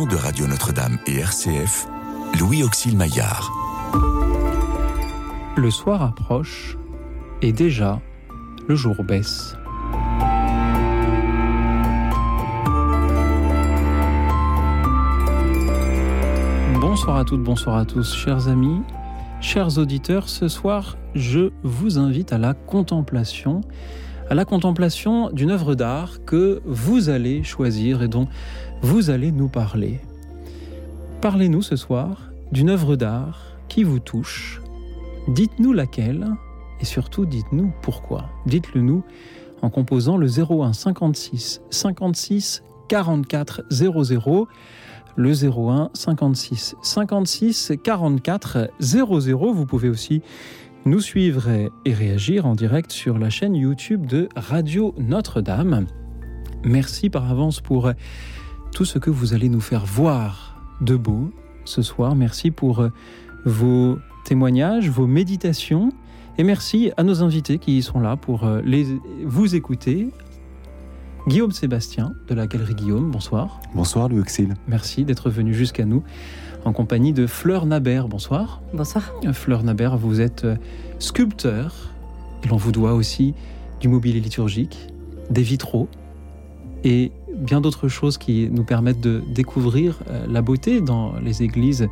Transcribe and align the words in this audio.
de 0.00 0.16
Radio 0.16 0.46
Notre-Dame 0.46 0.96
et 1.06 1.18
RCF, 1.18 1.86
Louis 2.40 2.62
Auxil 2.62 2.96
Maillard. 2.96 3.52
Le 5.54 5.70
soir 5.70 6.02
approche 6.02 6.78
et 7.42 7.52
déjà 7.52 8.00
le 8.66 8.74
jour 8.74 9.04
baisse. 9.04 9.54
Bonsoir 16.80 17.18
à 17.18 17.24
toutes, 17.26 17.42
bonsoir 17.42 17.76
à 17.76 17.84
tous, 17.84 18.14
chers 18.14 18.48
amis, 18.48 18.80
chers 19.42 19.76
auditeurs. 19.76 20.30
Ce 20.30 20.48
soir, 20.48 20.96
je 21.14 21.50
vous 21.62 21.98
invite 21.98 22.32
à 22.32 22.38
la 22.38 22.54
contemplation, 22.54 23.60
à 24.30 24.34
la 24.34 24.46
contemplation 24.46 25.28
d'une 25.32 25.50
œuvre 25.50 25.74
d'art 25.74 26.24
que 26.24 26.62
vous 26.64 27.10
allez 27.10 27.42
choisir 27.42 28.02
et 28.02 28.08
dont 28.08 28.26
vous 28.82 29.10
allez 29.10 29.30
nous 29.30 29.48
parler. 29.48 30.00
Parlez-nous 31.20 31.62
ce 31.62 31.76
soir 31.76 32.30
d'une 32.50 32.68
œuvre 32.68 32.96
d'art 32.96 33.56
qui 33.68 33.84
vous 33.84 34.00
touche. 34.00 34.60
Dites-nous 35.28 35.72
laquelle 35.72 36.26
et 36.80 36.84
surtout 36.84 37.24
dites-nous 37.24 37.72
pourquoi. 37.80 38.28
Dites-le 38.44 38.82
nous 38.82 39.04
en 39.62 39.70
composant 39.70 40.16
le 40.16 40.26
01 40.26 40.72
56 40.72 41.62
56 41.70 42.64
44 42.88 43.64
00 43.70 44.48
le 45.14 45.32
01 45.32 45.90
56 45.94 46.74
56 46.82 47.72
44 47.82 48.70
00. 48.80 49.52
Vous 49.52 49.66
pouvez 49.66 49.88
aussi 49.88 50.22
nous 50.86 51.00
suivre 51.00 51.48
et 51.84 51.94
réagir 51.94 52.46
en 52.46 52.56
direct 52.56 52.90
sur 52.90 53.16
la 53.18 53.30
chaîne 53.30 53.54
YouTube 53.54 54.06
de 54.06 54.28
Radio 54.34 54.92
Notre-Dame. 54.98 55.86
Merci 56.64 57.10
par 57.10 57.30
avance 57.30 57.60
pour 57.60 57.92
tout 58.72 58.84
ce 58.84 58.98
que 58.98 59.10
vous 59.10 59.34
allez 59.34 59.48
nous 59.48 59.60
faire 59.60 59.84
voir 59.84 60.60
de 60.80 60.96
beau 60.96 61.30
ce 61.64 61.82
soir. 61.82 62.14
Merci 62.14 62.50
pour 62.50 62.88
vos 63.44 63.98
témoignages, 64.24 64.88
vos 64.88 65.06
méditations. 65.06 65.92
Et 66.38 66.44
merci 66.44 66.90
à 66.96 67.02
nos 67.02 67.22
invités 67.22 67.58
qui 67.58 67.82
sont 67.82 68.00
là 68.00 68.16
pour 68.16 68.48
les, 68.64 68.86
vous 69.24 69.54
écouter 69.54 70.08
Guillaume 71.28 71.52
Sébastien 71.52 72.14
de 72.28 72.34
la 72.34 72.46
Galerie 72.46 72.74
Guillaume, 72.74 73.10
bonsoir. 73.10 73.60
Bonsoir 73.74 74.08
Louis 74.08 74.20
Auxil. 74.20 74.54
Merci 74.66 75.04
d'être 75.04 75.30
venu 75.30 75.54
jusqu'à 75.54 75.84
nous 75.84 76.02
en 76.64 76.72
compagnie 76.72 77.12
de 77.12 77.26
Fleur 77.26 77.66
Nabert, 77.66 78.08
bonsoir. 78.08 78.62
Bonsoir. 78.72 79.12
Fleur 79.32 79.62
Nabert, 79.62 79.96
vous 79.96 80.20
êtes 80.20 80.46
sculpteur 80.98 81.92
et 82.42 82.48
l'on 82.48 82.56
vous 82.56 82.72
doit 82.72 82.94
aussi 82.94 83.34
du 83.80 83.88
mobilier 83.88 84.20
liturgique, 84.20 84.88
des 85.30 85.42
vitraux 85.42 85.88
et 86.84 87.12
bien 87.42 87.60
d'autres 87.60 87.88
choses 87.88 88.18
qui 88.18 88.48
nous 88.50 88.64
permettent 88.64 89.00
de 89.00 89.22
découvrir 89.28 89.98
la 90.28 90.42
beauté 90.42 90.80
dans 90.80 91.14
les 91.22 91.42
églises 91.42 91.88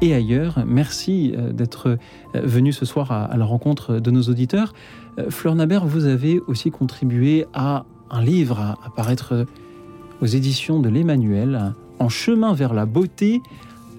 et 0.00 0.14
ailleurs. 0.14 0.64
Merci 0.66 1.34
d'être 1.52 1.98
venu 2.34 2.72
ce 2.72 2.84
soir 2.84 3.10
à 3.12 3.36
la 3.36 3.44
rencontre 3.44 3.98
de 3.98 4.10
nos 4.10 4.22
auditeurs. 4.22 4.72
Fleur 5.30 5.54
Nabert, 5.54 5.86
vous 5.86 6.06
avez 6.06 6.40
aussi 6.46 6.70
contribué 6.70 7.46
à 7.54 7.84
un 8.10 8.22
livre 8.22 8.60
à 8.60 8.78
apparaître 8.84 9.46
aux 10.22 10.26
éditions 10.26 10.78
de 10.78 10.88
l'Emmanuel, 10.88 11.74
En 11.98 12.08
chemin 12.08 12.52
vers 12.52 12.74
la 12.74 12.86
beauté, 12.86 13.40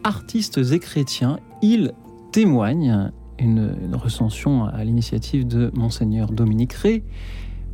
artistes 0.03 0.59
et 0.71 0.80
chrétiens, 0.80 1.38
il 1.61 1.94
témoigne, 2.31 3.11
une, 3.39 3.75
recension 3.94 4.66
à 4.66 4.83
l'initiative 4.83 5.47
de 5.47 5.69
Monseigneur 5.73 6.31
Dominique 6.31 6.73
Ré. 6.73 7.03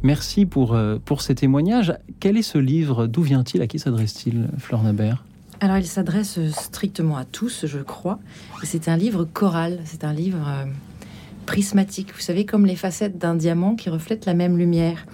Merci 0.01 0.45
pour, 0.45 0.77
pour 1.05 1.21
ces 1.21 1.35
témoignages. 1.35 1.93
Quel 2.19 2.37
est 2.37 2.41
ce 2.41 2.57
livre? 2.57 3.07
D'où 3.07 3.21
vient-il? 3.21 3.61
À 3.61 3.67
qui 3.67 3.79
s'adresse-t-il, 3.79 4.47
Fleur 4.57 4.81
Nabert? 4.81 5.25
Alors, 5.59 5.77
il 5.77 5.85
s'adresse 5.85 6.39
strictement 6.51 7.17
à 7.17 7.25
tous, 7.25 7.65
je 7.65 7.79
crois. 7.79 8.19
C'est 8.63 8.87
un 8.87 8.95
livre 8.95 9.25
choral, 9.25 9.79
c'est 9.83 10.05
un 10.05 10.13
livre 10.13 10.65
prismatique. 11.45 12.13
Vous 12.13 12.21
savez, 12.21 12.45
comme 12.45 12.65
les 12.65 12.77
facettes 12.77 13.17
d'un 13.17 13.35
diamant 13.35 13.75
qui 13.75 13.89
reflète 13.89 14.25
la 14.25 14.33
même 14.33 14.57
lumière. 14.57 15.05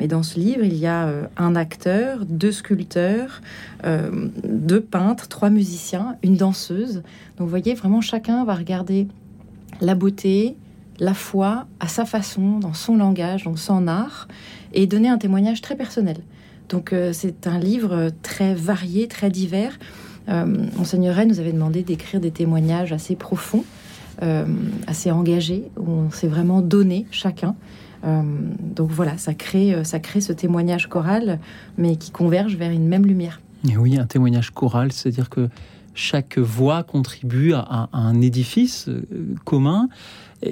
Mais 0.00 0.08
dans 0.08 0.24
ce 0.24 0.38
livre, 0.38 0.64
il 0.64 0.76
y 0.76 0.86
a 0.86 1.08
un 1.36 1.54
acteur, 1.56 2.26
deux 2.26 2.50
sculpteurs, 2.50 3.40
euh, 3.84 4.28
deux 4.42 4.80
peintres, 4.80 5.28
trois 5.28 5.50
musiciens, 5.50 6.16
une 6.24 6.36
danseuse. 6.36 6.96
Donc 6.96 7.46
vous 7.46 7.48
voyez, 7.48 7.74
vraiment 7.74 8.00
chacun 8.00 8.44
va 8.44 8.54
regarder 8.56 9.06
la 9.80 9.94
beauté, 9.94 10.56
la 10.98 11.14
foi 11.14 11.66
à 11.80 11.88
sa 11.88 12.04
façon, 12.04 12.58
dans 12.58 12.74
son 12.74 12.96
langage, 12.96 13.44
dans 13.44 13.56
son 13.56 13.86
art, 13.88 14.28
et 14.72 14.86
donner 14.86 15.08
un 15.08 15.18
témoignage 15.18 15.60
très 15.60 15.76
personnel. 15.76 16.18
Donc 16.68 16.92
euh, 16.92 17.12
c'est 17.12 17.46
un 17.46 17.58
livre 17.58 18.10
très 18.22 18.54
varié, 18.54 19.08
très 19.08 19.30
divers. 19.30 19.78
Euh, 20.28 20.46
Monseigneur 20.76 21.14
Rennes 21.14 21.28
nous 21.28 21.40
avait 21.40 21.52
demandé 21.52 21.82
d'écrire 21.82 22.20
des 22.20 22.30
témoignages 22.30 22.92
assez 22.92 23.16
profonds, 23.16 23.64
euh, 24.22 24.46
assez 24.86 25.10
engagés, 25.10 25.64
où 25.76 25.90
on 25.90 26.10
s'est 26.10 26.28
vraiment 26.28 26.60
donné 26.60 27.06
chacun. 27.10 27.54
Donc 28.76 28.90
voilà, 28.90 29.16
ça 29.16 29.32
crée, 29.32 29.82
ça 29.82 29.98
crée 29.98 30.20
ce 30.20 30.34
témoignage 30.34 30.90
choral, 30.90 31.38
mais 31.78 31.96
qui 31.96 32.10
converge 32.10 32.54
vers 32.54 32.70
une 32.70 32.86
même 32.86 33.06
lumière. 33.06 33.40
Oui, 33.78 33.96
un 33.98 34.04
témoignage 34.04 34.50
choral, 34.50 34.92
c'est-à-dire 34.92 35.30
que 35.30 35.48
chaque 35.94 36.36
voix 36.36 36.82
contribue 36.82 37.54
à 37.54 37.88
un 37.94 38.20
édifice 38.20 38.90
commun. 39.46 39.88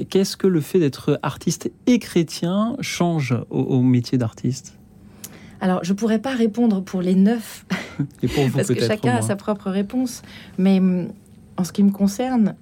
Qu'est-ce 0.08 0.36
que 0.36 0.46
le 0.46 0.60
fait 0.60 0.78
d'être 0.78 1.18
artiste 1.22 1.70
et 1.86 1.98
chrétien 1.98 2.76
change 2.80 3.34
au, 3.50 3.60
au 3.60 3.82
métier 3.82 4.18
d'artiste? 4.18 4.78
Alors, 5.60 5.84
je 5.84 5.92
pourrais 5.92 6.18
pas 6.18 6.34
répondre 6.34 6.82
pour 6.82 7.02
les 7.02 7.14
neuf, 7.14 7.64
Et 8.22 8.28
pour 8.28 8.44
vous, 8.44 8.52
parce 8.56 8.68
que 8.68 8.80
chacun 8.80 9.16
a 9.16 9.22
sa 9.22 9.36
propre 9.36 9.70
réponse. 9.70 10.22
Mais 10.58 10.80
en 11.56 11.64
ce 11.64 11.72
qui 11.72 11.82
me 11.82 11.92
concerne, 11.92 12.56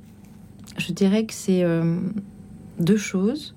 je 0.76 0.92
dirais 0.92 1.24
que 1.24 1.32
c'est 1.32 1.62
euh, 1.62 1.98
deux 2.78 2.96
choses. 2.96 3.54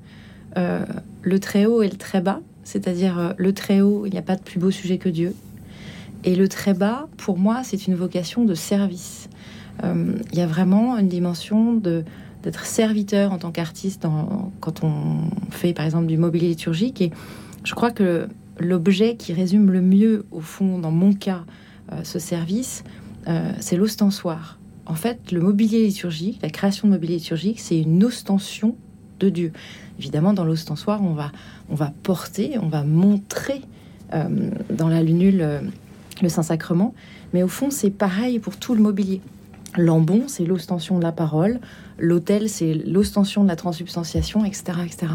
Euh, 0.57 0.85
le 1.23 1.39
très 1.39 1.66
haut 1.66 1.81
et 1.81 1.89
le 1.89 1.97
très 1.97 2.22
bas, 2.22 2.41
c'est-à-dire 2.63 3.17
euh, 3.17 3.33
le 3.38 3.53
très 3.53 3.81
haut, 3.81 4.06
il 4.06 4.12
n'y 4.12 4.17
a 4.17 4.23
pas 4.23 4.35
de 4.35 4.41
plus 4.41 4.59
beau 4.59 4.72
sujet 4.72 4.97
que 4.97 5.09
Dieu. 5.09 5.33
Et 6.23 6.35
le 6.35 6.47
très 6.47 6.73
bas, 6.73 7.07
pour 7.17 7.38
moi, 7.38 7.62
c'est 7.63 7.88
une 7.88 7.95
vocation 7.95 8.45
de 8.45 8.53
service. 8.53 9.29
Euh, 9.83 10.13
il 10.31 10.38
y 10.38 10.41
a 10.41 10.47
vraiment 10.47 10.97
une 10.97 11.07
dimension 11.07 11.73
de 11.73 12.03
d'être 12.43 12.65
serviteur 12.65 13.31
en 13.31 13.37
tant 13.37 13.51
qu'artiste 13.51 14.05
quand 14.59 14.83
on 14.83 15.29
fait 15.49 15.73
par 15.73 15.85
exemple 15.85 16.07
du 16.07 16.17
mobilier 16.17 16.49
liturgique. 16.49 17.01
Et 17.01 17.11
je 17.63 17.73
crois 17.73 17.91
que 17.91 18.27
l'objet 18.59 19.15
qui 19.15 19.33
résume 19.33 19.71
le 19.71 19.81
mieux, 19.81 20.25
au 20.31 20.41
fond, 20.41 20.77
dans 20.77 20.91
mon 20.91 21.13
cas, 21.13 21.43
euh, 21.91 22.03
ce 22.03 22.19
service, 22.19 22.83
euh, 23.27 23.51
c'est 23.59 23.77
l'ostensoir. 23.77 24.59
En 24.85 24.95
fait, 24.95 25.31
le 25.31 25.39
mobilier 25.39 25.85
liturgique, 25.85 26.39
la 26.41 26.49
création 26.49 26.87
de 26.87 26.93
mobilier 26.93 27.15
liturgique, 27.15 27.59
c'est 27.59 27.79
une 27.79 28.03
ostension 28.03 28.75
de 29.19 29.29
Dieu. 29.29 29.53
Évidemment, 29.97 30.33
dans 30.33 30.43
l'ostensoir, 30.43 31.01
on 31.01 31.13
va, 31.13 31.31
on 31.69 31.75
va 31.75 31.93
porter, 32.03 32.57
on 32.61 32.67
va 32.67 32.83
montrer 32.83 33.61
euh, 34.13 34.49
dans 34.69 34.89
la 34.89 35.01
lunule 35.01 35.61
le 36.21 36.29
Saint-Sacrement, 36.29 36.93
mais 37.33 37.43
au 37.43 37.47
fond, 37.47 37.71
c'est 37.71 37.89
pareil 37.89 38.39
pour 38.39 38.57
tout 38.57 38.75
le 38.75 38.81
mobilier. 38.81 39.21
L'ambon, 39.77 40.23
c'est 40.27 40.45
l'ostension 40.45 40.97
de 40.99 41.03
la 41.03 41.11
parole, 41.11 41.59
l'autel, 41.97 42.49
c'est 42.49 42.73
l'ostension 42.73 43.43
de 43.43 43.47
la 43.47 43.55
transubstantiation, 43.55 44.45
etc., 44.45 44.79
etc 44.85 45.13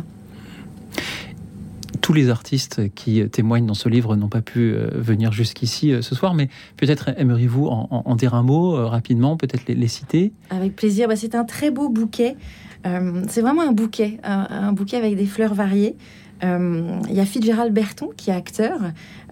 tous 2.00 2.14
les 2.14 2.30
artistes 2.30 2.94
qui 2.94 3.28
témoignent 3.28 3.66
dans 3.66 3.74
ce 3.74 3.86
livre 3.86 4.16
n'ont 4.16 4.30
pas 4.30 4.40
pu 4.40 4.74
venir 4.94 5.30
jusqu'ici 5.30 5.92
ce 6.00 6.14
soir, 6.14 6.32
mais 6.32 6.48
peut-être 6.78 7.10
aimeriez-vous 7.18 7.66
en, 7.66 7.86
en, 7.90 8.02
en, 8.06 8.16
dire 8.16 8.34
un 8.34 8.42
mot 8.42 8.74
euh, 8.74 8.86
rapidement, 8.86 9.36
peut-être 9.36 9.66
les, 9.68 9.74
les, 9.74 9.88
citer? 9.88 10.32
Avec 10.48 10.74
plaisir. 10.74 11.06
Bah, 11.06 11.16
c'est 11.16 11.34
un 11.34 11.44
très 11.44 11.70
beau 11.70 11.90
bouquet. 11.90 12.36
Euh, 12.86 13.22
c'est 13.28 13.42
vraiment 13.42 13.60
un 13.60 13.72
bouquet, 13.72 14.18
un, 14.22 14.46
un, 14.50 14.72
bouquet 14.72 14.96
avec 14.96 15.16
des 15.16 15.26
fleurs 15.26 15.52
variées. 15.52 15.96
Euh, 16.44 17.00
il 17.08 17.14
y 17.14 17.20
a 17.20 17.24
Fitzgerald 17.24 17.72
Berton 17.72 18.10
qui 18.16 18.30
est 18.30 18.34
acteur, 18.34 18.78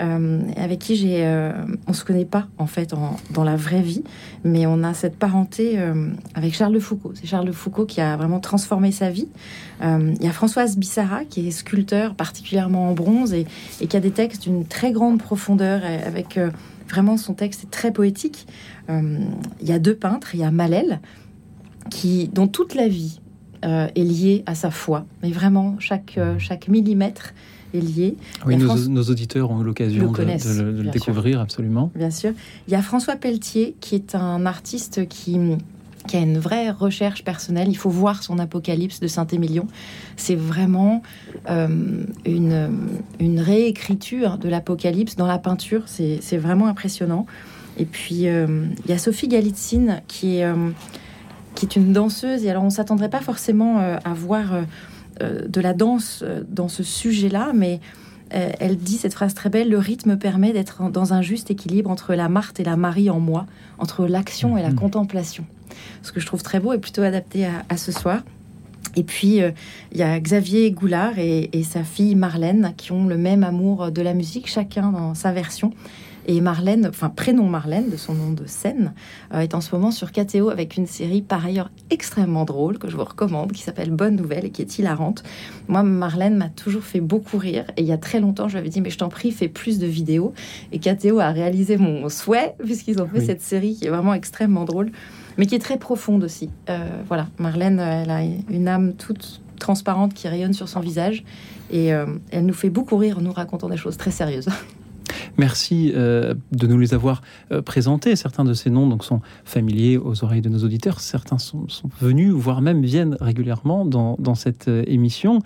euh, 0.01 0.41
avec 0.57 0.81
qui 0.81 0.97
j'ai, 0.97 1.25
euh, 1.25 1.53
on 1.87 1.93
se 1.93 2.05
connaît 2.05 2.25
pas 2.25 2.49
en 2.59 2.67
fait 2.67 2.95
dans 3.31 3.45
la 3.45 3.57
vraie 3.57 3.83
vie, 3.83 4.03
mais 4.45 4.67
on 4.67 4.83
a 4.83 4.95
cette 4.95 5.17
parenté 5.17 5.79
euh, 5.79 6.09
avec 6.35 6.55
Charles 6.55 6.75
de 6.75 6.81
Foucault. 6.81 7.13
C'est 7.15 7.27
Charles 7.27 7.47
de 7.47 7.53
Foucault 7.53 7.87
qui 7.87 8.01
a 8.01 8.17
vraiment 8.17 8.41
transformé 8.41 8.93
sa 8.93 9.11
vie. 9.11 9.29
Euh, 9.83 10.15
il 10.19 10.25
y 10.25 10.29
a 10.29 10.33
Françoise 10.33 10.77
Bissara 10.77 11.25
qui 11.25 11.49
est 11.49 11.51
sculpteur 11.51 12.15
particulièrement 12.15 12.91
en 12.91 12.93
bronze 12.93 13.35
et, 13.35 13.47
qui 13.87 13.97
a 13.97 14.01
des 14.01 14.11
textes 14.11 14.43
d'une 14.43 14.65
très 14.65 14.93
grande 14.93 15.19
profondeur 15.19 15.83
avec 15.85 16.39
euh, 16.39 16.51
vraiment 16.89 17.17
son 17.17 17.35
texte 17.35 17.65
est 17.65 17.71
très 17.71 17.93
poétique. 17.93 18.47
Euh, 18.89 19.19
il 19.61 19.69
y 19.69 19.73
a 19.73 19.79
deux 19.79 19.95
peintres, 19.95 20.35
il 20.35 20.41
y 20.41 20.45
a 20.45 20.51
Malel 20.51 21.01
qui 21.91 22.29
dont 22.29 22.49
toute 22.49 22.75
la 22.75 22.89
vie 22.89 23.21
euh, 23.67 23.89
est 23.97 24.05
lié 24.05 24.45
à 24.47 24.55
sa 24.55 24.71
foi. 24.71 25.07
Mais 25.25 25.33
vraiment, 25.33 25.75
chaque, 25.81 26.19
euh, 26.19 26.39
chaque 26.39 26.69
millimètre 26.69 27.35
est 27.75 27.81
lié. 27.81 28.17
Oui, 28.47 28.57
nos, 28.57 28.67
France... 28.67 28.87
nos, 28.87 29.03
auditeurs 29.03 29.51
ont 29.51 29.61
eu 29.61 29.65
l'occasion 29.65 30.13
de, 30.13 30.19
de, 30.19 30.73
de, 30.73 30.83
le 30.83 30.91
découvrir, 30.91 31.35
sûr. 31.35 31.41
absolument. 31.41 31.91
Bien 31.97 32.13
sûr. 32.13 32.31
Il 32.69 32.73
y 32.73 32.77
a 32.77 32.83
François 32.83 33.17
Pelletier, 33.17 33.75
qui 33.81 33.97
est 33.97 34.15
un 34.15 34.47
artiste 34.47 35.09
qui 35.09 35.41
qui 36.07 36.17
a 36.17 36.21
une 36.21 36.39
vraie 36.39 36.71
recherche 36.71 37.25
personnelle. 37.25 37.67
Il 37.69 37.77
faut 37.77 37.91
voir 37.91 38.23
son 38.23 38.39
Apocalypse 38.39 39.01
de 39.01 39.09
Saint-Émilion. 39.09 39.67
C'est 40.17 40.37
vraiment 40.37 41.03
euh, 41.51 42.05
une, 42.25 42.71
une 43.19 43.41
réécriture 43.41 44.39
de 44.39 44.49
l'Apocalypse 44.49 45.17
dans 45.17 45.27
la 45.27 45.39
peinture. 45.39 45.83
C'est 45.89 46.37
vraiment 46.37 46.69
impressionnant. 46.69 47.27
Et 47.77 47.87
puis, 47.87 48.27
il 48.29 48.89
y 48.89 48.93
a 48.93 48.99
Sophie 48.99 49.27
Galitzine 49.27 50.01
qui 50.07 50.37
est, 50.37 50.47
qui 51.57 51.67
est 51.67 51.75
une 51.75 51.93
danseuse. 51.93 52.45
Et 52.45 52.51
alors, 52.51 52.63
on 52.63 52.71
s'attendrait 52.71 53.11
pas 53.11 53.21
forcément 53.21 53.79
à 53.79 54.15
voir 54.15 54.63
de 55.21 55.61
la 55.61 55.73
danse 55.73 56.23
dans 56.49 56.69
ce 56.69 56.83
sujet-là, 56.83 57.53
mais 57.55 57.81
elle 58.31 58.77
dit 58.77 58.99
cette 58.99 59.15
phrase 59.15 59.35
très 59.35 59.51
belle, 59.51 59.69
le 59.69 59.79
rythme 59.79 60.17
permet 60.17 60.53
d'être 60.53 60.91
dans 60.91 61.15
un 61.15 61.23
juste 61.23 61.51
équilibre 61.51 61.91
entre 61.91 62.15
la 62.15 62.29
Marthe 62.29 62.61
et 62.61 62.65
la 62.65 62.77
Marie 62.77 63.11
en 63.11 63.21
moi, 63.21 63.47
entre 63.79 64.07
l'action 64.07 64.57
et 64.59 64.63
la 64.63 64.71
mhm. 64.71 64.77
contemplation. 64.77 65.45
Ce 66.03 66.13
que 66.13 66.21
je 66.21 66.27
trouve 66.27 66.43
très 66.43 66.61
beau 66.61 66.73
et 66.73 66.79
plutôt 66.79 67.03
adapté 67.03 67.47
à, 67.47 67.77
ce 67.77 67.93
soir. 67.93 68.23
Et 68.95 69.03
puis, 69.03 69.43
euh, 69.43 69.51
il 69.93 69.99
y 69.99 70.03
a 70.03 70.19
Xavier 70.19 70.71
Goulard 70.71 71.19
et, 71.19 71.51
sa 71.63 71.85
fille 71.85 72.15
Marlène 72.15 72.73
qui 72.77 72.93
ont 72.93 73.07
le 73.07 73.19
même 73.19 73.45
amour 73.45 73.91
de 73.91 74.03
la 74.03 74.15
musique, 74.15 74.49
chacun 74.49 74.91
dans 74.91 75.15
sa 75.15 75.33
version. 75.33 75.73
Et 76.27 76.41
Marlène, 76.41 76.87
enfin 76.89 77.09
prénom 77.09 77.49
Marlène, 77.49 77.89
de 77.89 77.97
son 77.97 78.15
nom 78.15 78.33
de 78.33 78.47
scène, 78.47 78.93
euh, 79.33 79.41
est 79.41 79.55
en 79.55 79.61
ce 79.61 79.75
moment 79.75 79.93
sur 79.93 80.11
KTO 80.11 80.51
avec 80.51 80.77
une 80.77 80.87
série 80.87 81.23
par 81.23 81.47
ailleurs 81.47 81.71
extrêmement 81.91 82.45
drôle 82.45 82.79
que 82.79 82.89
je 82.89 82.97
vous 82.97 83.05
recommande, 83.05 83.53
qui 83.53 83.63
s'appelle 83.63 83.91
Bonne 83.91 84.17
Nouvelle 84.17 84.45
et 84.45 84.51
qui 84.51 84.63
est 84.63 84.79
hilarante. 84.79 85.23
Moi, 85.69 85.85
Marlène 85.85 86.37
m'a 86.37 86.49
toujours 86.49 86.83
fait 86.83 87.01
beaucoup 87.01 87.39
rire. 87.39 87.65
Et 87.77 87.83
il 87.83 87.87
y 87.87 87.93
a 87.93 87.99
très 87.99 88.21
longtemps, 88.21 88.49
je 88.49 88.55
lui 88.55 88.59
avais 88.59 88.69
dit, 88.69 88.81
mais 88.81 88.91
je 88.91 88.99
t'en 88.99 89.09
prie, 89.09 89.31
fais 89.31 89.49
plus 89.49 89.79
de 89.79 89.87
vidéos. 89.87 90.35
Et 90.73 90.81
KTO 90.81 91.21
a 91.21 91.31
réalisé 91.31 91.77
mon 91.77 92.09
souhait, 92.09 92.57
puisqu'ils 92.63 93.01
ont 93.01 93.07
fait 93.07 93.21
cette 93.21 93.43
série 93.43 93.77
qui 93.77 93.87
est 93.87 93.91
vraiment 93.91 94.15
extrêmement 94.15 94.65
drôle, 94.65 94.91
mais 95.39 95.47
qui 95.47 95.55
est 95.55 95.61
très 95.61 95.79
profonde 95.79 96.25
aussi. 96.25 96.51
Euh, 96.69 96.89
voilà, 97.07 97.29
Marlène, 97.39 97.79
elle 97.79 98.11
a 98.11 98.23
une 98.51 98.67
âme 98.69 98.95
toute 98.95 99.41
transparente 99.57 100.15
qui 100.15 100.29
rayonne 100.29 100.53
sur 100.53 100.69
son 100.69 100.81
visage. 100.81 101.25
Et 101.71 101.93
euh, 101.93 102.07
elle 102.31 102.47
nous 102.47 102.55
fait 102.55 102.71
beaucoup 102.71 102.97
rire 102.97 103.19
en 103.19 103.23
nous 103.23 103.33
racontant 103.33 103.69
des 103.69 103.77
choses 103.77 103.97
très 103.97 104.11
sérieuses. 104.11 104.49
Merci 105.39 105.93
euh, 105.95 106.35
de 106.53 106.67
nous 106.67 106.79
les 106.79 106.95
avoir 106.95 107.23
euh, 107.53 107.63
présentés. 107.63 108.17
Certains 108.17 108.45
de 108.45 108.55
ces 108.55 108.71
noms 108.71 108.87
donc, 108.87 109.05
sont 109.05 109.21
familiers 109.45 109.97
aux 109.97 110.25
oreilles 110.25 110.41
de 110.41 110.49
nos 110.49 110.65
auditeurs. 110.65 111.01
Certains 111.01 111.39
sont, 111.39 111.67
venus, 112.01 112.33
voire 112.33 112.63
même 112.63 112.83
viennent 112.83 113.17
régulièrement 113.21 113.85
dans, 113.85 114.35
cette 114.35 114.69
euh, 114.69 114.83
émission. 114.87 115.41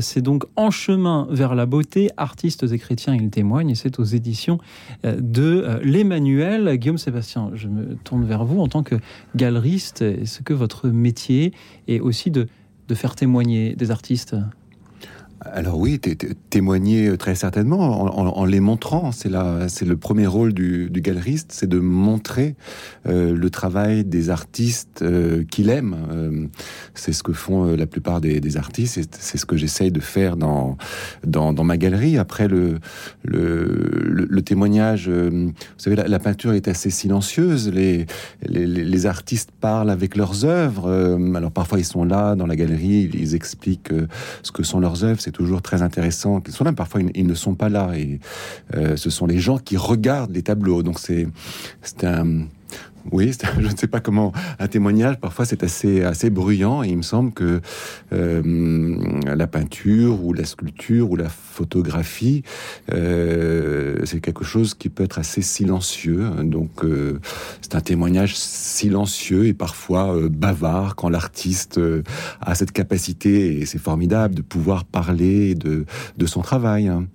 c'est 0.00 0.20
donc 0.20 0.44
En 0.56 0.70
chemin 0.70 1.26
vers 1.30 1.54
la 1.54 1.66
beauté, 1.66 2.10
artistes 2.16 2.64
et 2.70 2.78
chrétiens, 2.78 3.14
ils 3.14 3.30
témoignent, 3.30 3.70
et 3.70 3.74
c'est 3.74 3.98
aux 3.98 4.04
éditions 4.04 4.58
de 5.04 5.80
l'Emmanuel. 5.82 6.76
Guillaume 6.76 6.98
Sébastien, 6.98 7.50
je 7.54 7.68
me 7.68 7.96
tourne 8.04 8.24
vers 8.24 8.44
vous 8.44 8.60
en 8.60 8.68
tant 8.68 8.82
que 8.82 8.96
galeriste. 9.34 10.02
Est-ce 10.02 10.42
que 10.42 10.52
votre 10.52 10.88
métier 10.88 11.52
est 11.88 12.00
aussi 12.00 12.30
de 12.30 12.48
faire 12.94 13.14
témoigner 13.14 13.76
des 13.76 13.90
artistes 13.90 14.36
alors 15.52 15.78
oui, 15.78 16.00
témoigner 16.50 17.08
euh, 17.08 17.16
très 17.16 17.34
certainement 17.34 18.02
en, 18.38 18.44
les 18.44 18.60
montrant. 18.60 19.12
C'est 19.12 19.30
c'est 19.68 19.84
le 19.84 19.96
premier 19.96 20.26
rôle 20.26 20.52
du, 20.52 20.90
galeriste, 20.92 21.50
c'est 21.52 21.68
de 21.68 21.78
montrer 21.78 22.54
euh, 23.06 23.34
le 23.34 23.50
travail 23.50 24.04
des 24.04 24.30
artistes 24.30 25.02
euh, 25.02 25.44
qu'il 25.44 25.68
aime. 25.68 26.48
c'est 26.94 27.12
ce 27.12 27.22
que 27.22 27.32
font 27.32 27.76
la 27.76 27.86
plupart 27.86 28.20
des, 28.20 28.56
artistes. 28.56 29.16
C'est 29.18 29.38
ce 29.38 29.46
que 29.46 29.56
j'essaye 29.56 29.90
de 29.90 30.00
faire 30.00 30.36
dans, 30.36 30.76
dans, 31.24 31.64
ma 31.64 31.76
galerie. 31.76 32.18
Après 32.18 32.48
le 32.48 32.78
le, 33.24 34.40
témoignage, 34.42 35.08
vous 35.08 35.52
savez, 35.76 35.96
la, 35.96 36.18
peinture 36.18 36.52
est 36.52 36.68
assez 36.68 36.90
silencieuse. 36.90 37.70
Les, 37.72 38.06
les, 38.48 39.06
artistes 39.06 39.50
parlent 39.60 39.90
avec 39.90 40.16
leurs 40.16 40.44
œuvres. 40.44 40.90
alors 41.34 41.50
parfois 41.50 41.78
ils 41.78 41.84
sont 41.84 42.04
là 42.04 42.34
dans 42.34 42.46
la 42.46 42.56
galerie, 42.56 43.10
ils, 43.12 43.34
expliquent 43.34 43.92
ce 44.42 44.52
que 44.52 44.62
sont 44.62 44.80
leurs 44.80 45.04
œuvres. 45.04 45.20
Toujours 45.36 45.60
très 45.60 45.82
intéressant 45.82 46.40
qu'ils 46.40 46.54
sont 46.54 46.64
là. 46.64 46.72
Parfois, 46.72 47.02
ils, 47.14 47.26
ne 47.26 47.34
sont 47.34 47.54
pas 47.54 47.68
là 47.68 47.92
et 47.94 48.20
euh, 48.74 48.96
ce 48.96 49.10
sont 49.10 49.26
les 49.26 49.38
gens 49.38 49.58
qui 49.58 49.76
regardent 49.76 50.32
les 50.32 50.42
tableaux. 50.42 50.82
Donc 50.82 50.98
c'est 50.98 51.26
un 52.04 52.46
oui, 53.12 53.32
je 53.58 53.68
ne 53.68 53.76
sais 53.76 53.86
pas 53.86 54.00
comment 54.00 54.32
un 54.58 54.66
témoignage. 54.66 55.16
Parfois, 55.18 55.44
c'est 55.44 55.62
assez 55.62 56.02
assez 56.02 56.30
bruyant. 56.30 56.82
Et 56.82 56.88
il 56.88 56.96
me 56.96 57.02
semble 57.02 57.32
que 57.32 57.60
euh, 58.12 59.20
la 59.24 59.46
peinture 59.46 60.24
ou 60.24 60.32
la 60.32 60.44
sculpture 60.44 61.10
ou 61.10 61.16
la 61.16 61.28
photographie, 61.28 62.42
euh, 62.92 63.98
c'est 64.04 64.20
quelque 64.20 64.44
chose 64.44 64.74
qui 64.74 64.88
peut 64.88 65.04
être 65.04 65.18
assez 65.18 65.42
silencieux. 65.42 66.28
Donc, 66.42 66.84
euh, 66.84 67.20
c'est 67.60 67.74
un 67.74 67.80
témoignage 67.80 68.36
silencieux 68.36 69.46
et 69.46 69.54
parfois 69.54 70.16
bavard 70.28 70.96
quand 70.96 71.08
l'artiste 71.08 71.80
a 72.40 72.54
cette 72.54 72.72
capacité. 72.72 73.60
Et 73.60 73.66
c'est 73.66 73.78
formidable 73.78 74.34
de 74.34 74.42
pouvoir 74.42 74.84
parler 74.84 75.54
de 75.54 75.84
de 76.16 76.26
son 76.26 76.42
travail. 76.42 76.88
Hein 76.88 77.06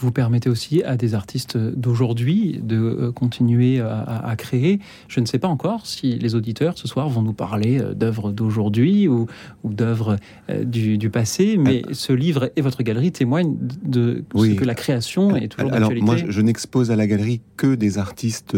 vous 0.00 0.12
permettez 0.12 0.48
aussi 0.48 0.82
à 0.82 0.96
des 0.96 1.14
artistes 1.14 1.56
d'aujourd'hui 1.56 2.60
de 2.62 2.76
euh, 2.76 3.12
continuer 3.12 3.80
à, 3.80 4.34
créer. 4.36 4.78
Je 5.08 5.20
ne 5.20 5.26
sais 5.26 5.38
pas 5.38 5.48
encore 5.48 5.86
si 5.86 6.18
les 6.18 6.34
auditeurs 6.34 6.78
ce 6.78 6.86
soir 6.86 7.08
vont 7.08 7.22
nous 7.22 7.32
parler 7.32 7.80
euh, 7.80 7.94
d'œuvres 7.94 8.30
d'aujourd'hui 8.32 9.08
ou, 9.08 9.26
ou 9.64 9.72
d'œuvres 9.72 10.16
euh, 10.50 10.64
du, 10.64 11.10
passé, 11.10 11.56
mais 11.56 11.82
ce 11.92 12.12
livre 12.12 12.50
et 12.56 12.60
votre 12.60 12.82
galerie 12.82 13.12
témoignent 13.12 13.56
de 13.82 14.24
ce 14.34 14.52
que 14.54 14.64
la 14.64 14.74
création 14.74 15.34
est 15.36 15.48
toujours 15.48 15.72
Alors 15.72 15.92
moi, 16.00 16.16
je 16.16 16.40
n'expose 16.40 16.90
à 16.90 16.96
la 16.96 17.06
galerie 17.06 17.40
que 17.56 17.74
des 17.74 17.98
artistes 17.98 18.56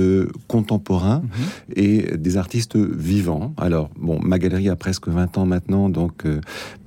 contemporains 0.49 1.21
mhm. 1.21 1.75
et 1.77 2.17
des 2.17 2.37
artistes 2.37 2.77
vivants. 2.77 3.55
Alors 3.57 3.91
bon, 3.97 4.19
ma 4.21 4.39
galerie 4.39 4.69
a 4.69 4.77
presque 4.77 5.09
20 5.09 5.39
ans 5.39 5.47
maintenant, 5.47 5.89
donc 5.89 6.25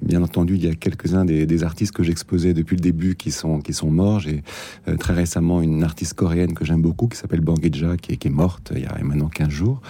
bien 0.01 0.21
entendu, 0.21 0.55
il 0.55 0.65
y 0.65 0.67
a 0.67 0.75
quelques-uns 0.75 1.25
des, 1.25 1.45
des, 1.45 1.63
artistes 1.63 1.93
que 1.93 2.03
j'exposais 2.03 2.53
depuis 2.53 2.75
le 2.75 2.81
début 2.81 3.15
qui 3.15 3.31
sont 3.31 3.59
qui 3.59 3.73
sont 3.73 3.89
morts. 3.89 4.19
J'ai 4.19 4.42
très 4.99 5.13
récemment 5.13 5.61
une 5.61 5.83
artiste 5.83 6.13
coréenne 6.13 6.53
que 6.53 6.65
j'aime 6.65 6.81
beaucoup 6.81 7.07
qui 7.07 7.17
s'appelle 7.17 7.41
Bangija 7.41 7.97
qui, 7.97 8.17
qui, 8.17 8.27
est 8.27 8.31
morte 8.31 8.71
il 8.75 8.81
y 8.81 8.85
a 8.85 8.97
maintenant 9.03 9.29
15 9.29 9.49
jours. 9.49 9.81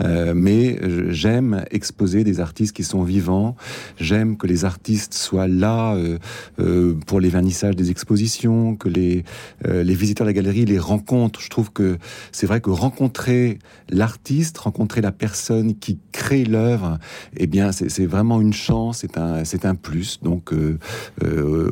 Euh, 0.00 0.32
mais 0.34 0.78
j'aime 1.10 1.64
exposer 1.70 2.24
des 2.24 2.40
artistes 2.40 2.74
qui 2.74 2.84
sont 2.84 3.02
vivants. 3.02 3.56
J'aime 3.98 4.36
que 4.36 4.46
les 4.46 4.64
artistes 4.64 5.14
soient 5.14 5.48
là 5.48 5.94
euh, 5.94 6.94
pour 7.06 7.20
les 7.20 7.28
vernissages 7.28 7.76
des 7.76 7.90
expositions, 7.90 8.76
que 8.76 8.88
les, 8.88 9.24
les 9.64 9.94
visiteurs 9.94 10.26
de 10.26 10.30
la 10.30 10.34
galerie 10.34 10.64
les 10.64 10.78
rencontrent. 10.78 11.40
Je 11.40 11.50
trouve 11.50 11.72
que 11.72 11.98
c'est 12.32 12.46
vrai 12.46 12.60
que 12.60 12.70
rencontrer 12.70 13.58
l'artiste, 13.88 14.58
rencontrer 14.58 15.00
la 15.00 15.12
personne 15.12 15.76
qui 15.76 15.98
crée 16.12 16.44
l'œuvre, 16.44 16.98
eh 17.36 17.46
bien, 17.46 17.72
c'est 17.72 18.06
vraiment 18.06 18.40
une 18.40 18.52
chance, 18.52 18.98
c'est 18.98 19.18
un, 19.18 19.44
c'est 19.44 19.64
un 19.64 19.74
plus. 19.74 20.20
Donc, 20.22 20.52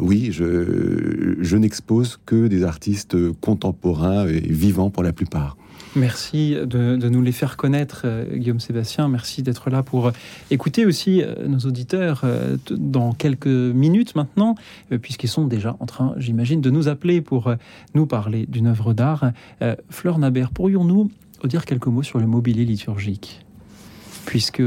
oui, 0.00 0.30
je, 0.32 1.36
je 1.40 1.56
n'expose 1.56 2.18
que 2.26 2.48
des 2.48 2.64
artistes 2.64 3.16
contemporains 3.40 4.26
et 4.26 4.40
vivants 4.40 4.90
pour 4.90 5.02
la 5.02 5.12
plupart. 5.12 5.56
Merci 5.96 6.54
de, 6.62 7.08
nous 7.08 7.22
les 7.22 7.32
faire 7.32 7.56
connaître, 7.56 8.02
euh, 8.04 8.36
Guillaume 8.36 8.60
Sébastien. 8.60 9.08
Merci 9.08 9.42
d'être 9.42 9.70
là 9.70 9.82
pour 9.82 10.12
écouter 10.50 10.84
aussi 10.84 11.22
euh, 11.22 11.48
nos 11.48 11.60
auditeurs 11.60 12.20
euh, 12.24 12.58
dans 12.70 13.14
quelques 13.14 13.46
minutes 13.46 14.14
maintenant, 14.14 14.56
puisqu'ils 15.00 15.28
sont 15.28 15.46
déjà 15.46 15.74
en 15.80 15.86
train, 15.86 16.14
j'imagine, 16.18 16.60
de 16.60 16.68
nous 16.68 16.88
appeler 16.88 17.22
pour 17.22 17.54
nous 17.94 18.06
parler 18.06 18.44
d'une 18.46 18.66
œuvre 18.66 18.92
d'art. 18.92 19.32
Fleur 19.88 20.18
Nabert, 20.18 20.50
pourrions-nous 20.50 21.10
dire 21.44 21.64
quelques 21.64 21.86
mots 21.86 22.02
sur 22.02 22.18
le 22.18 22.26
mobilier 22.26 22.64
liturgique? 22.64 23.40
Puisque 24.26 24.62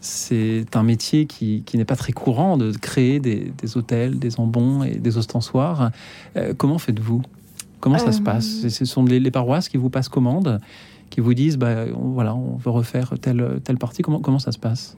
c'est 0.00 0.64
un 0.76 0.82
métier 0.82 1.26
qui, 1.26 1.62
n'est 1.74 1.84
pas 1.84 1.96
très 1.96 2.12
courant 2.12 2.56
de 2.56 2.72
créer 2.72 3.20
des, 3.20 3.52
hôtels, 3.76 4.18
des 4.18 4.40
embons 4.40 4.82
et 4.82 4.96
des 4.96 5.18
ostensoirs. 5.18 5.90
Euh, 6.36 6.54
comment 6.56 6.78
faites-vous? 6.78 7.22
Comment 7.80 7.98
ça 7.98 8.12
se 8.12 8.20
passe? 8.20 8.64
Euh. 8.64 8.70
Ce 8.70 8.84
sont 8.84 9.04
les, 9.04 9.30
paroisses 9.30 9.68
qui 9.68 9.76
vous 9.76 9.90
passent 9.90 10.08
commande, 10.08 10.60
qui 11.10 11.20
vous 11.20 11.34
disent, 11.34 11.58
bah, 11.58 11.84
on, 11.94 12.08
voilà, 12.08 12.34
on 12.34 12.56
veut 12.56 12.70
refaire 12.70 13.12
telle, 13.20 13.60
telle 13.62 13.76
partie. 13.76 14.00
Comment, 14.02 14.20
comment 14.20 14.38
ça 14.38 14.52
se 14.52 14.58
passe? 14.58 14.96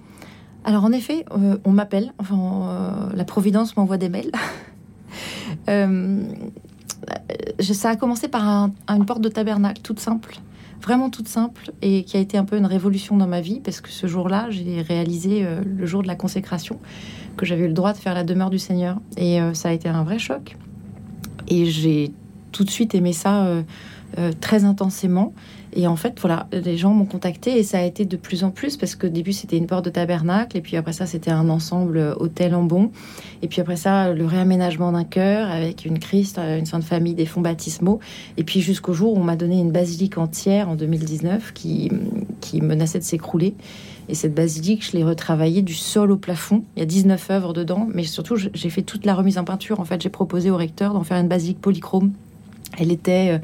Alors 0.64 0.84
en 0.84 0.92
effet, 0.92 1.24
euh, 1.36 1.58
on 1.64 1.72
m'appelle, 1.72 2.12
enfin, 2.18 3.10
la 3.14 3.24
Providence 3.24 3.76
m'envoie 3.76 3.98
des 3.98 4.08
mails. 4.08 4.30
ça 7.60 7.90
a 7.90 7.96
commencé 7.96 8.28
par 8.28 8.70
une 8.88 9.04
porte 9.04 9.20
de 9.20 9.28
tabernacle 9.28 9.82
toute 9.82 9.98
simple 9.98 10.36
vraiment 10.82 11.10
toute 11.10 11.28
simple 11.28 11.72
et 11.80 12.04
qui 12.04 12.16
a 12.16 12.20
été 12.20 12.36
un 12.36 12.44
peu 12.44 12.56
une 12.56 12.66
révolution 12.66 13.16
dans 13.16 13.26
ma 13.26 13.40
vie 13.40 13.60
parce 13.60 13.80
que 13.80 13.90
ce 13.90 14.06
jour-là, 14.06 14.46
j'ai 14.50 14.82
réalisé 14.82 15.44
euh, 15.44 15.62
le 15.64 15.86
jour 15.86 16.02
de 16.02 16.08
la 16.08 16.16
consécration 16.16 16.78
que 17.36 17.46
j'avais 17.46 17.64
eu 17.64 17.68
le 17.68 17.72
droit 17.72 17.92
de 17.92 17.98
faire 17.98 18.14
la 18.14 18.24
demeure 18.24 18.50
du 18.50 18.58
Seigneur 18.58 18.98
et 19.16 19.40
euh, 19.40 19.54
ça 19.54 19.68
a 19.68 19.72
été 19.72 19.88
un 19.88 20.02
vrai 20.02 20.18
choc. 20.18 20.56
Et 21.48 21.66
j'ai 21.66 22.12
tout 22.50 22.64
de 22.64 22.70
suite 22.70 22.94
aimé 22.94 23.12
ça 23.12 23.46
euh, 23.46 23.62
très 24.40 24.64
intensément. 24.64 25.32
Et 25.74 25.86
en 25.86 25.96
fait, 25.96 26.20
voilà, 26.20 26.48
les 26.52 26.76
gens 26.76 26.92
m'ont 26.92 27.06
contacté 27.06 27.58
et 27.58 27.62
ça 27.62 27.78
a 27.78 27.82
été 27.82 28.04
de 28.04 28.16
plus 28.16 28.44
en 28.44 28.50
plus 28.50 28.76
parce 28.76 28.94
qu'au 28.94 29.08
début 29.08 29.32
c'était 29.32 29.56
une 29.56 29.66
porte 29.66 29.84
de 29.86 29.90
tabernacle 29.90 30.56
et 30.56 30.60
puis 30.60 30.76
après 30.76 30.92
ça 30.92 31.06
c'était 31.06 31.30
un 31.30 31.48
ensemble 31.48 31.96
euh, 31.96 32.14
hôtel 32.16 32.54
en 32.54 32.62
bon. 32.62 32.90
Et 33.40 33.48
puis 33.48 33.60
après 33.62 33.76
ça, 33.76 34.12
le 34.12 34.26
réaménagement 34.26 34.92
d'un 34.92 35.04
chœur 35.04 35.50
avec 35.50 35.86
une 35.86 35.98
Christ, 35.98 36.38
euh, 36.38 36.58
une 36.58 36.66
sainte 36.66 36.84
famille, 36.84 37.14
des 37.14 37.24
fonds 37.24 37.40
baptismaux. 37.40 38.00
Et 38.36 38.44
puis 38.44 38.60
jusqu'au 38.60 38.92
jour 38.92 39.14
où 39.14 39.20
on 39.20 39.24
m'a 39.24 39.36
donné 39.36 39.58
une 39.58 39.72
basilique 39.72 40.18
entière 40.18 40.68
en 40.68 40.76
2019 40.76 41.52
qui, 41.54 41.90
qui 42.40 42.60
menaçait 42.60 42.98
de 42.98 43.04
s'écrouler. 43.04 43.54
Et 44.08 44.14
cette 44.14 44.34
basilique, 44.34 44.84
je 44.84 44.96
l'ai 44.96 45.04
retravaillée 45.04 45.62
du 45.62 45.74
sol 45.74 46.10
au 46.10 46.16
plafond. 46.18 46.64
Il 46.76 46.80
y 46.80 46.82
a 46.82 46.86
19 46.86 47.30
œuvres 47.30 47.52
dedans, 47.54 47.88
mais 47.94 48.04
surtout 48.04 48.36
j'ai 48.36 48.70
fait 48.70 48.82
toute 48.82 49.06
la 49.06 49.14
remise 49.14 49.38
en 49.38 49.44
peinture. 49.44 49.80
En 49.80 49.84
fait, 49.84 50.02
j'ai 50.02 50.10
proposé 50.10 50.50
au 50.50 50.56
recteur 50.56 50.92
d'en 50.92 51.02
faire 51.02 51.18
une 51.18 51.28
basilique 51.28 51.60
polychrome 51.60 52.12
Elle 52.78 52.92
était 52.92 53.40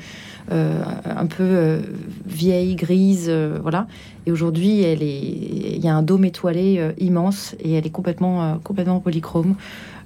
un 0.50 1.26
peu 1.26 1.80
vieille, 2.26 2.74
grise, 2.74 3.30
voilà. 3.60 3.86
Et 4.26 4.32
aujourd'hui, 4.32 4.82
elle 4.82 5.02
est, 5.02 5.20
il 5.20 5.84
y 5.84 5.88
a 5.88 5.94
un 5.94 6.02
dôme 6.02 6.24
étoilé 6.24 6.94
immense 6.98 7.54
et 7.60 7.74
elle 7.74 7.86
est 7.86 7.90
complètement, 7.90 8.58
complètement 8.64 9.00
polychrome. 9.00 9.56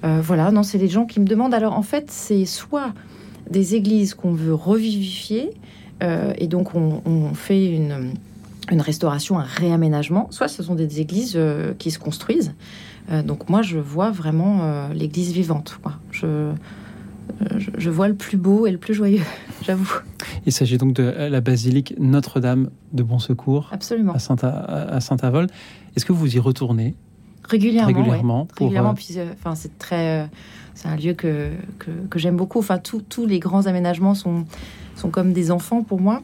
voilà, 0.03 0.51
non, 0.51 0.63
c'est 0.63 0.79
les 0.79 0.89
gens 0.89 1.07
qui 1.07 1.21
me 1.21 1.27
demandent. 1.27 1.55
Alors 1.55 1.77
en 1.77 1.83
fait, 1.83 2.11
c'est 2.11 2.45
soit 2.45 2.93
des 3.51 3.75
églises 3.75 4.15
qu'on 4.15 4.33
veut 4.33 4.55
revivifier, 4.55 5.51
et 6.01 6.47
donc 6.49 6.75
on 6.75 7.35
fait 7.35 7.67
une 8.71 8.81
restauration, 8.81 9.39
un 9.39 9.45
réaménagement, 9.45 10.29
soit 10.31 10.49
ce 10.49 10.63
sont 10.63 10.75
des 10.75 11.01
églises 11.01 11.35
euh, 11.37 11.75
qui 11.79 11.91
se 11.91 11.99
construisent. 11.99 12.55
Euh, 13.11 13.23
donc 13.23 13.49
moi, 13.49 13.63
je 13.63 13.79
vois 13.79 14.11
vraiment 14.11 14.61
euh, 14.63 14.93
l'église 14.93 15.33
vivante. 15.33 15.79
Je, 17.79 17.91
vois 17.91 18.09
le 18.09 18.15
plus 18.15 18.37
beau 18.37 18.67
et 18.67 18.71
le 18.71 18.79
plus 18.79 18.95
joyeux, 18.95 19.23
j'avoue. 19.63 19.91
Il 20.47 20.53
s'agit 20.53 20.79
donc 20.79 20.95
de 20.95 21.03
la 21.03 21.41
basilique 21.41 21.95
Notre-Dame 21.99 22.71
de 22.93 23.03
Bon 23.03 23.19
Secours 23.19 23.69
Absolument. 23.73 24.15
à 24.15 25.01
Saint-Avold. 25.01 25.51
Est-ce 25.97 26.05
que 26.05 26.13
vous 26.13 26.35
y 26.35 26.39
retournez 26.39 26.95
régulièrement 27.45 27.87
Régulièrement, 27.87 28.49
régulièrement 28.59 28.95
enfin, 29.35 29.55
c'est 29.55 29.77
très, 29.79 30.29
c'est 30.75 30.89
un 30.89 30.97
lieu 30.97 31.15
que, 31.15 31.51
que, 31.79 31.91
que 32.09 32.19
j'aime 32.19 32.37
beaucoup. 32.37 32.59
Enfin, 32.59 32.79
tous 32.79 33.27
les 33.27 33.39
grands 33.39 33.67
aménagements 33.67 34.15
sont, 34.15 34.45
sont 34.97 35.11
comme 35.11 35.33
des 35.33 35.51
enfants 35.51 35.83
pour 35.83 36.01
moi. 36.01 36.23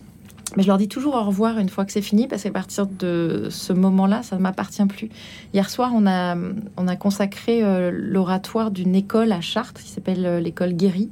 Mais 0.56 0.62
je 0.62 0.68
leur 0.68 0.78
dis 0.78 0.88
toujours 0.88 1.14
au 1.14 1.22
revoir 1.22 1.58
une 1.58 1.68
fois 1.68 1.84
que 1.84 1.92
c'est 1.92 2.02
fini, 2.02 2.26
parce 2.26 2.42
qu'à 2.42 2.50
partir 2.50 2.86
de 2.86 3.48
ce 3.50 3.72
moment-là, 3.72 4.22
ça 4.22 4.36
ne 4.36 4.40
m'appartient 4.40 4.84
plus. 4.86 5.10
Hier 5.52 5.68
soir, 5.68 5.92
on 5.94 6.06
a, 6.06 6.36
on 6.76 6.88
a 6.88 6.96
consacré 6.96 7.62
euh, 7.62 7.90
l'oratoire 7.92 8.70
d'une 8.70 8.94
école 8.94 9.32
à 9.32 9.40
Chartres, 9.40 9.82
qui 9.82 9.90
s'appelle 9.90 10.24
euh, 10.24 10.40
l'école 10.40 10.72
Guéry. 10.72 11.10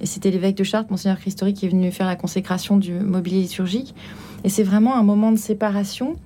Et 0.00 0.06
c'était 0.06 0.30
l'évêque 0.30 0.56
de 0.56 0.64
Chartres, 0.64 0.90
Monseigneur 0.90 1.18
Christori, 1.18 1.54
qui 1.54 1.66
est 1.66 1.70
venu 1.70 1.90
faire 1.92 2.06
la 2.06 2.16
consécration 2.16 2.76
du 2.76 2.92
mobilier 2.92 3.40
liturgique. 3.40 3.94
Et 4.44 4.50
c'est 4.50 4.64
vraiment 4.64 4.96
un 4.96 5.02
moment 5.02 5.32
de 5.32 5.38
séparation 5.38 6.16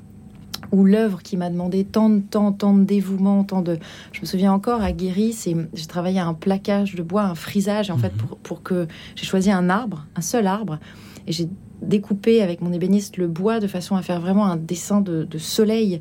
où 0.72 0.84
l'œuvre 0.84 1.22
qui 1.22 1.36
m'a 1.36 1.50
demandé 1.50 1.84
tant 1.84 2.10
de 2.10 2.18
temps, 2.18 2.52
tant 2.52 2.74
de 2.74 2.82
dévouement, 2.82 3.44
tant 3.44 3.62
de... 3.62 3.78
Je 4.12 4.20
me 4.20 4.26
souviens 4.26 4.52
encore, 4.52 4.82
à 4.82 4.92
Guéry, 4.92 5.34
j'ai 5.44 5.86
travaillé 5.86 6.18
à 6.18 6.26
un 6.26 6.34
plaquage 6.34 6.96
de 6.96 7.02
bois, 7.02 7.22
un 7.22 7.34
frisage, 7.34 7.88
et 7.88 7.92
en 7.92 7.98
fait, 7.98 8.12
mhm. 8.12 8.18
pour, 8.18 8.38
pour 8.38 8.62
que... 8.62 8.88
J'ai 9.14 9.26
choisi 9.26 9.50
un 9.50 9.70
arbre, 9.70 10.06
un 10.16 10.20
seul 10.20 10.46
arbre, 10.46 10.78
et 11.26 11.32
j'ai 11.32 11.48
découpé 11.82 12.42
avec 12.42 12.60
mon 12.60 12.72
ébéniste 12.72 13.16
le 13.16 13.28
bois 13.28 13.60
de 13.60 13.66
façon 13.66 13.96
à 13.96 14.02
faire 14.02 14.20
vraiment 14.20 14.46
un 14.46 14.56
dessin 14.56 15.00
de, 15.00 15.26
soleil 15.38 16.00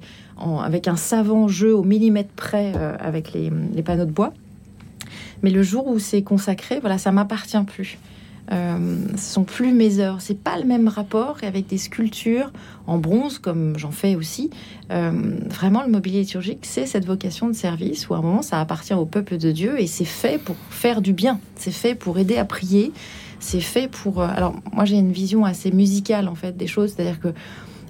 avec 0.63 0.88
un 0.88 0.96
savant 0.96 1.48
jeu 1.48 1.75
au 1.75 1.84
millimètre 1.84 2.29
près 2.36 2.74
euh, 2.75 2.96
avec 3.00 3.34
les, 3.34 3.51
panneaux 3.84 4.05
de 4.05 4.12
bois. 4.12 4.34
Mais 5.43 5.50
le 5.50 5.63
jour 5.63 5.88
où 5.88 6.00
c'est 6.00 6.24
consacré, 6.24 6.79
voilà, 6.79 6.98
ça 6.98 7.12
m'appartient 7.12 7.63
plus. 7.65 7.98
Euh, 8.51 8.98
ce 9.15 9.34
sont 9.34 9.43
plus 9.43 9.74
mes 9.74 10.00
œuvres. 10.00 10.22
C'est 10.22 10.39
pas 10.39 10.57
le 10.57 10.65
même 10.65 10.88
rapport 10.88 11.38
avec 11.43 11.67
des 11.67 11.77
sculptures 11.77 12.51
en 12.86 12.98
bronze, 12.98 13.39
comme 13.39 13.77
j'en 13.77 13.91
fais 13.91 14.15
aussi. 14.15 14.50
Euh, 14.91 15.12
vraiment, 15.50 15.84
le 15.84 15.89
mobilier 15.89 16.22
liturgique, 16.22 16.60
c'est 16.62 16.86
cette 16.86 17.05
vocation 17.05 17.48
de 17.48 17.53
service 17.53 18.07
où 18.10 18.13
à 18.13 18.17
un 18.17 18.22
moment, 18.22 18.41
ça 18.41 18.62
appartient 18.62 18.93
au 18.93 19.05
peuple 19.05 19.38
de 19.38 19.51
Dieu 19.51 19.79
et 19.79 19.88
c'est 19.88 20.05
fait 20.05 20.41
pour 20.41 20.55
faire 20.69 21.01
du 21.01 21.13
bien. 21.13 21.39
C'est 21.55 21.72
fait 21.72 21.96
pour 21.96 22.19
aider 22.19 22.38
à 22.38 22.46
prier 22.46 22.93
c'est 23.39 23.60
fait 23.60 23.88
pour. 23.88 24.22
Euh, 24.22 24.27
alors, 24.27 24.56
moi, 24.74 24.86
j'ai 24.86 24.98
une 24.98 25.12
vision 25.12 25.46
assez 25.46 25.72
musicale, 25.72 26.27
en 26.27 26.36
fait, 26.36 26.56
des 26.56 26.67
choses. 26.67 26.94
C'est-à-dire 26.94 27.20
que 27.20 27.29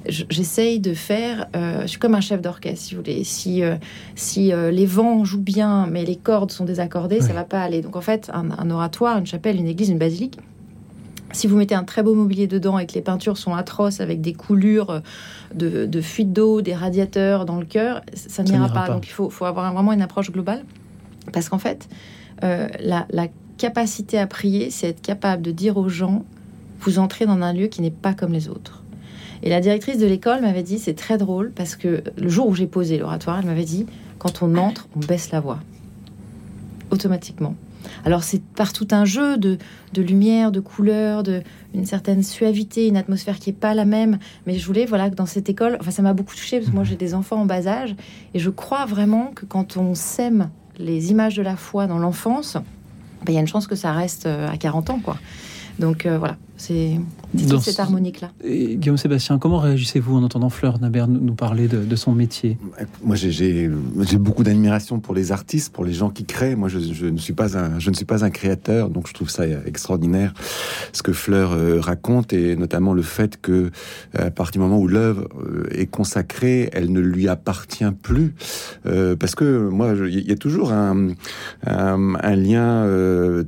j'essaye 0.08 0.80
de 0.80 0.94
faire. 0.94 1.48
Euh, 1.56 1.82
je 1.82 1.88
suis 1.88 2.00
comme 2.00 2.16
un 2.16 2.22
chef 2.22 2.42
d'orchestre, 2.42 2.86
si 2.86 2.96
vous 2.96 3.02
voulez. 3.02 3.24
Si, 3.24 3.64
euh, 3.64 3.76
si 4.16 4.52
les 4.72 4.86
vents 4.86 5.24
jouent 5.24 5.42
bien, 5.42 5.88
mais 5.88 6.06
les 6.06 6.16
cordes 6.16 6.52
sont 6.52 6.66
désaccordées, 6.66 7.22
ça 7.22 7.34
va 7.34 7.44
pas 7.44 7.62
aller. 7.62 7.82
Donc, 7.82 7.96
en 7.96 8.02
fait, 8.02 8.30
un, 8.34 8.70
oratoire, 8.70 9.18
une 9.18 9.26
chapelle, 9.26 9.58
une 9.58 9.68
église, 9.68 9.90
une 9.90 9.98
basilique. 9.98 10.40
Si 11.34 11.46
vous 11.46 11.58
mettez 11.58 11.76
un 11.76 11.84
très 11.84 12.04
beau 12.04 12.16
mobilier 12.16 12.48
dedans 12.48 12.80
et 12.80 12.88
que 12.88 12.94
les 12.94 13.02
peintures 13.02 13.38
sont 13.38 13.54
atroces 13.54 14.00
avec 14.00 14.22
des 14.22 14.32
coulures 14.32 15.02
de, 15.54 15.86
de 15.86 16.02
fuite 16.02 16.32
d'eau, 16.32 16.62
des 16.62 16.74
radiateurs 16.74 17.44
dans 17.46 17.60
le 17.60 17.66
cœur, 17.66 18.02
ça, 18.14 18.44
n'ira 18.44 18.70
pas. 18.70 18.88
Donc 18.88 19.06
il 19.08 19.12
faut, 19.12 19.30
faut, 19.30 19.44
avoir 19.44 19.74
vraiment 19.74 19.92
une 19.92 20.02
approche 20.02 20.32
globale. 20.32 20.64
Parce 21.34 21.50
qu'en 21.50 21.60
fait, 21.60 21.90
la, 22.42 23.06
la 23.10 23.28
capacité 23.58 24.18
à 24.18 24.28
prier, 24.28 24.70
c'est 24.70 24.88
être 24.88 25.02
capable 25.02 25.42
de 25.42 25.52
dire 25.52 25.78
aux 25.78 25.90
gens, 25.90 26.24
vous 26.80 27.00
entrez 27.00 27.26
dans 27.26 27.42
un 27.42 27.54
lieu 27.54 27.68
qui 27.68 27.82
n'est 27.82 27.92
pas 27.92 28.14
comme 28.14 28.32
les 28.32 28.50
autres. 28.50 28.84
Et 29.44 29.50
la 29.50 29.60
directrice 29.60 29.98
de 29.98 30.06
l'école 30.06 30.42
m'avait 30.42 30.64
dit, 30.64 30.80
c'est 30.80 30.94
très 30.94 31.18
drôle, 31.18 31.52
parce 31.52 31.76
que 31.76 32.04
le 32.18 32.30
jour 32.30 32.48
où 32.48 32.56
j'ai 32.56 32.68
posé 32.68 32.98
l'oratoire, 32.98 33.40
elle 33.40 33.46
m'avait 33.46 33.66
dit, 33.66 33.86
quand 34.18 34.42
on 34.42 34.56
entre, 34.56 34.88
on 34.96 35.00
baisse 35.00 35.32
la 35.32 35.40
voix. 35.40 35.60
Automatiquement. 36.90 37.56
Alors 38.06 38.24
c'est 38.24 38.42
par 38.42 38.74
tout 38.74 38.88
un 38.92 39.06
jeu 39.06 39.38
de, 39.38 39.58
lumière, 39.96 40.52
de 40.52 40.60
couleurs, 40.60 41.24
de 41.24 41.42
une 41.74 41.86
certaine 41.86 42.24
suavité, 42.24 42.88
une 42.88 42.98
atmosphère 42.98 43.40
qui 43.40 43.52
est 43.52 43.54
pas 43.54 43.74
la 43.74 43.86
même. 43.86 44.20
Mais 44.46 44.58
je 44.58 44.66
voulais 44.66 44.86
voilà 44.86 45.10
que 45.10 45.16
dans 45.16 45.26
cette 45.26 45.50
école, 45.50 45.78
enfin 45.80 45.92
ça 45.92 46.02
m'a 46.02 46.14
beaucoup 46.14 46.36
touchée 46.36 46.58
parce 46.58 46.70
que 46.70 46.76
moi 46.76 46.84
j'ai 46.84 46.96
des 46.96 47.14
enfants 47.14 47.42
en 47.42 47.46
bas 47.46 47.68
âge 47.68 47.96
et 48.34 48.40
je 48.40 48.50
crois 48.50 48.86
vraiment 48.86 49.32
que 49.36 49.46
quand 49.46 49.78
on 49.78 49.96
sème 49.96 50.50
les 50.78 51.12
images 51.12 51.36
de 51.36 51.42
la 51.42 51.56
foi 51.56 51.88
dans 51.88 51.98
l'enfance, 51.98 52.58
ben, 53.24 53.34
il 53.34 53.36
y 53.36 53.38
a 53.38 53.42
une 53.42 53.48
chance 53.48 53.68
que 53.68 53.76
ça 53.76 53.92
reste 53.94 54.26
euh, 54.26 54.50
à 54.50 54.58
40 54.58 54.90
ans, 54.90 55.00
quoi. 55.00 55.18
Donc 55.80 56.06
euh, 56.06 56.18
voilà, 56.18 56.38
c'est 56.58 57.00
cette 57.62 57.80
harmonique-là. 57.80 58.32
Guillaume 58.44 58.98
Sébastien, 58.98 59.38
comment 59.38 59.60
réagissez-vous 59.60 60.16
en 60.16 60.24
entendant 60.24 60.50
Fleur 60.50 60.80
Nabert 60.80 61.08
nous 61.08 61.36
parler 61.36 61.68
de, 61.68 61.96
son 61.96 62.14
métier 62.14 62.58
Moi, 63.04 63.16
j'ai 63.16 63.70
beaucoup 64.18 64.44
d'admiration 64.44 65.00
pour 65.00 65.14
les 65.14 65.32
artistes, 65.32 65.72
pour 65.72 65.86
les 65.86 65.94
gens 65.94 66.10
qui 66.10 66.26
créent. 66.26 66.56
Moi, 66.56 66.70
je, 66.70 67.06
ne 67.06 67.18
suis 67.18 67.34
pas 67.34 67.58
un, 67.58 67.80
je 67.80 67.90
ne 67.90 67.96
suis 67.96 68.06
pas 68.06 68.26
un 68.26 68.30
créateur, 68.32 68.90
donc 68.90 69.08
je 69.08 69.14
trouve 69.14 69.30
ça 69.30 69.46
extraordinaire 69.66 70.34
ce 70.94 71.04
que 71.04 71.14
Fleur 71.14 71.52
euh, 71.54 71.80
raconte 71.80 72.34
et 72.34 72.56
notamment 72.56 72.94
le 72.94 73.02
fait 73.02 73.40
que 73.40 73.72
à 74.18 74.32
partir 74.32 74.54
du 74.54 74.60
moment 74.60 74.80
où 74.80 74.88
l'œuvre 74.88 75.28
euh, 75.40 75.68
est 75.72 75.86
consacrée, 75.86 76.70
elle 76.74 76.92
ne 76.92 77.00
lui 77.00 77.28
appartient 77.28 77.92
plus, 78.02 78.34
euh, 78.86 79.16
parce 79.16 79.36
que 79.36 79.70
moi, 79.70 79.94
il 80.08 80.28
y 80.28 80.32
a 80.32 80.36
toujours 80.36 80.72
un, 80.72 81.10
un, 81.66 82.16
un 82.16 82.36
lien 82.36 82.88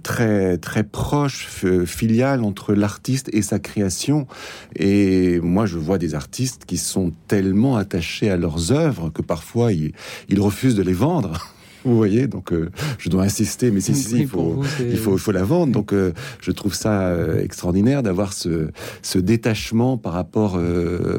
très 0.04 0.58
très 0.58 0.84
proche, 0.84 1.48
filial 1.86 2.44
entre 2.44 2.74
l'artiste 2.74 2.99
et 3.32 3.42
sa 3.42 3.60
création. 3.60 4.28
Et 4.76 5.40
moi, 5.40 5.66
je 5.66 5.78
vois 5.78 5.98
des 5.98 6.16
artistes 6.16 6.66
qui 6.66 6.78
sont 6.78 7.12
tellement 7.28 7.78
attachés 7.78 8.30
à 8.30 8.38
leurs 8.38 8.72
œuvres 8.72 9.10
que 9.10 9.22
parfois 9.22 9.72
ils, 9.72 9.94
refusent 10.40 10.76
de 10.76 10.84
les 10.84 10.94
vendre. 10.94 11.54
Vous 11.86 11.96
voyez, 11.96 12.28
donc 12.28 12.52
euh, 12.52 12.70
je 12.98 13.08
dois 13.08 13.24
insister, 13.24 13.72
mais 13.72 13.80
si, 13.80 13.96
si, 13.96 14.20
il, 14.20 14.28
faut, 14.28 14.62
il, 14.80 14.98
faut, 14.98 15.14
il 15.14 15.20
faut 15.20 15.32
la 15.32 15.44
vendre. 15.44 15.72
Donc 15.72 15.94
euh, 15.94 16.12
je 16.42 16.52
trouve 16.52 16.74
ça 16.74 17.08
euh, 17.08 17.42
extraordinaire 17.42 18.04
d'avoir 18.04 18.34
ce, 18.34 18.70
ce 19.02 19.18
détachement 19.18 19.98
par 19.98 20.14
rapport 20.14 20.60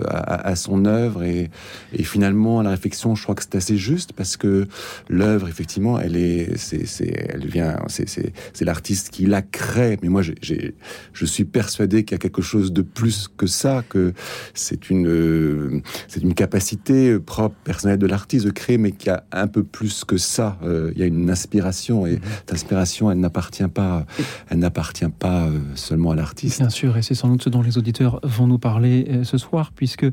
à, 0.09 0.49
à, 0.49 0.57
son 0.57 0.85
œuvre 0.85 1.23
et, 1.23 1.51
et 1.95 2.03
finalement 2.03 2.61
à 2.61 2.63
la 2.63 2.71
réflexion. 2.71 3.15
Je 3.15 3.23
crois 3.23 3.35
que 3.35 3.43
c'est 3.43 3.55
assez 3.55 3.79
juste 3.79 4.13
parce 4.13 4.37
que 4.37 4.67
l'œuvre, 5.09 5.49
effectivement, 5.49 5.99
elle 5.99 6.17
est, 6.17 6.57
c'est, 6.59 6.87
c'est, 6.87 7.29
elle 7.31 7.47
vient, 7.47 7.79
c'est, 7.89 8.09
c'est, 8.09 8.33
c'est 8.53 8.67
l'artiste 8.67 9.09
qui 9.09 9.25
la 9.25 9.41
crée. 9.41 9.99
Mais 10.03 10.11
moi, 10.11 10.21
j'ai, 10.23 10.75
je 11.15 11.25
suis 11.25 11.47
persuadé 11.47 12.05
qu'il 12.05 12.13
y 12.13 12.17
a 12.17 12.19
quelque 12.19 12.43
chose 12.43 12.71
de 12.73 12.83
plus 12.83 13.29
que 13.35 13.47
ça, 13.47 13.83
que 13.89 14.13
c'est 14.53 14.91
une, 14.91 15.81
c'est 16.07 16.23
une 16.23 16.35
capacité 16.35 17.19
propre, 17.19 17.57
personnelle 17.65 17.99
de 17.99 18.07
l'artiste 18.07 18.45
de 18.45 18.51
créer, 18.51 18.77
mais 18.77 18.93
qu'il 18.93 19.09
y 19.09 19.11
a 19.11 19.25
un 19.33 19.47
peu 19.47 19.63
plus 19.63 20.05
que 20.05 20.19
ça 20.19 20.50
euh, 20.63 20.93
il 20.95 21.01
y 21.01 21.03
a 21.03 21.07
une 21.07 21.31
inspiration 21.31 22.07
et 22.07 22.21
cette 22.39 22.53
inspiration, 22.53 23.11
elle 23.11 23.21
n'appartient 23.21 23.69
pas, 23.69 24.07
elle 24.49 24.59
n'appartient 24.59 25.09
pas 25.09 25.47
euh, 25.47 25.59
seulement 25.75 26.13
à 26.13 26.17
l'artiste. 26.17 26.61
Bien 26.61 26.71
sûr, 26.71 26.97
et 26.97 27.03
c'est 27.03 27.15
sans 27.15 27.29
doute 27.29 27.43
ce 27.43 27.49
dont 27.49 27.63
les 27.63 27.79
auditeurs 27.79 28.21
vont 28.23 28.47
nous 28.47 28.59
parler 28.59 29.07
euh, 29.09 29.25
ce 29.25 29.39
soir, 29.39 29.73
puisque 29.75 30.07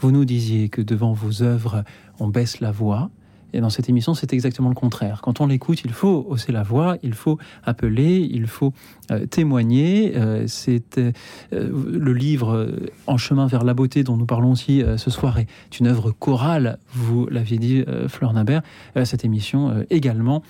vous 0.00 0.10
nous 0.10 0.24
disiez 0.24 0.68
que 0.68 0.82
devant 0.82 1.12
vos 1.12 1.42
œuvres, 1.42 1.84
on 2.18 2.28
baisse 2.28 2.60
la 2.60 2.72
voix. 2.72 3.10
Et 3.54 3.60
dans 3.60 3.70
cette 3.70 3.88
émission, 3.88 4.14
c'est 4.14 4.32
exactement 4.32 4.68
le 4.68 4.74
contraire. 4.74 5.20
Quand 5.22 5.40
on 5.40 5.46
l'écoute, 5.46 5.82
il 5.84 5.92
faut 5.92 6.26
hausser 6.28 6.50
la 6.50 6.64
voix, 6.64 6.96
il 7.04 7.14
faut 7.14 7.38
appeler, 7.62 8.28
il 8.30 8.48
faut 8.48 8.72
euh, 9.12 9.26
témoigner. 9.26 10.12
Euh, 10.16 10.44
c'est 10.48 10.98
euh, 10.98 11.12
le 11.52 12.12
livre 12.12 12.68
En 13.06 13.16
chemin 13.16 13.46
vers 13.46 13.62
la 13.62 13.72
beauté 13.72 14.02
dont 14.02 14.16
nous 14.16 14.26
parlons 14.26 14.52
aussi 14.52 14.82
ce 14.96 15.10
soir 15.10 15.38
est 15.38 15.46
une 15.78 15.86
œuvre 15.86 16.10
chorale, 16.10 16.78
vous 16.92 17.26
l'aviez 17.28 17.58
dit, 17.58 17.84
Fleur 18.08 18.32
Nabert, 18.32 18.62
cette 19.04 19.24
émission 19.24 19.84
également, 19.90 20.42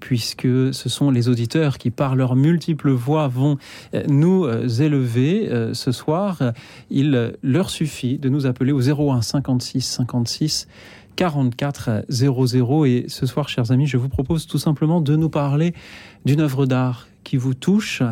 puisque 0.00 0.42
ce 0.42 0.88
sont 0.88 1.10
les 1.10 1.28
auditeurs 1.28 1.78
qui, 1.78 1.90
par 1.90 2.16
leurs 2.16 2.34
multiples 2.34 2.90
voix, 2.90 3.28
vont 3.28 3.58
nous 4.08 4.48
élever 4.80 5.48
ce 5.72 5.92
soir. 5.92 6.40
Il 6.90 7.34
leur 7.42 7.70
suffit 7.70 8.18
de 8.18 8.28
nous 8.28 8.46
appeler 8.46 8.72
au 8.72 8.80
01 8.80 9.22
56 9.22 9.80
56 9.80 10.66
44 11.16 12.04
00. 12.08 12.84
Et 12.86 13.04
ce 13.08 13.26
soir, 13.26 13.48
chers 13.48 13.70
amis, 13.70 13.86
je 13.86 13.96
vous 13.96 14.08
propose 14.08 14.46
tout 14.46 14.58
simplement 14.58 15.00
de 15.00 15.16
nous 15.16 15.30
parler 15.30 15.74
d'une 16.24 16.40
œuvre 16.40 16.66
d'art 16.66 17.08
qui 17.24 17.36
vous 17.36 17.54
touche. 17.54 18.02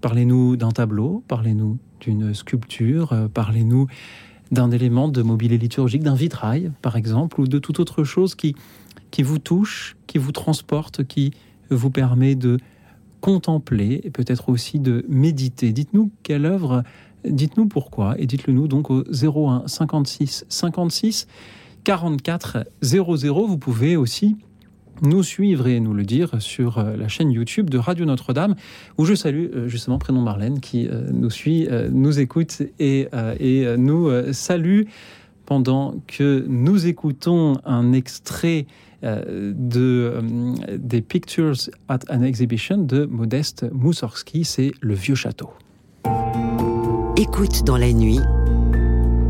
Parlez-nous 0.00 0.56
d'un 0.56 0.70
tableau, 0.70 1.22
parlez-nous 1.28 1.78
d'une 2.00 2.32
sculpture, 2.34 3.12
euh, 3.12 3.28
parlez-nous 3.28 3.86
d'un 4.50 4.70
élément 4.70 5.08
de 5.08 5.22
mobilier 5.22 5.58
liturgique, 5.58 6.02
d'un 6.02 6.14
vitrail, 6.14 6.72
par 6.82 6.96
exemple, 6.96 7.40
ou 7.40 7.46
de 7.46 7.58
toute 7.58 7.78
autre 7.78 8.04
chose 8.04 8.34
qui, 8.34 8.56
qui 9.10 9.22
vous 9.22 9.38
touche, 9.38 9.96
qui 10.06 10.18
vous 10.18 10.32
transporte, 10.32 11.04
qui 11.04 11.32
vous 11.70 11.90
permet 11.90 12.34
de 12.34 12.58
contempler 13.20 14.00
et 14.02 14.10
peut-être 14.10 14.48
aussi 14.48 14.80
de 14.80 15.04
méditer. 15.08 15.72
Dites-nous 15.72 16.10
quelle 16.22 16.46
œuvre, 16.46 16.82
dites-nous 17.24 17.66
pourquoi 17.66 18.18
et 18.18 18.26
dites-le 18.26 18.52
nous 18.52 18.66
donc 18.66 18.90
au 18.90 19.04
01 19.04 19.64
56 19.66 20.46
56 20.48 21.26
44 21.84 22.66
00. 22.82 23.46
Vous 23.46 23.58
pouvez 23.58 23.96
aussi 23.96 24.36
nous 25.02 25.22
suivre 25.22 25.66
et 25.66 25.80
nous 25.80 25.94
le 25.94 26.04
dire 26.04 26.40
sur 26.40 26.78
euh, 26.78 26.96
la 26.96 27.08
chaîne 27.08 27.30
YouTube 27.30 27.70
de 27.70 27.78
Radio 27.78 28.04
Notre-Dame, 28.04 28.54
où 28.98 29.04
je 29.04 29.14
salue 29.14 29.46
euh, 29.54 29.68
justement 29.68 29.98
prénom 29.98 30.20
Marlène 30.20 30.60
qui 30.60 30.88
euh, 30.88 31.08
nous 31.12 31.30
suit, 31.30 31.68
nous 31.90 32.20
écoute 32.20 32.62
et, 32.78 33.08
et 33.38 33.76
nous 33.76 34.10
salue 34.32 34.82
pendant 35.46 35.94
que 36.06 36.44
nous 36.48 36.86
écoutons 36.86 37.54
un 37.64 37.92
extrait 37.92 38.66
de, 39.02 40.14
des 40.76 41.00
Pictures 41.00 41.56
at 41.88 42.00
an 42.10 42.22
Exhibition 42.22 42.78
de 42.78 43.06
Modeste 43.06 43.66
Moussorski, 43.72 44.44
c'est 44.44 44.72
Le 44.80 44.94
Vieux 44.94 45.14
Château. 45.14 45.50
Écoute 47.16 47.64
dans 47.64 47.76
la 47.76 47.92
nuit, 47.92 48.20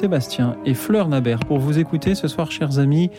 Sébastien 0.00 0.56
et 0.64 0.72
Fleur 0.72 1.08
Nabert 1.08 1.40
pour 1.40 1.58
vous 1.58 1.78
écouter 1.78 2.14
ce 2.14 2.26
soir, 2.26 2.50
chers 2.50 2.78
amis, 2.78 3.10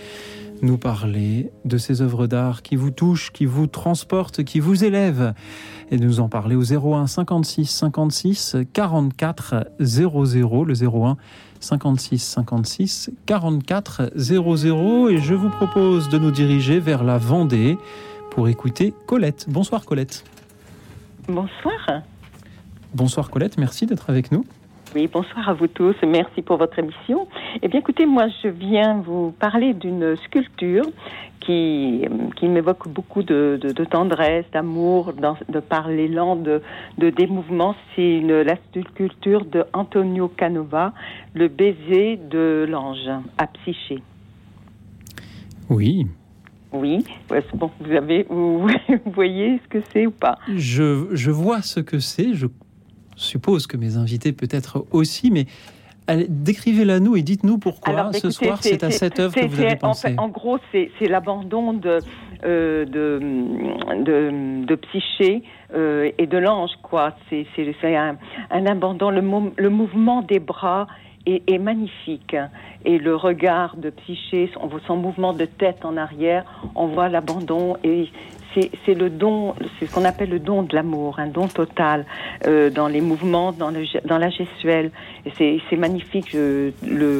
nous 0.63 0.80
parler 0.80 1.52
de 1.63 1.78
ces 1.78 2.02
œuvres 2.02 2.26
d'art 2.26 2.63
qui 2.63 2.76
vous 2.76 2.89
touchent, 2.89 3.32
qui 3.32 3.46
vous 3.46 3.67
transportent, 3.67 4.44
qui 4.44 4.60
vous 4.60 4.84
élèvent. 4.84 5.36
Et 5.91 5.98
nous 5.98 6.20
en 6.20 6.28
parler 6.28 6.56
au 6.56 6.63
01 6.63 7.06
56 7.06 7.67
56 7.67 8.56
44 8.74 9.67
00, 9.80 10.65
le 10.65 10.74
01 10.74 11.17
56 11.60 12.17
56 12.17 13.12
44 13.28 14.13
00. 14.15 15.10
Et 15.10 15.17
je 15.20 15.36
vous 15.36 15.50
propose 15.50 16.10
de 16.10 16.17
nous 16.17 16.32
diriger 16.32 16.80
vers 16.80 17.04
la 17.04 17.20
Vendée 17.20 17.78
pour 18.32 18.48
écouter 18.48 18.91
Colette. 19.06 19.46
Bonsoir 19.48 19.86
Colette. 19.86 20.24
Bonsoir. 21.28 22.02
Bonsoir 22.96 23.30
Colette, 23.30 23.60
merci 23.60 23.86
d'être 23.86 24.10
avec 24.10 24.32
nous. 24.32 24.46
Oui, 24.93 25.08
bonsoir 25.08 25.47
à 25.47 25.54
vous 25.54 25.67
tous. 25.67 25.95
Merci 26.06 26.41
pour 26.41 26.58
votre 26.58 26.77
émission. 26.77 27.25
Eh 27.62 27.69
bien, 27.69 27.80
écoutez, 27.80 28.06
moi, 28.06 28.27
je 28.43 28.49
viens 28.49 28.99
vous 28.99 29.32
parler 29.32 29.73
d'une 29.73 30.17
sculpture 30.17 30.84
qui, 31.39 32.06
qui 32.36 32.47
m'évoque 32.49 32.89
beaucoup 32.89 33.23
de, 33.23 33.58
tendresse, 33.89 34.43
d'amour, 34.51 35.13
de 35.13 35.60
par 35.62 35.88
l'élan 35.88 36.36
de, 36.36 36.62
de 36.97 37.10
démouvement. 37.10 37.73
C'est 37.95 38.19
la 38.19 38.58
sculpture 38.69 39.45
de 39.45 39.63
Antonio 39.71 40.27
Canova, 40.27 40.93
Le 41.34 41.47
baiser 41.47 42.17
de 42.17 42.65
l'ange 42.69 43.10
à 43.38 43.47
Psyché. 43.47 44.04
Oui. 45.69 46.06
Oui, 46.73 47.06
bon, 47.54 47.71
vous, 47.80 47.91
avez, 47.93 48.23
vous, 48.30 48.67
voyez 49.06 49.60
ce 49.63 49.67
que 49.69 49.80
c'est 49.93 50.06
ou 50.06 50.12
pas? 50.12 50.38
Je, 50.54 51.08
je 51.12 51.32
vois 51.32 51.62
ce 51.62 51.80
que 51.80 51.99
c'est. 51.99 52.34
Je 52.34 52.47
suppose 53.22 53.68
que 53.68 53.78
mes 53.78 53.98
invités 53.98 54.32
peut-être 54.34 54.86
aussi, 54.92 55.32
mais 55.32 55.46
décrivez-la 56.10 57.00
nous 57.00 57.16
et 57.16 57.22
dites-nous 57.22 57.58
pourquoi 57.58 58.12
ce 58.14 58.30
soir 58.30 58.58
c'est 58.62 58.84
à 58.84 58.92
cette 58.92 59.20
œuvre 59.20 59.34
que 59.34 59.46
vous 59.46 59.62
avez 59.62 59.76
pensé. 59.76 60.16
En, 60.18 60.28
gros, 60.28 60.58
c'est 60.72 60.90
l'abandon 61.08 61.74
de, 61.74 62.00
euh, 62.44 62.86
de, 62.86 64.66
de, 64.66 64.76
Psyché 64.76 65.44
euh, 65.74 66.12
et 66.18 66.28
de 66.28 66.38
l'ange, 66.38 66.72
quoi. 66.82 67.16
C'est 67.30 67.46
un, 67.84 68.18
un, 68.50 68.66
abandon, 68.66 69.10
le, 69.10 69.22
le 69.56 69.70
mouvement 69.70 70.22
des 70.22 70.40
bras 70.40 70.88
est, 71.26 71.50
est, 71.50 71.60
magnifique. 71.60 72.36
Et 72.84 72.98
le 72.98 73.16
regard 73.16 73.78
de 73.78 73.90
Psyché, 73.92 74.50
son, 74.54 74.70
son 74.88 74.98
mouvement 74.98 75.34
de 75.34 75.46
tête 75.46 75.86
en 75.86 75.98
arrière, 75.98 76.44
on 76.76 76.88
voit 76.88 77.10
l'abandon 77.10 77.78
et 77.84 78.10
c'est 78.54 78.94
le 78.94 79.10
don, 79.10 79.56
c'est 79.80 79.86
ce 79.86 79.94
qu'on 79.94 80.06
appelle 80.06 80.30
le 80.30 80.40
don 80.40 80.64
de 80.64 80.76
l'amour, 80.76 81.20
un 81.20 81.28
don 81.28 81.48
total 81.48 82.06
euh, 82.48 82.70
dans 82.70 82.88
les 82.88 83.02
mouvements, 83.02 83.52
dans, 83.52 83.70
le, 83.70 83.84
dans 84.06 84.18
la 84.18 84.30
gestuelle. 84.30 84.92
C'est 85.38 85.78
magnifique. 85.78 86.34
le, 86.34 86.74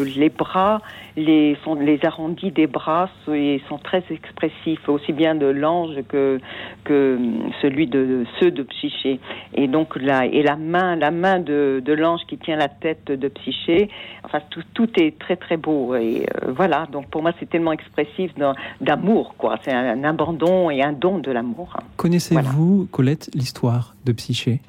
les 0.04 0.30
bras, 0.30 0.82
les, 1.18 1.58
les 1.80 2.06
arrondis 2.06 2.52
des 2.52 2.68
bras 2.68 3.10
sont, 3.26 3.78
très 3.84 4.04
expressifs, 4.10 4.88
aussi 4.88 5.14
bien 5.14 5.36
de 5.36 5.46
l'ange 5.46 5.96
que, 6.08 6.40
que 6.84 7.18
celui 7.62 7.88
de 7.88 8.26
ceux 8.40 8.52
de 8.52 8.64
Psyché. 8.64 9.20
Et 9.54 9.68
donc 9.68 9.96
là, 9.96 10.26
et 10.26 10.44
la 10.44 10.56
main, 10.56 10.96
la 10.96 11.12
main 11.12 11.40
de, 11.40 11.82
de 11.84 11.94
l'ange 11.94 12.22
qui 12.28 12.38
tient 12.38 12.56
la 12.56 12.70
tête 12.70 13.06
de 13.06 13.28
Psyché. 13.28 13.90
Enfin, 14.24 14.40
tout, 14.50 14.64
tout 14.74 14.90
est 15.00 15.18
très 15.18 15.36
très 15.36 15.58
beau. 15.58 15.96
Et 15.96 16.26
euh, 16.44 16.52
voilà. 16.52 16.88
Donc 16.92 17.08
pour 17.08 17.22
moi, 17.22 17.32
c'est 17.40 17.50
tellement 17.50 17.72
expressif 17.72 18.32
d'amour, 18.80 19.36
quoi. 19.38 19.58
C'est 19.64 19.74
un, 19.74 20.04
abandon 20.04 20.70
et 20.70 20.82
un 20.82 20.94
don 20.94 21.20
de 21.22 21.32
l'amour. 21.32 21.78
Connaissez-vous, 21.98 22.88
Colette, 22.92 23.30
l'histoire 23.34 23.96
de 24.06 24.12
Psyché? 24.12 24.62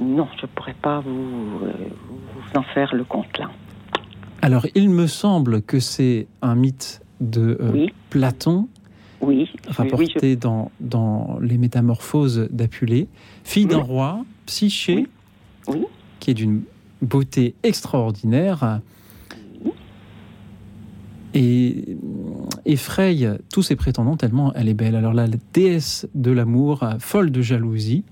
Non, 0.00 0.28
je 0.36 0.42
ne 0.42 0.46
pourrais 0.48 0.74
pas 0.74 1.00
vous, 1.00 1.60
euh, 1.62 1.72
vous 2.34 2.58
en 2.58 2.62
faire 2.62 2.94
le 2.94 3.04
compte 3.04 3.38
là. 3.38 3.50
Alors, 4.42 4.66
il 4.74 4.88
me 4.88 5.06
semble 5.06 5.60
que 5.62 5.80
c'est 5.80 6.26
un 6.40 6.54
mythe 6.54 7.02
de 7.20 7.58
euh, 7.60 7.86
Platon, 8.08 8.68
oui. 9.20 9.50
rapporté 9.68 10.36
dans, 10.36 10.70
dans 10.80 11.38
les 11.42 11.58
Métamorphoses 11.58 12.48
d'Apulée, 12.50 13.08
fille 13.44 13.66
d'un 13.66 13.78
roi, 13.78 14.24
Psyché, 14.46 15.06
qui 16.18 16.30
est 16.30 16.34
d'une 16.34 16.62
beauté 17.02 17.54
extraordinaire, 17.62 18.80
et 21.34 21.96
effraye 22.64 23.28
tous 23.52 23.62
ses 23.62 23.76
prétendants 23.76 24.16
tellement 24.16 24.52
elle 24.54 24.68
est 24.68 24.74
belle. 24.74 24.96
Alors 24.96 25.12
la 25.12 25.26
déesse 25.52 26.08
de 26.14 26.30
l'amour, 26.30 26.84
folle 26.98 27.30
de 27.30 27.42
jalousie, 27.42 28.04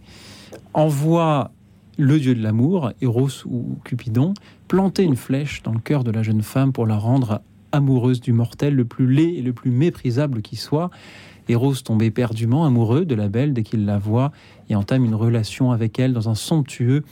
envoie 0.74 1.50
le 1.96 2.20
dieu 2.20 2.34
de 2.34 2.42
l'amour, 2.42 2.92
Eros 3.02 3.44
ou 3.46 3.76
Cupidon, 3.84 4.34
planter 4.68 5.02
une 5.02 5.16
flèche 5.16 5.62
dans 5.62 5.72
le 5.72 5.80
cœur 5.80 6.04
de 6.04 6.12
la 6.12 6.22
jeune 6.22 6.42
femme 6.42 6.72
pour 6.72 6.86
la 6.86 6.96
rendre 6.96 7.40
amoureuse 7.72 8.20
du 8.20 8.32
mortel 8.32 8.74
le 8.74 8.84
plus 8.84 9.12
laid 9.12 9.36
et 9.36 9.42
le 9.42 9.52
plus 9.52 9.70
méprisable 9.70 10.40
qui 10.40 10.56
soit. 10.56 10.90
Eros 11.48 11.74
tombe 11.74 12.02
éperdument 12.02 12.66
amoureux 12.66 13.04
de 13.04 13.14
la 13.14 13.28
belle 13.28 13.52
dès 13.52 13.62
qu'il 13.62 13.84
la 13.84 13.98
voit 13.98 14.32
et 14.68 14.76
entame 14.76 15.04
une 15.04 15.14
relation 15.14 15.72
avec 15.72 15.98
elle 15.98 16.12
dans 16.12 16.28
un 16.28 16.34
somptueux 16.34 17.02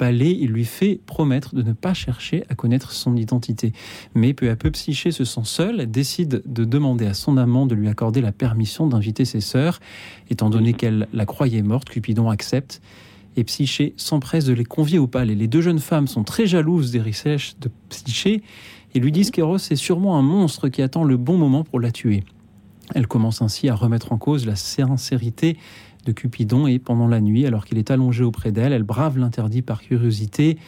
palais. 0.00 0.34
Il 0.40 0.48
lui 0.52 0.64
fait 0.64 0.98
promettre 1.04 1.54
de 1.54 1.62
ne 1.62 1.74
pas 1.74 1.92
chercher 1.92 2.44
à 2.48 2.54
connaître 2.54 2.92
son 2.92 3.16
identité. 3.16 3.74
Mais 4.14 4.32
peu 4.32 4.48
à 4.48 4.56
peu, 4.56 4.70
Psyché 4.70 5.12
se 5.12 5.26
sent 5.26 5.44
seule, 5.44 5.90
décide 5.90 6.42
de 6.46 6.64
demander 6.64 7.04
à 7.04 7.12
son 7.12 7.36
amant 7.36 7.66
de 7.66 7.74
lui 7.74 7.86
accorder 7.86 8.22
la 8.22 8.32
permission 8.32 8.86
d'inviter 8.86 9.26
ses 9.26 9.42
sœurs. 9.42 9.78
Étant 10.30 10.48
donné 10.48 10.72
qu'elle 10.72 11.06
la 11.12 11.26
croyait 11.26 11.60
morte, 11.60 11.90
Cupidon 11.90 12.30
accepte 12.30 12.80
et 13.36 13.44
Psyché 13.44 13.92
s'empresse 13.98 14.46
de 14.46 14.54
les 14.54 14.64
convier 14.64 14.98
au 14.98 15.06
palais. 15.06 15.34
Les 15.34 15.48
deux 15.48 15.60
jeunes 15.60 15.78
femmes 15.78 16.08
sont 16.08 16.24
très 16.24 16.46
jalouses 16.46 16.92
des 16.92 17.02
richesses 17.02 17.56
de 17.60 17.70
Psyché 17.90 18.42
et 18.94 19.00
lui 19.00 19.12
disent 19.12 19.30
qu'Eros 19.30 19.56
est 19.56 19.76
sûrement 19.76 20.16
un 20.16 20.22
monstre 20.22 20.70
qui 20.70 20.80
attend 20.80 21.04
le 21.04 21.18
bon 21.18 21.36
moment 21.36 21.62
pour 21.62 21.78
la 21.78 21.92
tuer. 21.92 22.24
Elle 22.94 23.06
commence 23.06 23.42
ainsi 23.42 23.68
à 23.68 23.74
remettre 23.74 24.12
en 24.12 24.18
cause 24.18 24.46
la 24.46 24.56
sincérité 24.56 25.58
Cupidon 26.12 26.66
et 26.66 26.78
pendant 26.78 27.06
la 27.08 27.20
nuit, 27.20 27.46
alors 27.46 27.64
qu'il 27.64 27.78
est 27.78 27.90
allongé 27.90 28.24
auprès 28.24 28.52
d'elle, 28.52 28.72
elle 28.72 28.82
brave 28.82 29.18
l'interdit 29.18 29.62
par 29.62 29.80
curiosité 29.80 30.58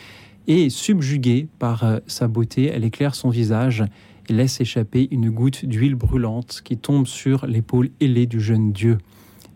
et 0.47 0.71
subjuguée 0.71 1.49
par 1.59 1.85
euh, 1.85 1.99
sa 2.07 2.29
beauté, 2.29 2.67
elle 2.67 2.85
éclaire 2.85 3.15
son 3.15 3.31
visage 3.31 3.85
et 4.29 4.33
laisse 4.33 4.61
échapper 4.61 5.09
une 5.11 5.31
goutte 5.31 5.65
d'huile 5.65 5.95
brûlante 5.95 6.63
qui 6.65 6.77
tombe 6.77 7.07
sur 7.07 7.47
l'épaule 7.47 7.91
ailée 8.01 8.27
du 8.27 8.41
jeune 8.41 8.73
dieu. 8.73 8.99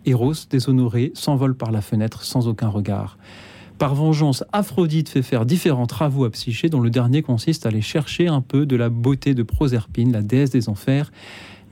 Eros, 0.05 0.35
déshonoré, 0.49 1.11
s'envole 1.15 1.57
par 1.57 1.73
la 1.73 1.81
fenêtre 1.81 2.23
sans 2.23 2.47
aucun 2.47 2.69
regard. 2.69 3.19
Par 3.79 3.95
vengeance, 3.95 4.43
Aphrodite 4.53 5.09
fait 5.09 5.23
faire 5.23 5.45
différents 5.45 5.87
travaux 5.87 6.25
à 6.25 6.31
Psyché, 6.31 6.71
dont 6.71 6.81
le 6.81 6.89
dernier 6.89 7.21
consiste 7.21 7.67
à 7.67 7.69
aller 7.69 7.83
chercher 7.83 8.27
un 8.27 8.41
peu 8.41 8.65
de 8.65 8.77
la 8.77 8.89
beauté 8.89 9.35
de 9.35 9.43
Proserpine, 9.43 10.13
la 10.13 10.23
déesse 10.23 10.51
des 10.51 10.69
enfers, 10.69 11.13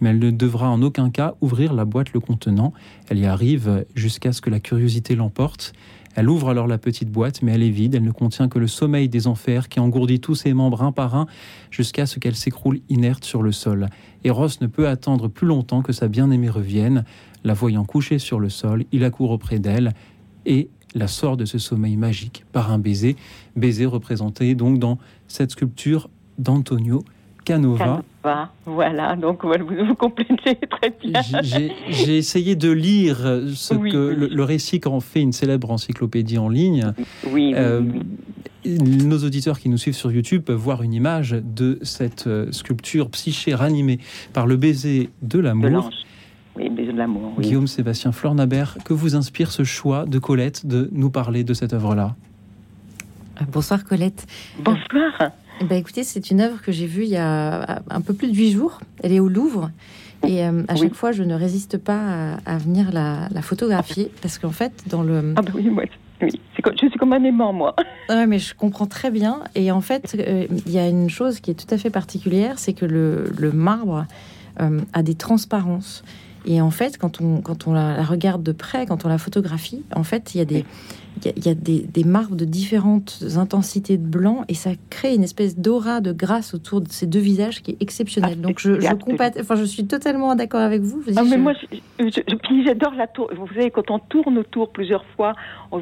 mais 0.01 0.11
elle 0.11 0.19
ne 0.19 0.31
devra 0.31 0.71
en 0.71 0.83
aucun 0.83 1.11
cas 1.11 1.35
ouvrir 1.41 1.73
la 1.73 1.85
boîte 1.85 2.13
le 2.13 2.21
contenant. 2.21 2.73
Elle 3.09 3.19
y 3.19 3.27
arrive 3.27 3.85
jusqu'à 3.95 4.33
ce 4.33 4.41
que 4.41 4.51
la 4.51 4.61
curiosité 4.61 5.15
l'emporte. 5.15 5.73
Elle 6.17 6.29
ouvre 6.29 6.49
alors 6.49 6.67
la 6.67 6.79
petite 6.79 7.11
boîte, 7.11 7.43
mais 7.43 7.53
elle 7.53 7.63
est 7.63 7.71
vide, 7.71 7.97
elle 7.97 8.05
ne 8.05 8.13
contient 8.13 8.49
que 8.49 8.59
le 8.59 8.69
sommeil 8.69 9.09
des 9.09 9.27
enfers 9.27 9.69
qui 9.69 9.81
engourdit 9.81 10.21
tous 10.21 10.37
ses 10.37 10.55
membres 10.55 10.83
un 10.83 10.93
par 10.93 11.17
un 11.17 11.27
jusqu'à 11.71 12.07
ce 12.07 12.19
qu'elle 12.19 12.37
s'écroule 12.37 12.81
inerte 12.89 13.25
sur 13.25 13.43
le 13.43 13.51
sol. 13.51 13.89
Eros 14.23 14.49
ne 14.61 14.67
peut 14.67 14.87
attendre 14.87 15.29
plus 15.29 15.47
longtemps 15.47 15.83
que 15.83 15.93
sa 15.93 16.09
bien-aimée 16.09 16.51
revienne. 16.51 17.05
La 17.43 17.53
voyant 17.53 17.85
couchée 17.85 18.19
sur 18.19 18.39
le 18.39 18.49
sol, 18.49 18.85
il 18.93 19.05
accourt 19.05 19.31
auprès 19.31 19.59
d'elle 19.59 19.93
et 20.47 20.69
la 20.95 21.09
sort 21.09 21.37
de 21.37 21.45
ce 21.45 21.59
sommeil 21.59 21.97
magique 21.97 22.45
par 22.53 22.71
un 22.71 22.79
baiser, 22.79 23.17
baiser 23.57 23.85
représenté 23.85 24.55
donc 24.55 24.79
dans 24.79 24.99
cette 25.27 25.51
sculpture 25.51 26.09
d'Antonio 26.39 27.05
Canova. 27.45 28.03
Voilà, 28.65 29.17
donc 29.17 29.45
vous, 29.45 29.87
vous 29.87 29.95
complétez 29.95 30.57
très 30.71 30.91
bien. 30.91 31.21
J'ai 31.89 32.17
essayé 32.17 32.57
de 32.57 32.71
lire 32.71 33.19
ce 33.55 33.75
que 33.75 34.29
Le, 34.31 34.45
récit 34.45 34.81
qu'en 34.81 35.01
fait 35.01 35.21
une 35.21 35.33
célèbre 35.33 35.71
encyclopédie 35.71 36.39
en 36.39 36.49
ligne. 36.49 36.93
Oui, 37.31 37.53
euh, 37.57 37.83
Nos 38.65 39.19
auditeurs 39.19 39.59
qui 39.59 39.69
nous 39.69 39.79
suivent 39.79 39.95
sur 39.95 40.11
YouTube 40.11 40.43
peuvent 40.43 40.57
voir 40.57 40.83
une 40.83 40.95
image 40.95 41.33
de 41.33 41.79
cette 41.83 42.27
euh, 42.27 42.51
sculpture 42.51 43.11
psyché 43.11 43.55
ranimée 43.55 43.99
par 44.33 44.47
le 44.47 44.57
baiser 44.57 45.11
de 45.23 45.39
l'amour. 45.39 45.91
Oui, 46.57 46.71
baiser 46.71 46.93
de 46.93 46.99
l'amour. 46.99 47.33
Guillaume 47.39 47.67
Sébastien 47.67 48.13
Flornabert, 48.13 48.79
que 48.85 48.95
vous 48.95 49.17
inspire 49.17 49.51
ce 49.51 49.65
choix 49.65 50.07
de 50.07 50.19
Colette 50.19 50.67
de 50.67 50.89
nous 50.93 51.11
parler 51.11 51.45
de 51.45 51.53
cette 51.53 51.73
œuvre-là? 51.73 52.15
Bonsoir 53.53 53.85
Colette. 53.85 54.27
Bonsoir. 54.61 55.33
Ben, 55.61 55.79
écoutez, 55.79 56.05
c'est 56.05 56.31
une 56.31 56.41
œuvre 56.41 56.61
que 56.63 56.73
j'ai 56.73 56.87
vue 56.87 57.05
il 57.05 57.11
y 57.11 57.17
a 57.17 57.83
un 57.91 58.01
peu 58.01 58.15
plus 58.15 58.29
de 58.29 58.37
huit 58.37 58.53
jours. 58.53 58.81
Elle 59.03 59.13
est 59.13 59.21
au 59.21 59.29
Louvre. 59.29 59.71
Et 60.27 60.45
euh, 60.45 60.63
à 60.69 60.77
chaque 60.77 60.95
fois, 60.95 61.13
je 61.13 61.23
ne 61.23 61.35
résiste 61.35 61.79
pas 61.79 62.37
à, 62.47 62.57
venir 62.59 62.91
la, 62.93 63.29
photographier 63.43 64.11
parce 64.23 64.39
qu'en 64.39 64.51
fait, 64.51 64.73
dans 64.89 65.03
le. 65.03 65.35
Ah, 65.37 65.43
bah 65.43 65.53
oui, 65.55 65.69
moi, 65.69 65.85
oui. 66.23 66.41
je 66.57 66.89
suis 66.89 66.91
comme 66.99 67.13
un 67.13 67.23
aimant, 67.23 67.53
moi. 67.53 67.75
Ouais, 68.09 68.27
mais 68.27 68.39
je 68.39 68.55
comprends 68.55 68.87
très 68.87 69.11
bien. 69.11 69.41
Et 69.55 69.71
en 69.71 69.81
fait, 69.81 70.15
euh, 70.19 70.47
il 70.67 70.73
y 70.73 70.79
a 70.79 70.89
une 70.89 71.09
chose 71.09 71.41
qui 71.41 71.51
est 71.51 71.55
tout 71.55 71.73
à 71.73 71.79
fait 71.79 71.89
particulière 71.89 72.59
c'est 72.59 72.75
que 72.75 72.85
le, 72.85 73.33
le 73.39 73.51
marbre 73.51 74.07
euh, 74.61 74.81
a 74.93 75.03
des 75.03 75.15
transparences. 75.15 76.05
Et 76.47 76.61
en 76.61 76.71
fait, 76.71 76.99
quand 76.99 77.21
on, 77.23 77.41
quand 77.41 77.67
on 77.67 77.73
la, 77.73 78.03
regarde 78.03 78.43
de 78.43 78.53
près, 78.53 78.85
quand 78.87 79.07
on 79.07 79.09
la 79.09 79.19
photographie, 79.19 79.83
en 79.95 80.05
fait, 80.05 80.35
il 80.35 80.39
y 80.39 80.41
a 80.41 80.45
des, 80.45 80.65
il 81.25 81.47
y 81.47 81.49
a, 81.49 81.55
des, 81.55 81.81
des, 81.81 82.05
marbres 82.05 82.37
de 82.37 82.45
différentes 82.45 83.23
intensités 83.37 83.97
de 83.97 84.07
blanc 84.07 84.45
et 84.49 84.55
ça 84.55 84.71
crée 84.91 85.15
une 85.15 85.23
espèce 85.23 85.59
d'aura 85.59 86.01
de 86.01 86.13
grâce 86.13 86.55
autour 86.55 86.81
de 86.81 86.89
ces 86.89 87.07
deux 87.07 87.21
visages 87.21 87.63
qui 87.63 87.73
est 87.73 87.83
exceptionnel. 87.83 88.37
Ah, 88.39 88.43
Donc 88.43 88.59
je, 88.59 88.81
je, 88.81 89.41
enfin, 89.41 89.57
je 89.57 89.65
suis 89.65 89.87
totalement 89.87 90.35
d'accord 90.35 90.61
avec 90.61 90.83
vous. 90.83 91.03
Ah, 91.17 91.23
mais 91.29 91.37
moi, 91.37 91.53
j'adore 91.99 92.95
la 92.95 93.07
tour. 93.07 93.31
Vous 93.37 93.49
savez, 93.49 93.71
quand 93.71 93.91
on 93.91 93.99
tourne 93.99 94.39
autour 94.39 94.71
plusieurs 94.71 95.05
fois, 95.17 95.33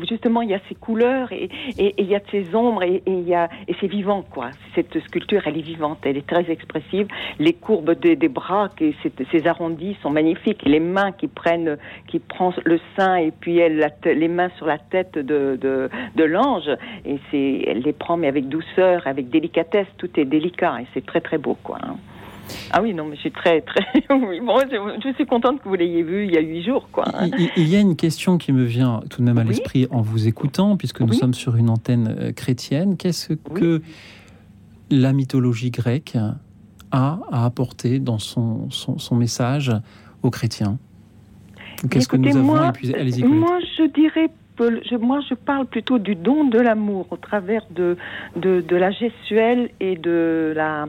justement, 0.09 0.43
il 0.43 0.51
y 0.51 0.55
a 0.55 0.61
ces 0.69 0.75
couleurs 0.75 1.33
et, 1.33 1.49
et, 1.79 1.95
il 1.99 2.07
y 2.07 2.15
a 2.15 2.21
ces 2.31 2.55
ombres 2.55 2.83
et, 2.83 3.03
et 3.07 3.13
il 3.13 3.29
y 3.29 3.35
a, 3.35 3.49
et 3.69 3.75
c'est 3.81 3.89
vivant, 3.89 4.23
quoi. 4.23 4.51
Cette 4.75 4.99
sculpture, 5.07 5.43
elle 5.47 5.59
est 5.59 5.63
vivante, 5.63 5.99
elle 6.03 6.17
est 6.17 6.27
très 6.27 6.51
expressive. 6.51 7.09
Les 7.39 7.53
courbes 7.53 7.99
des, 7.99 8.17
des 8.17 8.29
bras, 8.29 8.69
et 8.81 8.95
ces 9.31 9.47
arrondis 9.47 9.97
sont 10.03 10.11
magnifiques. 10.11 10.63
Les 10.65 10.81
mains 10.81 11.13
qui 11.13 11.29
prennent, 11.29 11.79
qui 12.07 12.19
prend 12.19 12.53
le 12.65 12.81
sein 12.97 13.17
et 13.17 13.31
puis 13.31 13.59
elle 13.59 13.79
la 13.79 13.91
les 14.05 14.29
mains 14.29 14.51
sur 14.57 14.67
la 14.67 14.79
tête 14.79 15.19
de, 15.23 15.59
de, 15.61 15.89
de 16.17 16.25
l'ange 16.25 16.71
et 17.05 17.19
c'est, 17.31 17.65
elle 17.67 17.81
les 17.81 17.93
prend 17.93 18.17
mais 18.17 18.29
avec 18.29 18.49
douceur, 18.49 19.07
avec 19.07 19.31
délicatesse. 19.31 19.87
Tout 19.99 20.09
est 20.19 20.25
délicat 20.25 20.81
et 20.81 20.87
c'est 20.95 21.05
très 21.05 21.21
très 21.21 21.39
beau, 21.39 21.57
quoi. 21.63 21.79
Hein. 21.83 21.97
Ah 22.71 22.83
oui, 22.83 22.93
non, 22.93 23.05
mais 23.07 23.17
je 23.17 23.21
suis 23.21 23.33
très, 23.33 23.61
très. 23.61 23.85
oui, 24.11 24.41
bon, 24.41 24.59
je, 24.61 25.01
je, 25.05 25.15
suis 25.15 25.27
contente 25.27 25.63
que 25.63 25.69
vous 25.69 25.75
l'ayez 25.75 26.03
vu 26.03 26.27
il 26.27 26.33
y 26.33 26.37
a 26.37 26.41
huit 26.41 26.65
jours, 26.65 26.89
quoi. 26.91 27.05
Il, 27.39 27.51
il, 27.57 27.69
y 27.69 27.77
a 27.77 27.81
une 27.81 27.97
question 27.97 28.37
qui 28.37 28.53
me 28.53 28.65
vient 28.65 29.01
tout 29.11 29.21
de 29.21 29.27
même 29.27 29.39
à 29.39 29.45
l'esprit 29.45 29.87
en 29.91 30.03
vous 30.03 30.27
écoutant, 30.29 30.77
puisque 30.77 31.01
nous 31.01 31.09
oui. 31.09 31.17
sommes 31.17 31.35
sur 31.35 31.57
une 31.57 31.71
antenne 31.71 32.17
euh, 32.19 32.33
chrétienne. 32.33 32.97
Qu'est-ce 32.97 33.33
oui. 33.33 33.61
que 33.61 33.83
la 34.91 35.13
mythologie 35.13 35.71
grecque 35.71 36.17
a 36.17 36.37
à 36.93 37.47
apporter 37.47 37.99
dans 38.01 38.19
son, 38.19 38.71
son, 38.71 38.99
son 38.99 39.17
message 39.17 39.73
aux 40.23 40.31
chrétiens? 40.31 40.79
Qu'est-ce 41.91 42.09
que 42.09 42.17
nous 42.17 42.37
avons 42.37 42.45
moi, 42.45 42.69
épuisé 42.69 42.95
Allez-y. 42.95 43.25
Moi, 43.25 43.59
je 43.79 43.85
dirais 43.91 44.29
moi, 45.01 45.21
je 45.29 45.35
parle 45.35 45.67
plutôt 45.67 45.99
du 45.99 46.15
don 46.15 46.45
de 46.45 46.59
l'amour 46.59 47.07
au 47.11 47.17
travers 47.17 47.63
de, 47.71 47.97
de, 48.37 48.77
la 48.77 48.91
gestuelle 48.91 49.71
et 49.81 49.97
de 49.97 50.53
la 50.55 50.87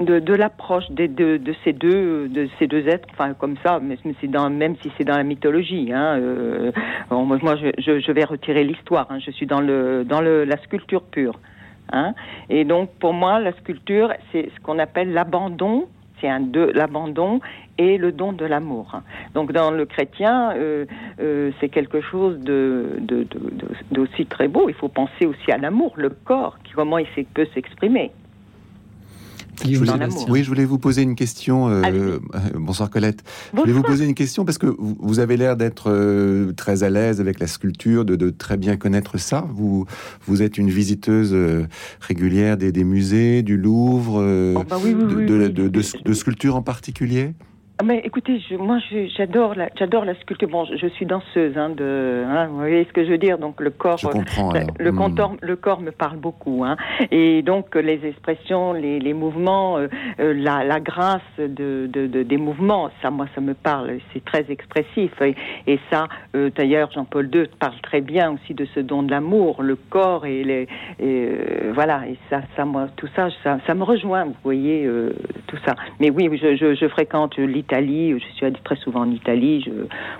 de, 0.00 0.34
l'approche 0.34 0.90
de, 0.90 1.40
ces 1.62 1.72
deux 1.72 2.28
de 2.28 2.48
ces 2.58 2.66
deux 2.66 2.88
êtres, 2.88 3.08
enfin 3.12 3.34
comme 3.34 3.56
ça, 3.64 3.78
mais, 3.80 3.96
c'est 4.20 4.26
dans 4.26 4.50
même 4.50 4.74
si 4.82 4.90
c'est 4.98 5.04
dans 5.04 5.16
la 5.16 5.22
mythologie. 5.22 5.92
Hein, 5.92 6.18
euh, 6.18 6.72
bon, 7.10 7.24
moi, 7.24 7.56
je, 7.56 8.12
vais 8.12 8.24
retirer 8.24 8.64
l'histoire. 8.64 9.06
Hein, 9.10 9.18
je 9.24 9.30
suis 9.30 9.46
dans 9.46 9.60
le 9.60 10.04
dans 10.04 10.20
le 10.20 10.44
la 10.44 10.56
sculpture 10.58 11.02
pure. 11.02 11.38
Hein, 11.92 12.14
et 12.48 12.64
donc 12.64 12.90
pour 12.98 13.12
moi, 13.12 13.38
la 13.38 13.52
sculpture, 13.52 14.12
c'est 14.32 14.50
ce 14.54 14.60
qu'on 14.60 14.78
appelle 14.78 15.12
l'abandon. 15.12 15.86
C'est 16.20 16.28
un 16.28 16.40
de 16.40 16.70
l'abandon 16.74 17.40
et 17.78 17.98
le 17.98 18.12
don 18.12 18.32
de 18.32 18.44
l'amour. 18.44 19.00
Donc 19.34 19.52
dans 19.52 19.70
le 19.70 19.84
chrétien, 19.84 20.52
euh, 20.52 20.84
euh, 21.20 21.50
c'est 21.60 21.68
quelque 21.68 22.00
chose 22.00 22.38
de, 22.40 22.96
de, 23.00 23.24
de, 23.24 23.38
d'aussi 23.90 24.26
très 24.26 24.48
beau. 24.48 24.68
Il 24.68 24.74
faut 24.74 24.88
penser 24.88 25.26
aussi 25.26 25.50
à 25.50 25.58
l'amour, 25.58 25.94
le 25.96 26.10
corps, 26.10 26.58
qui, 26.64 26.72
comment 26.72 26.98
il 26.98 27.06
peut 27.34 27.46
s'exprimer. 27.54 28.12
Je 29.64 29.78
voulais, 29.78 29.92
oui, 30.28 30.42
je 30.42 30.48
voulais 30.48 30.64
vous 30.64 30.78
poser 30.78 31.02
une 31.02 31.14
question. 31.14 31.68
Euh, 31.68 32.18
bonsoir 32.54 32.90
Colette. 32.90 33.22
Bonsoir. 33.52 33.52
Je 33.54 33.60
voulais 33.60 33.72
vous 33.72 33.82
poser 33.82 34.04
une 34.04 34.14
question 34.14 34.44
parce 34.44 34.58
que 34.58 34.66
vous, 34.66 34.96
vous 34.98 35.18
avez 35.20 35.36
l'air 35.36 35.56
d'être 35.56 35.90
euh, 35.90 36.52
très 36.52 36.82
à 36.82 36.90
l'aise 36.90 37.20
avec 37.20 37.40
la 37.40 37.46
sculpture, 37.46 38.04
de, 38.04 38.16
de, 38.16 38.30
très 38.30 38.56
bien 38.56 38.76
connaître 38.76 39.18
ça. 39.18 39.46
Vous, 39.54 39.86
vous 40.26 40.42
êtes 40.42 40.58
une 40.58 40.70
visiteuse 40.70 41.30
euh, 41.32 41.66
régulière 42.00 42.56
des, 42.56 42.72
des, 42.72 42.84
musées, 42.84 43.42
du 43.42 43.56
Louvre, 43.56 44.16
oh, 44.56 44.64
bah 44.68 44.76
oui, 44.82 44.94
oui, 44.94 45.26
de, 45.26 45.48
de, 45.48 45.68
de, 45.68 46.12
sculpture 46.12 46.56
en 46.56 46.62
particulier? 46.62 47.34
Mais 47.82 47.98
écoutez, 48.04 48.38
je, 48.48 48.54
moi 48.54 48.78
j'adore 49.16 49.56
la, 49.56 49.68
j'adore 49.76 50.04
la 50.04 50.14
sculpture. 50.20 50.48
Bon, 50.48 50.64
je, 50.64 50.76
je 50.76 50.86
suis 50.86 51.06
danseuse, 51.06 51.58
hein, 51.58 51.70
de, 51.70 52.24
hein, 52.24 52.46
vous 52.46 52.58
voyez 52.58 52.84
ce 52.84 52.92
que 52.92 53.04
je 53.04 53.10
veux 53.10 53.18
dire. 53.18 53.38
Donc 53.38 53.60
le 53.60 53.70
corps, 53.70 53.98
je 53.98 54.06
comprends, 54.06 54.52
le, 54.52 54.60
le, 54.78 54.92
mmh. 54.92 55.36
le 55.40 55.56
corps 55.56 55.80
me 55.80 55.90
parle 55.90 56.18
beaucoup, 56.18 56.62
hein, 56.64 56.76
et 57.10 57.42
donc 57.42 57.74
les 57.74 58.06
expressions, 58.06 58.74
les, 58.74 59.00
les 59.00 59.12
mouvements, 59.12 59.78
euh, 59.78 59.88
la, 60.18 60.62
la 60.62 60.78
grâce 60.78 61.20
de, 61.38 61.88
de, 61.92 62.06
de, 62.06 62.22
des 62.22 62.36
mouvements, 62.36 62.90
ça, 63.02 63.10
moi, 63.10 63.26
ça 63.34 63.40
me 63.40 63.54
parle. 63.54 63.98
C'est 64.12 64.24
très 64.24 64.44
expressif, 64.50 65.10
et, 65.20 65.34
et 65.66 65.80
ça, 65.90 66.06
euh, 66.36 66.50
d'ailleurs, 66.54 66.92
Jean-Paul 66.92 67.28
II 67.34 67.46
parle 67.58 67.80
très 67.82 68.00
bien 68.00 68.32
aussi 68.32 68.54
de 68.54 68.66
ce 68.66 68.80
don 68.80 69.02
de 69.02 69.10
l'amour, 69.10 69.62
le 69.62 69.74
corps 69.76 70.26
et 70.26 70.44
les, 70.44 70.62
et, 70.62 70.68
euh, 71.00 71.72
voilà, 71.74 72.06
et 72.06 72.16
ça, 72.30 72.42
ça, 72.56 72.64
moi, 72.64 72.86
tout 72.96 73.08
ça, 73.16 73.28
ça, 73.42 73.58
ça 73.66 73.74
me 73.74 73.82
rejoint, 73.82 74.26
vous 74.26 74.34
voyez, 74.44 74.84
euh, 74.86 75.12
tout 75.48 75.58
ça. 75.66 75.74
Mais 75.98 76.10
oui, 76.10 76.30
je, 76.40 76.54
je, 76.56 76.74
je 76.74 76.88
fréquente 76.88 77.36
Italie, 77.64 78.12
je 78.18 78.36
suis 78.36 78.46
allée 78.46 78.60
très 78.62 78.76
souvent 78.76 79.00
en 79.00 79.10
Italie. 79.10 79.62
Je, 79.66 79.72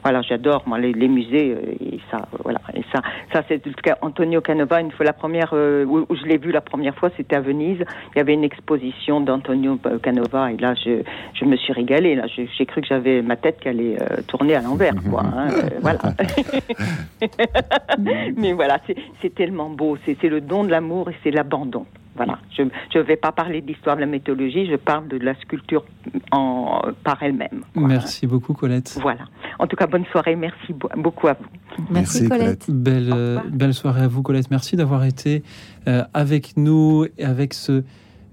voilà, 0.03 0.23
j'adore 0.23 0.63
moi 0.67 0.79
les, 0.79 0.93
les, 0.93 1.09
musées 1.09 1.57
et 1.81 2.01
ça, 2.11 2.27
voilà. 2.43 2.61
Et 2.75 2.83
ça, 2.93 3.03
ça 3.33 3.43
c'est 3.49 3.63
Antonio 4.01 4.41
Canova. 4.41 4.81
Une 4.81 4.91
fois 4.91 5.05
la 5.05 5.13
première 5.13 5.51
euh, 5.53 5.85
où, 5.85 6.07
où, 6.09 6.17
je 6.17 6.25
l'ai 6.25 6.39
vu 6.39 6.51
la 6.53 6.61
première 6.61 6.95
fois, 6.95 7.11
c'était 7.17 7.37
à 7.37 7.41
Venise. 7.41 7.85
Il 8.15 8.19
y 8.19 8.21
avait 8.21 8.35
une 8.35 8.45
exposition 8.45 9.21
d'Antonio 9.21 9.79
Canova 10.03 10.53
et 10.53 10.57
là, 10.57 10.75
je, 10.75 11.03
je 11.35 11.45
me 11.45 11.57
suis 11.57 11.73
régalée. 11.73 12.15
Là, 12.15 12.27
j'ai 12.27 12.67
cru 12.67 12.81
que 12.81 12.87
j'avais 12.87 13.23
ma 13.23 13.37
tête 13.37 13.61
qui 13.61 13.69
allait 13.69 13.97
euh, 14.01 14.23
tourner 14.27 14.55
à 14.55 14.63
l'envers, 14.63 14.95
quoi. 15.11 15.23
Hein, 15.23 15.49
euh, 15.51 15.69
voilà. 15.81 15.99
Mais 18.37 18.53
voilà, 18.53 18.81
c'est 19.21 19.35
tellement 19.35 19.71
beau. 19.71 19.97
C'est 20.05 20.23
le 20.29 20.41
don 20.41 20.65
de 20.65 20.71
l'amour 20.71 21.11
et 21.11 21.17
c'est 21.23 21.31
l'abandon. 21.31 21.87
Voilà. 22.17 22.39
Je 22.57 22.63
ne 22.63 23.03
vais 23.05 23.17
pas 23.17 23.33
parler 23.33 23.61
de 23.61 23.67
l'histoire 23.67 23.97
de 23.97 24.01
la 24.01 24.07
mythologie, 24.07 24.67
je 24.67 24.77
parle 24.77 25.09
de 25.09 25.19
la 25.19 25.35
sculpture 25.41 25.85
en, 26.31 26.83
par 27.03 27.23
elle-même. 27.23 27.65
Merci 27.75 28.27
beaucoup, 28.27 28.55
Colette. 28.55 28.99
Voilà. 29.03 29.25
En 29.59 29.67
tout 29.67 29.77
cas, 29.77 29.87
bonne 29.87 30.05
soirée. 30.07 30.37
Merci 30.37 30.75
beaucoup 30.97 31.29
à 31.29 31.35
vous. 31.35 31.47
Merci, 31.91 32.23
Merci 32.23 32.29
Colette. 32.29 32.71
Belle, 32.71 33.11
euh, 33.13 33.41
belle 33.51 33.75
soirée 33.75 34.03
à 34.03 34.09
vous, 34.09 34.23
Colette. 34.23 34.51
Merci 34.51 34.77
d'avoir 34.77 35.05
été 35.05 35.43
euh, 35.89 36.05
avec 36.15 36.57
nous, 36.57 37.07
avec 37.21 37.53
ce 37.55 37.83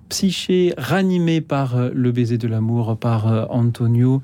psyché 0.09 0.73
ranimé 0.77 1.41
par 1.41 1.75
euh, 1.75 1.89
le 1.93 2.11
baiser 2.11 2.37
de 2.37 2.47
l'amour, 2.47 2.97
par 2.97 3.27
euh, 3.27 3.45
Antonio. 3.49 4.21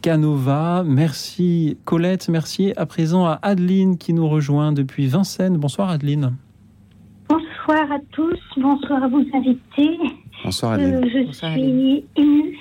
Canova. 0.00 0.84
Merci 0.86 1.76
Colette, 1.84 2.28
merci 2.28 2.72
à 2.76 2.86
présent 2.86 3.26
à 3.26 3.40
Adeline 3.42 3.98
qui 3.98 4.12
nous 4.12 4.28
rejoint 4.28 4.70
depuis 4.70 5.08
Vincennes. 5.08 5.56
Bonsoir 5.56 5.90
Adeline. 5.90 6.36
Bonsoir 7.66 7.90
à 7.90 7.98
tous, 8.12 8.38
bonsoir 8.58 9.02
à 9.02 9.08
vos 9.08 9.24
invités. 9.34 9.98
Bonsoir 10.44 10.72
Adeline. 10.74 10.94
Euh, 10.94 11.08
je 11.12 11.26
bonsoir, 11.26 11.52
suis 11.52 12.04
émue. 12.14 12.58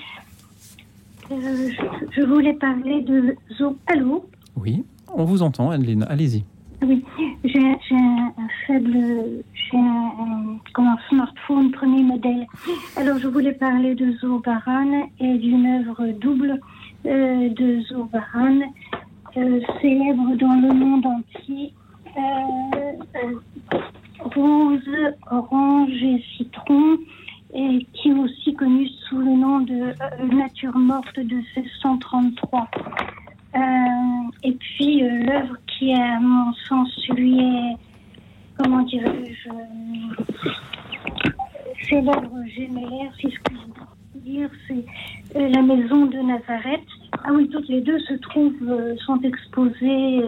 Euh, 1.31 1.69
je, 1.69 2.21
je, 2.21 2.21
voulais 2.23 2.53
parler 2.53 3.03
de 3.03 3.35
Zo. 3.55 3.77
Allô 3.85 4.25
Oui, 4.55 4.83
on 5.13 5.23
vous 5.25 5.43
entend 5.43 5.69
Adeline, 5.69 6.07
allez-y. 6.09 6.43
Oui, 6.81 7.05
j'ai 7.43 7.59
un, 7.59 8.33
un, 8.35 8.47
faible, 8.65 9.43
j'ai 9.53 9.77
un, 9.77 10.11
un, 10.79 10.83
un, 10.83 10.97
smartphone 11.09 11.69
premier 11.69 12.01
modèle. 12.01 12.47
Alors 12.95 13.19
je 13.19 13.27
voulais 13.27 13.53
parler 13.53 13.93
de 13.93 14.11
Zo 14.13 14.39
Baran 14.39 15.07
et 15.19 15.37
d'une 15.37 15.67
œuvre 15.67 16.07
double 16.19 16.59
euh, 17.05 17.49
de 17.49 17.79
Zo 17.81 18.05
Baran, 18.05 18.59
euh, 19.37 19.59
célèbre 19.81 20.35
dans 20.37 20.55
le 20.55 20.73
monde 20.73 21.05
entier. 21.05 21.73
Rose, 24.33 24.81
orange 25.29 26.03
et 26.03 26.23
citron, 26.35 26.97
qui 27.53 28.09
est 28.09 28.13
aussi 28.13 28.53
connu 28.55 28.87
sous 29.07 29.19
le 29.19 29.31
nom 29.31 29.59
de 29.59 29.73
euh, 29.73 30.35
Nature 30.35 30.75
morte 30.75 31.17
de 31.19 31.35
1633. 31.55 32.67
Euh, 33.55 33.59
et 34.43 34.51
puis 34.53 35.03
euh, 35.03 35.23
l'œuvre 35.23 35.55
qui, 35.67 35.93
à 35.93 36.19
mon 36.19 36.53
sens, 36.67 36.89
lui 37.09 37.39
est, 37.39 37.77
comment 38.57 38.81
dirais-je, 38.81 39.49
c'est 41.87 42.01
l'œuvre 42.01 42.43
gémellaire, 42.47 43.11
si 43.19 43.29
je 43.29 43.39
puis 43.43 43.57
dire, 44.15 44.49
c'est 44.67 44.83
la 45.35 45.61
maison 45.61 46.07
de 46.07 46.17
Nazareth. 46.17 46.81
Ah 47.23 47.29
oui, 47.31 47.47
toutes 47.49 47.69
les 47.69 47.81
deux 47.81 47.99
se 47.99 48.15
trouvent, 48.15 48.97
sont 49.05 49.21
exposées, 49.21 50.23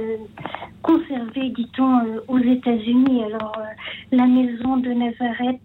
conservées, 0.88 1.50
dit-on, 1.50 2.22
aux 2.28 2.40
États-Unis. 2.40 3.24
Alors, 3.26 3.54
euh, 3.58 3.64
la 4.12 4.26
maison 4.26 4.78
de 4.78 4.90
Nazareth 4.94 5.60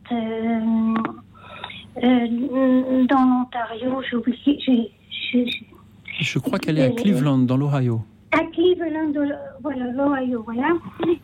euh, 2.02 3.04
dans 3.06 3.24
l'Ontario, 3.24 4.02
j'ai. 4.02 4.90
Je 6.32 6.38
crois 6.38 6.58
qu'elle 6.58 6.78
est 6.78 6.84
à 6.84 6.90
Cleveland, 6.90 7.38
dans 7.40 7.58
l'Ohio. 7.58 8.00
À 8.32 8.38
Cleveland, 8.54 9.12
voilà, 9.62 9.86
l'Ohio, 9.92 10.42
voilà. 10.44 10.68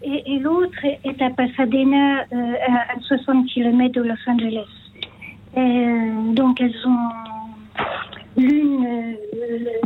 Et, 0.03 0.35
et 0.35 0.39
l'autre 0.39 0.85
est 0.85 1.23
à 1.23 1.31
Pasadena, 1.31 2.25
à, 2.31 2.95
à 2.95 3.01
60 3.01 3.47
km 3.47 3.95
de 3.95 4.03
Los 4.03 4.17
Angeles. 4.27 4.69
Et, 5.57 6.35
donc, 6.35 6.61
elles 6.61 6.77
ont 6.87 6.99
L'une, 8.37 8.87
euh, 8.87 9.15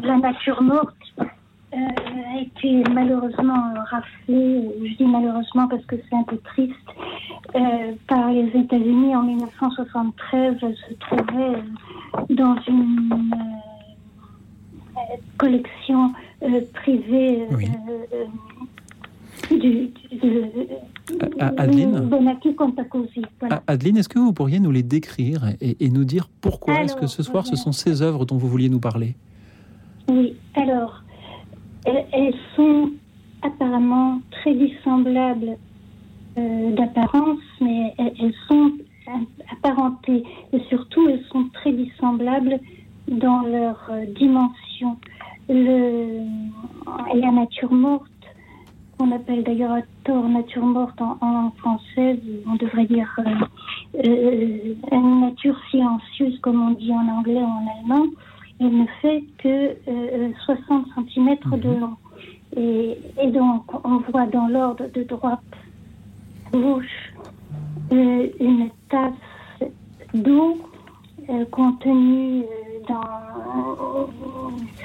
la 0.02 0.18
nature 0.18 0.60
morte, 0.60 0.94
euh, 1.18 1.76
a 1.76 2.40
été 2.40 2.82
malheureusement 2.92 3.72
raflée, 3.90 4.68
je 4.84 4.96
dis 4.96 5.06
malheureusement 5.06 5.68
parce 5.68 5.84
que 5.86 5.96
c'est 5.96 6.16
un 6.16 6.24
peu 6.24 6.36
triste, 6.38 6.74
euh, 7.54 7.92
par 8.08 8.30
les 8.30 8.48
États-Unis 8.48 9.16
en 9.16 9.22
1973. 9.22 10.56
Elle 10.60 10.76
se 10.76 10.94
trouvait 11.00 11.62
dans 12.28 12.56
une 12.68 13.08
collection 15.38 16.12
privée. 16.72 17.46
Oui. 17.50 17.68
du, 19.50 19.90
de, 20.18 20.50
Adeline. 21.38 22.08
Voilà. 23.40 23.62
Adeline, 23.66 23.96
est-ce 23.96 24.08
que 24.08 24.18
vous 24.18 24.32
pourriez 24.32 24.60
nous 24.60 24.70
les 24.70 24.82
décrire 24.82 25.48
et, 25.60 25.76
et 25.84 25.90
nous 25.90 26.04
dire 26.04 26.28
pourquoi 26.40 26.82
est-ce 26.82 26.96
que 26.96 27.06
ce 27.06 27.22
soir 27.22 27.46
ce 27.46 27.56
sont 27.56 27.72
ces 27.72 28.02
œuvres 28.02 28.24
dont 28.24 28.36
vous 28.36 28.48
vouliez 28.48 28.68
nous 28.68 28.80
parler? 28.80 29.16
Oui, 30.08 30.34
alors, 30.54 31.02
elles, 31.84 32.34
sont 32.56 32.90
apparemment 33.42 34.20
très 34.30 34.54
dissemblables 34.54 35.56
euh, 36.38 36.74
d'apparence, 36.74 37.40
mais 37.60 37.94
elles, 37.98 38.34
sont 38.48 38.72
apparentées 39.50 40.22
et 40.52 40.60
surtout 40.68 41.08
elles 41.08 41.24
sont 41.30 41.48
très 41.52 41.72
dissemblables 41.72 42.58
dans 43.08 43.42
leur 43.42 43.88
euh, 43.90 44.06
dimension. 44.06 44.96
Le, 45.52 46.24
la 47.14 47.30
nature 47.30 47.72
morte, 47.72 48.06
qu'on 48.98 49.12
appelle 49.12 49.44
d'ailleurs 49.44 49.72
à 49.72 49.82
tort 50.04 50.26
nature 50.28 50.64
morte 50.64 50.98
en, 51.02 51.18
en 51.20 51.32
langue 51.32 51.56
française, 51.58 52.18
on 52.46 52.54
devrait 52.54 52.86
dire 52.86 53.10
euh, 53.18 54.02
euh, 54.02 54.74
une 54.92 55.20
nature 55.20 55.58
silencieuse 55.70 56.38
comme 56.40 56.62
on 56.68 56.70
dit 56.70 56.92
en 56.92 57.06
anglais 57.06 57.42
ou 57.42 57.44
en 57.44 57.66
allemand, 57.78 58.06
il 58.60 58.78
ne 58.78 58.86
fait 59.02 59.24
que 59.38 59.76
euh, 59.88 60.32
60 60.46 60.86
cm 61.14 61.36
de 61.52 61.68
Mhm. 61.68 61.80
long. 61.80 61.96
Et, 62.56 62.98
et 63.22 63.30
donc, 63.30 63.64
on 63.84 63.98
voit 64.10 64.26
dans 64.26 64.48
l'ordre 64.48 64.86
de 64.94 65.02
droite 65.02 65.40
gauche 66.52 67.14
euh, 67.92 68.28
une 68.40 68.70
tasse 68.88 69.68
d'eau 70.14 70.58
euh, 71.28 71.44
contenue 71.46 72.42
euh, 72.42 72.71
dans. 72.88 74.08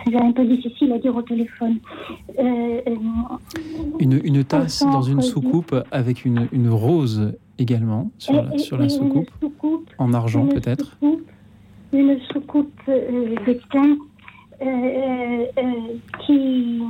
C'est 0.06 0.16
un 0.16 0.32
peu 0.32 0.46
difficile 0.46 0.92
à 0.94 0.98
dire 1.00 1.16
au 1.16 1.22
téléphone. 1.22 1.78
Euh, 2.40 2.82
euh, 2.88 2.96
une, 4.00 4.20
une 4.24 4.44
tasse 4.44 4.84
dans 4.84 5.02
une 5.02 5.20
du- 5.20 5.26
soucoupe 5.26 5.76
avec 5.92 6.26
une, 6.26 6.48
une 6.52 6.70
rose 6.70 7.34
également 7.58 8.12
sur 8.18 8.34
la, 8.34 8.54
et- 8.56 8.58
sur 8.60 8.78
la 8.78 8.90
soucoupe, 8.90 9.30
en 9.98 10.14
argent 10.14 10.46
peut-être. 10.48 10.98
une 11.94 12.20
soucoupe 12.32 12.72
euh, 12.90 13.36
de 13.46 13.54
thym 13.72 13.98
euh, 14.62 15.46
qui, 16.26 16.82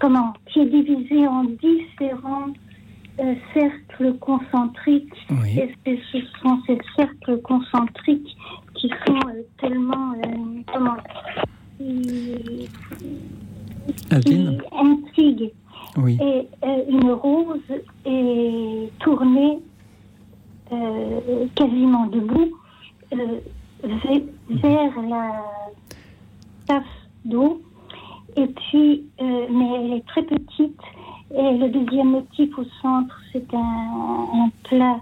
comment, 0.00 0.32
qui 0.46 0.60
est 0.60 0.66
divisée 0.66 1.26
en 1.26 1.44
différents 1.44 2.48
cercles 3.52 4.14
concentriques. 4.20 5.12
Oui. 5.30 5.60
Et 5.86 6.00
ce 6.12 6.18
sont 6.42 6.58
ces 6.66 6.78
cercles 6.96 7.40
concentriques 7.42 8.36
qui 8.82 8.88
sont 9.06 9.14
euh, 9.28 9.42
tellement, 9.60 10.12
euh, 10.12 10.62
comment, 10.72 10.96
qui, 11.78 12.68
Adeline 14.10 14.58
qui 14.60 14.76
intriguent. 14.76 15.52
Oui. 15.98 16.18
Et 16.20 16.48
euh, 16.64 16.82
une 16.88 17.12
rose 17.12 17.60
est 18.04 18.90
tournée 18.98 19.58
quasiment 21.54 22.06
debout 22.06 22.50
ve- 23.12 24.22
vers 24.48 25.02
la 25.02 25.42
tasse 26.66 26.82
d'eau. 27.26 27.60
Et 28.36 28.46
puis, 28.46 29.04
euh, 29.20 29.46
mais 29.50 29.68
elle 29.76 29.92
est 29.98 30.06
très 30.06 30.22
petite. 30.22 30.80
Et 31.36 31.58
le 31.58 31.68
deuxième 31.68 32.10
motif 32.12 32.56
au 32.58 32.64
centre, 32.80 33.14
c'est 33.32 33.52
un, 33.52 33.58
un 33.58 34.50
plat 34.64 34.96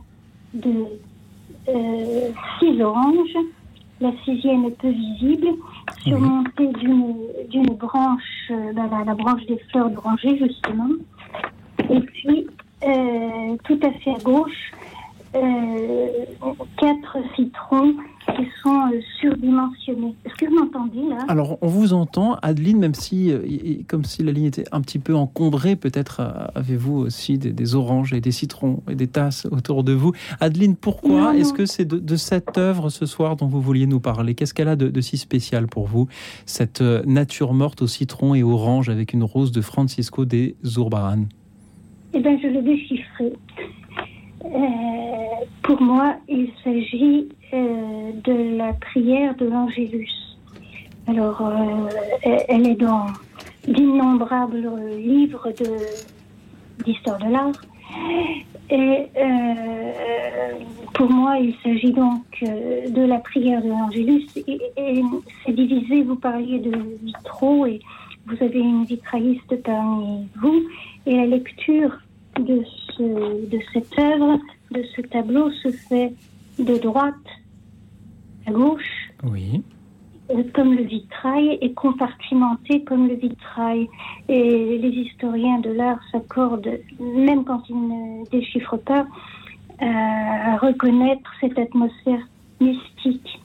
de 0.55 0.87
euh, 1.69 2.31
six 2.59 2.83
oranges. 2.83 3.37
La 4.01 4.13
sixième 4.25 4.65
est 4.65 4.79
peu 4.79 4.89
visible, 4.89 5.49
surmontée 6.03 6.69
d'une 6.69 7.17
d'une 7.51 7.75
branche, 7.75 8.51
euh, 8.51 8.73
ben, 8.73 8.89
la, 8.91 9.05
la 9.05 9.15
branche 9.15 9.45
des 9.47 9.59
fleurs 9.71 9.91
d'oranger 9.91 10.39
justement. 10.39 10.89
Et 11.91 12.01
puis, 12.01 12.47
euh, 12.87 13.57
tout 13.65 13.79
à 13.83 13.91
fait 14.01 14.13
à 14.13 14.19
gauche, 14.23 14.73
quatre 15.33 17.19
citrons 17.37 17.95
qui 18.37 18.47
sont 18.63 18.89
euh, 18.93 19.01
surdimensionnés. 19.21 20.15
Est-ce 20.25 20.35
que 20.35 20.47
vous 20.47 20.57
m'entendez 20.57 21.09
là? 21.09 21.19
Alors, 21.29 21.59
on 21.63 21.69
vous 21.69 21.93
entend, 21.93 22.37
Adeline, 22.43 22.79
même 22.79 22.95
si, 22.95 23.33
euh, 23.33 23.41
comme 23.89 24.05
si 24.05 24.23
la 24.23 24.33
ligne 24.33 24.47
était 24.47 24.65
un 24.73 24.81
petit 24.81 24.99
peu 24.99 25.15
encombrée, 25.15 25.77
peut-être 25.77 26.21
euh, 26.21 26.47
avez-vous 26.55 26.97
aussi 26.99 27.39
des, 27.39 27.53
des 27.53 27.75
oranges 27.75 28.13
et 28.13 28.21
des 28.21 28.31
citrons 28.31 28.83
et 28.89 28.95
des 28.95 29.07
tasses 29.07 29.47
autour 29.51 29.85
de 29.85 29.93
vous. 29.93 30.13
Adeline, 30.41 30.77
pourquoi 30.77 31.37
est-ce 31.37 31.53
que 31.53 31.67
c'est 31.67 31.85
de, 31.85 31.99
de 31.99 32.17
cette 32.17 32.59
œuvre 32.59 32.89
ce 32.89 33.07
soir 33.07 33.37
dont 33.37 33.47
vous 33.47 33.61
vouliez 33.61 33.87
nous 33.87 34.01
parler? 34.01 34.35
Qu'est-ce 34.35 34.55
qu'elle 34.55 34.69
a 34.69 34.77
de, 34.77 34.89
de 34.89 35.01
si 35.01 35.17
spécial 35.17 35.67
pour 35.67 35.87
vous 35.87 36.09
Cette 36.47 36.81
euh, 36.81 37.03
nature 37.07 37.55
morte 37.55 37.83
au 37.83 37.87
citron 37.87 38.35
et 38.35 38.43
orange 38.43 38.89
avec 38.89 39.13
une 39.13 39.25
rose 39.25 39.53
de 39.53 39.61
Francisco 39.61 40.25
de 40.25 40.55
Zurbaran. 40.65 41.25
Eh 42.13 42.21
bien, 42.21 42.39
je 42.43 42.49
l'ai 42.49 42.63
déchiffré. 42.63 43.33
Euh, 44.45 44.49
pour 45.63 45.81
moi, 45.83 46.15
il 46.29 46.51
s'agit 46.65 47.29
euh, 47.53 48.11
de 48.25 48.57
la 48.57 48.73
prière 48.75 49.35
de 49.37 49.47
l'Angélus. 49.47 50.11
Alors, 51.07 51.41
euh, 51.43 51.89
elle- 52.49 52.67
est 52.67 52.75
dans 52.77 53.07
d'innombrables 53.67 54.69
livres 54.99 55.53
d'histoire 56.85 57.19
de 57.19 57.31
l'art. 57.31 57.53
Et 58.71 59.09
pour 60.95 61.11
moi, 61.11 61.37
il 61.39 61.55
s'agit 61.63 61.93
donc 61.93 62.23
de 62.43 63.05
la 63.05 63.19
prière 63.19 63.63
de 63.63 63.69
l'Angélus. 63.69 64.27
Et, 64.37 64.61
et 64.77 65.03
c'est 65.45 65.53
divisé, 65.53 66.03
vous 66.03 66.17
parliez 66.17 66.61
de 66.61 66.73
vitraux, 67.03 67.67
et 67.67 67.81
vous 68.27 68.37
avez 68.43 68.61
une 68.61 68.85
vitrailliste 68.85 69.63
parmi 69.63 70.29
vous. 70.41 70.63
Et 71.07 71.17
la 71.17 71.27
lecture 71.27 71.99
de, 72.39 72.63
ce, 72.97 73.47
de 73.51 73.59
cette 73.73 73.99
œuvre, 73.99 74.39
de 74.71 74.83
ce 74.97 75.01
tableau, 75.03 75.51
se 75.63 75.71
fait 75.73 76.13
de 76.59 76.77
droite 76.79 77.15
à 78.47 78.53
gauche, 78.53 79.11
Oui. 79.25 79.63
euh, 80.31 80.43
comme 80.55 80.75
le 80.75 80.83
vitrail, 80.83 81.59
et 81.61 81.73
compartimenté 81.73 82.83
comme 82.85 83.09
le 83.09 83.15
vitrail. 83.15 83.89
Et 84.29 84.79
les 84.79 84.89
historiens 84.91 85.59
de 85.61 85.71
l'art 85.71 86.01
s'accordent, 86.13 86.79
même 87.01 87.45
quand 87.45 87.63
ils 87.69 87.77
ne 87.77 88.29
déchiffrent 88.31 88.79
pas, 88.79 89.07
à 89.81 90.57
reconnaître 90.59 91.31
cette 91.41 91.59
atmosphère 91.59 92.21
mystique. 92.61 93.41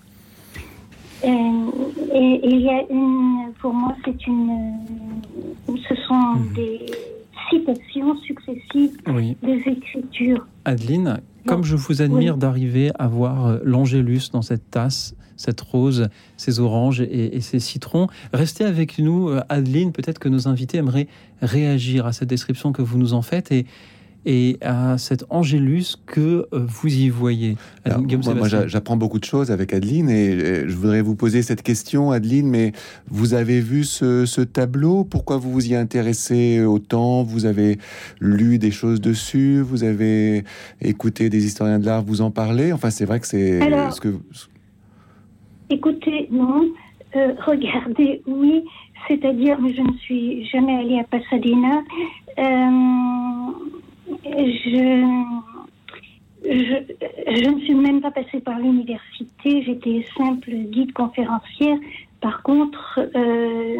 Euh, 1.23 1.71
Et, 2.13 2.33
et 2.43 2.49
il 2.55 2.61
y 2.61 2.69
a 2.69 2.83
une, 2.89 3.51
pour 3.61 3.73
moi, 3.73 3.95
c'est 4.03 4.27
une, 4.27 4.73
ce 5.67 5.95
sont 6.07 6.13
Mhm. 6.35 6.53
des 6.53 6.85
citations 7.49 8.15
successives 8.21 8.97
Oui. 9.07 9.37
des 9.43 9.61
écritures. 9.67 10.45
Adeline, 10.65 11.19
comme 11.45 11.63
je 11.63 11.75
vous 11.75 12.01
admire 12.01 12.37
d'arriver 12.37 12.91
à 12.97 13.07
voir 13.07 13.45
euh, 13.45 13.59
l'angélus 13.63 14.31
dans 14.31 14.41
cette 14.41 14.69
tasse, 14.71 15.15
cette 15.37 15.61
rose, 15.61 16.09
ces 16.37 16.59
oranges 16.59 17.01
et, 17.01 17.35
et 17.35 17.41
ces 17.41 17.59
citrons, 17.59 18.07
restez 18.33 18.63
avec 18.63 18.99
nous, 18.99 19.29
euh, 19.29 19.41
Adeline. 19.49 19.91
Peut-être 19.91 20.19
que 20.19 20.29
nos 20.29 20.47
invités 20.47 20.77
aimeraient 20.77 21.07
réagir 21.41 22.05
à 22.05 22.13
cette 22.13 22.29
description 22.29 22.71
que 22.71 22.81
vous 22.81 22.97
nous 22.97 23.13
en 23.13 23.21
faites 23.21 23.51
et, 23.51 23.65
et 24.25 24.57
à 24.61 24.97
cet 24.97 25.25
angélus 25.29 25.97
que 26.05 26.47
euh, 26.53 26.65
vous 26.67 26.87
y 26.87 27.09
voyez. 27.09 27.57
Alors, 27.83 28.01
moi, 28.01 28.47
j'apprends 28.67 28.97
beaucoup 28.97 29.19
de 29.19 29.25
choses 29.25 29.51
avec 29.51 29.73
Adeline 29.73 30.09
et 30.09 30.67
je 30.67 30.75
voudrais 30.75 31.01
vous 31.01 31.15
poser 31.15 31.41
cette 31.41 31.61
question, 31.61 32.11
Adeline, 32.11 32.49
mais 32.49 32.71
vous 33.07 33.33
avez 33.33 33.59
vu 33.59 33.83
ce, 33.83 34.25
ce 34.25 34.41
tableau? 34.41 35.03
Pourquoi 35.03 35.37
vous 35.37 35.51
vous 35.51 35.67
y 35.67 35.75
intéressez 35.75 36.63
autant? 36.63 37.23
Vous 37.23 37.45
avez 37.45 37.77
lu 38.19 38.57
des 38.57 38.71
choses 38.71 39.01
dessus? 39.01 39.61
Vous 39.61 39.83
avez 39.83 40.43
écouté 40.81 41.29
des 41.29 41.45
historiens 41.45 41.79
de 41.79 41.85
l'art 41.85 42.03
vous 42.03 42.21
en 42.21 42.31
parler? 42.31 42.73
Enfin, 42.73 42.89
c'est 42.89 43.05
vrai 43.05 43.19
que 43.19 43.27
c'est 43.27 43.59
ce 43.91 44.01
que... 44.01 44.15
Écoutez, 45.69 46.27
non. 46.31 46.65
Euh, 47.15 47.33
regardez, 47.45 48.21
oui. 48.27 48.63
C'est-à-dire, 49.07 49.59
mais 49.61 49.73
je 49.73 49.81
ne 49.81 49.93
suis 49.99 50.45
jamais 50.47 50.75
allée 50.75 50.99
à 50.99 51.03
Pasadena. 51.03 51.83
Euh, 52.37 53.51
je, 54.07 55.49
ne 57.49 57.59
suis 57.61 57.73
même 57.73 58.01
pas 58.01 58.11
passée 58.11 58.39
par 58.39 58.59
l'université. 58.59 59.63
J'étais 59.63 60.05
simple 60.17 60.51
guide 60.51 60.93
conférencière. 60.93 61.77
Par 62.21 62.43
contre, 62.43 62.99
euh, 63.15 63.77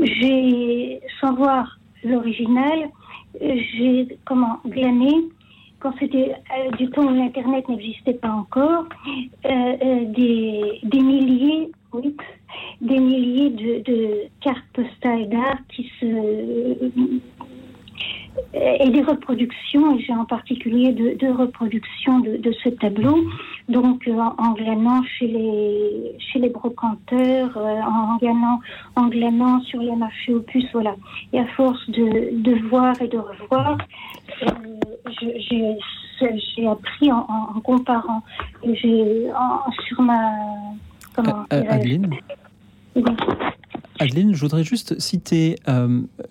j'ai, 0.00 1.00
sans 1.20 1.34
voir 1.34 1.78
l'original, 2.04 2.88
j'ai 3.40 4.18
comment 4.24 4.58
glané 4.66 5.12
quand 5.78 5.92
c'était 6.00 6.32
euh, 6.32 6.70
du 6.78 6.88
temps 6.90 7.04
où 7.04 7.14
l'internet 7.14 7.68
n'existait 7.68 8.14
pas 8.14 8.30
encore, 8.30 8.86
euh, 9.44 10.04
des, 10.06 10.80
milliers, 11.00 11.70
des 12.80 12.98
milliers 12.98 13.50
de 13.50 14.28
cartes 14.40 14.64
postales 14.72 15.28
d'art 15.28 15.58
qui 15.68 15.90
se 16.00 17.35
et 18.54 18.90
des 18.90 19.02
reproductions, 19.02 19.96
et 19.96 20.00
j'ai 20.00 20.12
en 20.12 20.24
particulier 20.24 20.92
deux, 20.92 21.14
deux 21.14 21.32
reproductions 21.32 22.20
de, 22.20 22.36
de 22.36 22.52
ce 22.52 22.68
tableau, 22.70 23.18
donc 23.68 24.06
euh, 24.08 24.12
en, 24.12 24.34
en 24.38 24.52
glanant 24.52 25.02
chez 25.02 25.26
les, 25.26 26.16
chez 26.18 26.38
les 26.38 26.48
brocanteurs, 26.48 27.56
euh, 27.56 27.80
en, 27.82 28.16
glanant, 28.16 28.60
en 28.96 29.06
glanant 29.08 29.60
sur 29.62 29.80
les 29.80 29.94
marchés 29.94 30.34
opus, 30.34 30.64
voilà. 30.72 30.94
Et 31.32 31.40
à 31.40 31.46
force 31.48 31.88
de, 31.90 32.40
de 32.40 32.68
voir 32.68 32.94
et 33.02 33.08
de 33.08 33.18
revoir, 33.18 33.78
euh, 34.42 34.48
j'ai 36.56 36.66
appris 36.66 37.12
en, 37.12 37.26
en, 37.28 37.60
comparant. 37.60 38.22
J'ai 38.64 39.26
sur 39.86 40.02
ma 40.02 40.32
comment 41.14 41.44
Adeline? 41.50 42.10
Adeline, 43.98 44.34
je 44.34 44.40
voudrais 44.40 44.64
juste 44.64 45.00
citer 45.00 45.56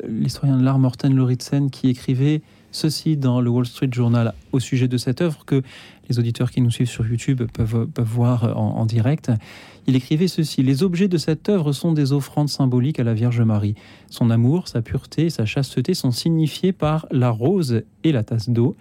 l'historien 0.08 0.58
de 0.58 0.64
l'art 0.64 0.80
Morten 0.80 1.16
Lauritsen 1.16 1.70
qui 1.72 1.90
écrivait 1.90 2.42
ceci 2.72 3.18
dans 3.18 3.42
le 3.42 3.50
Wall 3.50 3.66
Street 3.66 3.90
Journal 3.92 4.34
au 4.52 4.60
sujet 4.60 4.88
de 4.88 4.98
cette 4.98 5.22
œuvre 5.22 5.46
que 5.46 5.64
les 6.10 6.20
auditeurs 6.20 6.52
qui 6.52 6.62
nous 6.62 6.70
suivent 6.70 6.90
sur 6.90 7.08
YouTube 7.08 7.42
peuvent, 7.54 7.88
voir 7.98 8.56
en, 8.58 8.86
direct. 8.86 9.32
Il 9.88 9.96
écrivait 9.96 10.28
ceci 10.28 10.62
Les 10.62 10.84
objets 10.84 11.08
de 11.08 11.18
cette 11.18 11.50
œuvre 11.50 11.72
sont 11.72 11.94
des 11.94 12.12
offrandes 12.12 12.50
symboliques 12.50 13.00
à 13.00 13.04
la 13.04 13.14
Vierge 13.14 13.42
Marie. 13.42 13.76
Son 14.10 14.30
amour, 14.30 14.68
sa 14.68 14.82
pureté, 14.82 15.30
sa 15.30 15.46
chasteté 15.46 15.94
sont 15.94 16.12
signifiés 16.12 16.74
par 16.74 17.08
la 17.12 17.32
rose 17.32 17.82
et 18.04 18.12
la 18.12 18.24
tasse 18.24 18.50
d'eau. 18.50 18.76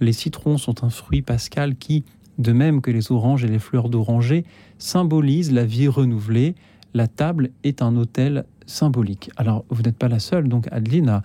Les 0.00 0.12
citrons 0.12 0.58
sont 0.58 0.84
un 0.84 0.90
fruit 0.90 1.22
pascal 1.22 1.74
qui, 1.76 2.04
de 2.38 2.52
même 2.52 2.80
que 2.80 2.92
les 2.92 3.10
oranges 3.10 3.44
et 3.44 3.48
les 3.48 3.58
fleurs 3.58 3.88
d'oranger, 3.88 4.44
symbolisent 4.78 5.52
la 5.52 5.64
vie 5.64 5.88
renouvelée. 5.88 6.54
La 6.94 7.06
table 7.06 7.50
est 7.64 7.82
un 7.82 7.96
autel 7.96 8.44
symbolique. 8.66 9.30
Alors, 9.36 9.64
vous 9.70 9.82
n'êtes 9.82 9.96
pas 9.96 10.08
la 10.08 10.18
seule, 10.18 10.48
donc 10.48 10.68
Adeline, 10.70 11.08
à 11.08 11.22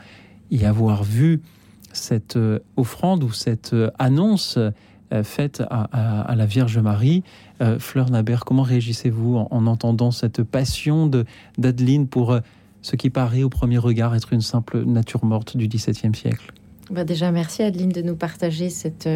y 0.52 0.66
avoir 0.66 1.04
vu 1.04 1.42
cette 1.94 2.38
euh, 2.38 2.60
offrande 2.76 3.24
ou 3.24 3.32
cette 3.32 3.74
euh, 3.74 3.92
annonce 4.00 4.58
euh, 4.58 4.72
faite 5.24 5.62
à, 5.70 6.34
la 6.36 6.46
Vierge 6.48 6.80
Marie. 6.80 7.22
Fleur 7.78 8.10
Nabert, 8.10 8.46
comment 8.46 8.64
réagissez-vous 8.64 9.36
en, 9.36 9.68
entendant 9.68 10.10
cette 10.10 10.42
passion 10.42 11.06
d'Adeline 11.60 12.08
pour 12.08 12.36
ce 12.82 12.96
qui 12.96 13.12
paraît 13.12 13.44
au 13.44 13.50
premier 13.50 13.78
regard 13.78 14.16
être 14.16 14.34
une 14.34 14.42
simple 14.42 14.84
nature 14.84 15.24
morte 15.24 15.56
du 15.56 15.68
XVIIe 15.68 16.16
siècle? 16.16 16.52
Bah 16.90 17.04
Déjà, 17.04 17.32
merci 17.32 17.62
Adeline 17.62 17.92
de 17.92 18.02
nous 18.02 18.16
partager 18.16 18.72
cette, 18.72 19.08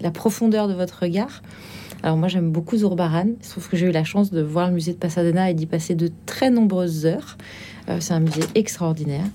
la 0.00 0.10
profondeur 0.10 0.66
de 0.66 0.74
votre 0.74 1.02
regard. 1.02 1.42
Alors 2.02 2.16
moi 2.16 2.28
j'aime 2.28 2.50
beaucoup 2.50 2.76
Zurbaran, 2.76 3.28
sauf 3.42 3.68
que 3.68 3.76
j'ai 3.76 3.86
eu 3.86 3.92
la 3.92 4.04
chance 4.04 4.30
de 4.30 4.40
voir 4.40 4.68
le 4.68 4.74
musée 4.74 4.92
de 4.92 4.98
Pasadena 4.98 5.50
et 5.50 5.54
d'y 5.54 5.66
passer 5.66 5.94
de 5.94 6.10
très 6.26 6.50
nombreuses 6.50 7.06
heures. 7.06 7.36
c'est 8.00 8.14
un 8.14 8.20
musée 8.20 8.44
extraordinaire. 8.54 9.26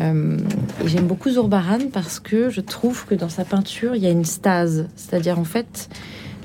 Euh, 0.00 0.38
j'aime 0.84 1.06
beaucoup 1.06 1.30
Zurbaran 1.30 1.88
parce 1.92 2.20
que 2.20 2.50
je 2.50 2.60
trouve 2.60 3.06
que 3.06 3.14
dans 3.14 3.28
sa 3.28 3.44
peinture, 3.44 3.94
il 3.94 4.02
y 4.02 4.06
a 4.06 4.10
une 4.10 4.24
stase. 4.24 4.88
C'est-à-dire, 4.96 5.38
en 5.38 5.44
fait, 5.44 5.88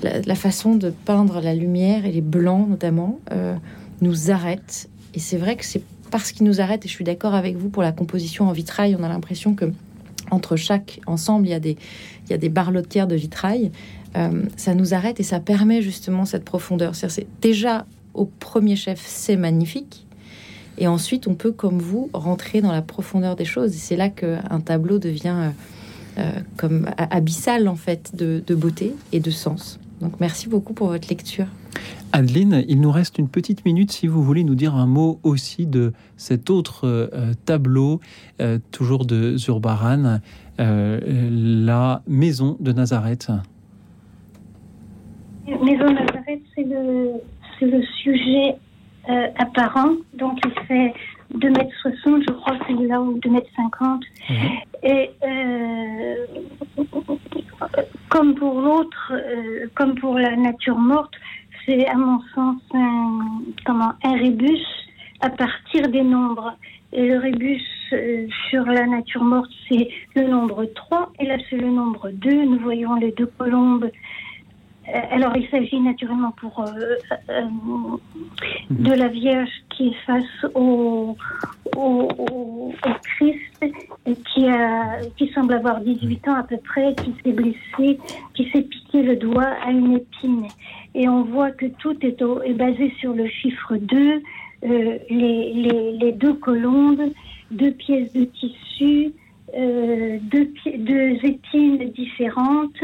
la, 0.03 0.35
façon 0.35 0.75
de 0.75 0.89
peindre 0.89 1.41
la 1.41 1.53
lumière 1.53 2.05
et 2.05 2.11
les 2.11 2.21
blancs, 2.21 2.67
notamment, 2.69 3.19
euh, 3.31 3.55
nous 4.01 4.31
arrête. 4.31 4.89
Et 5.13 5.19
c'est 5.19 5.37
vrai 5.37 5.55
que 5.55 5.65
c'est 5.65 5.83
parce 6.09 6.31
qu'il 6.31 6.45
nous 6.45 6.59
arrête, 6.59 6.85
et 6.85 6.89
je 6.89 6.93
suis 6.93 7.05
d'accord 7.05 7.33
avec 7.33 7.55
vous 7.55 7.69
pour 7.69 7.83
la 7.83 7.93
composition 7.93 8.49
en 8.49 8.51
vitrail, 8.51 8.97
on 8.99 9.03
a 9.03 9.07
l'impression 9.07 9.55
que 9.55 9.71
entre 10.29 10.55
chaque 10.55 10.99
ensemble, 11.07 11.47
il 11.47 11.51
y 11.51 11.53
a 11.53 11.59
des, 11.59 11.77
il 12.25 12.31
y 12.31 12.33
a 12.33 12.37
des 12.37 12.49
barlotières 12.49 13.07
de 13.07 13.15
vitrail. 13.15 13.71
Euh, 14.15 14.43
ça 14.57 14.75
nous 14.75 14.93
arrête 14.93 15.19
et 15.19 15.23
ça 15.23 15.39
permet 15.39 15.81
justement 15.81 16.25
cette 16.25 16.43
profondeur. 16.43 16.95
C'est 16.95 17.27
déjà 17.41 17.85
au 18.13 18.25
premier 18.25 18.75
chef, 18.75 19.01
c'est 19.05 19.37
magnifique. 19.37 20.05
Et 20.77 20.87
ensuite, 20.87 21.27
on 21.27 21.35
peut, 21.35 21.51
comme 21.51 21.79
vous, 21.79 22.09
rentrer 22.13 22.61
dans 22.61 22.71
la 22.71 22.81
profondeur 22.81 23.35
des 23.35 23.45
choses. 23.45 23.71
C'est 23.71 23.95
là 23.95 24.09
qu'un 24.09 24.59
tableau 24.63 24.99
devient 24.99 25.35
euh, 25.37 25.49
euh, 26.17 26.31
comme 26.57 26.89
abyssal, 26.97 27.67
en 27.67 27.75
fait, 27.75 28.15
de, 28.15 28.55
beauté 28.55 28.93
et 29.11 29.19
de 29.19 29.31
sens. 29.31 29.79
Donc, 30.01 30.19
merci 30.19 30.49
beaucoup 30.49 30.73
pour 30.73 30.87
votre 30.87 31.07
lecture. 31.07 31.47
Adeline, 32.13 32.65
il 32.67 32.81
nous 32.81 32.91
reste 32.91 33.17
une 33.17 33.29
petite 33.29 33.63
minute 33.63 33.91
si 33.91 34.07
vous 34.07 34.23
voulez 34.23 34.43
nous 34.43 34.55
dire 34.55 34.75
un 34.75 34.87
mot 34.87 35.19
aussi 35.23 35.65
de 35.65 35.93
cet 36.17 36.49
autre 36.49 37.09
tableau, 37.45 38.01
toujours 38.71 39.05
de 39.05 39.37
Zurbaran, 39.37 40.19
la 40.57 42.01
maison 42.07 42.57
de 42.59 42.73
Nazareth. 42.73 43.31
Maison 45.59 45.91
Nazareth, 45.91 46.41
c'est 46.55 46.63
le, 46.63 47.11
le 47.61 47.83
sujet 48.01 48.55
euh, 49.09 49.27
apparent. 49.37 49.93
Donc, 50.13 50.39
il 50.45 50.65
fait 50.67 50.93
2m60, 51.35 52.23
je 52.27 52.33
crois, 52.33 52.57
celui-là, 52.67 53.01
ou 53.01 53.17
2m50. 53.19 54.01
Mhm. 54.29 54.35
Et 54.83 55.09
euh, 55.23 56.15
comme 58.09 58.35
pour 58.35 58.61
l'autre, 58.61 59.11
euh, 59.13 59.67
comme 59.75 59.95
pour 59.95 60.17
la 60.17 60.35
nature 60.35 60.77
morte, 60.77 61.13
c'est 61.65 61.87
à 61.87 61.95
mon 61.95 62.19
sens 62.33 62.57
un, 62.73 63.41
comment, 63.65 63.93
un 64.03 64.13
rébus 64.13 64.65
à 65.21 65.29
partir 65.29 65.89
des 65.89 66.03
nombres. 66.03 66.53
Et 66.93 67.07
le 67.07 67.19
rébus 67.19 67.61
sur 68.49 68.65
la 68.65 68.85
nature 68.85 69.23
morte, 69.23 69.49
c'est 69.69 69.87
le 70.15 70.27
nombre 70.27 70.65
3, 70.65 71.11
et 71.19 71.25
là 71.25 71.37
c'est 71.49 71.57
le 71.57 71.69
nombre 71.69 72.09
2. 72.11 72.45
Nous 72.45 72.59
voyons 72.59 72.95
les 72.95 73.11
deux 73.11 73.31
colombes 73.37 73.85
euh, 73.85 73.89
alors, 74.93 75.35
il 75.37 75.47
s'agit 75.49 75.79
naturellement 75.79 76.31
pour 76.31 76.59
euh, 76.59 76.95
euh, 77.29 77.43
de 78.69 78.93
la 78.93 79.07
Vierge 79.07 79.49
qui 79.69 79.89
est 79.89 80.05
face 80.05 80.45
au, 80.53 81.15
Christ, 83.03 83.65
qui, 85.15 85.31
semble 85.33 85.53
avoir 85.53 85.81
18 85.81 86.27
ans 86.27 86.35
à 86.35 86.43
peu 86.43 86.57
près, 86.57 86.93
qui 86.95 87.13
s'est 87.23 87.31
blessé, 87.31 87.99
qui 88.33 88.49
s'est 88.51 88.63
piqué 88.63 89.03
le 89.03 89.15
doigt 89.15 89.53
à 89.65 89.71
une 89.71 89.93
épine. 89.93 90.47
Et 90.93 91.07
on 91.07 91.23
voit 91.23 91.51
que 91.51 91.67
tout 91.67 91.95
est, 92.05 92.53
basé 92.53 92.93
sur 92.99 93.13
le 93.13 93.27
chiffre 93.27 93.77
2, 93.77 94.21
les, 94.63 96.11
deux 96.13 96.33
colombes, 96.33 97.03
deux 97.51 97.71
pièces 97.71 98.11
de 98.13 98.25
tissu, 98.25 99.13
deux 99.53 101.17
épines 101.23 101.91
différentes. 101.91 102.83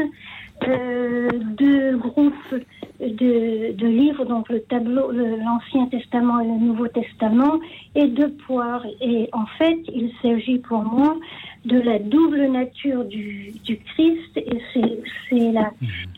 Euh, 0.66 1.28
deux 1.56 1.96
groupes 1.96 2.54
de, 3.00 3.86
livres, 3.86 4.24
donc 4.24 4.48
le 4.48 4.60
tableau, 4.62 5.10
l'Ancien 5.12 5.86
Testament 5.86 6.40
et 6.40 6.46
le 6.46 6.58
Nouveau 6.58 6.88
Testament, 6.88 7.60
et 7.94 8.06
deux 8.06 8.30
poires. 8.46 8.84
Et 9.00 9.28
en 9.32 9.46
fait, 9.58 9.78
il 9.94 10.12
s'agit 10.20 10.58
pour 10.58 10.82
moi 10.82 11.16
de 11.64 11.78
la 11.80 11.98
double 11.98 12.46
nature 12.50 13.04
du, 13.04 13.54
Christ, 13.64 14.36
et 14.36 14.60
c'est 14.72 15.52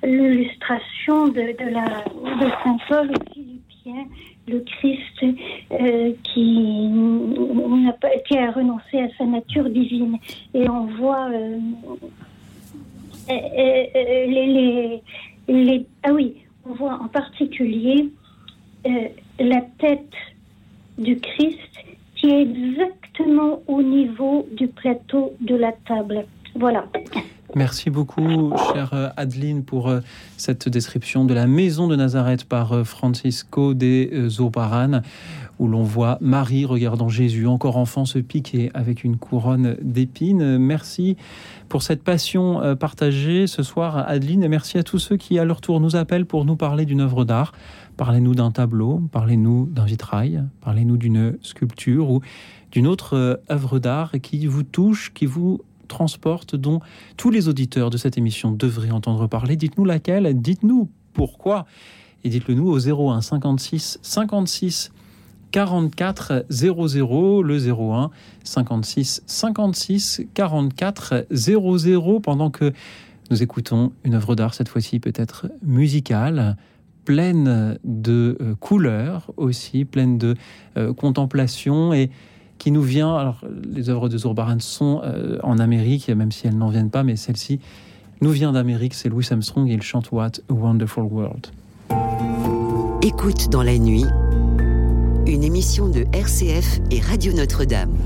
l'illustration 0.02 1.28
de, 1.28 1.40
de 1.40 2.50
Saint 2.64 2.78
Paul 2.88 3.10
aux 3.10 3.32
Philippiens 3.34 4.06
le 4.48 4.60
Christ 4.60 5.22
euh, 5.72 6.12
qui, 6.24 6.90
qui, 8.26 8.38
a 8.38 8.50
renoncé 8.50 9.00
à 9.00 9.08
sa 9.16 9.24
nature 9.24 9.68
divine. 9.70 10.18
Et 10.54 10.68
on 10.68 10.86
voit 10.98 11.28
euh, 11.30 11.58
les, 13.30 15.02
les, 15.48 15.86
ah 16.02 16.12
oui, 16.12 16.36
on 16.64 16.74
voit 16.74 16.94
en 16.94 17.08
particulier 17.08 18.10
euh, 18.86 18.90
la 19.38 19.60
tête 19.78 20.12
du 20.98 21.18
Christ 21.18 21.58
qui 22.16 22.28
est 22.28 22.42
exactement 22.42 23.62
au 23.66 23.82
niveau 23.82 24.46
du 24.52 24.68
plateau 24.68 25.34
de 25.40 25.54
la 25.54 25.72
table. 25.86 26.26
Voilà. 26.54 26.86
Merci 27.54 27.90
beaucoup, 27.90 28.52
chère 28.72 28.94
euh, 28.94 29.08
Adeline, 29.16 29.64
pour 29.64 29.88
euh, 29.88 30.00
cette 30.36 30.68
description 30.68 31.24
de 31.24 31.34
la 31.34 31.46
maison 31.46 31.88
de 31.88 31.96
Nazareth 31.96 32.44
par 32.44 32.86
Francisco 32.86 33.74
de 33.74 34.28
Zurbaran, 34.28 35.00
où 35.60 35.68
l'on 35.68 35.82
voit 35.82 36.16
Marie 36.22 36.64
regardant 36.64 37.10
Jésus, 37.10 37.46
encore 37.46 37.76
enfant, 37.76 38.06
se 38.06 38.18
piquer 38.18 38.70
avec 38.72 39.04
une 39.04 39.18
couronne 39.18 39.76
d'épines. 39.82 40.56
Merci 40.56 41.16
pour 41.68 41.82
cette 41.82 42.02
passion 42.02 42.62
euh, 42.62 42.74
partagée 42.74 43.46
ce 43.46 43.62
soir, 43.62 43.98
Adeline, 44.08 44.42
et 44.42 44.48
merci 44.48 44.78
à 44.78 44.82
tous 44.82 44.98
ceux 44.98 45.18
qui, 45.18 45.38
à 45.38 45.44
leur 45.44 45.60
tour, 45.60 45.78
nous 45.78 45.96
appellent 45.96 46.24
pour 46.24 46.46
nous 46.46 46.56
parler 46.56 46.86
d'une 46.86 47.02
œuvre 47.02 47.26
d'art. 47.26 47.52
Parlez-nous 47.98 48.34
d'un 48.34 48.50
tableau, 48.50 49.02
parlez-nous 49.12 49.66
d'un 49.66 49.84
vitrail, 49.84 50.42
parlez-nous 50.62 50.96
d'une 50.96 51.36
sculpture 51.42 52.10
ou 52.10 52.20
d'une 52.72 52.86
autre 52.86 53.14
euh, 53.14 53.36
œuvre 53.50 53.78
d'art 53.78 54.12
qui 54.22 54.46
vous 54.46 54.62
touche, 54.62 55.12
qui 55.12 55.26
vous 55.26 55.60
transporte, 55.88 56.56
dont 56.56 56.80
tous 57.18 57.30
les 57.30 57.48
auditeurs 57.48 57.90
de 57.90 57.98
cette 57.98 58.16
émission 58.16 58.50
devraient 58.50 58.92
entendre 58.92 59.26
parler. 59.26 59.56
Dites-nous 59.56 59.84
laquelle, 59.84 60.40
dites-nous 60.40 60.88
pourquoi, 61.12 61.66
et 62.24 62.30
dites-le 62.30 62.54
nous 62.54 62.70
au 62.70 62.78
01 62.78 63.20
56 63.20 63.98
56 64.00 64.92
44 65.50 66.46
00, 66.48 67.42
le 67.42 67.58
01 67.58 68.10
56 68.44 69.22
56 69.26 70.22
44 70.34 71.26
00, 71.30 72.20
pendant 72.20 72.50
que 72.50 72.72
nous 73.30 73.42
écoutons 73.42 73.92
une 74.04 74.14
œuvre 74.14 74.34
d'art, 74.34 74.54
cette 74.54 74.68
fois-ci 74.68 74.98
peut-être 74.98 75.46
musicale, 75.62 76.56
pleine 77.04 77.78
de 77.84 78.36
euh, 78.40 78.54
couleurs 78.58 79.30
aussi, 79.36 79.84
pleine 79.84 80.18
de 80.18 80.36
euh, 80.76 80.92
contemplation 80.92 81.92
et 81.92 82.10
qui 82.58 82.70
nous 82.70 82.82
vient. 82.82 83.16
Alors, 83.16 83.44
les 83.68 83.88
œuvres 83.88 84.08
de 84.08 84.18
Zurbaran 84.18 84.58
sont 84.60 85.00
euh, 85.04 85.38
en 85.42 85.58
Amérique, 85.58 86.08
même 86.08 86.32
si 86.32 86.46
elles 86.46 86.58
n'en 86.58 86.68
viennent 86.68 86.90
pas, 86.90 87.02
mais 87.02 87.16
celle-ci 87.16 87.60
nous 88.20 88.30
vient 88.30 88.52
d'Amérique. 88.52 88.94
C'est 88.94 89.08
Louis 89.08 89.26
Armstrong 89.30 89.68
et 89.68 89.74
il 89.74 89.82
chante 89.82 90.12
What 90.12 90.32
a 90.48 90.52
Wonderful 90.52 91.04
World. 91.04 91.46
Écoute 93.02 93.48
dans 93.48 93.62
la 93.62 93.78
nuit, 93.78 94.04
une 95.30 95.44
émission 95.44 95.86
de 95.86 96.06
RCF 96.12 96.80
et 96.90 97.00
Radio 97.00 97.32
Notre-Dame. 97.32 97.96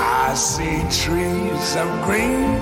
I 0.00 0.34
see 0.34 0.82
trees 0.90 1.76
of 1.76 1.88
green, 2.06 2.58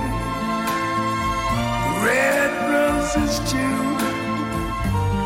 red 2.05 2.51
roses 2.69 3.39
too. 3.49 3.57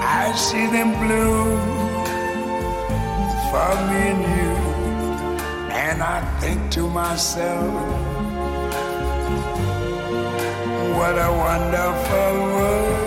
I 0.01 0.31
see 0.33 0.67
them 0.67 0.93
bloom 1.03 1.59
for 3.51 3.75
me 3.89 4.01
and 4.13 4.23
you. 4.37 4.53
And 5.73 6.01
I 6.01 6.21
think 6.39 6.71
to 6.71 6.87
myself, 6.87 7.73
what 10.95 11.17
a 11.17 11.31
wonderful 11.33 12.33
world. 12.55 13.06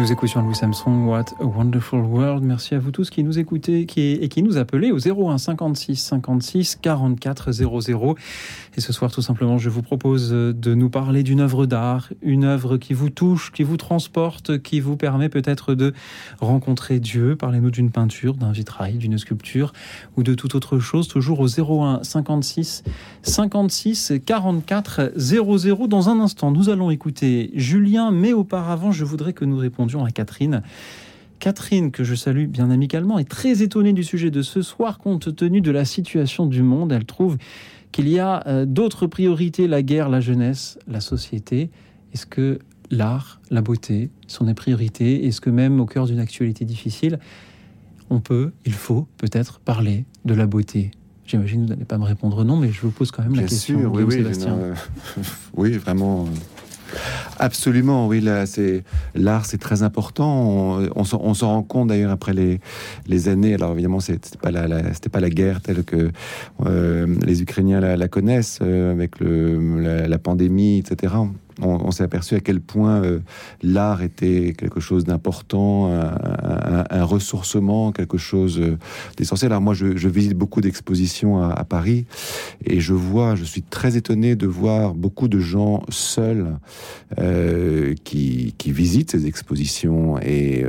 Nous 0.00 0.10
écoutions 0.12 0.40
Louis 0.40 0.54
Samson, 0.54 1.04
What 1.04 1.26
a 1.40 1.44
Wonderful 1.44 2.00
World. 2.00 2.42
Merci 2.42 2.74
à 2.74 2.78
vous 2.78 2.90
tous 2.90 3.10
qui 3.10 3.22
nous 3.22 3.38
écoutez 3.38 3.80
et 3.82 4.28
qui 4.30 4.42
nous 4.42 4.56
appelez 4.56 4.92
au 4.92 4.96
01 4.96 5.36
56 5.36 5.96
56 5.96 6.78
44 6.80 7.52
00. 7.52 8.14
Et 8.76 8.80
ce 8.80 8.92
soir, 8.92 9.10
tout 9.10 9.20
simplement, 9.20 9.58
je 9.58 9.68
vous 9.68 9.82
propose 9.82 10.30
de 10.30 10.74
nous 10.74 10.90
parler 10.90 11.24
d'une 11.24 11.40
œuvre 11.40 11.66
d'art, 11.66 12.08
une 12.22 12.44
œuvre 12.44 12.76
qui 12.76 12.94
vous 12.94 13.10
touche, 13.10 13.50
qui 13.50 13.64
vous 13.64 13.76
transporte, 13.76 14.62
qui 14.62 14.78
vous 14.78 14.96
permet 14.96 15.28
peut-être 15.28 15.74
de 15.74 15.92
rencontrer 16.40 17.00
Dieu. 17.00 17.34
Parlez-nous 17.34 17.72
d'une 17.72 17.90
peinture, 17.90 18.34
d'un 18.34 18.52
vitrail, 18.52 18.94
d'une 18.94 19.18
sculpture 19.18 19.72
ou 20.16 20.22
de 20.22 20.34
toute 20.34 20.54
autre 20.54 20.78
chose. 20.78 21.08
Toujours 21.08 21.40
au 21.40 21.48
01 21.48 22.04
56 22.04 22.84
56 23.22 24.12
44 24.24 25.12
00. 25.16 25.88
Dans 25.88 26.08
un 26.08 26.20
instant, 26.20 26.52
nous 26.52 26.68
allons 26.68 26.90
écouter 26.90 27.50
Julien, 27.54 28.12
mais 28.12 28.32
auparavant, 28.32 28.92
je 28.92 29.04
voudrais 29.04 29.32
que 29.32 29.44
nous 29.44 29.58
répondions 29.58 30.04
à 30.04 30.12
Catherine. 30.12 30.62
Catherine, 31.40 31.90
que 31.90 32.04
je 32.04 32.14
salue 32.14 32.46
bien 32.46 32.70
amicalement, 32.70 33.18
est 33.18 33.28
très 33.28 33.62
étonnée 33.62 33.94
du 33.94 34.04
sujet 34.04 34.30
de 34.30 34.42
ce 34.42 34.62
soir 34.62 34.98
compte 34.98 35.34
tenu 35.34 35.60
de 35.60 35.70
la 35.70 35.86
situation 35.86 36.46
du 36.46 36.62
monde. 36.62 36.92
Elle 36.92 37.06
trouve 37.06 37.38
qu'il 37.92 38.08
y 38.08 38.18
a 38.18 38.46
euh, 38.46 38.66
d'autres 38.66 39.06
priorités, 39.06 39.66
la 39.66 39.82
guerre, 39.82 40.08
la 40.08 40.20
jeunesse, 40.20 40.78
la 40.86 41.00
société. 41.00 41.70
Est-ce 42.12 42.26
que 42.26 42.58
l'art, 42.90 43.40
la 43.50 43.62
beauté 43.62 44.10
sont 44.26 44.44
des 44.44 44.54
priorités? 44.54 45.26
Est-ce 45.26 45.40
que 45.40 45.50
même 45.50 45.80
au 45.80 45.86
cœur 45.86 46.06
d'une 46.06 46.20
actualité 46.20 46.64
difficile, 46.64 47.18
on 48.10 48.20
peut, 48.20 48.52
il 48.64 48.72
faut 48.72 49.06
peut-être 49.16 49.60
parler 49.60 50.04
de 50.24 50.34
la 50.34 50.46
beauté? 50.46 50.90
J'imagine 51.26 51.60
que 51.60 51.66
vous 51.66 51.70
n'allez 51.70 51.84
pas 51.84 51.98
me 51.98 52.04
répondre 52.04 52.44
non, 52.44 52.56
mais 52.56 52.72
je 52.72 52.80
vous 52.80 52.90
pose 52.90 53.12
quand 53.12 53.22
même 53.22 53.36
la 53.36 53.44
question, 53.44 53.78
sûr, 53.78 53.92
oui, 53.92 54.02
oui, 54.02 54.24
euh, 54.24 54.74
oui, 55.56 55.72
vraiment. 55.78 56.26
Absolument, 57.38 58.06
oui. 58.06 58.26
C'est 58.46 58.84
l'art, 59.14 59.46
c'est 59.46 59.58
très 59.58 59.82
important. 59.82 60.78
On, 60.94 61.04
s'en 61.04 61.48
rend 61.48 61.62
compte 61.62 61.88
d'ailleurs 61.88 62.10
après 62.10 62.32
les, 62.34 63.28
années. 63.28 63.54
Alors 63.54 63.72
évidemment, 63.72 64.00
c'était 64.00 64.38
pas 64.40 64.50
la, 64.50 64.66
pas 65.12 65.20
la 65.20 65.30
guerre 65.30 65.60
telle 65.60 65.84
que 65.84 66.10
euh, 66.66 67.06
les 67.24 67.42
Ukrainiens 67.42 67.80
la, 67.80 68.08
connaissent 68.08 68.58
euh, 68.62 68.92
avec 68.92 69.20
la 69.20 70.18
pandémie, 70.18 70.78
etc. 70.78 71.14
On, 71.62 71.90
s'est 71.90 72.04
aperçu 72.04 72.34
à 72.34 72.40
quel 72.40 72.60
point 72.60 73.02
euh, 73.02 73.20
l'art 73.62 74.02
était 74.02 74.54
quelque 74.56 74.80
chose 74.80 75.04
d'important, 75.04 75.90
un, 75.90 77.04
ressourcement, 77.04 77.92
quelque 77.92 78.18
chose 78.18 78.58
euh, 78.60 78.78
d'essentiel. 79.16 79.52
Alors 79.52 79.62
moi, 79.62 79.74
je, 79.74 80.08
visite 80.08 80.34
beaucoup 80.34 80.60
d'expositions 80.60 81.42
à, 81.42 81.64
Paris 81.64 82.06
et 82.64 82.80
je 82.80 82.94
vois, 82.94 83.34
je 83.34 83.44
suis 83.44 83.62
très 83.62 83.96
étonné 83.96 84.34
de 84.34 84.46
voir 84.46 84.94
beaucoup 84.94 85.28
de 85.28 85.38
gens 85.38 85.82
seuls 85.88 86.58
euh, 87.18 87.94
qui, 88.04 88.54
visitent 88.66 89.10
ces 89.10 89.26
expositions 89.26 90.18
et, 90.20 90.64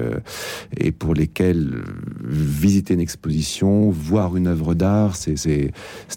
pour 0.98 1.14
lesquels 1.14 1.84
visiter 2.24 2.94
une 2.96 3.00
exposition, 3.00 3.90
voir 3.90 4.36
une 4.36 4.48
œuvre 4.48 4.74
d'art, 4.74 5.16
c'est 5.16 5.72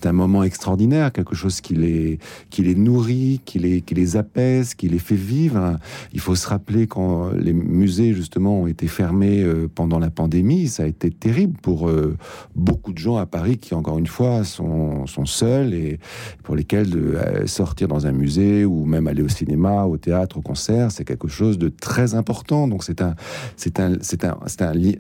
un 0.05 0.13
moment 0.13 0.43
extraordinaire, 0.43 1.13
quelque 1.13 1.35
chose 1.35 1.61
qui 1.61 1.75
les 1.75 2.75
nourrit, 2.75 3.41
qui 3.45 3.59
les 3.59 4.17
apaise, 4.17 4.64
qui 4.73 4.89
les 4.89 4.99
fait 4.99 5.15
vivre. 5.15 5.79
Il 6.15 6.21
faut 6.21 6.35
se 6.35 6.49
rappeler 6.49 6.87
quand 6.87 7.31
les 7.33 7.53
musées 7.53 8.15
justement 8.15 8.61
ont 8.63 8.67
été 8.67 8.87
fermés 8.87 9.43
euh, 9.43 9.69
pendant 9.75 9.99
la 9.99 10.11
pandémie, 10.11 10.69
ça 10.69 10.85
a 10.85 10.87
été 10.87 11.11
terrible 11.11 11.59
pour 11.61 11.89
euh, 11.89 12.17
beaucoup 12.55 12.93
de 12.95 12.99
gens 12.99 13.17
à 13.17 13.27
Paris 13.27 13.59
qui 13.59 13.75
encore 13.75 13.99
une 13.99 14.07
fois 14.07 14.45
sont 14.45 15.05
seuls 15.27 15.75
et 15.75 15.99
pour 16.45 16.55
lesquels 16.57 16.89
de 16.89 17.01
euh, 17.17 17.47
sortir 17.47 17.89
dans 17.89 18.07
un 18.07 18.13
musée 18.13 18.65
ou 18.65 18.87
même 18.87 19.07
aller 19.09 19.23
au 19.23 19.29
cinéma, 19.29 19.85
au 19.85 19.99
théâtre, 19.99 20.39
au 20.39 20.43
concert, 20.43 20.93
c'est 20.93 21.05
quelque 21.05 21.29
chose 21.29 21.59
de 21.59 21.69
très 21.69 22.15
important. 22.15 22.69
Donc 22.69 22.85
c'est 22.85 23.03
un, 23.03 23.15
c'est 23.57 23.81
un, 23.81 23.99
c'est 24.01 24.25
un, 24.25 24.39
c'est 24.47 24.63
un, 24.63 24.73
li- 24.73 24.99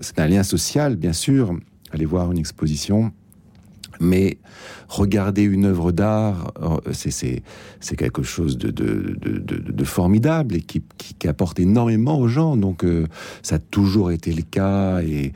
c'est 0.00 0.18
un 0.18 0.26
lien 0.26 0.42
social, 0.42 0.96
bien 0.96 1.12
sûr, 1.12 1.54
aller 1.92 2.06
voir 2.06 2.32
une 2.32 2.38
exposition. 2.38 3.12
Mais 4.00 4.38
regarder 4.88 5.42
une 5.42 5.64
œuvre 5.66 5.92
d'art, 5.92 6.52
euh, 6.62 6.92
c'est 6.92 7.96
quelque 7.96 8.22
chose 8.22 8.58
de 8.58 9.84
formidable 9.84 10.56
et 10.56 10.60
qui, 10.60 10.82
apporte 11.26 11.58
énormément 11.58 12.18
aux 12.20 12.28
gens. 12.28 12.56
Donc 12.56 12.84
euh, 12.84 13.06
ça 13.42 13.56
a 13.56 13.58
toujours 13.58 14.12
été 14.12 14.32
le 14.32 14.42
cas. 14.42 15.00
Et, 15.02 15.32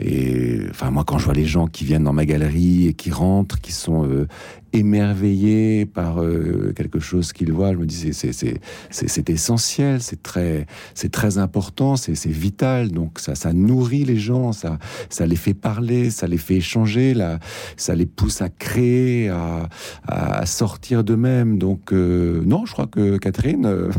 et 0.00 0.60
enfin 0.70 0.90
moi, 0.90 1.04
quand 1.06 1.18
je 1.18 1.26
vois 1.26 1.34
les 1.34 1.44
gens 1.44 1.68
qui 1.68 1.84
viennent 1.84 2.04
dans 2.04 2.12
ma 2.12 2.26
galerie 2.26 2.88
et 2.88 2.94
qui 2.94 3.10
rentrent, 3.12 3.60
qui 3.60 3.72
sont 3.72 4.04
euh, 4.04 4.26
émerveillé 4.72 5.86
par 5.86 6.22
euh, 6.22 6.72
quelque 6.76 7.00
chose 7.00 7.32
qu'il 7.32 7.52
voit. 7.52 7.72
Je 7.72 7.78
me 7.78 7.86
dis, 7.86 8.12
c'est 8.12 9.30
essentiel, 9.30 10.00
c'est 10.00 10.22
très, 10.22 10.66
c'est 10.94 11.10
très 11.10 11.38
important, 11.38 11.96
c'est 11.96 12.12
vital. 12.26 12.90
Donc 12.90 13.18
ça, 13.18 13.34
ça 13.34 13.52
nourrit 13.52 14.04
les 14.04 14.18
gens, 14.18 14.52
ça, 14.52 14.78
ça 15.08 15.26
les 15.26 15.36
fait 15.36 15.54
parler, 15.54 16.10
ça 16.10 16.26
les 16.26 16.38
fait 16.38 16.56
échanger, 16.56 17.14
là, 17.14 17.38
ça 17.76 17.94
les 17.94 18.06
pousse 18.06 18.42
à 18.42 18.48
créer, 18.48 19.28
à, 19.28 19.68
à 20.06 20.46
sortir 20.46 21.04
d'eux-mêmes. 21.04 21.58
Donc 21.58 21.92
euh, 21.92 22.42
non, 22.44 22.66
je 22.66 22.72
crois 22.72 22.86
que 22.86 23.16
Catherine, 23.16 23.66
euh, 23.66 23.90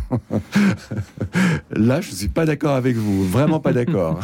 là, 1.72 2.02
je 2.02 2.12
suis 2.12 2.28
pas 2.28 2.46
d'accord 2.46 2.76
avec 2.76 2.96
vous, 2.96 3.24
vraiment 3.24 3.60
pas 3.60 3.74
d'accord. 3.74 4.20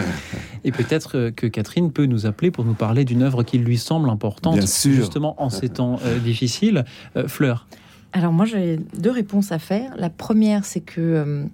Et 0.64 0.72
peut-être 0.72 1.30
que 1.30 1.46
Catherine 1.46 1.90
peut 1.90 2.06
nous 2.06 2.26
appeler 2.26 2.50
pour 2.50 2.64
nous 2.64 2.74
parler 2.74 3.04
d'une 3.04 3.22
œuvre 3.22 3.42
qui 3.42 3.58
lui 3.58 3.78
semble 3.78 4.10
importante, 4.10 4.60
justement 4.60 5.40
en 5.42 5.48
ces 5.48 5.69
temps 5.70 5.98
euh, 6.04 6.18
difficiles. 6.18 6.84
Fleur. 7.26 7.66
Alors 8.12 8.32
moi, 8.32 8.44
j'ai 8.44 8.78
deux 8.98 9.10
réponses 9.10 9.52
à 9.52 9.58
faire. 9.58 9.94
La 9.96 10.10
première, 10.10 10.64
c'est 10.64 10.80
que 10.80 11.46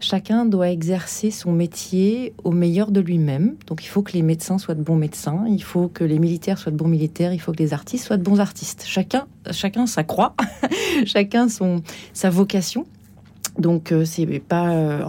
chacun 0.00 0.44
doit 0.44 0.70
exercer 0.70 1.30
son 1.30 1.52
métier 1.52 2.34
au 2.44 2.50
meilleur 2.50 2.90
de 2.90 3.00
lui-même. 3.00 3.56
Donc 3.66 3.84
il 3.84 3.88
faut 3.88 4.02
que 4.02 4.12
les 4.12 4.22
médecins 4.22 4.58
soient 4.58 4.74
de 4.74 4.82
bons 4.82 4.96
médecins, 4.96 5.44
il 5.48 5.62
faut 5.62 5.88
que 5.88 6.04
les 6.04 6.18
militaires 6.18 6.58
soient 6.58 6.72
de 6.72 6.76
bons 6.76 6.88
militaires, 6.88 7.32
il 7.32 7.38
faut 7.38 7.52
que 7.52 7.62
les 7.62 7.72
artistes 7.72 8.06
soient 8.06 8.16
de 8.16 8.22
bons 8.22 8.40
artistes. 8.40 8.84
Chacun, 8.86 9.26
chacun 9.50 9.86
sa 9.86 10.04
croix, 10.04 10.34
chacun 11.06 11.48
son, 11.48 11.82
sa 12.12 12.30
vocation. 12.30 12.86
Donc 13.58 13.92
euh, 13.92 14.04
c'est 14.04 14.26
pas 14.40 14.68
euh, 14.68 15.02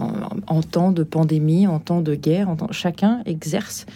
en, 0.46 0.62
temps 0.62 0.90
de 0.90 1.02
pandémie, 1.02 1.66
en 1.66 1.80
temps 1.80 2.00
de 2.00 2.14
guerre, 2.14 2.48
chacun 2.70 3.20
exerce 3.26 3.84
euh, 3.84 3.92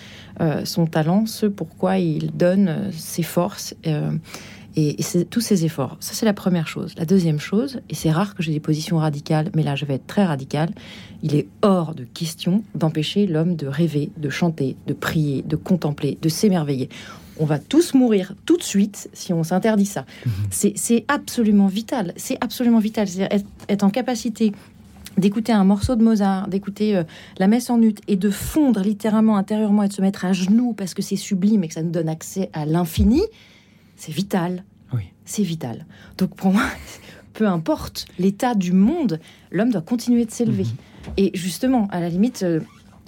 son 0.64 0.86
talent, 0.86 1.26
ce 1.26 1.46
pourquoi 1.46 1.98
il 1.98 2.30
donne 2.32 2.90
ses 2.92 3.22
forces 3.22 3.74
et, 4.76 4.96
tous 5.30 5.40
ces 5.40 5.64
efforts. 5.64 5.96
Ça, 6.00 6.14
c'est 6.14 6.26
la 6.26 6.32
première 6.32 6.66
chose. 6.66 6.94
La 6.96 7.04
deuxième 7.04 7.38
chose, 7.38 7.80
et 7.90 7.94
c'est 7.94 8.10
rare 8.10 8.34
que 8.34 8.42
j'ai 8.42 8.52
des 8.52 8.60
positions 8.60 8.98
radicales, 8.98 9.50
mais 9.54 9.62
là, 9.62 9.74
je 9.74 9.84
vais 9.84 9.94
être 9.94 10.06
très 10.06 10.24
radicale, 10.24 10.70
il 11.22 11.34
est 11.34 11.48
hors 11.62 11.94
de 11.94 12.04
question 12.04 12.64
d'empêcher 12.74 13.26
l'homme 13.26 13.56
de 13.56 13.66
rêver, 13.66 14.10
de 14.16 14.30
chanter, 14.30 14.76
de 14.86 14.92
prier, 14.94 15.42
de 15.42 15.56
contempler, 15.56 16.18
de 16.20 16.28
s'émerveiller. 16.28 16.88
On 17.38 17.46
va 17.46 17.58
tous 17.58 17.94
mourir 17.94 18.34
tout 18.44 18.56
de 18.56 18.62
suite 18.62 19.08
si 19.14 19.32
on 19.32 19.42
s'interdit 19.42 19.86
ça. 19.86 20.04
Mhm. 20.26 20.32
C'est 20.76 21.04
absolument 21.08 21.66
vital. 21.66 22.12
C'est 22.16 22.36
absolument 22.40 22.78
vital. 22.78 23.08
C'est 23.08 23.28
être, 23.68 23.84
en 23.84 23.90
capacité 23.90 24.52
d'écouter 25.16 25.52
un 25.52 25.64
morceau 25.64 25.96
de 25.96 26.02
Mozart, 26.02 26.48
d'écouter 26.48 26.96
euh, 26.96 27.04
la 27.38 27.46
messe 27.46 27.70
en 27.70 27.80
ut 27.82 27.94
et 28.08 28.16
de 28.16 28.30
fondre 28.30 28.80
littéralement 28.80 29.36
intérieurement 29.36 29.82
et 29.82 29.88
de 29.88 29.92
se 29.92 30.02
mettre 30.02 30.24
à 30.24 30.32
genoux 30.32 30.72
parce 30.72 30.94
que 30.94 31.02
c'est 31.02 31.16
sublime 31.16 31.64
et 31.64 31.68
que 31.68 31.74
ça 31.74 31.82
nous 31.82 31.90
donne 31.90 32.08
accès 32.08 32.50
à 32.52 32.64
l'infini 32.66 33.22
c'est 34.02 34.10
vital. 34.10 34.64
Oui. 34.92 35.04
C'est 35.24 35.44
vital. 35.44 35.86
Donc 36.18 36.34
pour 36.34 36.52
moi, 36.52 36.64
peu 37.34 37.46
importe 37.46 38.06
l'état 38.18 38.56
du 38.56 38.72
monde, 38.72 39.20
l'homme 39.52 39.70
doit 39.70 39.80
continuer 39.80 40.24
de 40.24 40.32
s'élever. 40.32 40.64
Mhm. 40.64 41.12
Et 41.18 41.30
justement, 41.34 41.86
à 41.92 42.00
la 42.00 42.08
limite, 42.08 42.42
euh, 42.42 42.58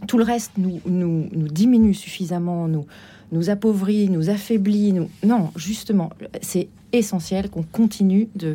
tout 0.06 0.18
le 0.18 0.24
reste 0.24 0.52
nous, 0.56 0.80
nous, 0.86 1.28
nous, 1.32 1.48
diminue 1.48 1.94
suffisamment, 1.94 2.68
nous, 2.68 2.86
nous 3.32 3.50
appauvrit, 3.50 4.08
nous 4.08 4.30
affaiblit. 4.30 4.92
Nous... 4.92 5.10
Non, 5.24 5.50
justement, 5.56 6.10
c'est 6.42 6.68
essentiel 6.92 7.50
qu'on 7.50 7.64
continue 7.64 8.28
de, 8.36 8.54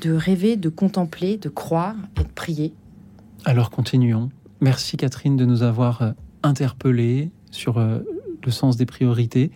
de 0.00 0.12
rêver, 0.12 0.56
de 0.56 0.68
contempler, 0.68 1.36
de 1.36 1.48
croire 1.48 1.94
et 2.20 2.24
de 2.24 2.32
prier. 2.34 2.72
Alors 3.48 3.70
continuons. 3.70 4.30
Merci 4.60 4.96
Catherine 4.96 5.36
de 5.36 5.44
nous 5.44 5.62
avoir 5.62 6.02
euh, 6.02 6.10
interpellés 6.42 7.30
sur 7.52 7.78
euh, 7.78 8.00
le 8.44 8.50
sens 8.50 8.76
des 8.76 8.86
priorités. 8.86 9.52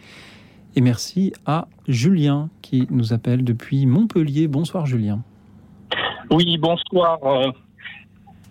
Et 0.76 0.80
merci 0.80 1.32
à 1.44 1.66
Julien 1.88 2.50
qui 2.62 2.86
nous 2.90 3.12
appelle 3.12 3.42
depuis 3.42 3.86
Montpellier. 3.86 4.46
Bonsoir 4.46 4.86
Julien. 4.86 5.24
Oui, 6.30 6.56
bonsoir. 6.58 7.18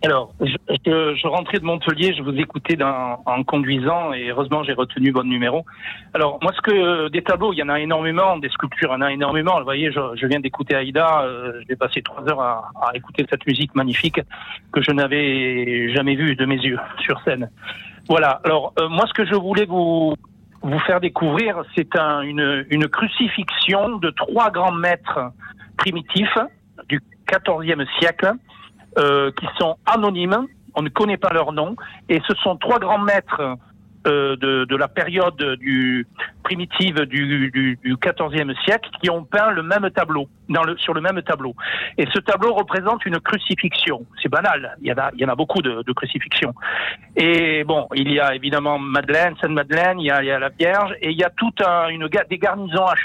Alors, 0.02 0.34
je, 0.40 1.28
rentrais 1.28 1.60
de 1.60 1.66
Montpellier, 1.66 2.14
je 2.18 2.24
vous 2.24 2.36
écoutais 2.38 2.78
en 2.82 3.44
conduisant 3.44 4.14
et 4.14 4.30
heureusement 4.30 4.64
j'ai 4.64 4.72
retenu 4.72 5.12
votre 5.12 5.28
numéro. 5.28 5.66
Alors, 6.14 6.40
moi, 6.42 6.54
ce 6.56 6.62
que 6.62 7.10
des 7.10 7.22
tableaux, 7.22 7.52
il 7.52 7.58
y 7.58 7.64
en 7.64 7.70
a 7.70 7.82
énormément, 7.82 8.38
des 8.38 8.48
sculptures, 8.48 8.90
il 8.92 8.94
y 8.94 8.96
en 8.96 9.02
a 9.02 9.12
énormément. 9.12 9.58
Vous 9.58 9.66
voyez, 9.66 9.92
je, 9.92 10.26
viens 10.26 10.40
d'écouter 10.40 10.76
Aïda, 10.76 11.24
euh, 11.24 11.62
j'ai 11.68 11.76
passé 11.76 12.02
trois 12.02 12.28
heures 12.30 12.40
à, 12.40 12.72
écouter 12.94 13.26
cette 13.30 13.46
musique 13.46 13.76
magnifique 13.76 14.22
que 14.72 14.82
je 14.82 14.92
n'avais 14.92 15.94
jamais 15.94 16.16
vue 16.16 16.36
de 16.36 16.46
mes 16.46 16.58
yeux 16.58 16.80
sur 17.02 17.20
scène. 17.24 17.50
Voilà. 18.08 18.40
Alors, 18.46 18.74
euh, 18.80 18.88
moi, 18.88 19.06
ce 19.06 19.14
que 19.14 19.26
je 19.26 19.36
voulais 19.36 19.66
vous 19.66 20.14
vous 20.62 20.80
faire 20.80 21.02
découvrir, 21.02 21.62
c'est 21.76 21.98
un, 21.98 22.22
une, 22.22 22.66
une 22.70 22.88
crucifixion 22.88 23.98
de 23.98 24.10
trois 24.12 24.50
grands 24.50 24.74
maîtres 24.74 25.32
primitifs 25.78 26.38
du 26.88 27.02
XIVe 27.28 27.86
siècle 28.00 28.34
euh, 28.98 29.32
qui 29.32 29.46
sont 29.58 29.78
anonymes, 29.86 30.48
on 30.76 30.82
ne 30.82 30.90
connaît 30.90 31.18
pas 31.18 31.34
leur 31.34 31.52
nom, 31.52 31.76
et 32.10 32.22
ce 32.28 32.34
sont 32.36 32.58
trois 32.58 32.80
grands 32.80 33.00
maîtres 33.00 33.58
euh, 34.08 34.38
de, 34.38 34.64
de, 34.64 34.76
la 34.78 34.88
période 34.88 35.36
du 35.60 36.08
primitive 36.44 37.02
du, 37.02 37.52
du, 37.52 37.78
du 37.84 37.96
14e 37.96 38.56
siècle 38.64 38.90
qui 39.02 39.10
ont 39.10 39.26
peint 39.26 39.52
le 39.52 39.62
même 39.62 39.90
tableau 39.92 40.30
dans 40.48 40.64
le, 40.64 40.78
sur 40.78 40.94
le 40.94 41.02
même 41.02 41.22
tableau. 41.22 41.54
Et 41.98 42.06
ce 42.14 42.20
tableau 42.20 42.54
représente 42.54 43.06
une 43.06 43.20
crucifixion. 43.20 44.06
C'est 44.22 44.30
banal. 44.30 44.78
Il 44.82 44.88
y 44.88 44.94
en 44.94 44.98
a, 44.98 45.12
il 45.14 45.20
y 45.20 45.26
en 45.26 45.28
a 45.28 45.36
beaucoup 45.36 45.62
de, 45.62 45.84
de 45.84 45.92
crucifixions. 45.92 46.54
Et 47.18 47.66
bon, 47.66 47.88
il 47.94 48.10
y 48.12 48.22
a 48.22 48.34
évidemment 48.36 48.80
Madeleine, 48.80 49.36
Sainte 49.42 49.52
Madeleine, 49.52 50.00
il 50.00 50.06
y 50.06 50.12
a, 50.12 50.24
il 50.24 50.28
y 50.28 50.32
a 50.32 50.40
la 50.40 50.50
Vierge, 50.50 50.94
et 51.02 51.12
il 51.12 51.18
y 51.18 51.24
a 51.26 51.30
toute 51.30 51.62
un, 51.62 51.90
une 51.90 52.08
des 52.30 52.38
garnisons 52.38 52.86
à 52.86 52.96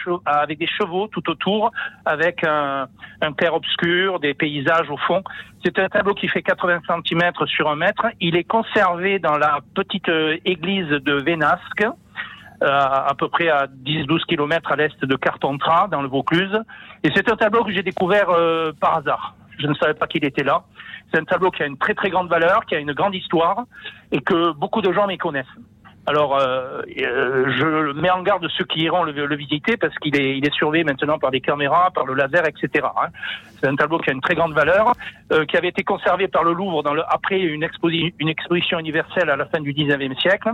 avec 0.42 0.58
des 0.58 0.68
chevaux 0.68 1.08
tout 1.08 1.28
autour, 1.28 1.72
avec 2.04 2.44
un, 2.44 2.86
un 3.20 3.32
clair 3.32 3.54
obscur, 3.54 4.20
des 4.20 4.34
paysages 4.34 4.90
au 4.90 4.96
fond. 4.96 5.22
C'est 5.64 5.78
un 5.78 5.88
tableau 5.88 6.12
qui 6.12 6.28
fait 6.28 6.42
80 6.42 6.80
cm 6.86 7.32
sur 7.46 7.70
un 7.70 7.76
mètre. 7.76 8.06
Il 8.20 8.36
est 8.36 8.44
conservé 8.44 9.18
dans 9.18 9.38
la 9.38 9.60
petite 9.74 10.10
euh, 10.10 10.36
église 10.44 10.88
de 10.88 11.14
Vénasque, 11.14 11.80
euh, 11.80 12.66
à 12.68 13.14
peu 13.16 13.28
près 13.28 13.48
à 13.48 13.66
10-12 13.66 14.26
km 14.26 14.72
à 14.72 14.76
l'est 14.76 15.02
de 15.02 15.16
Carpentras, 15.16 15.88
dans 15.88 16.02
le 16.02 16.08
Vaucluse. 16.08 16.54
Et 17.02 17.10
c'est 17.14 17.30
un 17.30 17.36
tableau 17.36 17.64
que 17.64 17.72
j'ai 17.72 17.82
découvert 17.82 18.28
euh, 18.28 18.72
par 18.78 18.98
hasard. 18.98 19.36
Je 19.58 19.66
ne 19.66 19.74
savais 19.74 19.94
pas 19.94 20.06
qu'il 20.06 20.26
était 20.26 20.44
là. 20.44 20.64
C'est 21.10 21.18
un 21.18 21.24
tableau 21.24 21.50
qui 21.50 21.62
a 21.62 21.66
une 21.66 21.78
très 21.78 21.94
très 21.94 22.10
grande 22.10 22.28
valeur, 22.28 22.66
qui 22.66 22.74
a 22.74 22.78
une 22.78 22.92
grande 22.92 23.14
histoire, 23.14 23.64
et 24.12 24.20
que 24.20 24.52
beaucoup 24.52 24.82
de 24.82 24.92
gens 24.92 25.06
méconnaissent. 25.06 25.46
Alors, 26.06 26.36
euh, 26.36 26.82
euh, 26.98 27.50
je 27.56 27.92
mets 27.98 28.10
en 28.10 28.22
garde 28.22 28.46
ceux 28.58 28.64
qui 28.64 28.80
iront 28.80 29.04
le, 29.04 29.36
visiter 29.36 29.76
parce 29.78 29.94
qu'il 29.98 30.14
est, 30.20 30.36
il 30.36 30.46
est 30.46 30.54
surveillé 30.54 30.84
maintenant 30.84 31.18
par 31.18 31.30
des 31.30 31.40
caméras, 31.40 31.90
par 31.94 32.04
le 32.04 32.14
laser, 32.14 32.46
etc. 32.46 32.86
Hein. 32.96 33.08
C'est 33.58 33.68
un 33.68 33.76
tableau 33.76 33.98
qui 33.98 34.10
a 34.10 34.12
une 34.12 34.20
très 34.20 34.34
grande 34.34 34.52
valeur, 34.52 34.92
euh, 35.32 35.46
qui 35.46 35.56
avait 35.56 35.68
été 35.68 35.82
conservé 35.82 36.28
par 36.28 36.44
le 36.44 36.52
Louvre 36.52 36.82
après 37.08 37.40
une, 37.40 37.62
exposition, 37.62 38.10
une 38.18 38.28
exposition 38.28 38.78
universelle 38.78 39.30
à 39.30 39.36
la 39.36 39.46
fin 39.46 39.60
du 39.60 39.72
19e 39.72 40.18
siècle, 40.20 40.50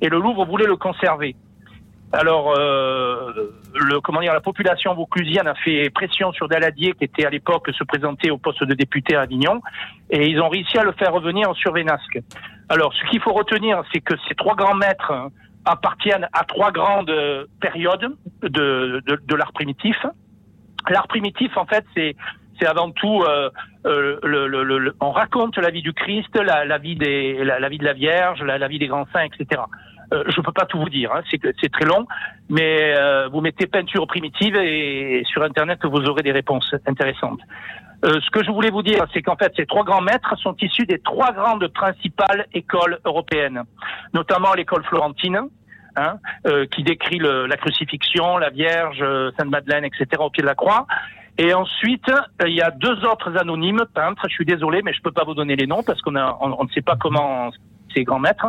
et 0.00 0.08
le 0.08 0.18
Louvre 0.18 0.44
voulait 0.44 0.66
le 0.66 0.76
conserver. 0.76 1.34
Alors, 2.12 2.54
euh, 2.58 3.32
le, 3.74 4.00
comment 4.00 4.20
dire, 4.20 4.34
la 4.34 4.42
population 4.42 4.94
vauclusienne 4.94 5.46
a 5.46 5.54
fait 5.54 5.88
pression 5.88 6.30
sur 6.32 6.46
Daladier, 6.46 6.92
qui 6.92 7.04
était 7.04 7.24
à 7.24 7.30
l'époque 7.30 7.70
se 7.72 7.84
présentait 7.84 8.30
au 8.30 8.36
poste 8.36 8.62
de 8.64 8.74
député 8.74 9.16
à 9.16 9.22
Avignon, 9.22 9.62
et 10.10 10.28
ils 10.28 10.38
ont 10.40 10.50
réussi 10.50 10.76
à 10.76 10.82
le 10.82 10.92
faire 10.92 11.14
revenir 11.14 11.54
sur 11.56 11.72
Vénasque. 11.72 12.18
Alors, 12.68 12.92
ce 12.92 13.10
qu'il 13.10 13.20
faut 13.20 13.32
retenir, 13.32 13.82
c'est 13.92 14.00
que 14.00 14.14
ces 14.28 14.34
trois 14.34 14.54
grands 14.54 14.74
maîtres 14.74 15.30
appartiennent 15.64 16.28
à 16.34 16.44
trois 16.44 16.70
grandes 16.70 17.14
périodes 17.60 18.14
de, 18.42 19.02
de, 19.06 19.34
l'art 19.34 19.52
primitif. 19.52 19.96
L'art 20.90 21.08
primitif, 21.08 21.56
en 21.56 21.64
fait, 21.64 21.84
c'est 21.96 22.14
c'est 22.60 22.66
avant 22.68 22.90
tout, 22.90 23.22
euh, 23.26 23.48
euh 23.86 24.18
le, 24.22 24.94
on 25.00 25.10
raconte 25.10 25.56
la 25.56 25.70
vie 25.70 25.80
du 25.80 25.94
Christ, 25.94 26.36
la, 26.36 26.78
vie 26.78 26.94
des, 26.94 27.42
la, 27.42 27.68
vie 27.68 27.78
de 27.78 27.84
la 27.84 27.94
Vierge, 27.94 28.42
la 28.42 28.68
vie 28.68 28.78
des 28.78 28.86
grands 28.86 29.06
saints, 29.12 29.24
etc. 29.24 29.62
Euh, 30.12 30.24
je 30.28 30.40
peux 30.40 30.52
pas 30.52 30.66
tout 30.66 30.78
vous 30.78 30.90
dire, 30.90 31.12
hein, 31.12 31.22
c'est 31.30 31.72
très 31.72 31.84
long, 31.84 32.06
mais 32.50 32.94
euh, 32.96 33.28
vous 33.28 33.40
mettez 33.40 33.66
peinture 33.66 34.06
primitive 34.06 34.56
et 34.56 35.22
sur 35.26 35.42
Internet 35.42 35.78
vous 35.84 36.04
aurez 36.08 36.22
des 36.22 36.32
réponses 36.32 36.74
intéressantes. 36.86 37.40
Euh, 38.04 38.20
ce 38.20 38.30
que 38.30 38.44
je 38.44 38.50
voulais 38.50 38.70
vous 38.70 38.82
dire, 38.82 39.06
c'est 39.14 39.22
qu'en 39.22 39.36
fait, 39.36 39.52
ces 39.56 39.64
trois 39.64 39.84
grands 39.84 40.00
maîtres 40.00 40.36
sont 40.38 40.56
issus 40.60 40.86
des 40.86 40.98
trois 40.98 41.32
grandes 41.32 41.68
principales 41.68 42.46
écoles 42.52 42.98
européennes, 43.04 43.62
notamment 44.12 44.54
l'école 44.54 44.84
florentine, 44.84 45.40
hein, 45.94 46.16
euh, 46.46 46.66
qui 46.66 46.82
décrit 46.82 47.18
le, 47.18 47.46
la 47.46 47.56
crucifixion, 47.56 48.38
la 48.38 48.50
Vierge, 48.50 48.98
euh, 49.02 49.30
Sainte 49.38 49.50
Madeleine, 49.50 49.84
etc. 49.84 50.06
au 50.18 50.30
pied 50.30 50.42
de 50.42 50.48
la 50.48 50.56
croix. 50.56 50.86
Et 51.38 51.54
ensuite, 51.54 52.10
il 52.44 52.52
y 52.52 52.60
a 52.60 52.70
deux 52.70 53.06
autres 53.06 53.38
anonymes 53.38 53.84
peintres. 53.94 54.26
Je 54.28 54.34
suis 54.34 54.44
désolé, 54.44 54.82
mais 54.82 54.92
je 54.92 55.00
peux 55.00 55.12
pas 55.12 55.24
vous 55.24 55.34
donner 55.34 55.56
les 55.56 55.66
noms 55.66 55.82
parce 55.82 56.00
qu'on 56.02 56.16
on, 56.16 56.56
on 56.58 56.64
ne 56.64 56.68
sait 56.70 56.82
pas 56.82 56.96
comment 56.96 57.50
ces 57.94 58.04
grands 58.04 58.18
maîtres. 58.18 58.48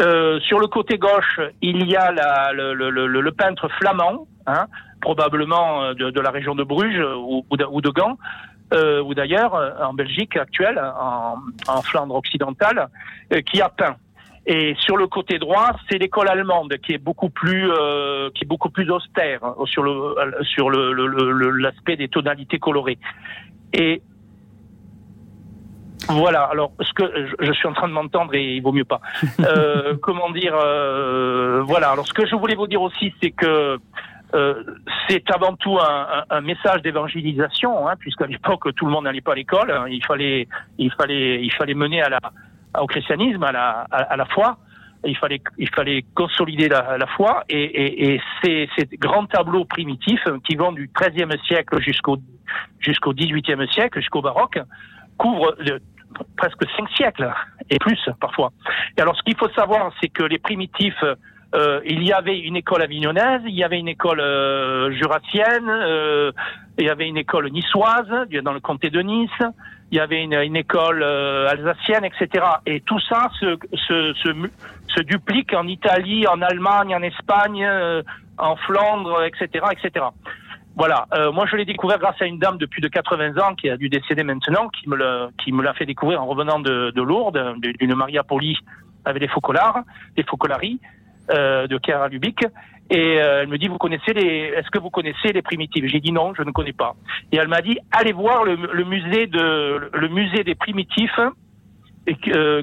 Euh, 0.00 0.40
sur 0.40 0.58
le 0.58 0.66
côté 0.66 0.98
gauche, 0.98 1.40
il 1.60 1.86
y 1.86 1.96
a 1.96 2.10
la, 2.10 2.52
le, 2.52 2.72
le, 2.74 2.90
le, 2.90 3.06
le, 3.06 3.32
peintre 3.32 3.68
flamand, 3.78 4.26
hein, 4.46 4.66
probablement 5.00 5.92
de, 5.92 6.10
de, 6.10 6.20
la 6.20 6.30
région 6.30 6.54
de 6.54 6.64
Bruges 6.64 7.04
ou, 7.18 7.44
ou 7.50 7.56
de, 7.56 7.64
ou 7.64 7.80
de 7.80 7.90
Gand, 7.90 8.16
euh, 8.72 9.02
ou 9.02 9.14
d'ailleurs 9.14 9.54
euh, 9.54 9.72
en 9.82 9.92
Belgique 9.94 10.36
actuelle, 10.36 10.78
en, 10.78 11.36
en 11.66 11.82
Flandre 11.82 12.14
occidentale, 12.14 12.88
euh, 13.32 13.40
qui 13.40 13.60
a 13.60 13.68
peint. 13.68 13.96
Et 14.46 14.74
sur 14.78 14.96
le 14.96 15.06
côté 15.06 15.38
droit, 15.38 15.72
c'est 15.88 15.98
l'école 15.98 16.28
allemande 16.28 16.74
qui 16.78 16.92
est 16.92 16.98
beaucoup 16.98 17.30
plus 17.30 17.70
euh, 17.70 18.30
qui 18.34 18.44
est 18.44 18.46
beaucoup 18.46 18.70
plus 18.70 18.90
austère 18.90 19.40
sur 19.66 19.82
le 19.82 20.14
sur 20.44 20.70
le 20.70 20.92
l'aspect 21.58 21.96
des 21.96 22.08
tonalités 22.08 22.58
colorées. 22.58 22.98
Et 23.74 24.02
voilà. 26.08 26.44
Alors, 26.44 26.72
ce 26.80 26.92
que 26.92 27.04
je, 27.40 27.52
suis 27.52 27.68
en 27.68 27.72
train 27.72 27.88
de 27.88 27.92
m'entendre 27.92 28.34
et 28.34 28.56
il 28.56 28.62
vaut 28.62 28.72
mieux 28.72 28.84
pas. 28.84 29.00
Euh, 29.40 29.96
comment 30.02 30.30
dire 30.30 30.54
euh, 30.54 31.62
Voilà. 31.66 31.90
Alors, 31.90 32.06
ce 32.06 32.12
que 32.12 32.26
je 32.26 32.34
voulais 32.34 32.54
vous 32.54 32.66
dire 32.66 32.82
aussi, 32.82 33.12
c'est 33.22 33.30
que 33.30 33.78
euh, 34.34 34.64
c'est 35.08 35.28
avant 35.30 35.56
tout 35.56 35.78
un, 35.78 36.24
un, 36.28 36.40
message 36.40 36.82
d'évangélisation, 36.82 37.88
hein, 37.88 37.94
puisqu'à 37.98 38.26
l'époque 38.26 38.72
tout 38.74 38.86
le 38.86 38.92
monde 38.92 39.04
n'allait 39.04 39.20
pas 39.20 39.32
à 39.32 39.36
l'école. 39.36 39.70
Hein. 39.70 39.86
il 39.88 40.04
fallait, 40.04 40.46
il 40.78 40.92
fallait, 40.92 41.42
il 41.42 41.52
fallait 41.52 41.74
mener 41.74 42.02
à 42.02 42.08
la, 42.10 42.20
au 42.78 42.86
christianisme, 42.86 43.42
à 43.42 43.52
la, 43.52 43.86
à, 43.90 44.16
la 44.16 44.24
foi. 44.26 44.58
Il 45.04 45.16
fallait, 45.16 45.40
il 45.58 45.68
fallait 45.70 46.04
consolider 46.14 46.68
la, 46.68 46.98
la 46.98 47.06
foi. 47.06 47.44
Et, 47.48 47.62
et, 47.62 48.14
et 48.14 48.20
ces, 48.42 48.68
ces, 48.76 48.86
grands 48.98 49.26
tableaux 49.26 49.64
primitifs 49.64 50.24
qui 50.46 50.54
vont 50.54 50.72
du 50.72 50.90
XIIIe 50.94 51.38
siècle 51.46 51.80
jusqu'au 51.80 52.18
jusqu'au 52.80 53.12
XVIIIe 53.14 53.68
siècle, 53.72 54.00
jusqu'au 54.00 54.22
baroque, 54.22 54.58
couvrent 55.20 55.54
presque 56.36 56.64
cinq 56.76 56.88
siècles 56.96 57.32
et 57.68 57.78
plus 57.78 58.00
parfois. 58.20 58.50
Et 58.96 59.00
alors, 59.00 59.16
ce 59.16 59.22
qu'il 59.22 59.36
faut 59.36 59.50
savoir, 59.50 59.92
c'est 60.00 60.08
que 60.08 60.24
les 60.24 60.38
primitifs 60.38 61.04
euh, 61.54 61.80
il 61.84 62.04
y 62.04 62.12
avait 62.12 62.38
une 62.38 62.56
école 62.56 62.82
avignonnaise, 62.82 63.42
il 63.44 63.56
y 63.56 63.64
avait 63.64 63.78
une 63.78 63.88
école 63.88 64.20
euh, 64.20 64.92
jurassienne, 64.92 65.68
euh, 65.68 66.30
il 66.78 66.86
y 66.86 66.90
avait 66.90 67.08
une 67.08 67.16
école 67.16 67.50
niçoise 67.50 68.08
dans 68.44 68.52
le 68.52 68.60
comté 68.60 68.88
de 68.90 69.00
Nice, 69.00 69.42
il 69.90 69.98
y 69.98 70.00
avait 70.00 70.22
une, 70.22 70.34
une 70.34 70.54
école 70.54 71.02
euh, 71.02 71.48
alsacienne, 71.48 72.04
etc. 72.04 72.44
Et 72.66 72.80
tout 72.82 73.00
ça 73.00 73.30
se, 73.40 73.58
se, 73.72 74.14
se, 74.14 74.48
se, 74.94 75.00
duplique 75.02 75.52
en 75.52 75.66
Italie, 75.66 76.24
en 76.28 76.40
Allemagne, 76.40 76.94
en 76.94 77.02
Espagne, 77.02 77.64
euh, 77.64 78.02
en 78.38 78.54
Flandre, 78.54 79.24
etc., 79.24 79.64
etc. 79.72 80.06
Voilà, 80.76 81.06
moi 81.32 81.46
je 81.50 81.56
l'ai 81.56 81.64
découvert 81.64 81.98
grâce 81.98 82.20
à 82.22 82.26
une 82.26 82.38
dame 82.38 82.56
de 82.56 82.64
plus 82.64 82.80
de 82.80 82.88
80 82.88 83.36
ans 83.38 83.54
qui 83.54 83.68
a 83.68 83.76
dû 83.76 83.88
décéder 83.88 84.22
maintenant, 84.22 84.68
qui 84.68 84.88
me 84.88 84.96
l'a, 84.96 85.74
fait 85.74 85.84
découvrir 85.84 86.22
en 86.22 86.26
revenant 86.26 86.58
de, 86.58 86.90
de 86.90 87.02
Lourdes, 87.02 87.56
d'une 87.58 87.94
Maria 87.94 88.22
Poli 88.22 88.56
avec 89.04 89.20
des 89.20 89.28
focolars, 89.28 89.82
des 90.16 90.22
focolaries. 90.22 90.80
Euh, 91.32 91.68
de 91.68 91.78
Chiara 91.78 92.08
Lubic. 92.08 92.42
Et 92.90 93.20
euh, 93.20 93.42
elle 93.42 93.48
me 93.48 93.56
dit, 93.56 93.68
vous 93.68 93.78
connaissez 93.78 94.12
les, 94.14 94.52
est-ce 94.56 94.68
que 94.70 94.80
vous 94.80 94.90
connaissez 94.90 95.32
les 95.32 95.42
primitives? 95.42 95.86
J'ai 95.86 96.00
dit 96.00 96.10
non, 96.10 96.34
je 96.34 96.42
ne 96.42 96.50
connais 96.50 96.72
pas. 96.72 96.96
Et 97.30 97.36
elle 97.36 97.46
m'a 97.46 97.60
dit, 97.60 97.78
allez 97.92 98.12
voir 98.12 98.42
le, 98.42 98.56
musée 98.84 99.28
de, 99.28 99.90
le 99.92 100.08
musée 100.08 100.42
des 100.42 100.56
primitifs 100.56 101.20
euh, 102.08 102.62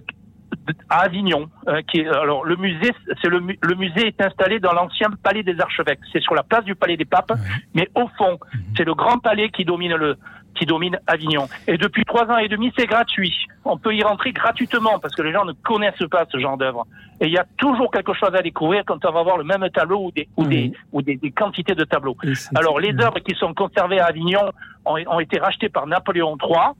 à 0.90 1.02
Avignon. 1.02 1.50
qui 1.88 2.00
est, 2.00 2.08
alors 2.08 2.46
le 2.46 2.56
musée, 2.56 2.94
c'est 3.22 3.30
le, 3.30 3.40
le, 3.40 3.76
musée 3.76 4.08
est 4.08 4.22
installé 4.22 4.60
dans 4.60 4.74
l'ancien 4.74 5.10
palais 5.24 5.44
des 5.44 5.60
archevêques. 5.60 6.00
C'est 6.12 6.22
sur 6.22 6.36
la 6.36 6.44
place 6.44 6.64
du 6.64 6.76
palais 6.76 6.98
des 6.98 7.06
papes, 7.06 7.34
mais 7.74 7.90
au 7.96 8.08
fond, 8.18 8.40
mhm. 8.54 8.62
c'est 8.76 8.84
le 8.84 8.94
grand 8.94 9.18
palais 9.20 9.50
qui 9.50 9.66
domine 9.66 9.96
le, 9.96 10.18
qui 10.58 10.66
domine 10.66 11.00
Avignon. 11.08 11.48
Et 11.68 11.78
depuis 11.78 12.04
trois 12.04 12.26
ans 12.26 12.38
et 12.38 12.48
demi, 12.48 12.74
c'est 12.78 12.88
gratuit. 12.88 13.34
On 13.64 13.78
peut 13.78 13.96
y 13.96 14.04
rentrer 14.04 14.32
gratuitement 14.32 15.00
parce 15.00 15.16
que 15.16 15.22
les 15.22 15.32
gens 15.32 15.46
ne 15.46 15.54
connaissent 15.54 16.08
pas 16.10 16.26
ce 16.30 16.40
genre 16.40 16.58
d'œuvre. 16.58 16.86
Et 17.20 17.28
il 17.28 17.34
y 17.34 17.38
a 17.38 17.46
toujours 17.58 17.92
quelque 17.92 18.14
chose 18.14 18.34
à 18.34 18.42
découvrir 18.42 18.84
quand 18.86 19.04
on 19.06 19.12
va 19.12 19.24
voir 19.24 19.38
le 19.38 19.44
même 19.44 19.68
tableau 19.74 20.06
ou 20.06 20.12
des, 20.12 20.28
ou 20.38 20.46
des, 20.46 20.72
ou 20.92 21.02
des, 21.02 21.16
des, 21.16 21.32
quantités 21.32 21.76
de 21.76 21.84
tableaux. 21.84 22.18
Alors, 22.56 22.80
les 22.80 22.94
œuvres 22.94 23.20
qui 23.20 23.36
sont 23.36 23.54
conservées 23.54 24.00
à 24.00 24.06
Avignon 24.06 24.52
ont, 24.86 24.98
ont 25.08 25.20
été 25.20 25.40
rachetées 25.40 25.70
par 25.70 25.88
Napoléon 25.88 26.38
III. 26.42 26.74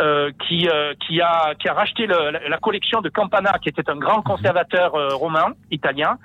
Euh, 0.00 0.30
qui, 0.48 0.68
euh, 0.68 0.94
qui, 1.06 1.20
a, 1.20 1.54
qui 1.54 1.68
a 1.68 1.74
racheté 1.74 2.06
le, 2.06 2.48
la, 2.48 2.56
collection 2.56 3.02
de 3.02 3.10
Campana, 3.10 3.58
qui 3.62 3.68
était 3.68 3.90
un 3.90 3.96
grand 3.96 4.22
conservateur 4.22 4.94
euh, 4.94 5.08
romain, 5.14 5.52
italien, 5.70 6.16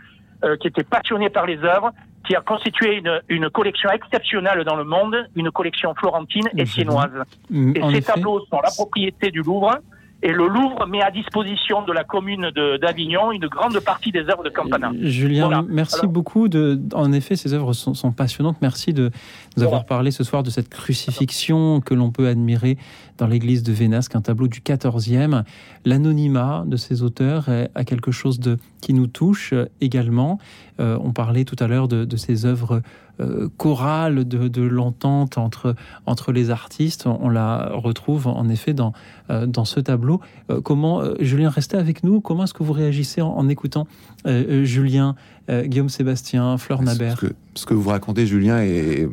qui 0.62 0.68
était 0.68 0.84
passionné 0.84 1.30
par 1.30 1.46
les 1.48 1.58
œuvres 1.64 1.92
qui 2.26 2.36
a 2.36 2.42
constitué 2.42 2.98
une, 2.98 3.22
une, 3.28 3.50
collection 3.50 3.90
exceptionnelle 3.90 4.64
dans 4.64 4.76
le 4.76 4.84
monde, 4.84 5.16
une 5.36 5.50
collection 5.50 5.96
florentine 5.96 6.48
et 6.56 6.66
siennoise. 6.66 7.10
Et 7.52 7.82
ces 7.92 8.02
tableaux 8.04 8.46
sont 8.46 8.60
la 8.64 8.70
propriété 8.70 9.32
du 9.32 9.42
Louvre. 9.42 9.80
Et 10.22 10.32
le 10.32 10.48
Louvre 10.48 10.86
met 10.88 11.02
à 11.02 11.12
disposition 11.12 11.84
de 11.84 11.92
la 11.92 12.04
commune 12.04 12.52
d'Avignon 12.82 13.32
une 13.32 13.48
grande 13.48 13.80
partie 13.80 14.12
des 14.12 14.22
œuvres 14.30 14.44
de 14.44 14.50
Campana. 14.50 14.92
Julien, 15.02 15.66
merci 15.68 16.06
beaucoup. 16.06 16.48
De, 16.48 16.80
en 16.94 17.12
effet, 17.14 17.36
ces 17.36 17.54
œuvres 17.54 17.74
sont, 17.74 17.94
sont 17.94 18.12
passionnantes. 18.12 18.58
Merci 18.62 18.94
de 18.94 19.12
nous 19.58 19.64
avoir 19.64 19.86
parlé 19.86 20.12
ce 20.12 20.24
soir 20.24 20.44
de 20.44 20.50
cette 20.50 20.70
crucifixion 20.70 21.82
que 21.82 21.94
l'on 21.94 22.12
peut 22.12 22.28
admirer 22.28 22.78
dans 23.18 23.28
l'église 23.28 23.64
de 23.64 23.74
Vénasque, 23.74 24.16
un 24.16 24.22
tableau 24.22 24.48
du 24.48 24.60
14e. 24.60 25.44
L'anonymat 25.86 26.64
de 26.68 26.78
ces 26.78 27.02
auteurs 27.02 27.50
a 27.50 27.84
quelque 27.84 28.12
chose 28.12 28.40
de, 28.40 28.58
qui 28.82 28.94
nous 28.94 29.08
touche 29.08 29.54
également. 29.82 30.40
Euh, 30.80 30.98
on 31.02 31.12
parlait 31.12 31.44
tout 31.44 31.56
à 31.60 31.68
l'heure 31.68 31.88
de, 31.88 32.06
de, 32.06 32.18
ces 32.18 32.46
œuvres 32.46 32.82
euh, 33.20 33.50
chorales, 33.58 34.28
de, 34.28 34.48
de 34.48 34.62
l'entente 34.62 35.40
entre, 35.40 35.76
entre 36.06 36.32
les 36.32 36.52
artistes. 36.52 37.08
On 37.08 37.30
la 37.30 37.72
retrouve 37.74 38.28
en 38.28 38.48
effet 38.48 38.74
dans, 38.74 38.94
euh, 39.30 39.48
dans 39.48 39.66
ce 39.66 39.80
tableau. 39.80 40.22
Euh, 40.52 40.62
comment, 40.62 41.02
euh, 41.02 41.16
Julien, 41.20 41.50
restez 41.50 41.78
avec 41.78 42.04
nous. 42.04 42.22
Comment 42.22 42.44
est-ce 42.44 42.54
que 42.54 42.64
vous 42.64 42.74
réagissez 42.74 43.22
en, 43.22 43.30
en 43.30 43.50
écoutant 43.50 43.88
Julien 44.26 45.16
euh, 45.50 45.64
Guillaume 45.64 45.90
Sébastien, 45.90 46.58
Fleur 46.58 46.82
Nabert. 46.82 47.24
Ce 47.56 47.66
que, 47.66 47.74
vous 47.74 47.90
racontez, 47.90 48.28
Julien, 48.28 48.60
est, 48.62 49.08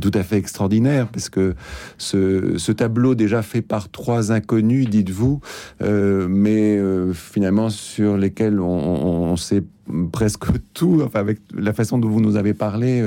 tout 0.00 0.10
à 0.14 0.22
fait 0.22 0.36
extraordinaire, 0.36 1.08
parce 1.08 1.28
que 1.28 1.54
ce, 1.96 2.72
tableau 2.72 3.14
déjà 3.14 3.42
fait 3.42 3.62
par 3.62 3.90
trois 3.90 4.30
inconnus, 4.30 4.88
dites-vous, 4.88 5.40
euh, 5.82 6.28
mais 6.28 6.76
euh, 6.76 7.12
finalement 7.12 7.70
sur 7.70 8.16
lesquels 8.16 8.60
on, 8.60 9.36
sait 9.36 9.62
presque 10.12 10.44
tout, 10.74 11.02
enfin 11.04 11.20
avec 11.20 11.38
la 11.54 11.72
façon 11.72 11.98
dont 11.98 12.08
vous 12.08 12.20
nous 12.20 12.36
avez 12.36 12.54
parlé. 12.54 13.02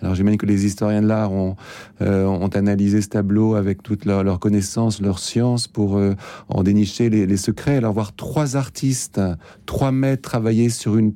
alors 0.00 0.14
j'imagine 0.14 0.38
que 0.38 0.46
les 0.46 0.66
historiens 0.66 1.02
de 1.02 1.06
l'art 1.06 1.32
ont, 1.32 1.56
ont 2.00 2.48
analysé 2.48 3.02
ce 3.02 3.08
tableau 3.08 3.54
avec 3.54 3.82
toute 3.82 4.04
leur, 4.04 4.38
connaissance, 4.38 5.00
leur 5.00 5.18
science 5.18 5.68
pour 5.68 6.00
en 6.48 6.62
dénicher 6.62 7.10
les, 7.10 7.26
les, 7.26 7.36
secrets. 7.36 7.76
Alors 7.76 7.92
voir 7.92 8.14
trois 8.14 8.56
artistes, 8.56 9.20
trois 9.66 9.92
maîtres 9.92 10.22
travailler 10.22 10.68
sur 10.68 10.96
une 10.96 11.12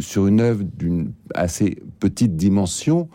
sur 0.00 0.26
une 0.26 0.40
œuvre 0.40 0.64
d'une 0.64 1.12
assez 1.34 1.78
petite 2.00 2.36
dimension, 2.36 3.08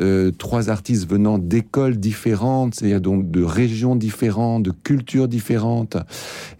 euh, 0.00 0.30
trois 0.30 0.70
artistes 0.70 1.08
venant 1.08 1.38
d'écoles 1.38 1.96
différentes, 1.96 2.74
c'est-à-dire 2.74 3.00
donc 3.00 3.30
de 3.30 3.42
régions 3.42 3.96
différentes, 3.96 4.64
de 4.64 4.70
cultures 4.70 5.28
différentes, 5.28 5.96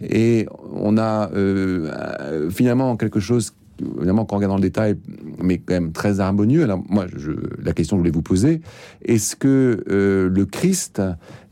et 0.01 0.47
on 0.73 0.97
a 0.97 1.31
euh, 1.31 2.49
finalement 2.49 2.95
quelque 2.97 3.19
chose 3.19 3.53
évidemment, 3.97 4.25
quand 4.25 4.35
on 4.35 4.37
regarde 4.37 4.51
dans 4.51 4.57
le 4.57 4.61
détail, 4.61 4.95
mais 5.41 5.57
quand 5.57 5.73
même 5.73 5.91
très 5.91 6.19
harmonieux. 6.19 6.63
Alors, 6.63 6.83
moi, 6.89 7.05
la 7.63 7.73
question 7.73 7.97
que 7.97 7.99
je 7.99 8.01
voulais 8.01 8.15
vous 8.15 8.21
poser, 8.21 8.61
est-ce 9.03 9.35
que 9.35 9.83
euh, 9.89 10.29
le 10.29 10.45
Christ 10.45 11.01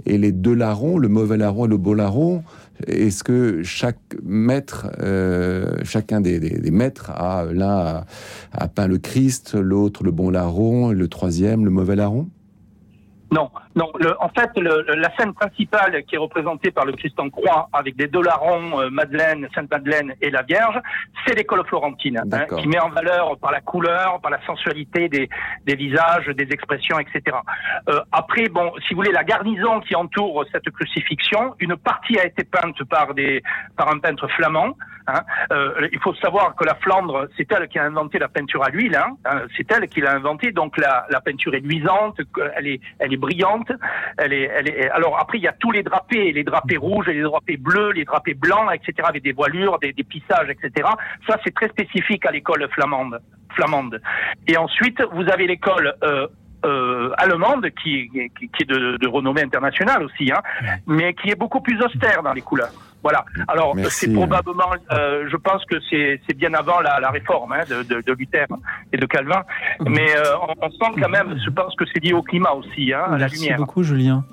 et 0.06 0.18
les 0.18 0.32
deux 0.32 0.54
larrons, 0.54 0.98
le 0.98 1.08
mauvais 1.08 1.38
larron 1.38 1.66
et 1.66 1.70
le 1.70 1.78
beau 1.78 1.94
larron, 1.94 2.44
est-ce 2.88 3.24
que 3.24 3.62
chaque 3.64 4.00
maître, 4.24 4.88
euh, 5.00 5.76
chacun 5.84 6.22
des, 6.22 6.72
maîtres 6.72 7.12
a 7.12 7.46
l'un 7.52 8.06
a, 8.54 8.68
peint 8.68 8.88
le 8.88 8.98
Christ, 8.98 9.56
l'autre 9.56 10.04
le 10.04 10.12
bon 10.12 10.30
larron, 10.30 10.92
le 10.92 11.08
troisième 11.08 11.66
le 11.66 11.72
mauvais 11.72 11.96
larron? 11.96 12.30
Non, 13.32 13.50
non. 13.80 13.92
Le, 13.98 14.14
en 14.22 14.30
fait, 14.30 14.52
le, 14.58 14.84
la 14.96 15.10
scène 15.16 15.34
principale 15.34 16.04
qui 16.04 16.16
est 16.16 16.18
représentée 16.18 16.72
par 16.72 16.86
le 16.86 16.94
Christ 16.94 17.18
en 17.20 17.30
croix 17.30 17.70
avec 17.72 17.96
des 17.96 18.08
deux 18.08 18.22
larrons, 18.22 18.82
euh, 18.82 18.90
Madeleine, 18.90 19.48
Sainte 19.56 19.72
Madeleine 19.72 20.14
et 20.22 20.30
la 20.30 20.42
Vierge, 20.42 20.80
c'est 21.26 21.36
l'école 21.36 21.66
florentine, 21.66 22.18
hein, 22.18 22.46
qui 22.58 22.68
met 22.68 22.80
en 22.80 22.90
valeur 22.90 23.38
par 23.38 23.52
la 23.52 23.62
couleur, 23.62 24.20
par 24.22 24.32
la 24.32 24.42
sensualité 24.46 25.08
des, 25.08 25.30
des 25.66 25.76
visages, 25.76 26.28
des 26.28 26.48
expressions, 26.52 27.00
etc. 27.00 27.38
Euh, 27.88 28.02
après, 28.12 28.50
bon, 28.50 28.74
si 28.86 28.94
vous 28.94 28.98
voulez, 29.02 29.14
la 29.14 29.24
garnison 29.24 29.80
qui 29.80 29.96
entoure 29.96 30.44
cette 30.52 30.70
crucifixion, 30.72 31.56
une 31.60 31.78
partie 31.78 32.20
a 32.20 32.26
été 32.26 32.44
peinte 32.44 32.84
par 32.84 33.14
des 33.14 33.42
par 33.78 33.90
un 33.94 34.00
peintre 34.00 34.28
flamand. 34.36 34.76
Hein. 35.10 35.24
Euh, 35.52 35.88
il 35.92 36.00
faut 36.00 36.14
savoir 36.16 36.56
que 36.56 36.64
la 36.64 36.76
Flandre, 36.76 37.28
c'est 37.36 37.52
elle 37.52 37.68
qui 37.68 37.80
a 37.80 37.84
inventé 37.84 38.20
la 38.20 38.28
peinture 38.28 38.64
à 38.64 38.70
l'huile. 38.70 38.96
Hein. 38.96 39.18
hein 39.26 39.42
c'est 39.56 39.72
elle 39.72 39.88
qui 39.88 40.02
l'a 40.02 40.14
inventé. 40.14 40.52
Donc 40.52 40.78
la, 40.78 41.06
la, 41.10 41.22
peinture 41.22 41.54
est 41.56 41.60
luisante, 41.60 42.20
elle 42.56 42.68
est, 42.68 42.82
elle 43.00 43.14
est 43.14 43.18
brillante. 43.18 43.69
Elle 44.18 44.34
est, 44.34 44.50
elle 44.56 44.70
est. 44.70 44.90
Alors 44.90 45.20
après, 45.20 45.38
il 45.38 45.44
y 45.44 45.48
a 45.48 45.54
tous 45.54 45.72
les 45.72 45.84
drapés, 45.84 46.32
les 46.32 46.44
drapés 46.44 46.78
rouges, 46.78 47.08
les 47.08 47.22
drapés 47.22 47.58
bleus, 47.58 47.92
les 47.92 48.06
drapés 48.06 48.34
blancs, 48.34 48.70
etc. 48.74 49.08
Avec 49.08 49.24
des 49.24 49.32
voilures, 49.32 49.80
des, 49.80 49.94
des 49.94 50.04
pissages, 50.04 50.50
etc. 50.50 50.88
Ça, 51.28 51.38
c'est 51.44 51.54
très 51.54 51.70
spécifique 51.70 52.26
à 52.26 52.32
l'école 52.32 52.68
flamande. 52.72 53.20
Flamande. 53.56 54.02
Et 54.48 54.58
ensuite, 54.58 55.02
vous 55.12 55.28
avez 55.30 55.48
l'école 55.48 55.94
euh, 56.04 56.28
euh, 56.66 57.12
allemande 57.18 57.70
qui, 57.82 58.10
qui, 58.38 58.50
qui, 58.50 58.64
est 58.64 58.70
de, 58.70 58.98
de 58.98 59.08
renommée 59.08 59.42
internationale 59.42 60.04
aussi, 60.04 60.32
hein, 60.32 60.42
mais 60.86 61.14
qui 61.14 61.30
est 61.30 61.36
beaucoup 61.36 61.62
plus 61.62 61.82
austère 61.82 62.22
dans 62.22 62.34
les 62.34 62.42
couleurs. 62.42 62.74
Voilà. 63.04 63.26
Alors 63.48 63.76
c'est 63.90 64.12
probablement, 64.12 64.72
euh, 64.92 65.28
je 65.32 65.38
pense 65.38 65.64
que 65.66 65.76
c'est 65.90 66.34
bien 66.36 66.54
avant 66.54 66.82
la, 66.82 67.00
la 67.00 67.10
réforme 67.10 67.54
hein, 67.54 67.64
de, 67.70 67.84
de, 67.84 68.02
de, 68.02 68.14
Luther 68.14 68.46
et 68.92 68.98
de 68.98 69.06
Calvin, 69.06 69.44
mais 69.88 70.16
euh, 70.16 70.36
on, 70.42 70.66
on, 70.66 70.70
sent 70.70 71.02
quand 71.02 71.10
même, 71.10 71.40
je 71.44 71.50
pense 71.50 71.76
que 71.76 71.86
c'est 71.94 72.04
lié 72.04 72.14
au 72.14 72.22
climat 72.22 72.52
aussi, 72.52 72.94
hein, 72.94 73.06
à 73.08 73.18
la 73.18 73.28
lumière. 73.28 73.52
Merci 73.52 73.54
beaucoup, 73.58 73.84
Julien. 73.84 74.26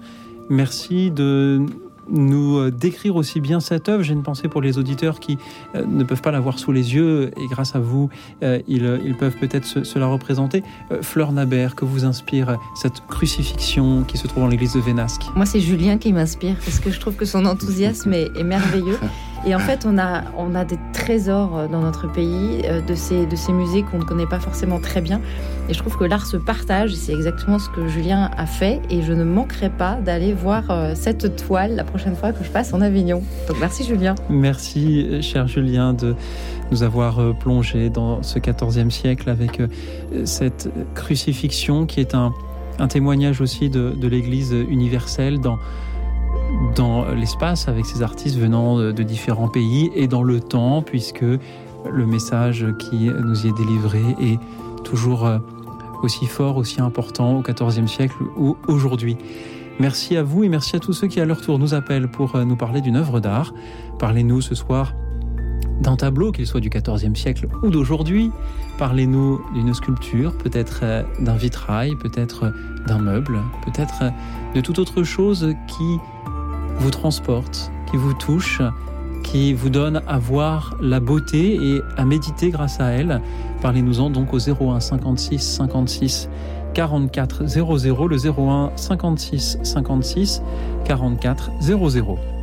Merci 0.51 1.11
de 1.11 1.67
nous 2.09 2.59
euh, 2.59 2.71
décrire 2.71 3.17
aussi 3.17 3.41
bien 3.41 3.61
cette 3.61 3.89
œuvre. 3.89 4.03
J'ai 4.03 4.13
une 4.13 4.23
pensée 4.23 4.49
pour 4.49 4.61
les 4.61 4.79
auditeurs 4.79 5.21
qui 5.21 5.39
euh, 5.75 5.85
ne 5.87 6.05
peuvent 6.05 6.23
pas 6.23 6.31
la 6.31 6.41
voir 6.41 6.59
sous 6.59 6.73
les 6.73 6.95
yeux 6.95 7.31
et 7.37 7.47
grâce 7.49 7.75
à 7.75 7.79
vous, 7.79 8.09
euh, 8.43 8.61
ils, 8.69 9.01
ils 9.05 9.17
peuvent 9.17 9.37
peut-être 9.37 9.65
se, 9.65 9.85
se 9.85 9.99
la 9.99 10.07
représenter. 10.07 10.63
Euh, 10.91 11.03
Fleur 11.03 11.33
Nabert, 11.33 11.75
que 11.75 11.85
vous 11.85 12.05
inspire 12.05 12.59
cette 12.75 13.07
crucifixion 13.07 14.05
qui 14.05 14.19
se 14.19 14.27
trouve 14.27 14.43
dans 14.45 14.49
l'église 14.49 14.75
de 14.75 14.81
Vénasque? 14.81 15.23
Moi, 15.35 15.47
c'est 15.47 15.61
Julien 15.61 15.99
qui 15.99 16.13
m'inspire 16.13 16.57
parce 16.65 16.79
que 16.79 16.91
je 16.91 17.01
trouve 17.01 17.15
que 17.15 17.25
son 17.25 17.45
enthousiasme 17.45 18.13
est, 18.13 18.31
est 18.37 18.45
merveilleux. 18.45 18.99
Et 19.49 19.55
en 19.55 19.61
fait, 19.61 19.87
on 19.87 19.97
a, 19.97 20.25
on 20.37 20.57
a 20.57 20.65
des 20.65 20.79
trésors 20.93 21.57
euh, 21.57 21.69
dans 21.69 21.81
notre 21.81 22.11
pays 22.11 22.63
euh, 22.65 22.81
de 22.81 22.97
ces, 22.97 23.27
de 23.27 23.37
ces 23.37 23.53
musées 23.53 23.85
qu'on 23.85 23.99
ne 23.99 24.03
connaît 24.03 24.27
pas 24.27 24.41
forcément 24.41 24.81
très 24.81 25.01
bien. 25.01 25.21
Et 25.69 25.75
je 25.75 25.79
trouve 25.79 25.97
que 25.97 26.03
l'art 26.03 26.27
se 26.27 26.37
partage. 26.37 26.95
C'est 26.95 27.13
exactement 27.13 27.61
ce 27.61 27.71
que 27.71 27.87
Julien 27.87 28.29
a 28.37 28.47
fait. 28.47 28.83
Et 28.91 29.03
je 29.03 29.13
ne 29.13 29.23
manquerai 29.23 29.71
pas 29.71 29.95
d'aller 30.05 30.33
voir 30.33 30.65
euh, 30.71 30.95
cette 30.97 31.37
toile 31.37 31.77
la 31.77 31.85
prochaine 31.85 32.17
fois 32.17 32.33
que 32.33 32.43
je 32.43 32.51
passe 32.51 32.75
en 32.75 32.81
Avignon. 32.81 33.23
Donc 33.47 33.59
merci 33.61 33.85
Julien. 33.85 34.17
Merci, 34.29 35.23
cher 35.23 35.47
Julien, 35.47 35.93
de 35.93 36.17
nous 36.73 36.83
avoir 36.83 37.21
plongé 37.39 37.89
dans 37.89 38.25
ce 38.25 38.41
XIVe 38.41 38.91
siècle 38.91 39.31
avec 39.31 39.63
cette 40.25 40.69
crucifixion 40.97 41.87
qui 41.87 42.01
est 42.01 42.17
un, 42.17 42.33
un 42.81 42.89
témoignage 42.89 43.41
aussi 43.41 43.71
de, 43.71 43.91
de 43.91 44.09
l'Église 44.09 44.53
universelle 44.69 45.39
dans, 45.39 45.59
dans 46.75 47.07
l'espace 47.15 47.69
avec 47.69 47.87
ces 47.87 48.03
artistes 48.03 48.37
venant 48.37 48.79
de, 48.79 49.03
différents 49.03 49.49
pays 49.49 49.91
et 49.95 50.09
dans 50.09 50.23
le 50.23 50.41
temps, 50.41 50.83
puisque 50.83 51.25
le 51.91 52.07
message 52.07 52.67
qui 52.79 53.09
nous 53.09 53.47
y 53.47 53.49
est 53.49 53.57
délivré 53.57 54.03
est 54.21 54.39
toujours 54.85 55.27
euh, 55.27 55.39
aussi 56.03 56.27
fort, 56.27 56.57
aussi 56.57 56.81
important 56.81 57.37
au 57.39 57.43
XIVe 57.43 57.87
siècle 57.87 58.17
ou 58.37 58.57
aujourd'hui. 58.69 59.17
Merci 59.79 60.17
à 60.17 60.23
vous 60.23 60.45
et 60.45 60.49
merci 60.49 60.77
à 60.77 60.79
tous 60.79 60.93
ceux 60.93 61.07
qui 61.07 61.21
à 61.21 61.25
leur 61.25 61.41
tour 61.41 61.59
nous 61.59 61.75
appellent 61.75 62.09
pour 62.09 62.37
euh, 62.37 62.45
nous 62.45 62.57
parler 62.57 62.81
d'une 62.81 62.97
œuvre 62.97 63.21
d'art. 63.21 63.53
Parlez-nous 63.99 64.41
ce 64.41 64.55
soir 64.55 64.95
d'un 65.81 65.97
tableau, 65.97 66.33
qu'il 66.33 66.47
soit 66.47 66.61
du 66.61 66.71
XIVe 66.71 67.15
siècle 67.15 67.49
ou 67.63 67.69
d'aujourd'hui. 67.69 68.31
Parlez-nous 68.79 69.43
d'une 69.53 69.75
sculpture, 69.75 70.33
peut-être 70.39 70.81
euh, 70.83 71.03
d'un 71.21 71.37
vitrail, 71.37 71.97
peut-être 71.97 72.53
d'un 72.87 72.99
meuble, 72.99 73.41
peut-être 73.65 74.13
de 74.55 74.61
toute 74.61 74.79
autre 74.79 75.03
chose 75.03 75.55
qui 75.67 75.99
vous 76.79 76.91
transporte, 76.91 77.71
qui 77.91 77.97
vous 77.97 78.15
touche, 78.15 78.61
qui 79.23 79.53
vous 79.53 79.71
donne 79.71 80.03
à 80.07 80.19
voir 80.19 80.77
la 80.81 81.01
beauté 81.01 81.57
et 81.61 81.83
à 81.97 82.05
méditer 82.05 82.51
grâce 82.51 82.81
à 82.81 82.91
elle. 82.91 83.21
Parlez-nous-en 83.63 84.11
donc 84.11 84.33
au 84.33 84.39
01 84.39 84.81
56 84.81 85.39
56 85.39 86.29
44 86.75 87.47
00, 87.47 88.09
le 88.09 88.17
01 88.17 88.73
56 88.77 89.59
56 89.63 90.43
44 90.85 91.51
00. 91.61 92.36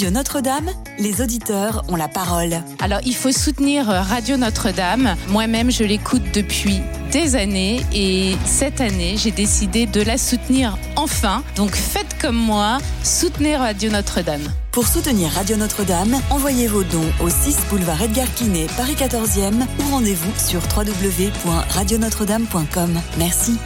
Radio 0.00 0.14
Notre-Dame, 0.14 0.70
les 0.98 1.20
auditeurs 1.20 1.82
ont 1.88 1.96
la 1.96 2.08
parole. 2.08 2.62
Alors, 2.80 3.00
il 3.04 3.14
faut 3.14 3.32
soutenir 3.32 3.90
euh, 3.90 4.00
Radio 4.00 4.38
Notre-Dame. 4.38 5.14
Moi-même, 5.28 5.70
je 5.70 5.84
l'écoute 5.84 6.22
depuis 6.32 6.80
des 7.12 7.36
années 7.36 7.84
et 7.92 8.34
cette 8.46 8.80
année, 8.80 9.18
j'ai 9.18 9.30
décidé 9.30 9.84
de 9.84 10.00
la 10.00 10.16
soutenir 10.16 10.78
enfin. 10.96 11.42
Donc, 11.54 11.74
faites 11.74 12.16
comme 12.18 12.34
moi, 12.34 12.78
soutenez 13.02 13.58
Radio 13.58 13.90
Notre-Dame. 13.90 14.50
Pour 14.72 14.86
soutenir 14.86 15.32
Radio 15.32 15.58
Notre-Dame, 15.58 16.18
envoyez 16.30 16.66
vos 16.66 16.82
dons 16.82 17.12
au 17.22 17.28
6 17.28 17.58
boulevard 17.68 18.00
Edgar 18.00 18.32
Quinet, 18.32 18.68
Paris 18.78 18.96
14e 18.98 19.66
ou 19.80 19.82
rendez-vous 19.90 20.32
sur 20.38 20.62
www.radionotre-dame.com. 20.74 22.98
Merci. 23.18 23.58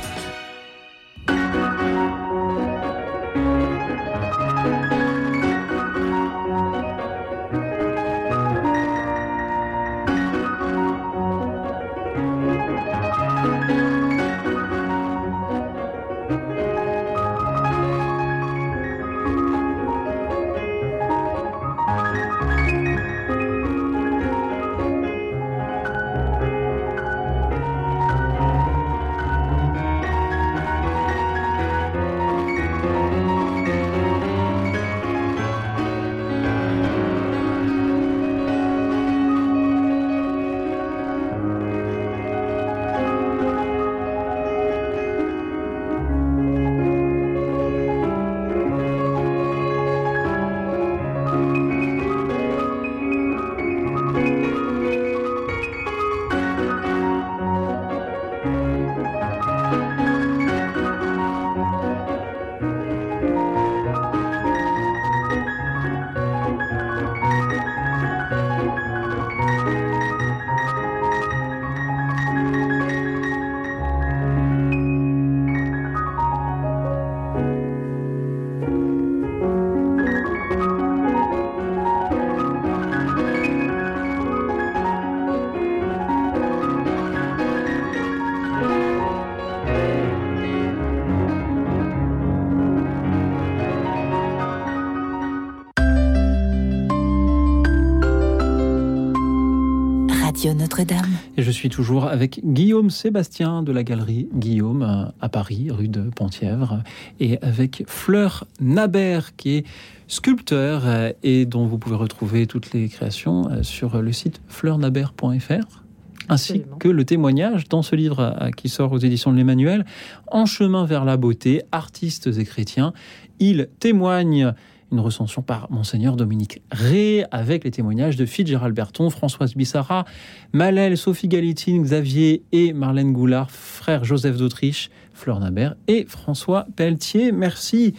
Notre-Dame. 100.75 101.11
Et 101.37 101.43
je 101.43 101.51
suis 101.53 101.69
toujours 101.69 102.07
avec 102.07 102.41
Guillaume 102.45 102.91
Sébastien 102.91 103.63
de 103.63 103.71
la 103.71 103.85
galerie 103.85 104.29
Guillaume 104.35 104.83
euh, 104.83 105.05
à 105.21 105.29
Paris, 105.29 105.69
rue 105.71 105.87
de 105.87 106.11
Penthièvre, 106.11 106.83
et 107.21 107.39
avec 107.43 107.85
Fleur 107.87 108.45
Nabert 108.61 109.37
qui 109.37 109.59
est 109.59 109.67
sculpteur 110.09 110.83
euh, 110.85 111.13
et 111.23 111.47
dont 111.47 111.67
vous 111.67 111.79
pouvez 111.79 111.95
retrouver 111.95 112.49
toutes 112.49 112.73
les 112.73 112.89
créations 112.89 113.49
euh, 113.51 113.63
sur 113.63 114.03
le 114.03 114.13
site 114.13 114.41
fleurnabert.fr 114.49 115.85
ainsi 116.29 116.53
Absolument. 116.53 116.77
que 116.79 116.89
le 116.89 117.05
témoignage 117.05 117.69
dans 117.69 117.83
ce 117.83 117.95
livre 117.95 118.49
qui 118.57 118.71
sort 118.71 118.91
aux 118.93 118.99
éditions 118.99 119.31
de 119.31 119.37
l'Emmanuel, 119.37 119.85
En 120.27 120.47
chemin 120.47 120.87
vers 120.87 121.05
la 121.05 121.19
beauté, 121.19 121.63
artistes 121.71 122.29
et 122.39 122.45
chrétiens. 122.45 122.95
Il 123.41 123.69
témoigne 123.79 124.55
une 124.95 125.01
recension 125.01 125.43
par 125.43 125.71
Monseigneur 125.73 126.15
Dominique 126.17 126.63
Ré, 126.71 127.25
avec 127.33 127.65
les 127.65 127.73
témoignages 127.73 128.17
de 128.17 128.25
Fitzgerald 128.25 128.75
Berton, 128.75 129.11
Françoise 129.11 129.55
Bissara, 129.55 130.05
Malel, 130.53 130.97
Sophie 130.97 131.27
Galitine, 131.27 131.83
Xavier 131.83 132.45
et 132.53 132.73
Marlène 132.73 133.13
Goulard, 133.13 133.51
frère 133.51 134.05
Joseph 134.05 134.37
d'Autriche, 134.37 134.91
Fleur 135.13 135.41
Nabert 135.41 135.75
et 135.89 136.05
François 136.07 136.67
Pelletier. 136.77 137.33
Merci 137.33 137.95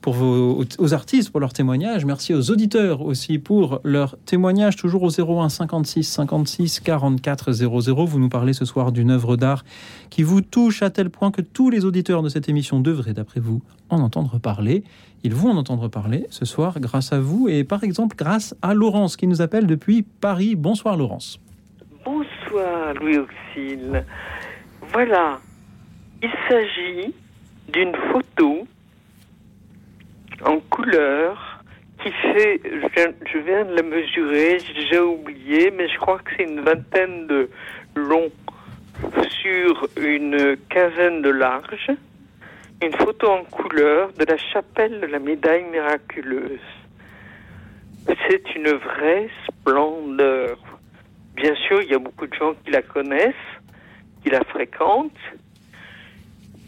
pour 0.00 0.14
vos, 0.14 0.64
aux 0.78 0.94
artistes 0.94 1.30
pour 1.30 1.40
leur 1.40 1.52
témoignage. 1.52 2.04
Merci 2.04 2.34
aux 2.34 2.50
auditeurs 2.50 3.02
aussi 3.02 3.38
pour 3.38 3.80
leur 3.84 4.16
témoignage. 4.24 4.76
Toujours 4.76 5.02
au 5.02 5.10
01 5.10 5.48
56 5.48 6.04
56 6.04 6.80
44 6.80 7.52
00. 7.52 8.04
Vous 8.06 8.18
nous 8.18 8.28
parlez 8.28 8.52
ce 8.52 8.64
soir 8.64 8.92
d'une 8.92 9.10
œuvre 9.10 9.36
d'art 9.36 9.64
qui 10.08 10.22
vous 10.22 10.40
touche 10.40 10.82
à 10.82 10.90
tel 10.90 11.10
point 11.10 11.30
que 11.30 11.42
tous 11.42 11.70
les 11.70 11.84
auditeurs 11.84 12.22
de 12.22 12.28
cette 12.28 12.48
émission 12.48 12.80
devraient, 12.80 13.12
d'après 13.14 13.40
vous, 13.40 13.62
en 13.88 14.00
entendre 14.00 14.38
parler. 14.38 14.84
Ils 15.22 15.34
vont 15.34 15.50
en 15.50 15.56
entendre 15.56 15.88
parler 15.88 16.26
ce 16.30 16.44
soir 16.44 16.80
grâce 16.80 17.12
à 17.12 17.20
vous 17.20 17.48
et 17.48 17.64
par 17.64 17.84
exemple 17.84 18.16
grâce 18.16 18.54
à 18.62 18.72
Laurence 18.72 19.16
qui 19.16 19.26
nous 19.26 19.42
appelle 19.42 19.66
depuis 19.66 20.02
Paris. 20.02 20.54
Bonsoir 20.54 20.96
Laurence. 20.96 21.38
Bonsoir 22.04 22.94
Louis 22.94 23.18
Auxil. 23.18 24.04
Voilà, 24.92 25.38
il 26.22 26.30
s'agit 26.48 27.14
d'une 27.72 27.92
photo 28.10 28.66
en 30.44 30.60
couleur 30.60 31.60
qui 32.02 32.10
fait, 32.12 32.60
je 32.64 33.38
viens 33.38 33.64
de 33.64 33.74
la 33.74 33.82
mesurer, 33.82 34.58
j'ai 34.90 34.98
oublié, 34.98 35.70
mais 35.70 35.88
je 35.88 35.98
crois 35.98 36.18
que 36.18 36.30
c'est 36.36 36.44
une 36.44 36.60
vingtaine 36.60 37.26
de 37.26 37.50
longs 37.94 38.32
sur 39.42 39.88
une 39.96 40.56
quinzaine 40.68 41.22
de 41.22 41.30
larges. 41.30 41.90
Une 42.82 42.94
photo 42.94 43.28
en 43.28 43.44
couleur 43.44 44.12
de 44.14 44.24
la 44.24 44.38
chapelle 44.38 45.00
de 45.00 45.06
la 45.06 45.18
médaille 45.18 45.64
miraculeuse. 45.64 46.60
C'est 48.06 48.54
une 48.54 48.70
vraie 48.70 49.28
splendeur. 49.46 50.58
Bien 51.34 51.54
sûr, 51.66 51.82
il 51.82 51.90
y 51.90 51.94
a 51.94 51.98
beaucoup 51.98 52.26
de 52.26 52.34
gens 52.34 52.54
qui 52.64 52.70
la 52.70 52.80
connaissent, 52.80 53.34
qui 54.22 54.30
la 54.30 54.42
fréquentent, 54.44 55.12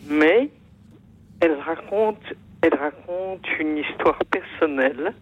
mais 0.09 0.51
elle 1.41 1.55
raconte 1.55 2.23
elle 2.63 2.75
raconte 2.75 3.47
une 3.61 3.79
histoire 3.79 4.19
personnelle. 4.31 5.15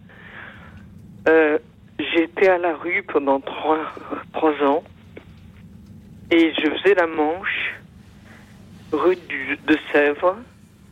Euh, 1.27 1.57
J'étais 2.15 2.47
à 2.47 2.57
la 2.57 2.75
rue 2.75 3.03
pendant 3.03 3.39
trois, 3.41 3.77
ans 4.65 4.83
et 6.31 6.51
je 6.53 6.69
faisais 6.71 6.95
la 6.95 7.05
manche 7.05 7.75
rue 8.91 9.17
de 9.67 9.77
Sèvres 9.91 10.37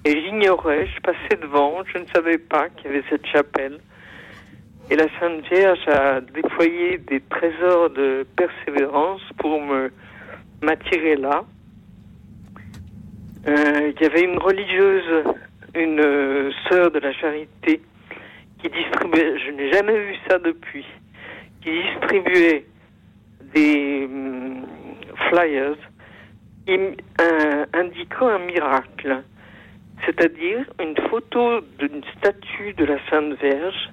et 0.05 0.11
j'ignorais, 0.11 0.87
je 0.87 1.01
passais 1.01 1.41
devant, 1.41 1.83
je 1.85 1.97
ne 1.97 2.05
savais 2.13 2.37
pas 2.37 2.69
qu'il 2.69 2.91
y 2.91 2.93
avait 2.93 3.03
cette 3.09 3.25
chapelle. 3.25 3.79
Et 4.91 4.95
la 4.95 5.07
Sainte 5.19 5.47
Vierge 5.51 5.87
a 5.87 6.21
déployé 6.21 6.99
des 6.99 7.21
trésors 7.21 7.89
de 7.89 8.25
persévérance 8.35 9.21
pour 9.37 9.61
me 9.61 9.91
m'attirer 10.61 11.15
là. 11.15 11.43
Euh, 13.47 13.91
il 13.95 14.01
y 14.01 14.05
avait 14.05 14.23
une 14.23 14.37
religieuse 14.37 15.23
une 15.75 15.99
euh, 15.99 16.51
sœur 16.69 16.91
de 16.91 16.99
la 16.99 17.13
charité 17.13 17.81
qui 18.61 18.69
distribuait, 18.69 19.39
je 19.39 19.51
n'ai 19.51 19.71
jamais 19.71 19.97
vu 19.97 20.15
ça 20.27 20.37
depuis, 20.39 20.85
qui 21.61 21.71
distribuait 21.71 22.65
des 23.53 24.05
hum, 24.05 24.65
flyers 25.29 25.77
indiquant 27.73 28.27
un 28.27 28.39
miracle, 28.39 29.23
c'est-à-dire 30.05 30.65
une 30.79 30.95
photo 31.09 31.61
d'une 31.79 32.03
statue 32.17 32.73
de 32.73 32.85
la 32.85 32.97
Sainte 33.09 33.39
Vierge 33.41 33.89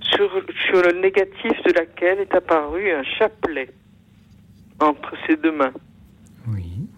sur, 0.00 0.30
sur 0.66 0.82
le 0.82 1.00
négatif 1.00 1.62
de 1.64 1.72
laquelle 1.72 2.20
est 2.20 2.34
apparu 2.34 2.90
un 2.90 3.02
chapelet 3.02 3.70
entre 4.80 5.14
ses 5.26 5.36
deux 5.36 5.52
mains. 5.52 5.72
Oui. 6.48 6.88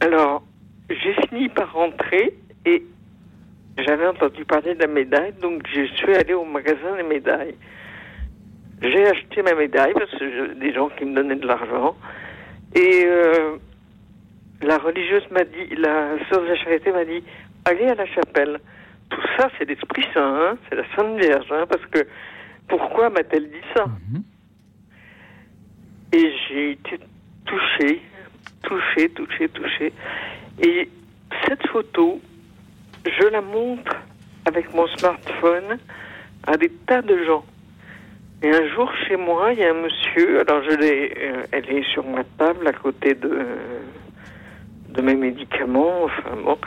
Alors, 0.00 0.42
j'ai 0.88 1.14
fini 1.28 1.48
par 1.48 1.72
rentrer 1.72 2.34
et 2.64 2.82
j'avais 3.78 4.06
entendu 4.06 4.44
parler 4.44 4.74
de 4.74 4.80
la 4.80 4.86
médaille, 4.86 5.32
donc 5.40 5.62
je 5.72 5.84
suis 5.96 6.14
allé 6.14 6.34
au 6.34 6.44
magasin 6.44 6.96
des 6.96 7.02
médailles. 7.02 7.54
J'ai 8.82 9.06
acheté 9.06 9.42
ma 9.42 9.54
médaille 9.54 9.94
parce 9.94 10.10
que 10.10 10.54
des 10.54 10.72
gens 10.72 10.88
qui 10.90 11.04
me 11.04 11.14
donnaient 11.14 11.36
de 11.36 11.46
l'argent. 11.46 11.96
Et 12.74 13.04
euh, 13.04 13.56
la 14.62 14.78
religieuse 14.78 15.28
m'a 15.30 15.44
dit, 15.44 15.74
la 15.76 16.18
sœur 16.28 16.42
de 16.42 16.48
la 16.48 16.56
charité 16.56 16.92
m'a 16.92 17.04
dit, 17.04 17.22
allez 17.64 17.86
à 17.86 17.94
la 17.94 18.06
chapelle. 18.06 18.60
Tout 19.10 19.22
ça, 19.36 19.48
c'est 19.58 19.68
l'Esprit 19.68 20.04
Saint, 20.12 20.36
hein, 20.36 20.58
c'est 20.68 20.76
la 20.76 20.84
Sainte 20.94 21.18
Vierge, 21.18 21.46
hein, 21.50 21.66
parce 21.68 21.84
que 21.86 22.06
pourquoi 22.68 23.10
m'a-t-elle 23.10 23.48
dit 23.48 23.66
ça? 23.74 23.86
Mhm. 23.86 24.22
Et 26.12 26.32
j'ai 26.48 26.70
été 26.72 26.98
touchée, 27.44 28.02
touchée, 28.62 29.08
touchée, 29.10 29.48
touchée. 29.48 29.92
Et 30.62 30.88
cette 31.46 31.66
photo, 31.68 32.20
je 33.06 33.28
la 33.28 33.40
montre 33.40 33.96
avec 34.46 34.72
mon 34.74 34.86
smartphone 34.88 35.78
à 36.46 36.56
des 36.56 36.70
tas 36.86 37.02
de 37.02 37.24
gens. 37.24 37.44
Et 38.42 38.50
un 38.50 38.68
jour, 38.74 38.92
chez 39.06 39.16
moi, 39.16 39.52
il 39.52 39.60
y 39.60 39.64
a 39.64 39.70
un 39.70 39.74
monsieur, 39.74 40.40
alors 40.40 40.62
je 40.64 40.76
l'ai, 40.76 41.14
euh, 41.16 41.42
elle 41.52 41.70
est 41.70 41.82
sur 41.92 42.04
ma 42.04 42.24
table 42.38 42.66
à 42.68 42.72
côté 42.72 43.14
de, 43.14 43.46
de 44.90 45.02
mes 45.02 45.14
médicaments, 45.14 46.04
enfin 46.04 46.36
bon, 46.44 46.58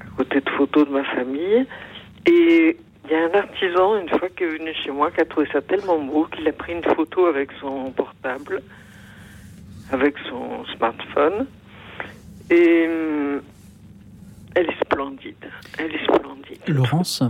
à 0.00 0.16
côté 0.16 0.40
de 0.40 0.50
photos 0.50 0.88
de 0.88 0.92
ma 0.92 1.04
famille. 1.04 1.66
Et 2.26 2.78
il 3.04 3.10
y 3.10 3.14
a 3.14 3.26
un 3.26 3.38
artisan, 3.38 3.98
une 3.98 4.08
fois 4.08 4.30
qu'il 4.30 4.46
est 4.46 4.58
venu 4.58 4.72
chez 4.82 4.90
moi, 4.90 5.10
qui 5.10 5.20
a 5.20 5.26
trouvé 5.26 5.46
ça 5.52 5.60
tellement 5.60 5.98
beau 5.98 6.24
qu'il 6.24 6.48
a 6.48 6.52
pris 6.52 6.72
une 6.72 6.94
photo 6.94 7.26
avec 7.26 7.50
son 7.60 7.90
portable, 7.90 8.62
avec 9.92 10.14
son 10.30 10.64
smartphone. 10.76 11.46
Et 12.50 12.86
hum, 12.88 13.42
elle 14.54 14.66
est 14.70 14.80
splendide. 14.84 15.36
Elle 15.78 15.94
est 15.94 16.04
splendide. 16.04 16.58
Laurence, 16.68 17.22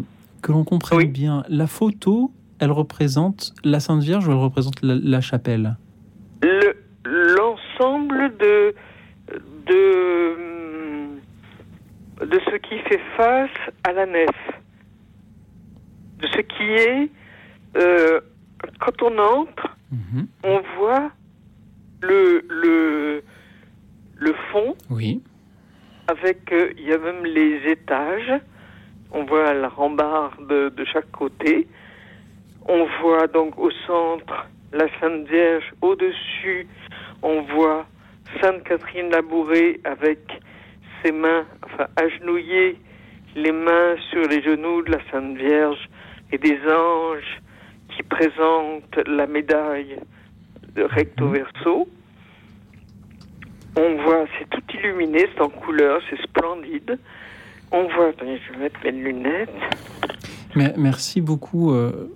que 0.43 0.53
l'on 0.53 0.64
comprenne 0.64 1.11
bien, 1.11 1.45
la 1.49 1.66
photo, 1.66 2.33
elle 2.59 2.70
représente 2.72 3.53
la 3.64 3.81
Sainte 3.81 4.03
Vierge 4.03 4.27
ou 4.29 4.31
elle 4.33 4.37
représente 4.39 4.83
la, 4.83 4.95
la 4.97 5.20
chapelle? 5.20 5.77
Le- 6.43 6.77
L'ensemble 7.07 8.33
de, 8.39 8.75
de, 9.66 11.09
de 12.25 12.41
ce 12.51 12.57
qui 12.57 12.79
fait 12.89 13.01
face 13.16 13.51
à 13.85 13.93
la 13.93 14.07
nef. 14.07 14.31
De 16.20 16.27
ce 16.29 16.41
qui 16.41 16.62
est. 16.62 17.11
euh, 17.77 18.20
quand 18.81 19.03
on 19.03 19.18
entre, 19.18 19.77
Mhm. 19.93 20.27
on 20.45 20.61
voit 20.79 21.11
le, 22.03 22.43
le, 22.49 23.22
le 24.16 24.35
fond 24.51 24.75
Oui. 24.91 25.20
Avec, 26.09 26.53
euh, 26.53 26.73
il 26.79 26.89
y 26.89 26.93
a 26.93 26.99
même 26.99 27.25
les 27.25 27.71
étages. 27.71 28.33
On 29.13 29.25
voit 29.25 29.55
la 29.55 29.69
rambarde 29.69 30.47
de, 30.49 30.69
de 30.71 30.85
chaque 30.85 31.11
côté. 31.11 31.67
On 32.67 32.87
voit 33.01 33.27
donc 33.27 33.59
au 33.59 33.71
centre 33.87 34.49
la 34.73 34.87
Sainte 35.01 35.29
Vierge. 35.29 35.73
Au-dessus, 35.81 36.67
on 37.23 37.43
voit 37.43 37.87
Sainte 38.41 38.65
Catherine 38.65 39.11
Labourée 39.11 39.81
avec 39.85 40.19
ses 41.03 41.13
mains, 41.13 41.45
enfin 41.63 41.87
agenouillées, 41.97 42.77
les 43.37 43.53
mains 43.53 43.97
sur 44.11 44.23
les 44.29 44.43
genoux 44.43 44.83
de 44.83 44.93
la 44.93 44.99
Sainte 45.11 45.37
Vierge 45.37 45.89
et 46.33 46.39
des 46.39 46.59
anges 46.69 47.41
qui 47.95 48.03
présentent 48.03 48.99
la 49.07 49.27
médaille 49.27 49.99
de 50.75 50.83
recto 50.83 51.29
verso. 51.29 51.89
On 53.77 54.03
voit, 54.05 54.25
c'est 54.39 54.49
tout 54.51 54.62
illuminé, 54.72 55.27
c'est 55.35 55.41
en 55.43 55.49
couleur, 55.49 56.01
c'est 56.09 56.20
splendide. 56.22 56.99
On 57.72 57.83
voit, 57.89 58.09
attendez, 58.11 58.39
je 58.47 58.53
vais 58.53 58.59
mettre 58.64 58.79
mes 58.85 58.93
lunettes. 58.93 59.51
Mais, 60.55 60.72
merci 60.77 61.20
beaucoup, 61.20 61.72
euh, 61.72 62.09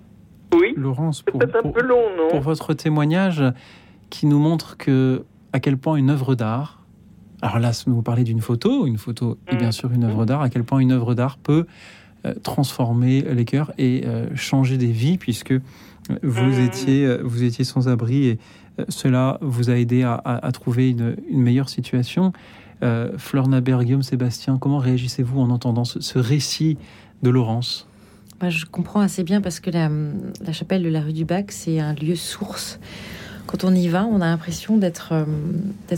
Oui. 0.54 0.72
Laurence, 0.76 1.22
pour, 1.22 1.40
peut-être 1.40 1.56
un 1.56 1.62
pour- 1.62 1.72
peu 1.72 1.82
long, 1.82 2.16
non? 2.16 2.28
pour 2.28 2.40
votre 2.40 2.74
témoignage 2.74 3.42
qui 4.10 4.26
nous 4.26 4.38
montre 4.38 4.76
que 4.76 5.24
à 5.52 5.60
quel 5.60 5.76
point 5.76 5.96
une 5.96 6.10
œuvre 6.10 6.34
d'art, 6.36 6.82
alors 7.42 7.58
là, 7.58 7.70
vous 7.86 8.02
parlez 8.02 8.24
d'une 8.24 8.40
photo, 8.40 8.86
une 8.86 8.98
photo 8.98 9.38
est 9.48 9.54
Mm. 9.54 9.58
bien 9.58 9.72
sûr 9.72 9.92
une 9.92 10.04
œuvre 10.04 10.24
d'art, 10.26 10.42
à 10.42 10.48
quel 10.50 10.64
point 10.64 10.78
une 10.78 10.92
œuvre 10.92 11.14
d'art 11.14 11.38
peut 11.38 11.66
euh, 12.24 12.34
transformer 12.42 13.22
les 13.22 13.44
cœurs 13.44 13.72
et 13.78 14.02
euh, 14.06 14.26
changer 14.34 14.76
des 14.76 14.86
vies, 14.90 15.18
puisque 15.18 15.52
vous 16.22 16.42
Mm. 16.60 16.64
étiez 16.66 17.16
vous 17.22 17.42
étiez 17.42 17.64
sans 17.64 17.88
abri 17.88 18.26
et 18.28 18.38
cela 18.88 19.38
vous 19.40 19.70
a 19.70 19.74
aidé 19.74 20.02
à, 20.02 20.50
trouver 20.52 20.90
une, 20.90 21.16
meilleure 21.30 21.68
situation. 21.68 22.32
Euh, 22.82 23.10
Sébastien, 24.02 24.58
comment 24.58 24.78
réagissez-vous 24.78 25.40
en 25.40 25.50
entendant 25.50 25.84
ce, 25.84 26.18
récit 26.18 26.76
de 27.22 27.30
Laurence? 27.30 27.88
Je 28.46 28.64
comprends 28.66 29.00
assez 29.00 29.24
bien 29.24 29.40
parce 29.40 29.58
que 29.58 29.70
la, 29.70 29.90
chapelle 30.52 30.82
de 30.82 30.88
la 30.88 31.00
rue 31.00 31.12
du 31.12 31.24
Bac, 31.24 31.50
c'est 31.50 31.80
un 31.80 31.94
lieu 31.94 32.14
source. 32.14 32.78
Quand 33.46 33.64
on 33.64 33.74
y 33.74 33.88
va, 33.88 34.04
on 34.04 34.20
a 34.20 34.26
l'impression 34.26 34.76
d'être 34.76 35.12
euh, 35.12 35.24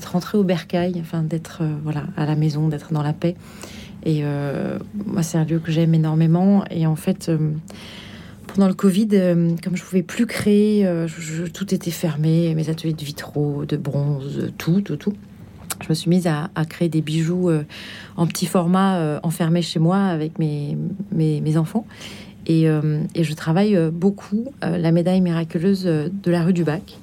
rentré 0.06 0.38
au 0.38 0.44
bercail, 0.44 0.94
enfin 1.00 1.22
d'être 1.22 1.58
euh, 1.62 1.74
voilà 1.82 2.04
à 2.16 2.24
la 2.24 2.36
maison, 2.36 2.68
d'être 2.68 2.92
dans 2.92 3.02
la 3.02 3.12
paix. 3.12 3.34
Et 4.04 4.20
euh, 4.22 4.78
moi, 5.06 5.22
c'est 5.22 5.38
un 5.38 5.44
lieu 5.44 5.58
que 5.58 5.70
j'aime 5.70 5.94
énormément. 5.94 6.64
Et 6.70 6.86
en 6.86 6.96
fait, 6.96 7.28
euh, 7.28 7.52
pendant 8.54 8.68
le 8.68 8.74
Covid, 8.74 9.08
euh, 9.12 9.54
comme 9.62 9.76
je 9.76 9.82
pouvais 9.82 10.02
plus 10.02 10.26
créer, 10.26 10.86
euh, 10.86 11.06
tout 11.52 11.74
était 11.74 11.90
fermé, 11.90 12.54
mes 12.54 12.68
ateliers 12.68 12.92
de 12.92 13.04
vitraux, 13.04 13.64
de 13.64 13.76
bronze, 13.76 14.52
tout, 14.58 14.80
tout, 14.80 14.96
tout. 14.96 15.14
je 15.82 15.88
me 15.88 15.94
suis 15.94 16.10
mise 16.10 16.26
à, 16.26 16.50
créer 16.68 16.88
des 16.88 17.00
bijoux 17.00 17.48
euh, 17.48 17.64
en 18.16 18.26
petit 18.26 18.46
format 18.46 19.20
enfermés 19.22 19.62
chez 19.62 19.78
moi 19.78 19.98
avec 19.98 20.38
mes, 20.38 20.76
mes, 21.12 21.56
enfants. 21.56 21.86
Et, 22.46 22.64
et, 22.64 23.24
je 23.24 23.34
travaille 23.34 23.78
beaucoup 23.92 24.46
la 24.62 24.90
médaille 24.92 25.20
miraculeuse 25.20 25.84
de 25.84 26.30
la 26.30 26.42
rue 26.42 26.52
du 26.52 26.64
Bac, 26.64 26.98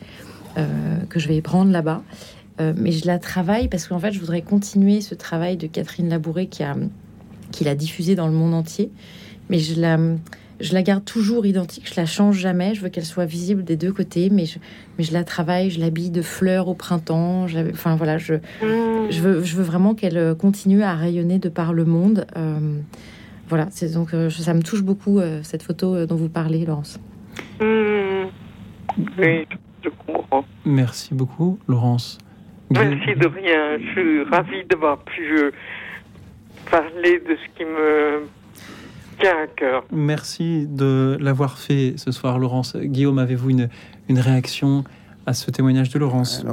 que 1.10 1.20
je 1.20 1.28
vais 1.28 1.42
prendre 1.42 1.72
là-bas. 1.72 2.02
mais 2.60 2.92
je 2.92 3.06
la 3.06 3.20
travaille 3.20 3.70
parce 3.70 3.88
qu'en 3.88 4.00
fait, 4.00 4.12
je 4.12 4.20
voudrais 4.20 4.42
continuer 4.42 5.00
ce 5.00 5.16
travail 5.16 5.56
de 5.56 5.68
Catherine 5.68 6.10
Labouré 6.10 6.48
qui 6.48 6.64
a, 6.64 6.76
qui 7.52 7.64
l'a 7.64 7.76
diffusé 7.76 8.16
dans 8.16 8.28
le 8.28 8.34
monde 8.34 8.54
entier. 8.54 8.92
Mais 9.50 9.60
je 9.60 9.80
la, 9.80 9.98
je 10.60 10.74
la 10.74 10.82
garde 10.82 11.06
toujours 11.06 11.46
identique, 11.46 11.90
je 11.92 12.00
la 12.00 12.06
change 12.06 12.38
jamais. 12.38 12.74
Je 12.74 12.82
veux 12.82 12.90
qu'elle 12.90 13.06
soit 13.06 13.26
visible 13.26 13.64
des 13.64 13.76
deux 13.76 13.92
côtés, 13.92 14.30
mais 14.32 14.46
je, 14.46 14.60
mais 14.98 15.04
je 15.04 15.14
la 15.14 15.24
travaille, 15.24 15.70
je 15.70 15.80
l'habille 15.80 16.10
de 16.10 16.22
fleurs 16.22 16.68
au 16.68 16.74
printemps. 16.74 17.46
Enfin 17.72 17.96
voilà, 17.96 18.18
je, 18.18 18.36
mmh. 18.36 19.12
je, 19.12 19.22
veux, 19.22 19.44
je 19.44 19.56
veux 19.56 19.64
vraiment 19.64 19.94
qu'elle 19.94 20.18
euh, 20.18 20.36
continue 20.36 20.84
à 20.84 20.94
rayonner 20.94 21.40
de 21.40 21.50
par 21.50 21.74
le 21.74 21.86
monde. 21.86 22.26
Euh, 22.36 22.80
voilà, 23.50 23.68
c'est 23.72 23.94
donc 23.94 24.14
euh, 24.14 24.30
ça 24.30 24.54
me 24.54 24.62
touche 24.62 24.84
beaucoup 24.84 25.20
cette 25.44 25.64
photo 25.64 26.06
dont 26.06 26.16
vous 26.16 26.30
parlez, 26.30 26.66
Laurence. 26.66 27.00
Mmh. 27.62 28.28
Oui, 29.20 29.48
je 29.84 29.90
comprends. 30.06 30.46
Merci 30.66 31.14
beaucoup, 31.14 31.60
Laurence. 31.68 32.18
Merci 32.72 33.16
de 33.16 33.28
rien. 33.28 33.78
Je 33.80 33.92
suis 33.92 34.24
ravie 34.24 34.66
d'avoir 34.70 34.98
pu 35.00 35.52
parler 36.70 37.20
de 37.20 37.36
ce 37.36 37.58
qui 37.58 37.64
me 37.64 38.28
cœur. 39.56 39.84
Merci 39.92 40.68
de 40.68 41.18
l'avoir 41.20 41.58
fait 41.58 41.94
ce 41.98 42.12
soir, 42.12 42.40
Laurence. 42.40 42.76
Guillaume, 42.76 43.20
avez-vous 43.20 43.50
une, 43.50 43.70
une 44.10 44.20
réaction 44.20 44.84
à 45.26 45.34
ce 45.34 45.52
témoignage 45.52 45.90
de 45.90 46.00
Laurence? 46.00 46.46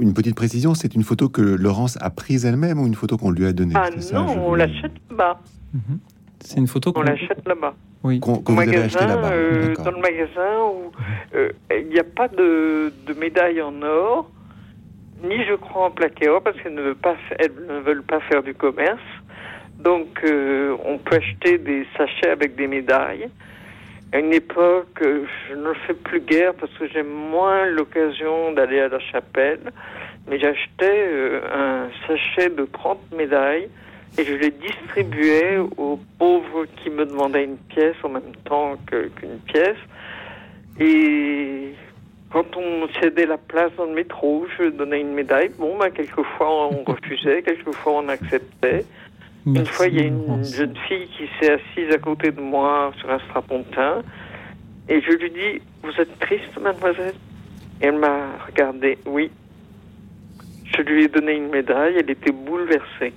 Une 0.00 0.14
petite 0.14 0.36
précision, 0.36 0.74
c'est 0.74 0.94
une 0.94 1.02
photo 1.02 1.28
que 1.28 1.42
Laurence 1.42 1.98
a 2.00 2.10
prise 2.10 2.46
elle-même 2.46 2.78
ou 2.78 2.86
une 2.86 2.94
photo 2.94 3.16
qu'on 3.16 3.30
lui 3.30 3.44
a 3.44 3.52
donnée? 3.52 3.74
Ah 3.76 3.90
non, 4.12 4.48
on 4.48 4.54
l'achète 4.54 4.92
là-bas. 5.10 5.40
Mhm. 5.72 5.98
C'est 6.40 6.58
une 6.58 6.68
photo 6.68 6.92
qu'on 6.92 7.02
l'achète 7.02 7.46
là-bas. 7.46 7.74
Oui. 8.04 8.20
Qu'on 8.20 8.58
acheté 8.58 9.06
là-bas. 9.06 9.32
Euh, 9.32 9.74
dans 9.76 9.90
le 9.90 10.00
magasin 10.00 10.58
où 10.62 10.92
euh, 11.34 11.50
il 11.70 11.88
n'y 11.88 11.98
a 11.98 12.04
pas 12.04 12.28
de, 12.28 12.92
de, 13.06 13.14
médaille 13.18 13.62
en 13.62 13.80
or, 13.80 14.30
ni 15.22 15.42
je 15.48 15.54
crois 15.54 15.86
en 15.86 15.90
plaqué 15.90 16.28
or 16.28 16.42
parce 16.42 16.56
qu'elles 16.60 16.74
ne, 16.74 16.82
ne 16.82 17.80
veulent 17.80 18.02
pas 18.02 18.20
faire 18.20 18.42
du 18.42 18.54
commerce. 18.54 19.00
Donc, 19.78 20.20
euh, 20.24 20.76
on 20.84 20.98
peut 20.98 21.16
acheter 21.16 21.58
des 21.58 21.86
sachets 21.96 22.30
avec 22.30 22.54
des 22.56 22.66
médailles. 22.66 23.28
À 24.12 24.18
une 24.18 24.32
époque, 24.32 25.02
euh, 25.02 25.24
je 25.48 25.54
ne 25.54 25.74
fais 25.86 25.94
plus 25.94 26.20
guère 26.20 26.54
parce 26.54 26.72
que 26.74 26.86
j'ai 26.88 27.02
moins 27.02 27.66
l'occasion 27.66 28.52
d'aller 28.52 28.80
à 28.80 28.88
la 28.88 29.00
chapelle. 29.00 29.72
Mais 30.28 30.38
j'achetais 30.38 31.06
euh, 31.08 31.40
un 31.52 31.88
sachet 32.06 32.50
de 32.50 32.64
30 32.64 32.98
médailles 33.16 33.68
et 34.16 34.24
je 34.24 34.34
les 34.34 34.52
distribuais 34.52 35.58
aux 35.76 35.98
pauvres 36.18 36.66
qui 36.76 36.90
me 36.90 37.04
demandaient 37.04 37.44
une 37.44 37.58
pièce 37.58 37.96
en 38.04 38.10
même 38.10 38.34
temps 38.44 38.76
qu'une 38.86 39.38
pièce. 39.46 39.76
Et 40.78 41.74
quand 42.30 42.56
on 42.56 42.88
cédait 43.00 43.26
la 43.26 43.38
place 43.38 43.72
dans 43.76 43.86
le 43.86 43.94
métro, 43.94 44.46
je 44.58 44.64
donnais 44.70 45.00
une 45.00 45.14
médaille. 45.14 45.50
Bon, 45.58 45.76
ben, 45.76 45.90
quelquefois 45.90 46.68
on 46.70 46.84
refusait, 46.84 47.42
quelquefois 47.42 47.92
on 47.94 48.08
acceptait. 48.08 48.84
Une 49.46 49.66
fois, 49.66 49.88
il 49.88 49.96
y 49.96 50.00
a 50.00 50.06
une 50.06 50.42
jeune 50.42 50.76
fille 50.88 51.06
qui 51.08 51.28
s'est 51.38 51.52
assise 51.52 51.92
à 51.92 51.98
côté 51.98 52.30
de 52.30 52.40
moi 52.40 52.92
sur 52.98 53.10
un 53.10 53.18
strapontin. 53.18 54.02
Et 54.88 55.00
je 55.02 55.12
lui 55.12 55.30
dis 55.30 55.60
Vous 55.82 55.92
êtes 56.00 56.18
triste, 56.18 56.58
mademoiselle? 56.60 57.14
Et 57.80 57.86
elle 57.86 57.98
m'a 57.98 58.38
regardé 58.46 58.98
Oui. 59.04 59.30
Je 60.64 60.82
lui 60.82 61.04
ai 61.04 61.08
donné 61.08 61.36
une 61.36 61.50
médaille. 61.50 61.96
Elle 61.98 62.10
était 62.10 62.32
bouleversée. 62.32 63.12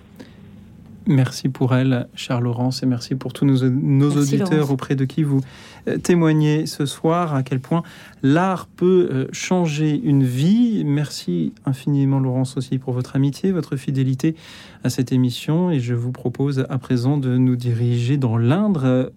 Merci 1.07 1.47
pour 1.47 1.73
elle, 1.73 2.07
Charles 2.15 2.43
Laurence, 2.43 2.83
et 2.83 2.85
merci 2.85 3.15
pour 3.15 3.31
tous 3.31 3.45
nos, 3.45 3.63
auditeurs 3.63 4.71
auprès 4.71 4.95
de 4.95 5.05
qui 5.05 5.23
vous 5.23 5.39
euh, 5.87 5.97
témoignez 5.97 6.65
ce 6.65 6.85
soir 6.85 7.33
à 7.33 7.43
quel 7.43 7.61
point 7.61 7.83
l'art 8.23 8.67
peut 8.67 9.07
euh, 9.09 9.27
changer 9.31 9.97
une 10.03 10.23
vie. 10.23 10.83
Merci 10.85 11.53
infiniment, 11.65 12.19
Laurence, 12.19 12.57
aussi 12.57 12.77
pour 12.77 12.93
votre 12.93 13.15
amitié, 13.15 13.53
votre 13.53 13.77
fidélité 13.77 14.35
à 14.83 14.89
cette 14.89 15.13
émission. 15.13 15.71
Et 15.71 15.79
je 15.79 15.93
vous 15.93 16.11
propose 16.11 16.65
à 16.69 16.77
présent 16.77 17.17
de 17.17 17.37
nous 17.37 17.55
diriger 17.55 18.17
dans 18.17 18.37
l'Indre, 18.37 19.13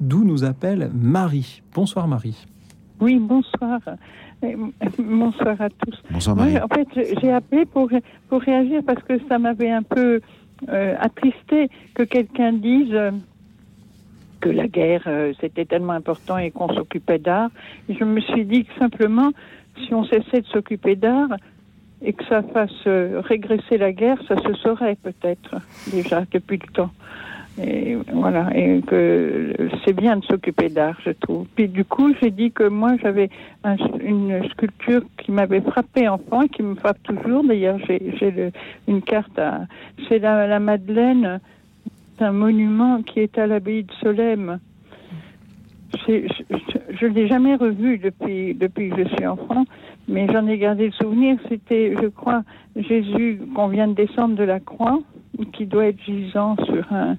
d'où 0.00 0.24
nous 0.24 0.44
appelle 0.44 0.90
Marie. 0.94 1.62
Bonsoir, 1.74 2.06
Marie. 2.06 2.46
Oui, 3.00 3.18
bonsoir. 3.18 3.80
Euh, 4.44 4.56
bonsoir 4.98 5.60
à 5.60 5.68
tous. 5.68 6.00
Bonsoir, 6.12 6.36
Marie. 6.36 6.58
en 6.58 6.68
fait, 6.68 6.86
j'ai 7.20 7.32
appelé 7.32 7.64
pour, 7.64 7.90
pour 8.28 8.40
réagir 8.40 8.82
parce 8.86 9.02
que 9.02 9.18
ça 9.28 9.40
m'avait 9.40 9.70
un 9.70 9.82
peu 9.82 10.20
euh, 10.68 10.94
attristé 10.98 11.68
que 11.94 12.02
quelqu'un 12.02 12.52
dise 12.52 12.92
euh, 12.92 13.10
que 14.40 14.48
la 14.48 14.66
guerre 14.66 15.02
euh, 15.06 15.32
c'était 15.40 15.64
tellement 15.64 15.92
important 15.92 16.38
et 16.38 16.50
qu'on 16.50 16.68
s'occupait 16.68 17.18
d'art. 17.18 17.50
je 17.88 18.04
me 18.04 18.20
suis 18.20 18.44
dit 18.44 18.64
que 18.64 18.72
simplement, 18.78 19.32
si 19.84 19.94
on 19.94 20.04
cessait 20.04 20.40
de 20.40 20.46
s'occuper 20.46 20.96
d'art 20.96 21.30
et 22.02 22.12
que 22.12 22.24
ça 22.26 22.42
fasse 22.42 22.86
régresser 22.86 23.78
la 23.78 23.92
guerre, 23.92 24.18
ça 24.28 24.36
se 24.36 24.52
saurait 24.54 24.96
peut-être 24.96 25.56
déjà 25.90 26.24
depuis 26.30 26.58
le 26.58 26.72
temps. 26.72 26.90
Et 27.62 27.96
voilà, 28.12 28.50
et 28.56 28.80
que 28.82 29.54
c'est 29.84 29.92
bien 29.92 30.16
de 30.16 30.24
s'occuper 30.24 30.68
d'art, 30.68 30.98
je 31.04 31.10
trouve. 31.10 31.46
Puis 31.54 31.68
du 31.68 31.84
coup, 31.84 32.12
j'ai 32.20 32.30
dit 32.30 32.50
que 32.50 32.64
moi, 32.64 32.96
j'avais 33.00 33.30
une 34.00 34.42
sculpture 34.50 35.02
qui 35.18 35.30
m'avait 35.30 35.60
frappé 35.60 36.08
enfant 36.08 36.42
et 36.42 36.48
qui 36.48 36.62
me 36.62 36.74
frappe 36.74 37.00
toujours. 37.04 37.44
D'ailleurs, 37.44 37.78
j'ai 37.86 38.52
une 38.88 39.02
carte 39.02 39.38
à... 39.38 39.66
C'est 40.08 40.18
la, 40.18 40.48
la, 40.48 40.58
Madeleine, 40.58 41.38
c'est 42.18 42.24
un 42.24 42.32
monument 42.32 43.02
qui 43.02 43.20
est 43.20 43.38
à 43.38 43.46
l'abbaye 43.46 43.84
de 43.84 43.92
Solesmes. 44.02 44.58
Je 46.08 47.06
ne 47.06 47.12
l'ai 47.12 47.28
jamais 47.28 47.54
revu 47.54 47.98
depuis, 47.98 48.54
depuis 48.54 48.90
que 48.90 49.04
je 49.04 49.08
suis 49.10 49.26
enfant, 49.26 49.64
mais 50.08 50.26
j'en 50.32 50.44
ai 50.48 50.58
gardé 50.58 50.86
le 50.86 50.92
souvenir. 50.92 51.36
C'était, 51.48 51.94
je 52.02 52.08
crois, 52.08 52.42
Jésus 52.74 53.40
qu'on 53.54 53.68
vient 53.68 53.86
de 53.86 53.94
descendre 53.94 54.34
de 54.34 54.42
la 54.42 54.58
croix 54.58 54.98
qui 55.52 55.66
doit 55.66 55.86
être 55.86 56.00
gisant 56.02 56.56
sur 56.64 56.92
un, 56.92 57.16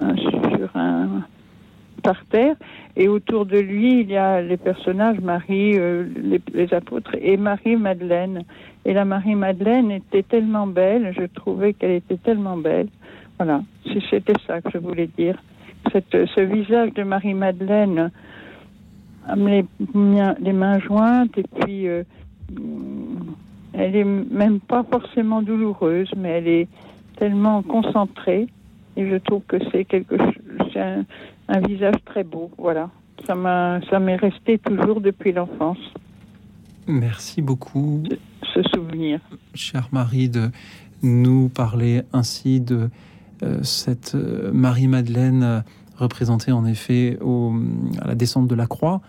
sur 0.00 0.76
un 0.76 1.22
par 2.00 2.24
terre. 2.26 2.56
Et 2.96 3.08
autour 3.08 3.46
de 3.46 3.58
lui 3.58 4.00
il 4.00 4.10
y 4.10 4.16
a 4.16 4.40
les 4.40 4.56
personnages 4.56 5.20
Marie 5.20 5.78
euh, 5.78 6.06
les, 6.54 6.74
apôtres 6.74 7.14
et 7.20 7.36
Marie 7.36 7.76
Madeleine 7.76 8.42
et 8.84 8.94
la 8.94 9.04
Marie 9.04 9.34
Madeleine 9.34 9.90
était 9.90 10.22
tellement 10.22 10.66
belle 10.66 11.14
je 11.18 11.24
trouvais 11.26 11.74
qu'elle 11.74 11.92
était 11.92 12.16
tellement 12.16 12.56
belle. 12.56 12.88
Voilà 13.38 13.62
c'était 14.10 14.34
ça 14.46 14.60
que 14.60 14.70
je 14.72 14.78
voulais 14.78 15.08
dire. 15.18 15.36
Cette, 15.92 16.12
ce 16.12 16.40
visage 16.40 16.92
de 16.94 17.02
Marie 17.02 17.34
Madeleine 17.34 18.10
les, 19.36 19.64
les 20.40 20.52
mains 20.52 20.78
jointes 20.80 21.36
et 21.38 21.44
puis 21.60 21.88
euh, 21.88 22.02
elle 23.72 23.96
est 23.96 24.04
même 24.04 24.60
pas 24.60 24.84
forcément 24.90 25.42
douloureuse 25.42 26.10
mais 26.16 26.30
elle 26.30 26.48
est 26.48 26.68
tellement 27.16 27.62
concentré. 27.62 28.48
Et 28.96 29.08
je 29.08 29.16
trouve 29.16 29.42
que 29.46 29.56
c'est 29.70 29.84
quelque 29.84 30.16
c'est 30.72 30.80
un, 30.80 31.60
visage 31.66 31.96
très 32.04 32.24
beau. 32.24 32.50
Voilà. 32.58 32.90
Ça 33.26 33.34
m'a, 33.34 33.80
ça 33.90 33.98
m'est 33.98 34.16
resté 34.16 34.58
toujours 34.58 35.00
depuis 35.00 35.32
l'enfance. 35.32 35.78
Merci 36.86 37.42
beaucoup. 37.42 38.02
Ce, 38.54 38.62
souvenir. 38.74 39.20
Chère 39.54 39.88
Marie, 39.92 40.28
de 40.28 40.50
nous 41.02 41.48
parler 41.48 42.02
ainsi 42.12 42.60
de 42.60 42.88
euh, 43.42 43.62
cette 43.62 44.14
euh, 44.14 44.50
Marie-Madeleine 44.52 45.42
euh, 45.42 45.60
représentée 45.96 46.52
en 46.52 46.64
effet 46.64 47.18
au, 47.20 47.54
à 48.00 48.08
la 48.08 48.14
descente 48.14 48.48
de 48.48 48.54
la 48.54 48.66
croix 48.66 49.00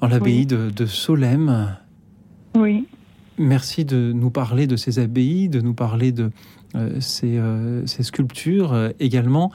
en 0.00 0.08
l'abbaye 0.08 0.46
de, 0.46 0.70
de. 0.70 0.86
Oui. 2.54 2.86
Merci 3.38 3.84
de 3.84 4.12
nous 4.12 4.30
parler 4.30 4.66
de 4.66 4.76
ces 4.76 4.98
abbayes, 4.98 5.48
de 5.48 5.60
nous 5.60 5.74
parler 5.74 6.12
de 6.12 6.30
euh, 6.76 7.00
euh, 7.24 7.82
ces, 7.86 8.02
sculptures 8.02 8.72
euh, 8.72 8.90
également. 9.00 9.50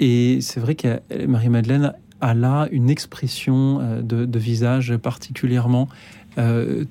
Et 0.00 0.40
c'est 0.40 0.60
vrai 0.60 0.74
que 0.74 1.00
Marie-Madeleine 1.26 1.94
a 2.20 2.34
là 2.34 2.68
une 2.72 2.90
expression 2.90 4.00
de, 4.02 4.38
visage 4.38 4.96
particulièrement 4.96 5.88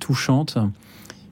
touchante, 0.00 0.56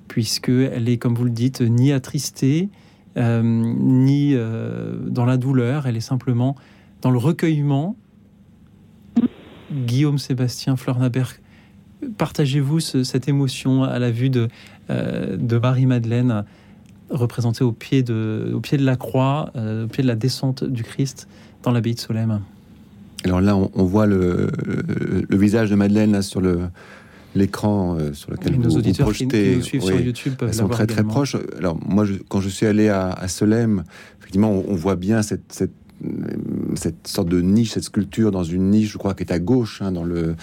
puisqu'elle 0.07 0.89
est, 0.89 0.99
comme 0.99 1.15
vous 1.15 1.25
le 1.25 1.31
dites, 1.31 1.63
ni 1.63 1.93
attristée, 1.93 2.69
ni 3.17 4.35
dans 4.35 5.25
la 5.25 5.37
douleur, 5.39 5.87
elle 5.87 5.97
est 5.97 6.01
simplement 6.01 6.57
dans 7.01 7.11
le 7.11 7.17
recueillement. 7.17 7.97
Guillaume 9.73 10.19
Sébastien 10.19 10.77
Fleurnaberg, 10.77 11.41
partagez-vous 12.19 12.81
cette 12.81 13.29
émotion 13.29 13.83
à 13.83 13.99
la 13.99 14.11
vue 14.11 14.31
de, 14.31 14.49
de 14.91 15.59
Marie-Madeleine? 15.59 16.45
Représenté 17.13 17.63
au 17.65 17.73
pied 17.73 18.03
de, 18.03 18.51
au 18.55 18.61
pied 18.61 18.79
de 18.79 18.85
la 18.85 18.97
croix, 18.97 19.51
euh, 19.57 19.85
au 19.85 19.89
pied 19.89 20.03
de 20.03 20.09
la 20.09 20.17
descente 20.17 20.65
du 20.65 20.83
Christ 20.83 21.29
dans 21.63 21.71
l'abbaye 21.71 21.95
de 21.95 22.01
Solesmes. 22.01 22.41
Alors 23.25 23.41
là, 23.41 23.57
on, 23.57 23.85
voit 23.85 24.07
le, 24.07 24.51
le, 25.29 25.37
visage 25.37 25.71
de 25.71 25.77
Madeleine 25.77 26.11
là, 26.11 26.23
sur 26.23 26.41
le, 26.41 26.59
l'écran 27.37 27.97
euh, 27.97 28.13
sur 28.13 28.33
lequel 28.33 28.55
vous, 28.57 28.63
nos 28.63 28.69
vous 28.71 28.77
auditeurs 28.79 29.13
qui- 29.13 29.27
projetez, 29.27 29.51
qui 29.53 29.57
nous 29.59 29.63
suivent 29.63 29.83
sur 29.83 29.95
oui, 29.95 30.03
YouTube 30.03 30.35
peuvent 30.37 30.49
elles 30.49 30.55
sont 30.57 30.69
très 30.69 30.87
très 30.87 31.05
proches. 31.05 31.37
Alors 31.57 31.79
moi, 31.87 32.05
je- 32.05 32.15
quand 32.29 32.41
je 32.41 32.49
suis 32.49 32.67
allé 32.67 32.89
à, 32.89 33.11
à 33.11 33.27
effectivement, 33.27 34.51
on, 34.51 34.65
on 34.69 34.75
voit 34.75 34.97
bien 34.97 35.23
cette, 35.23 35.53
cette 35.53 35.71
cette 36.75 37.07
sorte 37.07 37.29
de 37.29 37.41
niche, 37.41 37.73
cette 37.73 37.85
sculpture 37.85 38.31
dans 38.31 38.45
une 38.45 38.71
niche, 38.71 38.93
je 38.93 38.99
crois, 38.99 39.15
qui 39.15 39.23
est 39.23 39.33
à 39.33 39.39
gauche, 39.39 39.83
hein, 39.83 39.93
dans 39.93 40.05
le 40.05 40.35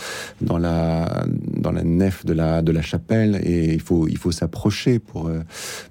dans 0.41 0.57
la 0.57 1.25
dans 1.57 1.71
la 1.71 1.83
nef 1.83 2.25
de 2.25 2.33
la 2.33 2.61
de 2.61 2.71
la 2.71 2.81
chapelle, 2.81 3.39
et 3.43 3.73
il 3.73 3.81
faut 3.81 4.07
il 4.07 4.17
faut 4.17 4.31
s'approcher 4.31 4.99
pour 4.99 5.27
euh, 5.27 5.39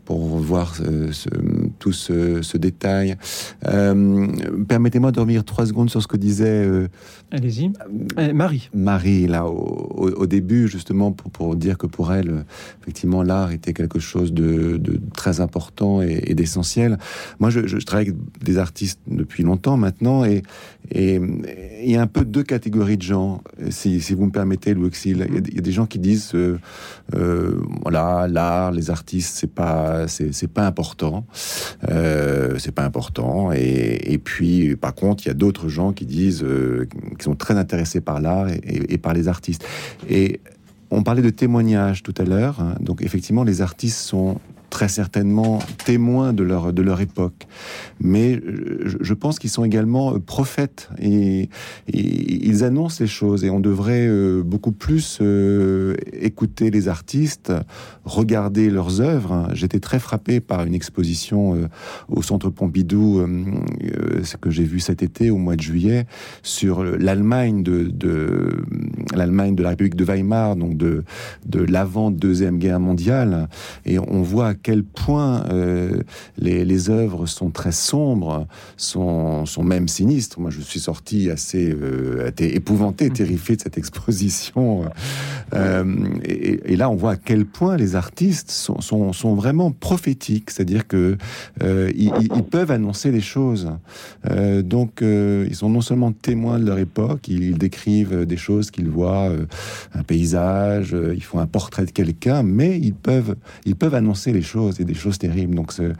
pour 0.05 0.19
voir 0.39 0.75
ce, 0.77 1.13
ce- 1.13 1.29
tout 1.79 1.93
ce, 1.93 2.43
ce 2.43 2.57
détail. 2.59 3.17
Euh, 3.67 4.27
Permettez-moi 4.69 5.13
de 5.13 5.21
revenir 5.21 5.45
trois 5.45 5.67
secondes 5.67 5.91
sur 5.91 6.03
ce 6.03 6.07
que 6.09 6.17
disait 6.17 6.65
euh, 6.67 6.89
Allez-y. 7.31 7.73
Eh, 8.19 8.33
Marie. 8.33 8.71
Marie, 8.75 9.27
là, 9.27 9.47
au, 9.47 9.53
au- 9.55 10.11
au 10.23 10.27
début, 10.27 10.67
justement, 10.69 11.13
pour, 11.13 11.31
pour 11.31 11.57
dire 11.57 11.77
que 11.79 11.87
pour 11.87 12.13
elle, 12.13 12.31
euh, 12.31 12.43
effectivement, 12.83 13.23
l'art 13.23 13.53
était 13.53 13.73
quelque 13.75 13.99
chose 13.99 14.33
de, 14.33 14.77
de 14.79 15.01
très 15.15 15.41
important 15.41 16.01
et, 16.03 16.23
et 16.27 16.35
d'essentiel. 16.35 16.99
Moi, 17.39 17.51
je, 17.51 17.67
je 17.67 17.77
travaille 17.79 18.09
avec 18.09 18.19
des 18.43 18.59
artistes 18.59 19.01
depuis 19.07 19.43
longtemps 19.43 19.77
maintenant, 19.77 20.25
et 20.25 20.43
il 20.95 21.91
y 21.91 21.97
a 21.97 22.01
un 22.03 22.07
peu 22.07 22.25
deux 22.25 22.43
catégories 22.43 22.97
de 22.97 23.03
gens, 23.03 23.43
si, 23.69 24.01
si 24.01 24.15
vous 24.15 24.25
me 24.27 24.31
permettez, 24.31 24.73
Louis 24.73 24.87
Auxil. 24.87 25.27
Il 25.29 25.35
y 25.35 25.39
a 25.39 25.41
des- 25.41 25.51
il 25.51 25.57
y, 25.57 25.59
a 25.59 25.63
des 25.63 25.73
gens 25.73 25.85
qui 25.87 25.99
disent, 25.99 26.33
euh, 26.35 26.59
euh, 27.15 27.61
voilà, 27.83 28.27
l'art, 28.29 28.73
les 28.73 28.89
artistes, 28.91 29.35
c'est 29.37 29.53
pas, 29.53 30.09
c'est 30.09 30.49
pas 30.53 30.67
important, 30.67 31.27
euh, 31.89 32.57
c'est 32.59 32.73
pas 32.73 32.85
important. 32.85 33.53
Et, 33.53 34.21
puis, 34.23 34.77
par 34.77 34.95
contre, 34.95 35.25
il 35.25 35.29
y 35.29 35.31
a 35.31 35.35
d'autres 35.35 35.69
gens 35.69 35.93
qui 35.93 36.07
disent, 36.07 36.43
euh, 36.43 36.89
qui 37.19 37.25
sont 37.25 37.35
très 37.35 37.55
intéressés 37.55 38.01
par 38.01 38.21
l'art 38.21 38.49
et 38.49 38.99
par 38.99 39.15
les 39.15 39.29
artistes. 39.29 39.65
Et 40.09 40.41
on 40.91 41.03
parlait 41.03 41.23
de 41.23 41.31
témoignages 41.31 42.03
tout 42.03 42.15
à 42.19 42.25
l'heure. 42.25 42.61
hein. 42.61 42.75
donc, 42.81 43.03
effectivement, 43.03 43.45
les 43.45 43.63
artistes 43.63 43.99
sont 43.99 44.39
très 44.71 44.89
certainement 44.89 45.59
témoins 45.85 46.33
de 46.33 46.43
leur 46.43 46.73
de 46.73 46.83
leur 46.83 47.01
époque, 47.01 47.47
mais 48.01 48.41
je, 48.85 48.97
je 49.01 49.15
pense 49.15 49.39
qu'ils 49.39 49.51
sont 49.51 49.65
également 49.65 50.15
euh, 50.15 50.19
prophètes 50.19 50.91
et, 51.01 51.49
ils 51.93 52.65
annoncent 52.65 53.03
les 53.03 53.09
choses 53.09 53.45
et 53.45 53.51
on 53.51 53.61
devrait 53.61 54.07
euh, 54.07 54.43
beaucoup 54.43 54.73
plus 54.73 55.19
euh, 55.21 55.95
écouter 56.13 56.71
les 56.71 56.89
artistes, 56.89 57.53
regarder 58.05 58.71
leurs 58.71 59.01
œuvres. 59.01 59.49
J'étais 59.53 59.81
très 59.81 59.99
frappé 59.99 60.41
par 60.41 60.65
une 60.65 60.75
exposition 60.75 61.55
euh, 61.55 61.69
au 62.09 62.23
Centre 62.23 62.51
Pompidou, 62.51 63.21
euh, 63.21 63.45
euh, 63.85 64.25
ce 64.25 64.37
que 64.37 64.51
j'ai 64.51 64.65
vu 64.65 64.81
cet 64.81 65.03
été 65.03 65.31
au 65.31 65.39
mois 65.39 65.57
de 65.57 65.61
juillet 65.61 66.07
sur 66.43 66.83
l'Allemagne 66.83 67.63
de, 67.63 67.85
de 67.85 68.65
l'Allemagne 69.15 69.55
de 69.55 69.63
la 69.63 69.71
République 69.71 69.97
de 69.97 70.05
Weimar, 70.05 70.57
donc 70.57 70.77
de 70.77 71.05
de 71.47 71.61
l'avant 71.61 72.11
deuxième 72.11 72.59
guerre 72.59 72.81
mondiale, 72.81 73.49
et 73.87 73.99
on 73.99 74.23
voit 74.23 74.55
quel 74.63 74.83
point 74.83 75.45
euh, 75.51 76.03
les, 76.37 76.65
les 76.65 76.91
œuvres 76.91 77.27
sont 77.27 77.51
très 77.51 77.73
sombres, 77.73 78.47
sont, 78.77 79.47
sont 79.47 79.65
même 79.65 79.89
sinistres. 79.89 80.41
Moi, 80.41 80.51
je 80.51 80.61
suis 80.61 80.81
sorti 80.81 81.31
assez 81.31 81.71
euh, 81.71 82.31
épouvanté, 82.39 83.11
terrifié 83.11 83.57
de 83.57 83.63
cette 83.63 83.79
exposition. 83.79 84.85
Euh, 85.55 85.85
et, 86.25 86.73
et 86.73 86.77
là, 86.77 86.91
on 86.91 86.97
voit 86.97 87.13
à 87.13 87.17
quel 87.17 87.47
point 87.47 87.77
les 87.77 87.97
artistes 87.97 88.51
sont, 88.51 88.81
sont, 88.81 89.13
sont 89.13 89.35
vraiment 89.35 89.71
prophétiques, 89.71 90.51
c'est-à-dire 90.51 90.87
que 90.87 91.17
euh, 91.63 91.91
ils, 91.97 92.11
peuvent 92.51 92.71
annoncer 92.71 93.11
des 93.11 93.21
choses. 93.21 93.71
Euh, 94.31 94.63
donc, 94.63 95.03
euh, 95.03 95.47
ils 95.49 95.57
sont 95.57 95.69
non 95.69 95.81
seulement 95.81 96.13
témoins 96.13 96.59
de 96.59 96.67
leur 96.67 96.79
époque, 96.79 97.29
ils, 97.29 97.43
ils 97.45 97.59
décrivent 97.59 98.27
des 98.27 98.37
choses 98.37 98.71
qu'ils 98.71 98.89
voient, 98.89 99.29
euh, 99.31 99.47
un 99.95 100.03
paysage, 100.03 100.95
euh, 100.95 101.15
ils 101.15 101.23
font 101.23 101.39
un 101.39 101.47
portrait 101.47 101.85
de 101.85 101.91
quelqu'un, 101.91 102.43
mais 102.43 102.79
ils 102.79 102.95
peuvent, 102.95 103.37
ils 103.65 103.77
peuvent 103.77 103.95
annoncer 103.95 104.33
les 104.33 104.43
choses 104.55 104.75
et 104.81 104.85
des 104.93 104.99
choses 105.03 105.19
terribles. 105.19 105.55
Donc, 105.61 105.71
euh, 105.79 105.93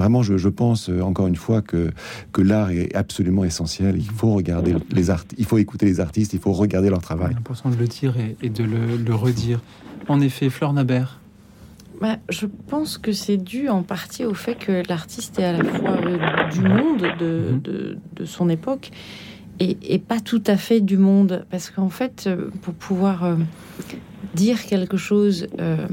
vraiment, 0.00 0.22
je, 0.28 0.34
je 0.46 0.50
pense 0.62 0.82
euh, 0.88 1.10
encore 1.10 1.28
une 1.32 1.40
fois 1.46 1.60
que 1.70 1.82
que 2.34 2.42
l'art 2.50 2.70
est 2.70 2.94
absolument 3.02 3.44
essentiel. 3.44 3.92
Il 4.08 4.14
faut 4.20 4.32
regarder 4.40 4.72
les 4.98 5.06
art, 5.14 5.24
il 5.42 5.46
faut 5.50 5.58
écouter 5.66 5.86
les 5.92 5.98
artistes, 6.06 6.32
il 6.38 6.40
faut 6.44 6.54
regarder 6.64 6.88
leur 6.94 7.02
travail. 7.10 7.32
C'est 7.32 7.38
important 7.46 7.70
de 7.76 7.80
le 7.84 7.88
dire 8.00 8.12
et, 8.24 8.30
et 8.46 8.50
de 8.60 8.64
le, 8.72 8.82
le 9.08 9.14
redire. 9.14 9.58
En 10.08 10.20
effet, 10.28 10.48
Fleur 10.50 10.72
Nabert. 10.72 11.12
Bah, 12.00 12.16
je 12.28 12.46
pense 12.72 12.98
que 12.98 13.12
c'est 13.12 13.36
dû 13.36 13.68
en 13.68 13.82
partie 13.84 14.24
au 14.24 14.34
fait 14.34 14.56
que 14.56 14.82
l'artiste 14.88 15.38
est 15.38 15.44
à 15.44 15.52
la 15.58 15.64
fois 15.64 15.96
euh, 16.00 16.50
du 16.50 16.62
monde 16.62 17.02
de, 17.20 17.32
de, 17.62 17.96
de 18.18 18.24
son 18.24 18.48
époque 18.48 18.90
et, 19.60 19.76
et 19.94 20.00
pas 20.00 20.20
tout 20.30 20.42
à 20.46 20.56
fait 20.56 20.80
du 20.80 20.96
monde. 20.96 21.44
Parce 21.50 21.70
qu'en 21.70 21.90
fait, 21.90 22.28
pour 22.62 22.74
pouvoir 22.74 23.16
euh, 23.24 23.36
dire 24.34 24.58
quelque 24.72 24.96
chose, 24.96 25.46
euh, 25.60 25.86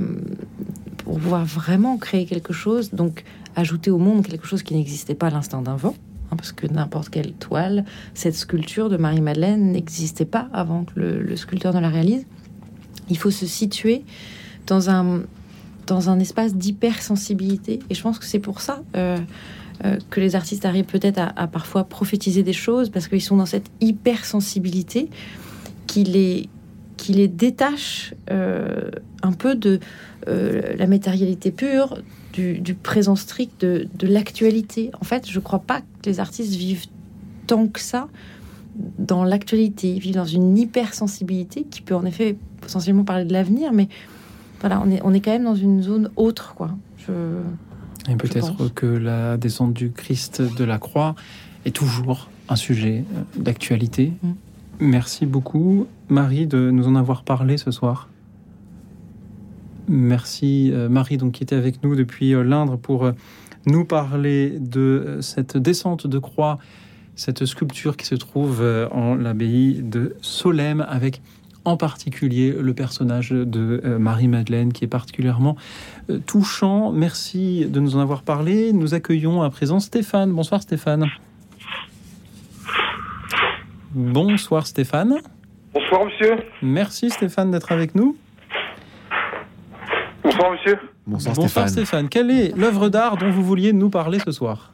pour 1.10 1.18
pouvoir 1.18 1.44
vraiment 1.44 1.98
créer 1.98 2.27
quelque 2.27 2.53
chose, 2.53 2.91
donc 2.91 3.23
ajouter 3.56 3.90
au 3.90 3.98
monde 3.98 4.27
quelque 4.27 4.45
chose 4.45 4.61
qui 4.61 4.76
n'existait 4.76 5.15
pas 5.15 5.26
à 5.26 5.30
l'instant 5.31 5.64
d'un 5.64 5.76
vent, 5.76 5.95
hein, 6.31 6.36
parce 6.36 6.52
que 6.52 6.68
n'importe 6.68 7.10
quelle 7.10 7.34
toile, 7.34 7.84
cette 8.14 8.36
sculpture 8.36 8.90
de 8.90 8.98
Marie-Madeleine 8.98 9.72
n'existait 9.72 10.26
pas 10.26 10.49
avant 10.53 10.84
que 10.84 10.99
le, 10.99 11.36
sculpteur 11.36 11.73
ne 11.73 11.80
la 11.80 11.90
réalise. 11.90 12.27
Il 13.10 13.18
faut 13.18 13.31
se 13.31 13.48
situer 13.48 14.03
dans 14.68 14.91
un, 14.91 15.23
dans 15.88 16.11
un 16.11 16.19
espace 16.19 16.53
d'hypersensibilité. 16.53 17.80
Et 17.90 17.95
je 17.95 18.03
pense 18.03 18.19
que 18.19 18.26
c'est 18.26 18.38
pour 18.38 18.61
ça 18.61 18.84
euh, 18.95 19.18
euh, 19.86 19.98
que 20.11 20.19
les 20.19 20.36
artistes 20.36 20.64
arrivent 20.64 20.86
peut-être 20.86 21.19
à 21.36 21.48
parfois 21.48 21.86
prophétiser 21.86 22.44
des 22.44 22.53
choses, 22.53 22.91
parce 22.91 23.07
qu'ils 23.07 23.23
sont 23.23 23.38
dans 23.38 23.48
cette 23.48 23.72
hypersensibilité 23.81 25.10
qui 25.88 26.03
les, 26.03 26.49
qui 27.00 27.14
les 27.14 27.30
détache 27.30 28.14
euh, 28.30 28.92
un 29.24 29.32
peu 29.32 29.56
de 29.56 29.80
euh, 30.28 30.76
la 30.78 30.86
matérialité 30.86 31.50
pure, 31.52 31.98
du, 32.34 32.60
du 32.60 32.74
présent 32.76 33.16
strict, 33.16 33.62
de, 33.62 33.88
de 33.98 34.08
l'actualité. 34.08 34.92
En 35.00 35.06
fait, 35.06 35.30
je 35.30 35.40
crois 35.40 35.60
pas 35.60 35.80
que 35.80 36.10
les 36.10 36.20
artistes 36.20 36.56
vivent 36.56 36.88
tant 37.48 37.68
que 37.68 37.80
ça 37.80 38.10
dans 38.98 39.24
l'actualité. 39.24 39.94
Ils 39.94 40.00
vivent 40.02 40.16
dans 40.16 40.26
une 40.26 40.58
hypersensibilité 40.58 41.64
qui 41.64 41.82
peut 41.82 41.96
en 41.96 42.06
effet 42.06 42.36
potentiellement 42.60 43.06
parler 43.06 43.24
de 43.24 43.34
l'avenir, 43.34 43.72
mais 43.72 43.88
voilà, 44.60 44.82
on 44.86 44.92
est, 44.92 45.00
on 45.04 45.14
est 45.14 45.22
quand 45.22 45.32
même 45.32 45.46
dans 45.46 45.56
une 45.56 45.82
zone 45.82 46.10
autre, 46.18 46.54
quoi. 46.54 46.72
Je... 46.98 47.14
Et 48.12 48.16
peut-être 48.16 48.74
que 48.74 48.86
la 48.86 49.38
descente 49.38 49.74
du 49.74 49.92
Christ 49.92 50.42
de 50.42 50.64
la 50.66 50.80
croix 50.80 51.16
est 51.66 51.76
toujours 51.76 52.30
un 52.50 52.56
sujet 52.58 53.06
euh, 53.16 53.42
d'actualité. 53.42 54.12
Mm. 54.22 54.32
Merci 54.82 55.26
beaucoup, 55.26 55.88
Marie, 56.10 56.48
de 56.48 56.72
nous 56.72 56.88
en 56.88 56.95
avoir 56.95 57.23
parlé 57.23 57.57
ce 57.57 57.72
soir. 57.72 58.10
Merci, 59.88 60.72
euh, 60.72 60.90
Marie, 60.90 61.18
donc, 61.18 61.34
qui 61.34 61.44
était 61.44 61.56
avec 61.56 61.84
nous 61.84 61.95
depuis 61.95 62.34
euh, 62.34 62.44
l'Indre 62.44 62.77
pour 62.77 63.06
euh, 63.06 63.11
nous 63.65 63.86
parler 63.86 64.57
de 64.60 65.18
cette 65.22 65.57
descente 65.57 66.07
de 66.07 66.19
croix, 66.19 66.57
cette 67.15 67.45
sculpture 67.45 67.98
qui 67.98 68.06
se 68.06 68.15
trouve 68.15 68.64
en 68.91 69.15
l'abbaye 69.15 69.81
de 69.84 70.15
Solem, 70.22 70.86
avec 70.88 71.22
en 71.65 71.76
particulier 71.76 72.56
le 72.57 72.73
personnage 72.73 73.31
de 73.31 73.98
Marie-Madeleine, 73.99 74.72
qui 74.72 74.86
est 74.86 74.88
particulièrement 74.88 75.57
touchant. 76.26 76.94
Merci 76.94 77.65
de 77.65 77.81
nous 77.81 77.98
en 77.98 77.99
avoir 77.99 78.23
parlé. 78.23 78.72
Nous 78.72 78.94
accueillons 78.94 79.41
à 79.41 79.49
présent 79.49 79.81
Stéphane. 79.81 80.31
Bonsoir 80.31 80.61
Stéphane. 80.61 81.07
Bonsoir 83.94 84.65
Stéphane. 84.65 85.18
Bonsoir 85.74 86.06
monsieur. 86.06 86.38
Merci 86.62 87.10
Stéphane 87.10 87.52
d'être 87.52 87.72
avec 87.72 87.96
nous. 87.96 88.16
Bonsoir 90.24 90.52
monsieur. 90.52 90.78
Bonsoir, 91.06 91.36
Bonsoir 91.36 91.70
Stéphane. 91.70 92.10
Quelle 92.10 92.32
est 92.32 92.56
l'œuvre 92.58 92.90
d'art 92.90 93.18
dont 93.18 93.30
vous 93.32 93.44
vouliez 93.44 93.74
nous 93.74 93.90
parler 93.90 94.20
ce 94.20 94.32
soir 94.32 94.74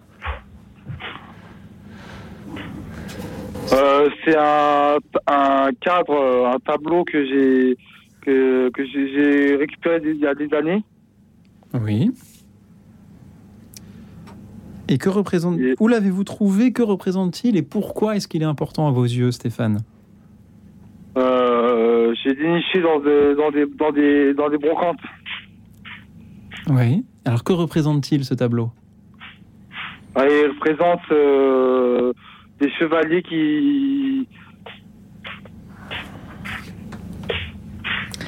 Euh, 3.73 4.09
c'est 4.23 4.37
un, 4.37 4.97
un 5.27 5.69
cadre, 5.81 6.47
un 6.53 6.59
tableau 6.59 7.03
que 7.03 7.25
j'ai 7.25 7.77
que, 8.21 8.69
que 8.69 8.85
j'ai 8.85 9.11
j'ai 9.11 9.55
récupéré 9.55 10.01
il 10.05 10.17
y 10.17 10.27
a 10.27 10.35
des 10.35 10.53
années. 10.53 10.83
Oui. 11.73 12.11
Et 14.87 14.97
que 14.99 15.09
représente 15.09 15.59
Où 15.79 15.87
l'avez-vous 15.87 16.23
trouvé? 16.23 16.71
Que 16.71 16.83
représente-t-il? 16.83 17.57
Et 17.57 17.63
pourquoi 17.63 18.15
est-ce 18.15 18.27
qu'il 18.27 18.43
est 18.43 18.45
important 18.45 18.87
à 18.87 18.91
vos 18.91 19.03
yeux, 19.03 19.31
Stéphane? 19.31 19.79
J'ai 21.15 22.33
déniché 22.35 22.81
dans, 22.81 22.99
de- 22.99 23.35
dans, 23.35 23.51
des, 23.51 23.65
dans, 23.65 23.91
des, 23.91 24.33
dans 24.33 24.49
des 24.49 24.57
brocantes. 24.57 24.99
Oui. 26.69 27.05
Alors 27.25 27.43
que 27.43 27.53
représente-t-il 27.53 28.25
ce 28.25 28.33
tableau? 28.33 28.71
Ah, 30.15 30.25
Il 30.27 30.49
représente 30.49 31.01
euh, 31.11 32.13
des 32.59 32.69
chevaliers 32.71 33.21
qui, 33.23 34.27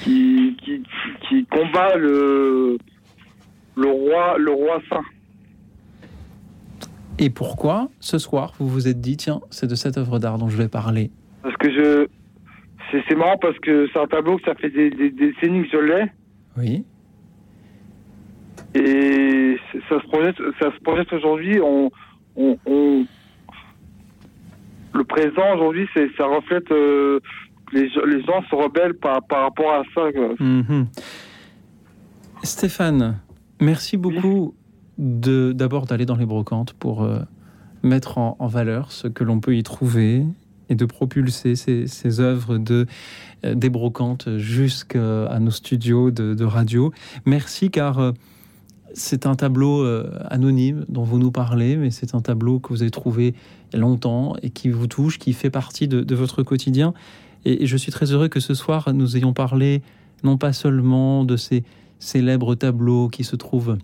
qui, 0.04 0.58
qui, 0.64 0.84
qui 1.28 1.46
combat 1.46 1.96
le, 1.96 2.78
le 3.76 3.88
roi, 3.88 4.38
le 4.38 4.52
roi 4.52 4.80
saint. 4.90 5.04
Et 7.20 7.30
pourquoi 7.30 7.90
ce 8.00 8.20
soir 8.20 8.54
vous 8.60 8.68
vous 8.68 8.88
êtes 8.88 9.02
dit 9.02 9.18
tiens 9.18 9.42
c'est 9.50 9.68
de 9.68 9.76
cette 9.76 9.98
œuvre 9.98 10.20
d'art 10.20 10.38
dont 10.38 10.50
je 10.50 10.58
vais 10.58 10.68
parler? 10.68 11.10
Parce 11.42 11.56
que 11.58 11.72
je, 11.72 12.08
c'est 12.92 13.16
marrant 13.16 13.38
parce 13.38 13.58
que 13.60 13.88
c'est 13.92 14.00
un 14.00 14.08
tableau 14.08 14.38
que 14.38 14.44
ça 14.44 14.56
fait 14.56 14.70
des, 14.70 14.90
des, 14.90 15.10
des 15.12 15.32
décennies 15.34 15.64
que 15.64 15.78
je 15.78 15.84
l'ai. 15.84 16.12
Oui. 16.58 16.86
Et 18.76 19.58
ça 19.90 20.00
se 20.02 20.08
projette, 20.08 20.36
ça 20.60 20.72
se 20.76 20.80
projette 20.82 21.12
aujourd'hui. 21.14 21.60
On, 21.62 21.90
on, 22.36 22.58
on- 22.66 23.06
le 24.94 25.04
présent 25.04 25.54
aujourd'hui, 25.56 25.88
c'est 25.94 26.08
ça 26.18 26.26
reflète 26.26 26.72
euh, 26.72 27.20
les, 27.72 27.88
gens- 27.90 28.06
les 28.06 28.22
gens 28.24 28.42
se 28.50 28.56
rebellent 28.56 28.96
par, 28.96 29.22
par 29.28 29.44
rapport 29.44 29.72
à 29.74 29.84
ça. 29.94 30.02
Mhm. 30.40 30.88
Stéphane, 32.44 33.20
merci 33.62 33.98
beaucoup 33.98 34.56
de 34.98 35.52
d'abord 35.52 35.86
d'aller 35.86 36.06
dans 36.06 36.16
les 36.16 36.26
brocantes 36.26 36.74
pour 36.74 37.04
euh, 37.04 37.20
mettre 37.84 38.18
en, 38.18 38.36
en 38.40 38.48
valeur 38.48 38.92
ce 38.92 39.08
que 39.08 39.24
l'on 39.24 39.40
peut 39.40 39.56
y 39.56 39.62
trouver 39.64 40.24
et 40.70 40.76
de 40.76 40.86
propulser 40.86 41.56
ces, 41.56 42.20
œuvres 42.20 42.58
de, 42.58 42.86
euh, 43.46 43.56
des 43.56 43.70
brocantes 43.70 44.38
jusqu'à 44.38 45.38
nos 45.40 45.52
studios 45.52 46.12
de, 46.12 46.44
radio. 46.44 46.92
Merci 47.26 47.70
car 47.70 48.00
euh, 48.00 48.12
c'est 48.94 49.26
un 49.26 49.36
tableau 49.36 49.84
euh, 49.84 50.10
anonyme 50.30 50.86
dont 50.90 51.04
vous 51.04 51.20
nous 51.20 51.32
parlez, 51.32 51.76
mais 51.76 51.92
c'est 51.92 52.16
un 52.16 52.22
tableau 52.22 52.60
que 52.60 52.70
vous 52.70 52.82
avez 52.82 52.92
trouvé 52.92 53.34
longtemps 53.74 54.36
et 54.42 54.50
qui 54.50 54.70
vous 54.70 54.88
touche, 54.88 55.20
qui 55.20 55.34
fait 55.34 55.50
partie 55.50 55.88
de, 55.88 56.16
votre 56.16 56.44
quotidien. 56.44 56.94
Et, 57.46 57.64
et 57.64 57.66
je 57.66 57.78
suis 57.78 57.92
très 57.92 58.12
heureux 58.12 58.28
que 58.28 58.40
ce 58.40 58.54
soir, 58.54 58.94
nous 58.94 59.18
ayons 59.18 59.34
parlé 59.34 59.82
non 60.24 60.38
pas 60.38 60.54
seulement 60.54 61.24
de 61.24 61.38
ces 61.38 61.64
célèbres 62.00 62.56
tableaux 62.56 63.08
qui 63.08 63.24
se 63.24 63.36
trouvent 63.36 63.78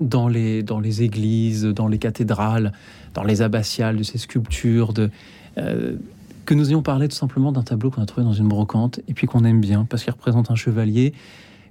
dans 0.00 0.28
les, 0.28 0.62
dans 0.62 0.80
les 0.80 1.02
églises, 1.02 1.64
dans 1.64 1.88
les 1.88 1.98
cathédrales, 1.98 2.72
dans 3.14 3.24
les 3.24 3.42
abbatiales, 3.42 3.96
de 3.96 4.02
ces 4.02 4.18
sculptures, 4.18 4.92
de, 4.92 5.10
euh, 5.58 5.96
que 6.44 6.54
nous 6.54 6.70
ayons 6.70 6.82
parlé 6.82 7.08
tout 7.08 7.16
simplement 7.16 7.52
d'un 7.52 7.62
tableau 7.62 7.90
qu'on 7.90 8.02
a 8.02 8.06
trouvé 8.06 8.24
dans 8.24 8.32
une 8.32 8.48
brocante 8.48 9.00
et 9.08 9.14
puis 9.14 9.26
qu'on 9.26 9.44
aime 9.44 9.60
bien 9.60 9.84
parce 9.84 10.02
qu'il 10.02 10.12
représente 10.12 10.50
un 10.50 10.56
chevalier, 10.56 11.12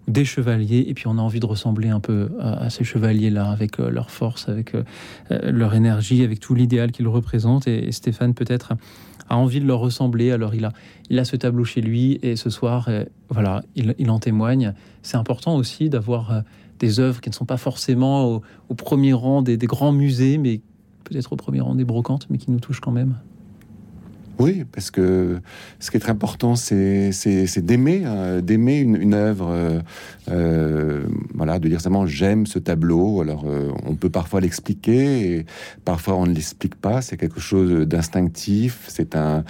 des 0.08 0.26
chevaliers, 0.26 0.86
et 0.88 0.94
puis 0.94 1.08
on 1.08 1.18
a 1.18 1.22
envie 1.22 1.40
de 1.40 1.46
ressembler 1.46 1.90
un 1.90 2.00
peu 2.00 2.30
à, 2.40 2.70
ces 2.70 2.84
chevaliers-là 2.84 3.50
avec 3.52 3.80
euh, 3.80 3.90
leur 3.90 4.10
force, 4.10 4.50
avec 4.50 4.74
euh, 4.74 4.84
leur 5.30 5.76
énergie, 5.76 6.24
avec 6.24 6.40
tout 6.40 6.56
l'idéal 6.56 6.92
qu'ils 6.92 7.08
représentent. 7.08 7.68
Et, 7.68 7.92
Stéphane 7.92 8.34
peut-être 8.34 8.74
a 9.30 9.38
envie 9.38 9.60
de 9.60 9.68
leur 9.68 9.80
ressembler. 9.80 10.32
Alors 10.32 10.56
il 10.56 10.66
a, 10.66 10.74
il 11.10 11.20
a 11.20 11.26
ce 11.26 11.36
tableau 11.36 11.66
chez 11.66 11.82
lui 11.82 12.20
et 12.24 12.36
ce 12.36 12.50
soir, 12.50 12.90
voilà, 13.30 13.64
il, 13.76 14.10
en 14.10 14.20
témoigne. 14.20 14.74
C'est 15.04 15.18
important 15.18 15.56
aussi 15.56 15.90
d'avoir 15.90 16.44
des 16.80 17.00
œuvres 17.00 17.22
qui 17.22 17.30
ne 17.30 17.36
sont 17.36 17.46
pas 17.46 17.58
forcément 17.58 18.42
au, 18.70 18.74
premier 18.74 19.14
rang 19.14 19.42
des 19.42 19.58
grands 19.58 19.94
musées, 19.94 20.38
mais 20.38 20.62
peut-être 21.04 21.34
au 21.34 21.36
premier 21.36 21.62
rang 21.62 21.76
des 21.76 21.86
brocantes, 21.86 22.28
mais 22.30 22.38
qui 22.38 22.52
nous 22.52 22.60
touchent 22.60 22.80
quand 22.80 22.92
même. 22.92 23.16
Oui, 24.42 24.66
parce 24.72 24.90
que 24.90 25.40
ce 25.80 25.92
qui 25.92 25.98
est 25.98 26.00
très 26.00 26.12
important, 26.12 26.56
c'est 26.56 27.12
d'aimer, 27.58 28.02
euh, 28.06 28.42
d'aimer 28.42 28.80
une, 28.80 29.14
œuvre. 29.14 29.50
euh, 29.52 29.80
euh, 30.30 31.04
voilà, 31.34 31.60
de 31.60 31.68
dire 31.68 31.82
seulement 31.82 32.06
j'aime 32.06 32.46
ce 32.46 32.60
tableau. 32.60 33.22
Alors, 33.22 33.46
euh, 33.48 33.72
on 33.86 33.96
peut 33.96 34.10
parfois 34.10 34.42
l'expliquer, 34.42 35.46
parfois 35.86 36.16
on 36.16 36.26
ne 36.26 36.34
l'explique 36.34 36.76
pas. 36.76 37.02
C'est 37.02 37.18
quelque 37.18 37.40
chose 37.40 37.88
d'instinctif. 37.88 38.86
C'est 38.88 39.16
un, 39.16 39.44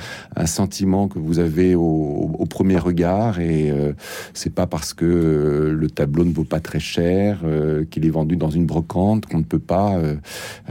sentiment 0.46 1.08
que 1.08 1.20
vous 1.20 1.40
avez 1.40 1.76
au, 1.76 2.46
premier 2.50 2.78
regard, 2.78 3.40
et 3.40 3.72
euh, 3.72 3.94
c'est 4.34 4.54
pas 4.54 4.68
parce 4.68 4.94
que 4.94 5.74
le 5.74 5.90
tableau 5.90 6.26
ne 6.26 6.34
vaut 6.34 6.44
pas 6.44 6.60
très 6.60 6.80
cher, 6.80 7.42
qu'il 7.90 8.06
est 8.06 8.10
vendu 8.10 8.36
dans 8.36 8.50
une 8.50 8.66
brocante, 8.66 9.26
qu'on 9.28 9.38
ne 9.38 9.44
peut 9.44 9.60
pas 9.60 9.98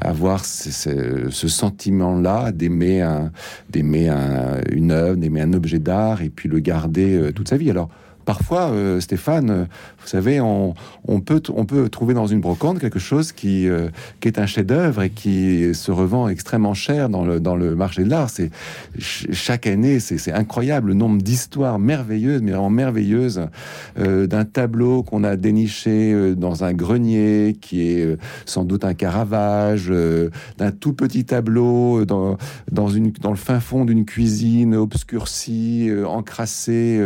avoir 0.00 0.44
ce 0.44 1.48
sentiment-là 1.48 2.52
d'aimer 2.52 3.00
un, 3.00 3.32
d'aimer 3.70 4.08
un- 4.10 4.60
une 4.72 4.90
œuvre, 4.90 5.16
d'aimer 5.16 5.40
un 5.42 5.52
objet 5.52 5.78
d'art 5.78 6.22
et 6.22 6.30
puis 6.30 6.48
le 6.48 6.58
garder 6.60 7.16
euh, 7.16 7.32
toute 7.32 7.48
sa 7.48 7.56
vie. 7.56 7.72
Parfois, 8.24 8.70
euh, 8.70 9.00
Stéphane, 9.00 9.50
euh, 9.50 9.64
vous 10.00 10.06
savez, 10.06 10.40
on, 10.40 10.74
peut 11.20 11.40
trouver 11.90 12.14
dans 12.14 12.26
une 12.26 12.40
brocante 12.40 12.78
quelque 12.78 12.98
chose 12.98 13.32
qui 13.32 13.68
euh, 13.68 13.88
qui 14.20 14.28
est 14.28 14.38
un 14.38 14.46
chef-d'œuvre 14.46 15.02
et 15.02 15.10
qui 15.10 15.74
se 15.74 15.90
revend 15.90 16.28
extrêmement 16.28 16.74
cher 16.74 17.08
dans 17.08 17.24
le 17.24 17.76
marché 17.76 18.04
de 18.04 18.10
l'art. 18.10 18.30
C'est 18.30 18.50
ch- 18.98 19.26
chaque 19.32 19.66
année, 19.66 20.00
c'est 20.00 20.32
incroyable 20.32 20.88
le 20.88 20.94
nombre 20.94 21.20
d'histoires 21.20 21.78
merveilleuses, 21.78 22.40
mais 22.42 22.52
vraiment 22.52 22.70
merveilleuses, 22.70 23.42
d'un 23.96 24.44
tableau 24.44 25.02
qu'on 25.02 25.22
a 25.22 25.36
déniché 25.36 26.34
dans 26.34 26.64
un 26.64 26.72
grenier 26.72 27.56
qui 27.60 27.82
est 27.82 28.16
sans 28.46 28.64
doute 28.64 28.84
un 28.84 28.94
Caravage, 28.94 29.92
d'un 30.58 30.70
tout 30.70 30.94
petit 30.94 31.24
tableau 31.24 32.04
dans 32.04 32.36
le 32.70 33.36
fin 33.36 33.60
fond 33.60 33.84
d'une 33.84 34.04
cuisine 34.04 34.74
obscurcie, 34.74 35.90
encrassée, 36.06 37.00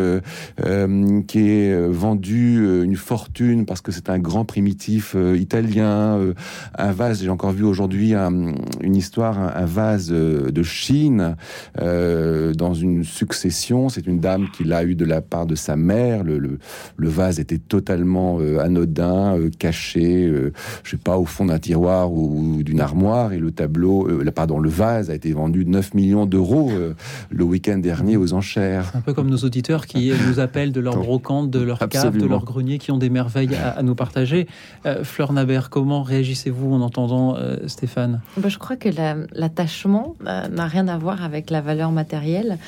euh, 1.05 1.22
qui 1.22 1.39
est 1.51 1.72
euh, 1.72 1.89
vendu 1.90 2.59
euh, 2.64 2.82
une 2.85 2.97
fortune 2.97 3.66
parce 3.66 3.81
que 3.81 3.93
c'est 3.93 4.09
un 4.10 4.18
grand 4.18 4.44
primitif 4.44 5.14
euh, 5.16 5.36
italien. 5.36 6.18
euh, 6.18 6.35
un 6.76 6.93
vase, 6.93 7.22
j'ai 7.22 7.31
encore 7.31 7.52
vu 7.52 7.64
aujourd'hui 7.64 8.14
un- 8.14 8.55
une 8.81 8.97
histoire, 8.97 9.39
un, 9.39 9.52
un 9.62 9.66
vase 9.66 10.09
de 10.09 10.62
Chine 10.62 11.36
dans 11.78 12.74
une 12.74 13.05
succession. 13.05 13.89
C'est 13.89 14.06
une 14.06 14.20
dame 14.20 14.48
qui 14.56 14.64
l'a 14.64 14.85
eu 14.85 14.94
de 14.94 15.05
la 15.05 15.20
part 15.20 15.47
de 15.47 15.55
sa 15.55 15.76
mère. 15.76 16.24
Le, 16.24 16.39
le, 16.39 16.59
le 16.97 17.09
vase 17.09 17.39
était 17.40 17.59
totalement 17.59 18.39
anodin, 18.60 19.39
caché, 19.59 20.32
je 20.85 20.90
sais 20.90 20.97
pas, 20.97 21.18
au 21.18 21.24
fond 21.24 21.47
d'un 21.47 21.59
tiroir 21.59 22.12
ou, 22.12 22.62
d'une 22.62 22.81
armoire. 22.81 23.32
Et 23.32 23.39
le 23.39 23.51
tableau, 23.51 24.06
le- 24.09 24.31
pardon, 24.31 24.59
le 24.59 24.68
vase 24.70 25.10
a 25.10 25.14
été 25.14 25.32
vendu 25.32 25.64
9 25.64 25.94
millions 25.94 26.26
d'euros 26.26 26.70
le 27.31 27.44
week-end 27.44 27.78
dernier 27.78 28.16
aux 28.16 28.32
enchères. 28.32 28.93
Un 28.94 29.01
peu 29.01 29.12
comme 29.12 29.28
nos 29.28 29.39
auditeurs 29.39 29.86
qui 29.86 30.12
nous 30.28 30.40
appellent 30.40 30.72
de 30.72 30.81
leur 30.81 30.93
brocante, 31.02 31.50
de 31.50 31.60
leur 31.60 31.78
cave, 31.78 31.90
de 31.90 31.96
Absolument. 31.98 32.28
leur 32.30 32.44
grenier, 32.44 32.78
qui 32.78 32.90
ont 32.92 32.98
des 32.98 33.10
merveilles 33.10 33.54
à, 33.54 33.70
à 33.70 33.82
nous 33.82 33.94
partager. 33.94 34.46
Euh, 34.86 35.04
Fleur 35.04 35.32
Nabert, 35.32 35.70
comment 35.70 36.02
réagissez-vous 36.02 36.72
en 36.74 36.80
entendant 36.80 37.36
euh, 37.36 37.56
Stéphane? 37.66 38.20
Bah, 38.36 38.48
je 38.48 38.58
crois 38.58 38.76
que 38.76 38.88
la- 38.88 39.16
l'attachement 39.32 40.14
euh, 40.26 40.48
n'a 40.48 40.66
rien 40.66 40.88
à 40.88 40.96
voir 40.98 41.22
avec 41.24 41.50
la 41.50 41.60
valeur 41.60 41.90
matérielle. 41.92 42.58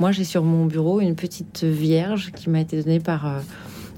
Moi, 0.00 0.12
j'ai 0.12 0.24
sur 0.24 0.42
mon 0.42 0.66
bureau 0.66 1.00
une 1.00 1.14
petite 1.16 1.64
vierge 1.64 2.32
qui 2.34 2.50
m'a 2.50 2.60
été 2.60 2.82
donnée 2.82 3.00
par 3.00 3.26
euh, 3.26 3.38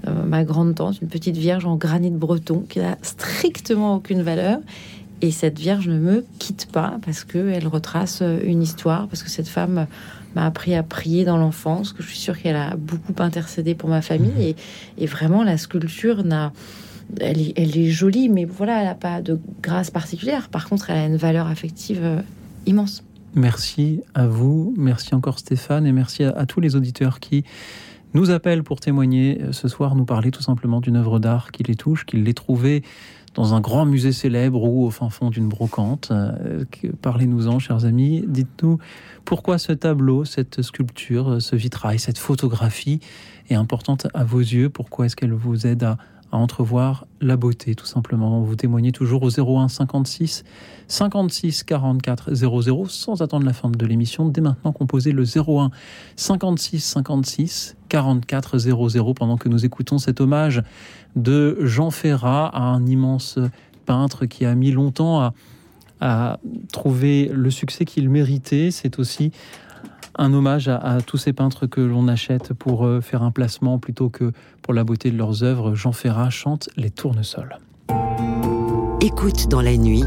euh, 0.07 0.23
ma 0.25 0.43
grande 0.43 0.75
tante, 0.75 1.01
une 1.01 1.09
petite 1.09 1.35
vierge 1.37 1.65
en 1.65 1.75
granit 1.75 2.09
breton 2.11 2.63
qui 2.69 2.79
n'a 2.79 2.97
strictement 3.01 3.95
aucune 3.95 4.21
valeur. 4.21 4.59
Et 5.21 5.31
cette 5.31 5.59
vierge 5.59 5.89
ne 5.89 5.99
me 5.99 6.25
quitte 6.39 6.69
pas 6.71 6.97
parce 7.05 7.25
qu'elle 7.25 7.67
retrace 7.67 8.23
une 8.45 8.61
histoire, 8.61 9.07
parce 9.09 9.21
que 9.21 9.29
cette 9.29 9.49
femme 9.49 9.85
m'a 10.35 10.45
appris 10.45 10.75
à 10.75 10.83
prier 10.83 11.25
dans 11.25 11.37
l'enfance, 11.37 11.93
que 11.93 12.03
je 12.03 12.07
suis 12.09 12.19
sûre 12.19 12.37
qu'elle 12.37 12.55
a 12.55 12.75
beaucoup 12.75 13.13
intercédé 13.19 13.75
pour 13.75 13.89
ma 13.89 14.01
famille. 14.01 14.31
Et, 14.39 14.55
et 14.97 15.05
vraiment, 15.05 15.43
la 15.43 15.57
sculpture 15.57 16.23
n'a 16.23 16.51
elle 17.19 17.41
est, 17.41 17.53
elle 17.55 17.77
est 17.77 17.89
jolie, 17.89 18.29
mais 18.29 18.45
voilà, 18.45 18.79
elle 18.79 18.85
n'a 18.85 18.95
pas 18.95 19.21
de 19.21 19.39
grâce 19.61 19.89
particulière. 19.89 20.49
Par 20.49 20.69
contre, 20.69 20.89
elle 20.89 20.97
a 20.97 21.05
une 21.05 21.17
valeur 21.17 21.47
affective 21.47 22.01
euh, 22.03 22.21
immense. 22.65 23.03
Merci 23.35 24.01
à 24.13 24.27
vous, 24.27 24.73
merci 24.77 25.13
encore 25.13 25.39
Stéphane, 25.39 25.85
et 25.85 25.91
merci 25.91 26.23
à, 26.23 26.29
à 26.31 26.45
tous 26.45 26.59
les 26.59 26.75
auditeurs 26.75 27.19
qui 27.19 27.43
nous 28.13 28.31
appellent 28.31 28.63
pour 28.63 28.79
témoigner 28.79 29.39
euh, 29.41 29.51
ce 29.51 29.67
soir, 29.67 29.95
nous 29.95 30.05
parler 30.05 30.31
tout 30.31 30.41
simplement 30.41 30.81
d'une 30.81 30.95
œuvre 30.95 31.19
d'art 31.19 31.51
qui 31.51 31.63
les 31.63 31.75
touche, 31.75 32.05
qu'ils 32.05 32.23
l'aient 32.23 32.33
trouvée 32.33 32.83
dans 33.39 33.53
un 33.53 33.61
grand 33.61 33.85
musée 33.85 34.11
célèbre 34.11 34.61
ou 34.63 34.85
au 34.85 34.89
fin 34.89 35.09
fond 35.09 35.29
d'une 35.29 35.47
brocante. 35.47 36.09
Euh, 36.11 36.65
Parlez-nous-en, 37.01 37.57
chers 37.57 37.85
amis. 37.85 38.25
Dites-nous 38.27 38.79
pourquoi 39.23 39.57
ce 39.57 39.71
tableau, 39.71 40.25
cette 40.25 40.61
sculpture, 40.61 41.29
euh, 41.29 41.39
ce 41.39 41.55
vitrail, 41.55 41.99
cette 41.99 42.17
photographie 42.17 42.99
est 43.49 43.55
importante 43.55 44.07
à 44.13 44.25
vos 44.25 44.41
yeux. 44.41 44.69
Pourquoi 44.69 45.05
est-ce 45.05 45.15
qu'elle 45.15 45.31
vous 45.31 45.65
aide 45.65 45.83
à, 45.83 45.95
à 46.33 46.37
entrevoir 46.37 47.07
la 47.21 47.37
beauté, 47.37 47.75
tout 47.75 47.85
simplement? 47.85 48.41
Vous 48.41 48.57
témoignez 48.57 48.91
toujours 48.91 49.23
au 49.23 49.29
01 49.29 49.69
56 49.69 50.43
56 50.89 51.63
44 51.63 52.33
00 52.33 52.87
sans 52.87 53.21
attendre 53.21 53.45
la 53.45 53.53
fin 53.53 53.69
de 53.69 53.85
l'émission. 53.85 54.27
Dès 54.27 54.41
maintenant, 54.41 54.73
composez 54.73 55.13
le 55.13 55.23
01 55.23 55.71
56 56.17 56.83
56 56.83 57.77
44 57.87 58.57
00 58.57 59.13
pendant 59.13 59.37
que 59.37 59.47
nous 59.47 59.63
écoutons 59.63 59.97
cet 59.97 60.19
hommage 60.19 60.61
de 61.15 61.57
Jean 61.61 61.91
Ferrat 61.91 62.51
un 62.57 62.85
immense 62.85 63.39
peintre 63.85 64.25
qui 64.25 64.45
a 64.45 64.55
mis 64.55 64.71
longtemps 64.71 65.21
à, 65.21 65.33
à 66.01 66.39
trouver 66.71 67.29
le 67.33 67.49
succès 67.51 67.85
qu'il 67.85 68.09
méritait. 68.09 68.71
C'est 68.71 68.99
aussi 68.99 69.31
un 70.17 70.33
hommage 70.33 70.67
à, 70.67 70.77
à 70.77 71.01
tous 71.01 71.17
ces 71.17 71.33
peintres 71.33 71.65
que 71.65 71.81
l'on 71.81 72.07
achète 72.07 72.53
pour 72.53 72.85
euh, 72.85 73.01
faire 73.01 73.23
un 73.23 73.31
placement 73.31 73.79
plutôt 73.79 74.09
que 74.09 74.31
pour 74.61 74.73
la 74.73 74.83
beauté 74.83 75.11
de 75.11 75.17
leurs 75.17 75.43
œuvres. 75.43 75.75
Jean 75.75 75.91
Ferrat 75.91 76.29
chante 76.29 76.69
Les 76.77 76.89
Tournesols. 76.89 77.57
Écoute 79.01 79.47
dans 79.47 79.61
la 79.61 79.77
nuit, 79.77 80.03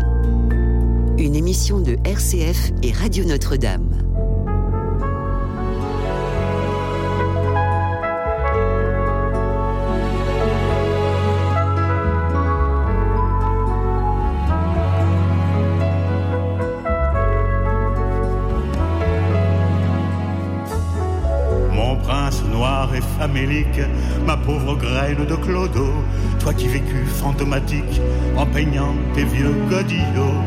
une 1.19 1.35
émission 1.35 1.81
de 1.81 1.97
RCF 2.05 2.73
et 2.83 2.93
Radio 2.93 3.25
Notre-Dame. 3.25 4.32
Famélique, 23.23 23.81
ma 24.27 24.37
pauvre 24.37 24.75
graine 24.75 25.25
de 25.25 25.37
clodo, 25.37 25.87
toi 26.41 26.53
qui 26.53 26.67
vécus 26.67 27.09
fantomatique 27.09 28.01
en 28.37 28.45
peignant 28.47 28.95
tes 29.15 29.23
vieux 29.23 29.55
godillots. 29.71 30.43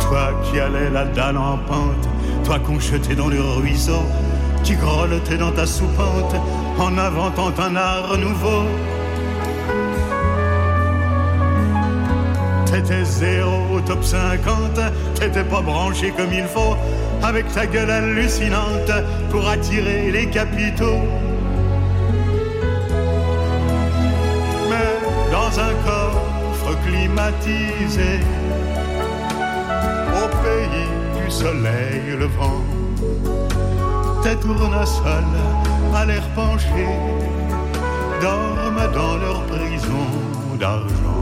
Toi 0.00 0.24
qui 0.44 0.58
allais 0.58 0.88
la 0.88 1.04
dalle 1.04 1.36
en 1.36 1.58
pente, 1.58 2.08
toi 2.42 2.58
qu'on 2.58 2.80
jetait 2.80 3.14
dans 3.14 3.28
le 3.28 3.38
ruisseau, 3.38 4.02
qui 4.62 4.76
grelottais 4.76 5.36
dans 5.36 5.52
ta 5.52 5.66
soupente 5.66 6.34
en 6.78 6.96
inventant 6.96 7.52
un 7.58 7.76
art 7.76 8.16
nouveau. 8.16 8.62
T'étais 12.64 13.04
zéro 13.04 13.76
au 13.76 13.80
top 13.80 14.02
50, 14.02 14.80
t'étais 15.16 15.44
pas 15.44 15.60
branché 15.60 16.14
comme 16.16 16.32
il 16.32 16.46
faut, 16.46 16.76
avec 17.24 17.50
ta 17.52 17.66
gueule 17.66 17.90
hallucinante 17.90 18.92
pour 19.30 19.48
attirer 19.48 20.10
les 20.10 20.26
capitaux. 20.26 21.02
Mais 24.70 24.92
dans 25.32 25.58
un 25.58 25.74
coffre 25.88 26.76
climatisé, 26.86 28.20
au 30.20 30.26
pays 30.44 31.22
du 31.24 31.30
soleil 31.30 32.02
levant, 32.18 32.62
tes 34.22 34.36
tournesols 34.36 35.40
à 35.94 36.04
l'air 36.04 36.26
penché 36.34 36.86
dorment 38.20 38.92
dans 38.92 39.16
leur 39.16 39.42
prison 39.46 40.06
d'argent 40.58 41.14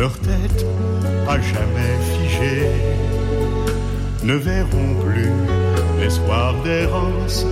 leur 0.00 0.12
tête 0.20 0.64
à 1.28 1.38
jamais 1.40 1.96
figée, 2.12 2.70
ne 4.22 4.34
verront 4.34 4.94
plus 5.04 5.30
les 5.98 6.10
soirs 6.10 6.54
d'errance. 6.62 7.46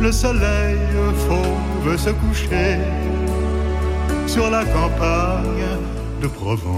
Le 0.00 0.12
soleil 0.12 0.78
fauve 1.26 1.96
se 1.96 2.10
coucher 2.10 2.78
sur 4.26 4.50
la 4.50 4.64
campagne 4.64 5.64
de 6.20 6.26
Provence. 6.26 6.74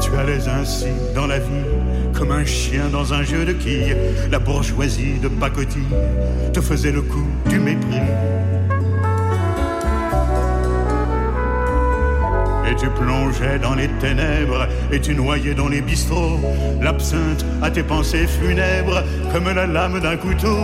Tu 0.00 0.16
allais 0.16 0.48
ainsi 0.48 0.86
dans 1.14 1.26
la 1.26 1.38
vie 1.38 1.44
comme 2.14 2.30
un 2.30 2.44
chien 2.44 2.88
dans 2.90 3.12
un 3.12 3.22
jeu 3.22 3.44
de 3.44 3.52
quilles. 3.52 3.96
La 4.30 4.38
bourgeoisie 4.38 5.18
de 5.22 5.28
pacotille 5.28 5.82
te 6.52 6.60
faisait 6.60 6.92
le 6.92 7.02
coup 7.02 7.26
du 7.48 7.58
mépris. 7.58 8.00
Tu 12.78 12.90
plongeais 12.90 13.58
dans 13.58 13.74
les 13.74 13.88
ténèbres 14.00 14.66
et 14.90 15.00
tu 15.00 15.14
noyais 15.14 15.54
dans 15.54 15.68
les 15.68 15.80
bistrots 15.80 16.40
l'absinthe 16.82 17.44
à 17.62 17.70
tes 17.70 17.82
pensées 17.82 18.26
funèbres 18.26 19.02
comme 19.32 19.48
la 19.48 19.66
lame 19.66 20.00
d'un 20.00 20.16
couteau. 20.16 20.58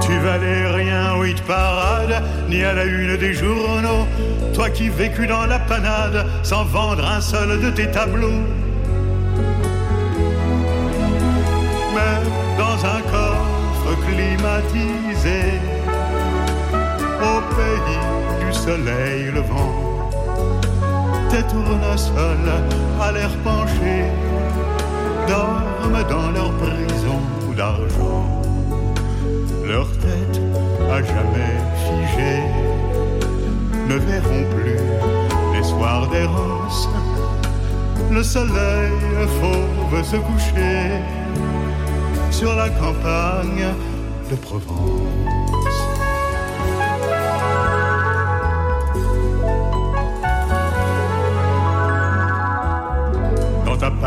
Tu 0.00 0.18
valais 0.18 0.68
rien 0.68 1.14
au 1.14 1.24
hit 1.24 1.40
parade, 1.42 2.22
ni 2.48 2.62
à 2.62 2.74
la 2.74 2.84
une 2.84 3.16
des 3.16 3.32
journaux. 3.32 4.06
Toi 4.54 4.68
qui 4.70 4.88
vécus 4.88 5.26
dans 5.26 5.46
la 5.46 5.58
panade, 5.58 6.26
sans 6.42 6.64
vendre 6.64 7.04
un 7.06 7.20
seul 7.20 7.60
de 7.60 7.70
tes 7.70 7.90
tableaux. 7.90 8.42
Mais 11.94 12.58
dans 12.58 12.84
un 12.84 13.00
coffre 13.10 13.96
climatisé, 14.06 15.61
soleil 18.64 19.24
levant, 19.34 20.10
tes 21.30 21.42
tournesols 21.52 22.52
à 23.00 23.12
l'air 23.12 23.34
penché 23.42 23.94
dorment 25.26 26.04
dans 26.08 26.30
leur 26.30 26.50
prison 26.62 27.20
d'argent 27.56 28.42
leur 29.72 29.88
tête 29.98 30.40
à 30.90 30.98
jamais 31.02 31.56
figée 31.84 32.42
ne 33.88 33.96
verront 33.96 34.44
plus 34.54 34.82
les 35.54 35.62
soirs 35.62 36.08
d'errance. 36.08 36.88
Le 38.10 38.22
soleil 38.22 38.92
fauve 39.40 40.04
se 40.04 40.16
coucher 40.16 41.00
sur 42.30 42.54
la 42.54 42.68
campagne 42.68 43.66
de 44.30 44.36
Provence. 44.36 45.31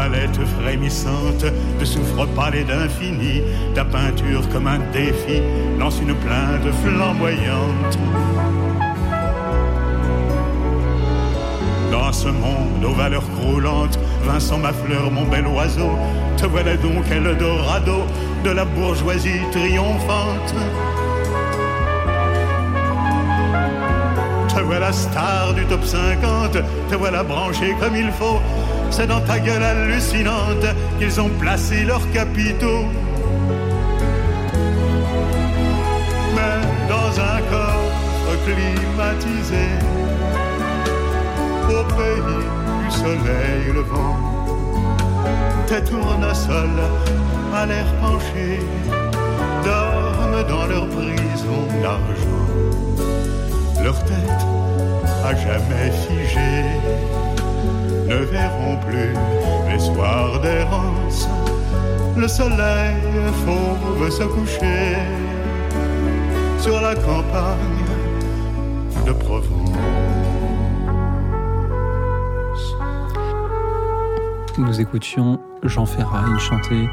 Palette 0.06 0.40
frémissante 0.60 1.46
ne 1.80 1.86
souffre 1.86 2.26
pas 2.36 2.50
les 2.52 2.64
d'infini. 2.64 3.42
Ta 3.74 3.84
peinture 3.86 4.48
comme 4.52 4.68
un 4.68 4.80
défi 4.94 5.42
lance 5.80 6.00
une 6.00 6.14
plainte 6.16 6.68
flamboyante. 6.84 7.98
Dans 11.92 12.14
ce 12.14 12.28
monde 12.28 12.84
aux 12.86 12.94
valeurs 12.94 13.30
croulantes, 13.36 13.98
Vincent 14.28 14.60
ma 14.60 14.74
fleur, 14.74 15.10
mon 15.12 15.26
bel 15.26 15.48
oiseau, 15.48 15.92
te 16.38 16.46
voilà 16.46 16.76
donc 16.78 17.10
Eldorado 17.12 18.04
de 18.44 18.50
la 18.52 18.66
bourgeoisie 18.66 19.42
triomphante. 19.52 20.54
Te 24.50 24.62
voilà 24.62 24.92
star 24.92 25.54
du 25.56 25.66
top 25.66 25.84
50, 25.84 26.58
te 26.90 26.96
voilà 26.96 27.24
branché 27.24 27.76
comme 27.80 27.96
il 27.96 28.12
faut. 28.12 28.40
C'est 28.98 29.08
dans 29.08 29.20
ta 29.20 29.38
gueule 29.40 29.62
hallucinante 29.62 30.66
qu'ils 30.98 31.20
ont 31.20 31.28
placé 31.28 31.84
leurs 31.84 32.10
capitaux. 32.12 32.86
Mais 36.34 36.58
dans 36.88 37.12
un 37.20 37.40
coffre 37.52 38.32
climatisé, 38.46 39.68
au 41.68 41.84
pays 41.94 42.46
du 42.86 42.92
soleil 42.96 43.74
levant, 43.74 44.16
tes 45.68 45.84
tournesols 45.84 46.86
à 47.54 47.66
l'air 47.66 47.88
penché 48.00 48.62
dorment 49.66 50.48
dans 50.48 50.68
leur 50.68 50.88
prison 50.88 51.68
d'argent. 51.84 52.48
Leur 53.84 54.02
tête 54.06 54.46
à 55.26 55.36
jamais 55.36 55.92
figée 56.08 57.25
Nous 74.58 74.80
écoutions 74.80 75.40
Jean 75.64 75.86
Ferrat, 75.88 76.26
il 76.32 76.40
chantait 76.40 76.88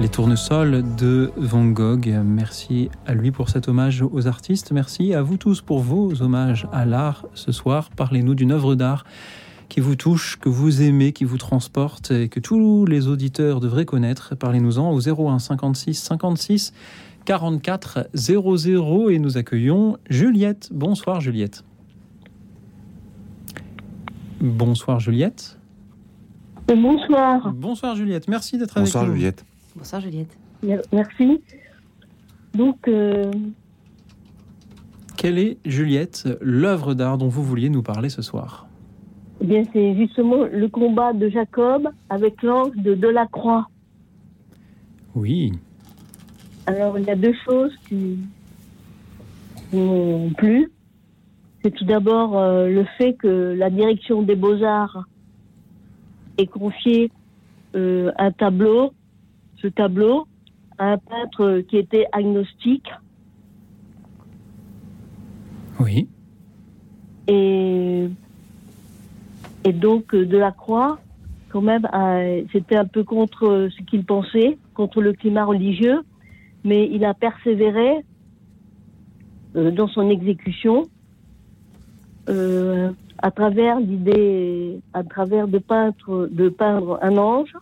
les 0.00 0.08
tournesols 0.08 0.82
de 0.96 1.32
Van 1.36 1.66
Gogh. 1.66 2.08
Merci 2.24 2.90
à 3.06 3.14
lui 3.14 3.30
pour 3.30 3.50
cet 3.50 3.68
hommage 3.68 4.02
aux 4.02 4.26
artistes. 4.26 4.72
Merci 4.72 5.14
à 5.14 5.22
vous 5.22 5.36
tous 5.36 5.60
pour 5.60 5.80
vos 5.80 6.22
hommages 6.22 6.66
à 6.72 6.86
l'art 6.86 7.26
ce 7.34 7.52
soir. 7.52 7.90
Parlez-nous 7.94 8.34
d'une 8.34 8.52
œuvre 8.52 8.74
d'art 8.74 9.04
qui 9.68 9.80
vous 9.80 9.96
touche, 9.96 10.38
que 10.38 10.48
vous 10.48 10.82
aimez, 10.82 11.12
qui 11.12 11.24
vous 11.24 11.38
transporte 11.38 12.10
et 12.10 12.28
que 12.28 12.40
tous 12.40 12.86
les 12.86 13.08
auditeurs 13.08 13.60
devraient 13.60 13.84
connaître. 13.84 14.34
Parlez-nous-en 14.34 14.92
au 14.92 15.00
01 15.00 15.38
56 15.38 15.94
56 15.94 16.72
44 17.24 18.08
00 18.14 19.10
et 19.10 19.18
nous 19.18 19.36
accueillons 19.38 19.96
Juliette. 20.10 20.70
Bonsoir 20.72 21.20
Juliette. 21.20 21.64
Bonsoir 24.40 25.00
Juliette. 25.00 25.58
Bonsoir. 26.68 27.52
Bonsoir 27.52 27.96
Juliette, 27.96 28.28
merci 28.28 28.58
d'être 28.58 28.76
avec 28.76 28.88
nous. 28.88 29.00
Bonsoir 29.00 29.14
Juliette. 29.14 29.44
Bonsoir 29.76 30.00
Juliette. 30.00 30.38
Merci. 30.92 31.40
Donc, 32.54 32.88
euh, 32.88 33.30
Quelle 35.16 35.38
est, 35.38 35.58
Juliette, 35.64 36.28
l'œuvre 36.40 36.94
d'art 36.94 37.18
dont 37.18 37.28
vous 37.28 37.42
vouliez 37.42 37.68
nous 37.68 37.82
parler 37.82 38.08
ce 38.08 38.22
soir? 38.22 38.66
Eh 39.44 39.46
bien, 39.46 39.62
c'est 39.74 39.94
justement 39.94 40.44
le 40.50 40.68
combat 40.68 41.12
de 41.12 41.28
Jacob 41.28 41.90
avec 42.08 42.42
l'ange 42.42 42.74
de 42.76 42.94
Delacroix. 42.94 43.68
Oui. 45.14 45.52
Alors, 46.64 46.98
il 46.98 47.04
y 47.04 47.10
a 47.10 47.14
deux 47.14 47.34
choses 47.44 47.76
qui 47.86 48.20
qui 49.68 49.76
m'ont 49.76 50.30
plu. 50.30 50.72
C'est 51.62 51.72
tout 51.72 51.84
d'abord 51.84 52.38
euh, 52.38 52.70
le 52.70 52.86
fait 52.96 53.12
que 53.12 53.54
la 53.54 53.68
direction 53.68 54.22
des 54.22 54.34
beaux-arts 54.34 55.04
ait 56.38 56.46
confié 56.46 57.10
euh, 57.74 58.12
un 58.16 58.32
tableau, 58.32 58.94
ce 59.60 59.66
tableau, 59.66 60.26
à 60.78 60.92
un 60.92 60.96
peintre 60.96 61.60
qui 61.68 61.76
était 61.76 62.06
agnostique 62.12 62.88
Oui. 65.80 66.08
Et, 67.28 68.08
et 69.64 69.72
donc, 69.72 70.14
euh, 70.14 70.26
de 70.26 70.36
la 70.36 70.52
Croix, 70.52 70.98
quand 71.48 71.62
même, 71.62 71.88
euh, 71.94 72.42
c'était 72.52 72.76
un 72.76 72.84
peu 72.84 73.02
contre 73.02 73.68
ce 73.70 73.82
qu'il 73.84 74.04
pensait, 74.04 74.58
contre 74.74 75.00
le 75.00 75.12
climat 75.14 75.44
religieux, 75.44 76.02
mais 76.64 76.88
il 76.90 77.04
a 77.04 77.14
persévéré 77.14 78.04
euh, 79.56 79.70
dans 79.70 79.88
son 79.88 80.08
exécution 80.10 80.84
à 83.18 83.30
travers 83.30 83.80
l'idée, 83.80 84.80
à 84.94 85.04
travers 85.04 85.46
de 85.46 85.58
peindre, 85.58 86.26
de 86.30 86.48
peindre 86.48 86.98
un 87.02 87.18
ange. 87.18 87.52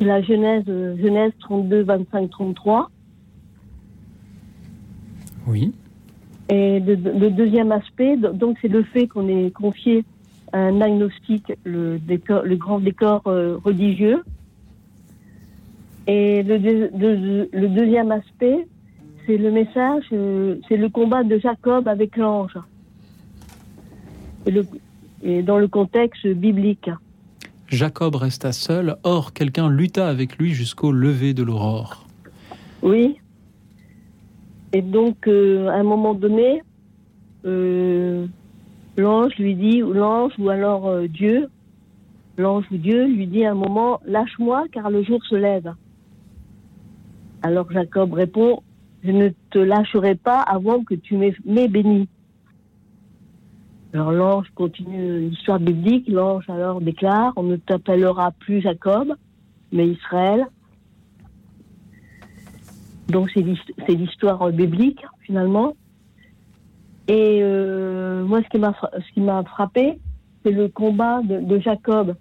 La 0.00 0.22
Genèse, 0.22 0.64
Genèse 0.66 1.32
32, 1.40 1.82
25, 1.82 2.30
33. 2.30 2.90
Oui. 5.46 5.72
Et 6.48 6.80
le, 6.80 6.94
le 6.94 7.30
deuxième 7.30 7.72
aspect, 7.72 8.16
do- 8.16 8.32
donc, 8.32 8.56
c'est 8.62 8.68
le 8.68 8.82
fait 8.82 9.06
qu'on 9.06 9.28
ait 9.28 9.50
confié 9.50 10.04
à 10.52 10.58
un 10.58 10.80
agnostique 10.80 11.52
le, 11.64 11.98
décor, 11.98 12.42
le 12.44 12.56
grand 12.56 12.78
décor 12.78 13.22
euh, 13.26 13.58
religieux. 13.64 14.22
Et 16.06 16.42
le, 16.44 16.58
deux- 16.58 16.90
le- 16.96 17.48
le 17.52 17.68
deuxième 17.68 18.12
aspect, 18.12 18.66
c'est 19.26 19.36
le 19.38 19.50
message, 19.50 20.04
euh, 20.12 20.56
c'est 20.68 20.76
le 20.76 20.88
combat 20.88 21.24
de 21.24 21.36
Jacob 21.38 21.88
avec 21.88 22.16
l'ange. 22.16 22.56
Et, 24.46 24.52
le- 24.52 24.66
et 25.24 25.42
dans 25.42 25.58
le 25.58 25.66
contexte 25.66 26.26
biblique. 26.28 26.88
Jacob 27.66 28.14
resta 28.14 28.52
seul, 28.52 28.96
or 29.02 29.32
quelqu'un 29.32 29.68
lutta 29.68 30.08
avec 30.08 30.38
lui 30.38 30.52
jusqu'au 30.54 30.92
lever 30.92 31.34
de 31.34 31.42
l'aurore. 31.42 32.06
Oui. 32.82 33.16
Et 34.76 34.82
donc, 34.82 35.26
euh, 35.26 35.68
à 35.68 35.76
un 35.76 35.84
moment 35.84 36.12
donné, 36.12 36.62
euh, 37.46 38.26
l'ange 38.98 39.34
lui 39.38 39.54
dit, 39.54 39.82
ou 39.82 39.94
l'ange, 39.94 40.32
ou 40.38 40.50
alors 40.50 40.86
euh, 40.88 41.06
Dieu, 41.06 41.48
l'ange 42.36 42.66
ou 42.70 42.76
Dieu 42.76 43.06
lui 43.06 43.26
dit 43.26 43.46
à 43.46 43.52
un 43.52 43.54
moment, 43.54 44.00
lâche-moi 44.04 44.66
car 44.72 44.90
le 44.90 45.02
jour 45.02 45.24
se 45.24 45.34
lève. 45.34 45.72
Alors 47.40 47.72
Jacob 47.72 48.12
répond, 48.12 48.62
je 49.02 49.12
ne 49.12 49.30
te 49.48 49.58
lâcherai 49.58 50.14
pas 50.14 50.40
avant 50.40 50.84
que 50.84 50.94
tu 50.94 51.16
m'aies 51.16 51.68
béni. 51.68 52.06
Alors 53.94 54.12
l'ange 54.12 54.48
continue 54.54 55.20
l'histoire 55.20 55.58
biblique, 55.58 56.06
l'ange 56.06 56.50
alors 56.50 56.82
déclare, 56.82 57.32
on 57.36 57.44
ne 57.44 57.56
t'appellera 57.56 58.30
plus 58.40 58.60
Jacob, 58.60 59.14
mais 59.72 59.88
Israël. 59.88 60.46
Donc 63.08 63.30
c'est 63.32 63.40
l'hist- 63.40 63.72
c'est 63.86 63.94
l'histoire 63.94 64.50
biblique 64.50 65.00
finalement. 65.20 65.74
Et 67.08 67.38
euh, 67.42 68.24
moi 68.24 68.42
ce 68.42 68.48
qui 68.48 68.58
m'a 68.58 68.72
fra- 68.72 68.90
ce 68.94 69.12
qui 69.14 69.20
m'a 69.20 69.44
frappé, 69.44 69.98
c'est 70.44 70.50
le 70.50 70.68
combat 70.68 71.22
de, 71.22 71.38
de 71.40 71.58
Jacob 71.60 72.16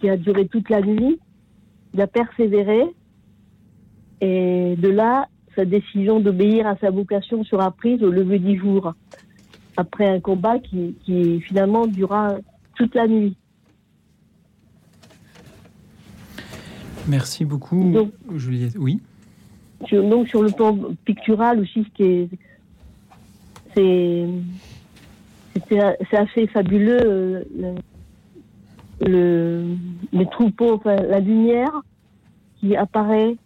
qui 0.00 0.08
a 0.08 0.16
duré 0.16 0.46
toute 0.48 0.70
la 0.70 0.80
nuit. 0.80 1.18
Il 1.92 2.00
a 2.00 2.06
persévéré 2.06 2.82
et 4.22 4.76
de 4.78 4.88
là 4.88 5.28
sa 5.56 5.64
décision 5.64 6.20
d'obéir 6.20 6.66
à 6.66 6.76
sa 6.76 6.90
vocation 6.90 7.42
sera 7.44 7.70
prise 7.70 8.02
au 8.02 8.10
lever 8.10 8.38
du 8.38 8.58
jour 8.58 8.94
après 9.76 10.08
un 10.08 10.20
combat 10.20 10.58
qui, 10.58 10.94
qui 11.04 11.40
finalement 11.42 11.86
dura 11.86 12.36
toute 12.76 12.94
la 12.94 13.08
nuit. 13.08 13.36
Merci 17.08 17.44
beaucoup, 17.44 17.90
Donc- 17.92 18.12
Juliette. 18.36 18.76
Oui. 18.78 19.00
Donc 19.90 20.28
sur 20.28 20.42
le 20.42 20.50
plan 20.50 20.76
pictural 21.04 21.60
aussi, 21.60 21.86
c'est, 21.96 22.28
c'est 25.68 26.16
assez 26.16 26.46
fabuleux. 26.48 27.00
euh, 27.02 27.44
le, 27.56 27.74
le- 29.06 29.76
les 30.12 30.26
troupeaux, 30.26 30.74
enfin, 30.74 30.96
la 30.96 31.20
lumière 31.20 31.72
qui 32.58 32.76
apparaît 32.76 33.36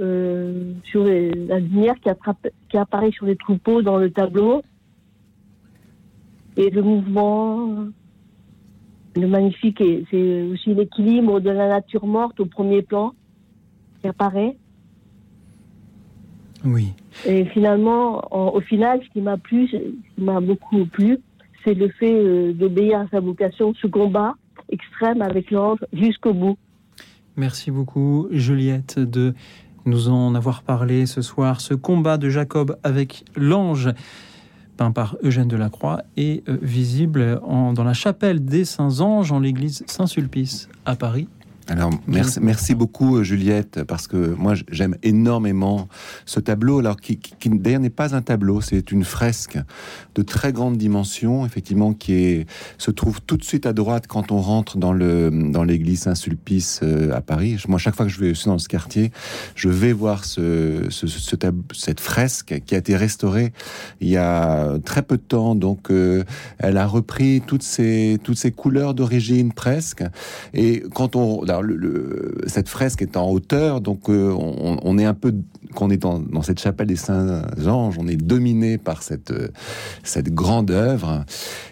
euh, 0.00 0.74
sur 0.84 1.04
les- 1.04 1.30
la 1.30 1.58
lumière 1.58 1.94
qui, 2.02 2.08
attrape, 2.10 2.46
qui 2.68 2.76
apparaît 2.76 3.10
sur 3.10 3.26
les 3.26 3.36
troupeaux 3.36 3.82
dans 3.82 3.96
le 3.96 4.10
tableau 4.10 4.62
et 6.56 6.70
le 6.70 6.82
mouvement, 6.82 7.86
le 9.16 9.26
magnifique, 9.26 9.82
c'est 10.10 10.42
aussi 10.42 10.74
l'équilibre 10.74 11.40
de 11.40 11.50
la 11.50 11.68
nature 11.68 12.06
morte 12.06 12.38
au 12.40 12.46
premier 12.46 12.82
plan 12.82 13.12
qui 14.00 14.08
apparaît. 14.08 14.56
Oui. 16.64 16.92
Et 17.26 17.44
finalement, 17.46 18.22
en- 18.30 18.54
au 18.54 18.60
final, 18.60 19.00
ce 19.04 19.08
qui 19.12 19.20
m'a 19.20 19.36
plu, 19.36 19.66
ce 19.68 19.76
qui 19.76 20.20
m'a 20.20 20.40
beaucoup 20.40 20.84
plu, 20.86 21.18
c'est 21.64 21.74
le 21.74 21.88
fait 21.88 22.12
euh, 22.14 22.52
d'obéir 22.52 23.00
à 23.00 23.06
sa 23.10 23.20
vocation, 23.20 23.72
ce 23.80 23.86
combat 23.86 24.34
extrême 24.70 25.20
avec 25.22 25.50
l'ange 25.50 25.78
jusqu'au 25.92 26.32
bout. 26.32 26.56
Merci 27.36 27.70
beaucoup, 27.70 28.28
Juliette, 28.30 28.98
de 28.98 29.34
nous 29.86 30.08
en 30.08 30.34
avoir 30.34 30.62
parlé 30.62 31.06
ce 31.06 31.22
soir. 31.22 31.60
Ce 31.60 31.74
combat 31.74 32.18
de 32.18 32.28
Jacob 32.28 32.76
avec 32.82 33.24
l'ange, 33.36 33.88
peint 34.76 34.90
par 34.92 35.16
Eugène 35.22 35.48
Delacroix, 35.48 36.02
est 36.16 36.46
euh, 36.48 36.58
visible 36.62 37.40
en- 37.42 37.72
dans 37.72 37.84
la 37.84 37.94
chapelle 37.94 38.44
des 38.44 38.64
Saints-Anges 38.64 39.32
en 39.32 39.40
l'église 39.40 39.82
Saint-Sulpice 39.86 40.68
à 40.84 40.96
Paris. 40.96 41.28
Alors, 41.70 41.92
merci, 42.08 42.40
merci 42.42 42.74
beaucoup, 42.74 43.18
euh, 43.18 43.22
Juliette, 43.22 43.84
parce 43.84 44.08
que 44.08 44.16
moi, 44.34 44.54
j'aime 44.72 44.96
énormément 45.04 45.86
ce 46.26 46.40
tableau, 46.40 46.80
alors 46.80 46.96
qui, 46.96 47.16
qui- 47.18 47.34
qui 47.38 47.48
d'ailleurs 47.48 47.78
n'est 47.80 47.90
pas 47.90 48.16
un 48.16 48.22
tableau, 48.22 48.60
c'est 48.60 48.90
une 48.90 49.04
fresque 49.04 49.56
de 50.16 50.22
très 50.22 50.52
grande 50.52 50.76
dimension, 50.78 51.46
effectivement, 51.46 51.92
qui 51.92 52.14
est, 52.14 52.46
se 52.76 52.90
trouve 52.90 53.20
tout 53.22 53.36
de 53.36 53.44
suite 53.44 53.66
à 53.66 53.72
droite 53.72 54.08
quand 54.08 54.32
on 54.32 54.40
rentre 54.40 54.78
dans 54.78 54.92
le 54.92 55.30
dans 55.30 55.62
l'église 55.62 56.00
Saint-Sulpice 56.00 56.80
euh, 56.82 57.14
à 57.14 57.20
Paris. 57.20 57.56
Moi, 57.68 57.78
chaque 57.78 57.94
fois 57.94 58.04
que 58.04 58.10
je 58.12 58.18
vais 58.18 58.32
dans 58.46 58.58
ce 58.58 58.68
quartier, 58.68 59.12
je 59.54 59.68
vais 59.68 59.92
voir 59.92 60.24
ce, 60.24 60.86
ce, 60.90 61.06
ce 61.06 61.36
tab- 61.36 61.62
cette 61.72 62.00
fresque 62.00 62.60
qui 62.66 62.74
a 62.74 62.78
été 62.78 62.96
restaurée 62.96 63.52
il 64.00 64.08
y 64.08 64.16
a 64.16 64.76
très 64.84 65.02
peu 65.02 65.18
de 65.18 65.22
temps. 65.22 65.54
Donc, 65.54 65.92
euh, 65.92 66.24
elle 66.58 66.78
a 66.78 66.86
repris 66.88 67.42
toutes 67.46 67.62
ces 67.62 68.18
toutes 68.24 68.38
ces 68.38 68.50
couleurs 68.50 68.92
d'origine 68.94 69.52
presque. 69.52 70.02
Et 70.52 70.82
quand 70.94 71.14
on, 71.14 71.44
alors, 71.44 71.59
cette 72.46 72.68
fresque 72.68 73.02
est 73.02 73.16
en 73.16 73.30
hauteur, 73.30 73.80
donc 73.80 74.08
euh, 74.08 74.32
on, 74.32 74.98
est 74.98 75.04
un 75.04 75.14
peu, 75.14 75.34
quand 75.74 75.86
on 75.86 75.90
est 75.90 75.96
dans, 75.96 76.42
cette 76.42 76.60
chapelle 76.60 76.88
des 76.88 76.96
Saints 76.96 77.42
Anges, 77.66 77.96
on 77.98 78.08
est 78.08 78.16
dominé 78.16 78.78
par 78.78 79.02
cette 79.02 79.30
euh, 79.30 79.48
cette 80.02 80.32
grande 80.34 80.70
œuvre. 80.70 81.24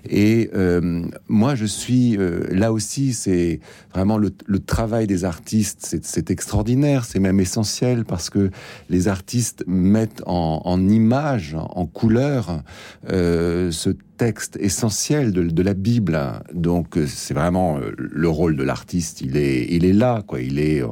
Et 0.09 0.51
euh, 0.55 1.05
moi, 1.29 1.55
je 1.55 1.65
suis 1.65 2.19
là 2.51 2.73
aussi, 2.73 3.13
c'est 3.13 3.61
vraiment 3.93 4.19
le, 4.19 4.31
travail 4.59 5.07
des 5.07 5.25
artistes, 5.25 6.01
c'est- 6.03 6.31
extraordinaire, 6.31 7.05
c'est 7.05 7.21
même 7.21 7.41
essentiel 7.41 8.05
parce 8.05 8.29
que 8.29 8.51
les 8.91 9.09
artistes 9.09 9.65
mettent 9.67 10.23
en, 10.27 10.61
en 10.65 10.89
image, 10.89 11.57
en 11.59 11.87
couleur, 11.87 12.63
ce 13.09 13.91
texte 14.19 14.59
essentiel 14.61 15.33
de, 15.33 15.43
de 15.43 15.63
la 15.63 15.75
Bible. 15.75 16.21
Donc 16.53 16.99
euh, 16.99 17.07
c'est 17.07 17.33
vraiment 17.33 17.79
euh, 17.79 17.93
le 17.97 18.29
rôle 18.29 18.57
de 18.57 18.65
l'artiste. 18.65 19.23
Il 19.23 19.37
est, 19.37 19.67
il 19.71 19.85
est 19.85 19.95
là, 19.95 20.23
quoi. 20.27 20.41
Il 20.43 20.59
est, 20.59 20.83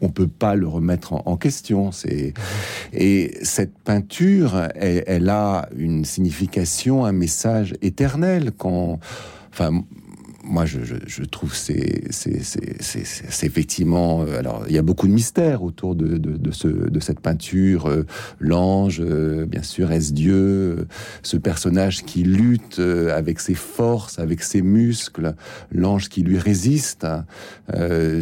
on 0.00 0.08
peut 0.08 0.28
pas 0.28 0.54
le 0.54 0.66
remettre 0.66 1.12
en, 1.12 1.22
en 1.26 1.36
question. 1.36 1.92
C'est 1.92 2.32
et 2.94 3.36
cette 3.42 3.76
peinture, 3.84 4.50
elle, 4.74 5.04
elle 5.06 5.28
a 5.28 5.68
une 5.76 6.04
signification, 6.04 7.04
un 7.04 7.12
message 7.12 7.74
éternel. 7.82 8.52
Quand, 8.56 8.98
enfin. 9.52 9.82
Moi, 10.48 10.64
je, 10.64 10.84
je, 10.84 10.94
je 11.06 11.24
trouve 11.24 11.54
c'est 11.54 12.04
effectivement 13.42 14.22
euh, 14.22 14.38
alors 14.38 14.64
il 14.68 14.74
y 14.74 14.78
a 14.78 14.82
beaucoup 14.82 15.08
de 15.08 15.12
mystères 15.12 15.62
autour 15.62 15.94
de 15.94 16.18
de, 16.18 16.36
de 16.36 16.50
ce 16.52 16.68
de 16.68 17.00
cette 17.00 17.20
peinture 17.20 17.86
euh, 17.86 18.06
l'ange 18.38 19.00
euh, 19.00 19.46
bien 19.46 19.62
sûr 19.62 19.90
est-ce 19.92 20.12
Dieu 20.12 20.86
ce 21.22 21.36
personnage 21.36 22.04
qui 22.04 22.22
lutte 22.22 22.80
avec 22.80 23.40
ses 23.40 23.54
forces 23.54 24.18
avec 24.18 24.42
ses 24.42 24.62
muscles 24.62 25.34
l'ange 25.72 26.08
qui 26.08 26.22
lui 26.22 26.38
résiste 26.38 27.04
hein. 27.04 27.24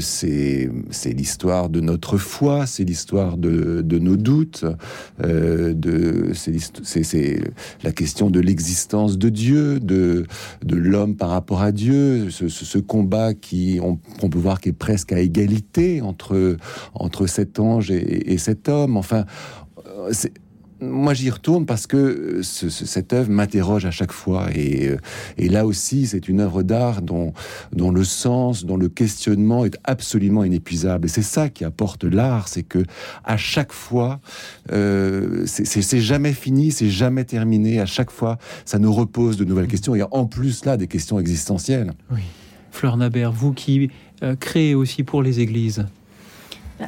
C'est 0.00 0.70
l'histoire 1.04 1.68
de 1.68 1.80
notre 1.80 2.16
foi 2.16 2.66
c'est 2.66 2.84
l'histoire 2.84 3.36
de 3.36 3.82
de 3.82 3.98
nos 3.98 4.16
doutes 4.16 4.64
de 5.18 6.32
c'est 6.34 7.40
la 7.82 7.92
question 7.92 8.30
de 8.30 8.40
l'existence 8.40 9.18
de 9.18 9.28
Dieu 9.28 9.80
de 9.80 10.24
de 10.64 10.76
l'homme 10.76 11.16
par 11.16 11.30
rapport 11.30 11.62
à 11.62 11.72
Dieu 11.72 12.13
ce, 12.30 12.78
combat 12.78 13.34
qui 13.34 13.78
on, 13.82 13.98
on 14.22 14.28
peut 14.28 14.38
voir 14.38 14.60
qui 14.60 14.70
est 14.70 14.72
presque 14.72 15.12
à 15.12 15.20
égalité 15.20 16.00
entre 16.00 16.56
entre 16.94 17.26
cet 17.26 17.58
ange 17.58 17.90
et, 17.90 18.32
et 18.32 18.38
cet 18.38 18.68
homme. 18.68 18.96
Enfin 18.96 19.24
euh, 19.86 20.10
c'est 20.12 20.32
moi, 20.90 21.14
j'y 21.14 21.30
retourne 21.30 21.66
parce 21.66 21.86
que 21.86 21.96
euh, 21.96 22.42
ce- 22.42 22.68
ce- 22.68 22.86
cette 22.86 23.12
œuvre 23.12 23.30
m'interroge 23.30 23.84
à 23.86 23.90
chaque 23.90 24.12
fois. 24.12 24.48
Et, 24.54 24.88
euh, 24.88 24.96
là 25.38 25.66
aussi, 25.66 26.06
c'est 26.06 26.28
une 26.28 26.40
œuvre 26.40 26.62
d'art 26.62 27.02
dont, 27.02 27.32
le 27.90 28.04
sens, 28.04 28.64
dont 28.64 28.76
le 28.76 28.88
questionnement 28.88 29.64
est 29.64 29.76
absolument 29.84 30.44
inépuisable. 30.44 31.06
Et 31.06 31.08
c'est 31.08 31.22
ça 31.22 31.48
qui 31.48 31.64
apporte 31.64 32.04
l'art, 32.04 32.48
c'est 32.48 32.62
que 32.62 32.84
à 33.24 33.36
chaque 33.36 33.72
fois, 33.72 34.20
euh, 34.72 35.42
c'est- 35.46 35.64
jamais 36.00 36.32
fini, 36.32 36.70
c'est 36.72 36.90
jamais 36.90 37.24
terminé. 37.24 37.80
À 37.80 37.86
chaque 37.86 38.10
fois, 38.10 38.38
ça 38.64 38.78
nous 38.78 38.92
repose 38.92 39.36
de 39.36 39.44
nouvelles 39.44 39.68
questions. 39.68 39.94
Et 39.94 40.02
en 40.10 40.26
plus, 40.26 40.64
là, 40.64 40.76
des 40.76 40.86
questions 40.86 41.18
existentielles. 41.18 41.92
Oui. 42.12 42.20
Fleur 42.70 42.96
Nabert, 42.96 43.32
vous 43.32 43.52
qui 43.52 43.90
créez 44.40 44.74
aussi 44.74 45.02
pour 45.04 45.22
les 45.22 45.40
églises. 45.40 45.84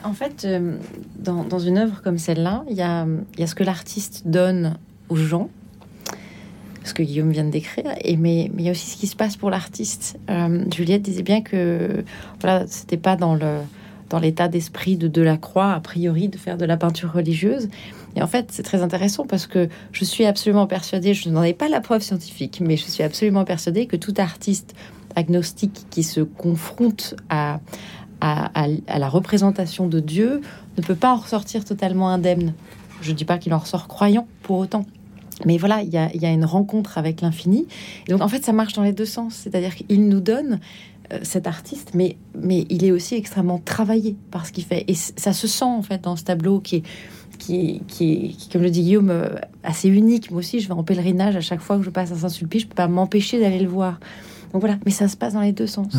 En 0.04 0.12
fait, 0.12 0.44
euh, 0.44 0.76
dans, 1.18 1.58
une 1.58 1.78
œuvre 1.78 2.02
comme 2.02 2.18
celle-là, 2.18 2.64
il 2.68 2.76
y 2.76 2.82
a, 2.82 3.06
ce 3.46 3.54
que 3.54 3.64
l'artiste 3.64 4.22
donne 4.26 4.76
aux 5.08 5.16
gens, 5.16 5.50
ce 6.84 6.94
que 6.94 7.02
Guillaume 7.02 7.30
vient 7.30 7.44
de 7.44 7.50
décrire, 7.50 7.94
et 8.00 8.16
mais, 8.16 8.50
mais 8.54 8.62
il 8.62 8.66
y 8.66 8.68
a 8.68 8.72
aussi 8.72 8.90
ce 8.90 8.96
qui 8.96 9.06
se 9.06 9.16
passe 9.16 9.36
pour 9.36 9.50
l'artiste. 9.50 10.18
Euh, 10.30 10.64
Juliette 10.74 11.02
disait 11.02 11.22
bien 11.22 11.42
que 11.42 12.04
voilà, 12.40 12.66
c'était 12.66 12.96
pas 12.96 13.16
dans 13.16 13.34
le 13.34 13.58
dans 14.08 14.20
l'état 14.20 14.46
d'esprit 14.46 14.96
de 14.96 15.08
Delacroix, 15.08 15.72
a 15.72 15.80
priori, 15.80 16.28
de 16.28 16.36
faire 16.36 16.56
de 16.56 16.64
la 16.64 16.76
peinture 16.76 17.12
religieuse. 17.12 17.68
Et 18.14 18.22
en 18.22 18.26
fait, 18.26 18.50
c'est 18.50 18.62
très 18.62 18.82
intéressant 18.82 19.26
parce 19.26 19.46
que 19.46 19.68
je 19.92 20.04
suis 20.04 20.24
absolument 20.24 20.66
persuadée, 20.66 21.12
je 21.12 21.28
n'en 21.28 21.42
ai 21.42 21.54
pas 21.54 21.68
la 21.68 21.80
preuve 21.80 22.02
scientifique, 22.02 22.62
mais 22.64 22.76
je 22.76 22.84
suis 22.84 23.02
absolument 23.02 23.44
persuadée 23.44 23.86
que 23.86 23.96
tout 23.96 24.14
artiste 24.16 24.74
agnostique 25.16 25.86
qui 25.90 26.02
se 26.02 26.20
confronte 26.20 27.14
à, 27.30 27.60
à, 28.20 28.50
la 28.98 29.08
représentation 29.08 29.86
de 29.86 30.00
Dieu 30.00 30.40
ne 30.76 30.82
peut 30.82 30.94
pas 30.94 31.12
en 31.12 31.16
ressortir 31.16 31.64
totalement 31.64 32.08
indemne. 32.08 32.54
Je 33.02 33.12
ne 33.12 33.16
dis 33.16 33.24
pas 33.24 33.38
qu'il 33.38 33.52
en 33.54 33.58
ressort 33.58 33.88
croyant 33.88 34.26
pour 34.42 34.58
autant. 34.58 34.84
Mais 35.44 35.58
voilà, 35.58 35.82
il 35.82 35.90
y 35.90 35.98
a, 35.98 36.32
une 36.32 36.46
rencontre 36.46 36.96
avec 36.96 37.20
l'infini. 37.20 37.66
Donc, 38.08 38.22
en 38.22 38.28
fait, 38.28 38.44
ça 38.44 38.52
marche 38.52 38.72
dans 38.72 38.82
les 38.82 38.92
deux 38.92 39.04
sens. 39.04 39.34
C'est-à-dire 39.34 39.74
qu'il 39.74 40.08
nous 40.08 40.20
donne 40.20 40.60
euh, 41.12 41.18
cet 41.22 41.46
artiste, 41.46 41.92
mais, 41.94 42.16
il 42.42 42.84
est 42.84 42.90
aussi 42.90 43.16
extrêmement 43.16 43.58
travaillé 43.58 44.16
par 44.30 44.46
ce 44.46 44.52
qu'il 44.52 44.64
fait. 44.64 44.84
Et 44.88 44.94
ça 44.94 45.34
se 45.34 45.46
sent, 45.46 45.64
en 45.64 45.82
fait, 45.82 46.02
dans 46.02 46.16
ce 46.16 46.24
tableau 46.24 46.60
qui 46.60 46.82
est, 47.50 48.50
comme 48.50 48.62
le 48.62 48.70
dit 48.70 48.82
Guillaume, 48.82 49.10
euh, 49.10 49.28
assez 49.62 49.88
unique. 49.88 50.30
Moi 50.30 50.38
aussi, 50.38 50.60
je 50.60 50.68
vais 50.68 50.74
en 50.74 50.84
pèlerinage 50.84 51.36
à 51.36 51.42
chaque 51.42 51.60
fois 51.60 51.76
que 51.76 51.82
je 51.82 51.90
passe 51.90 52.12
à 52.12 52.16
Saint-Sulpice. 52.16 52.62
Je 52.62 52.66
peux 52.68 52.74
pas 52.74 52.88
m'empêcher 52.88 53.38
d'aller 53.38 53.60
le 53.60 53.68
voir. 53.68 54.00
Donc 54.52 54.60
voilà, 54.62 54.76
mais 54.84 54.90
ça 54.90 55.08
se 55.08 55.16
passe 55.16 55.34
dans 55.34 55.40
les 55.40 55.52
deux 55.52 55.66
sens. 55.66 55.96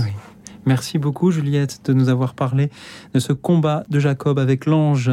Merci 0.66 0.98
beaucoup, 0.98 1.32
Juliette, 1.32 1.82
de 1.86 1.94
nous 1.94 2.10
avoir 2.10 2.34
parlé 2.34 2.70
de 3.14 3.20
ce 3.20 3.32
combat 3.32 3.86
de 3.90 4.00
Jacob 4.00 4.38
avec 4.38 4.66
l'ange 4.66 5.12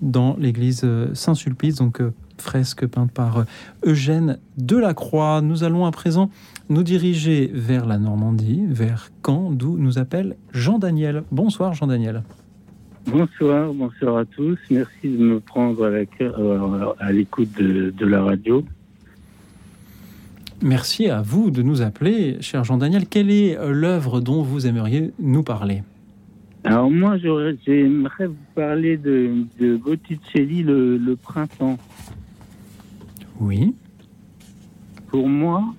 dans 0.00 0.36
l'église 0.38 0.86
Saint-Sulpice, 1.12 1.76
donc 1.76 2.00
euh, 2.00 2.12
fresque 2.38 2.86
peinte 2.86 3.12
par 3.12 3.38
euh, 3.38 3.44
Eugène 3.84 4.38
Delacroix. 4.56 5.40
Nous 5.40 5.64
allons 5.64 5.86
à 5.86 5.90
présent 5.90 6.30
nous 6.68 6.82
diriger 6.82 7.50
vers 7.52 7.86
la 7.86 7.98
Normandie, 7.98 8.62
vers 8.66 9.10
Caen, 9.24 9.50
d'où 9.50 9.76
nous 9.78 9.98
appelle 9.98 10.36
Jean-Daniel. 10.52 11.22
Bonsoir, 11.30 11.74
Jean-Daniel. 11.74 12.22
Bonsoir, 13.06 13.72
bonsoir 13.74 14.16
à 14.18 14.24
tous. 14.24 14.58
Merci 14.70 14.90
de 15.04 15.22
me 15.22 15.40
prendre 15.40 15.82
euh, 15.82 16.94
à 16.98 17.12
l'écoute 17.12 17.50
de, 17.58 17.90
de 17.90 18.06
la 18.06 18.22
radio. 18.22 18.64
Merci 20.64 21.10
à 21.10 21.20
vous 21.20 21.50
de 21.50 21.60
nous 21.60 21.82
appeler, 21.82 22.38
cher 22.40 22.64
Jean-Daniel. 22.64 23.06
Quelle 23.06 23.30
est 23.30 23.54
euh, 23.58 23.70
l'œuvre 23.70 24.22
dont 24.22 24.42
vous 24.42 24.66
aimeriez 24.66 25.12
nous 25.18 25.42
parler? 25.42 25.82
Alors 26.64 26.90
moi, 26.90 27.18
j'aimerais 27.18 28.28
vous 28.28 28.46
parler 28.54 28.96
de, 28.96 29.44
de 29.60 29.76
Botticelli, 29.76 30.62
le, 30.62 30.96
le 30.96 31.16
printemps. 31.16 31.76
Oui. 33.38 33.74
Pour 35.08 35.28
moi, 35.28 35.74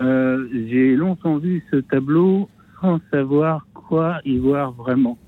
euh, 0.00 0.48
j'ai 0.68 0.96
longtemps 0.96 1.38
vu 1.38 1.62
ce 1.70 1.76
tableau 1.76 2.48
sans 2.80 2.98
savoir 3.12 3.64
quoi 3.74 4.18
y 4.24 4.38
voir 4.38 4.72
vraiment. 4.72 5.18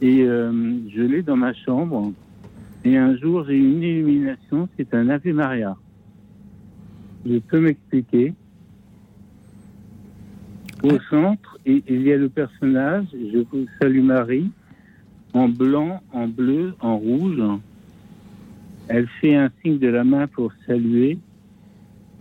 Et 0.00 0.22
euh, 0.22 0.50
je 0.88 1.02
l'ai 1.02 1.20
dans 1.20 1.36
ma 1.36 1.52
chambre. 1.52 2.12
Et 2.82 2.96
un 2.96 3.14
jour, 3.18 3.44
j'ai 3.46 3.58
une 3.58 3.82
illumination, 3.82 4.70
c'est 4.78 4.94
un 4.94 5.10
Ave 5.10 5.34
Maria. 5.34 5.76
Je 7.26 7.38
peux 7.38 7.60
m'expliquer. 7.60 8.34
Au 10.82 10.98
centre, 11.10 11.58
il 11.66 11.82
il 11.88 12.02
y 12.02 12.12
a 12.12 12.16
le 12.16 12.28
personnage, 12.28 13.06
je 13.12 13.38
vous 13.38 13.66
salue 13.80 14.02
Marie, 14.02 14.50
en 15.34 15.48
blanc, 15.48 16.00
en 16.12 16.26
bleu, 16.26 16.74
en 16.80 16.96
rouge. 16.96 17.42
Elle 18.88 19.06
fait 19.20 19.36
un 19.36 19.50
signe 19.62 19.78
de 19.78 19.88
la 19.88 20.04
main 20.04 20.26
pour 20.26 20.52
saluer. 20.66 21.18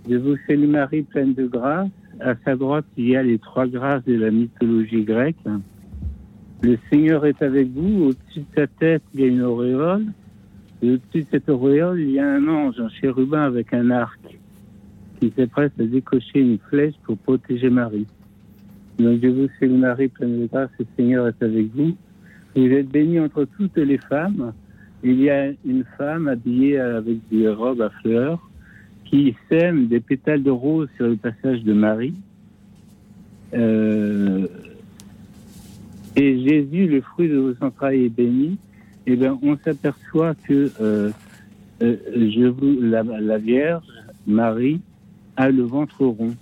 Je 0.09 0.15
vous 0.15 0.35
salue 0.47 0.67
Marie, 0.67 1.03
pleine 1.03 1.33
de 1.33 1.47
grâce. 1.47 1.89
À 2.19 2.35
sa 2.43 2.55
droite, 2.55 2.85
il 2.97 3.07
y 3.07 3.15
a 3.15 3.23
les 3.23 3.39
trois 3.39 3.65
grâces 3.65 4.03
de 4.03 4.15
la 4.15 4.29
mythologie 4.29 5.03
grecque. 5.03 5.37
Le 6.61 6.77
Seigneur 6.89 7.25
est 7.25 7.41
avec 7.41 7.69
vous. 7.69 8.09
Au-dessus 8.09 8.41
de 8.41 8.45
sa 8.55 8.67
tête, 8.67 9.03
il 9.13 9.21
y 9.21 9.23
a 9.23 9.27
une 9.27 9.41
auréole. 9.41 10.05
Et 10.81 10.91
au-dessus 10.91 11.23
de 11.23 11.27
cette 11.31 11.49
auréole, 11.49 12.01
il 12.01 12.11
y 12.11 12.19
a 12.19 12.27
un 12.27 12.47
ange, 12.47 12.79
un 12.79 12.89
chérubin 12.89 13.43
avec 13.43 13.73
un 13.73 13.89
arc, 13.89 14.19
qui 15.19 15.33
s'apprête 15.37 15.73
à 15.79 15.83
décocher 15.83 16.39
une 16.39 16.57
flèche 16.69 16.95
pour 17.03 17.17
protéger 17.17 17.69
Marie. 17.69 18.07
Donc, 18.97 19.19
je 19.21 19.27
vous 19.27 19.47
salue 19.59 19.77
Marie, 19.77 20.07
pleine 20.09 20.41
de 20.41 20.45
grâce. 20.47 20.69
Le 20.79 20.85
Seigneur 20.97 21.27
est 21.27 21.43
avec 21.43 21.73
vous. 21.73 21.95
Vous 22.55 22.65
êtes 22.65 22.89
bénie 22.89 23.19
entre 23.19 23.45
toutes 23.57 23.77
les 23.77 23.97
femmes. 23.97 24.53
Il 25.03 25.21
y 25.21 25.29
a 25.29 25.51
une 25.65 25.85
femme 25.97 26.27
habillée 26.27 26.79
avec 26.79 27.17
des 27.31 27.47
robes 27.47 27.81
à 27.81 27.89
fleurs 28.01 28.49
qui 29.05 29.35
sème 29.49 29.87
des 29.87 29.99
pétales 29.99 30.43
de 30.43 30.51
rose 30.51 30.89
sur 30.97 31.07
le 31.07 31.15
passage 31.15 31.63
de 31.63 31.73
Marie. 31.73 32.13
Euh, 33.53 34.47
et 36.15 36.47
Jésus, 36.47 36.87
le 36.87 37.01
fruit 37.01 37.29
de 37.29 37.37
vos 37.37 37.53
entrailles, 37.61 38.05
est 38.05 38.09
béni. 38.09 38.57
Eh 39.07 39.15
bien, 39.15 39.39
on 39.41 39.57
s'aperçoit 39.57 40.35
que 40.47 40.71
euh, 40.81 41.11
euh, 41.81 41.95
je 42.13 42.45
vous, 42.45 42.81
la 42.81 43.37
Vierge, 43.37 43.85
Marie, 44.27 44.81
a 45.39 45.49
le 45.49 45.63
ventre 45.63 46.05
rond. 46.05 46.35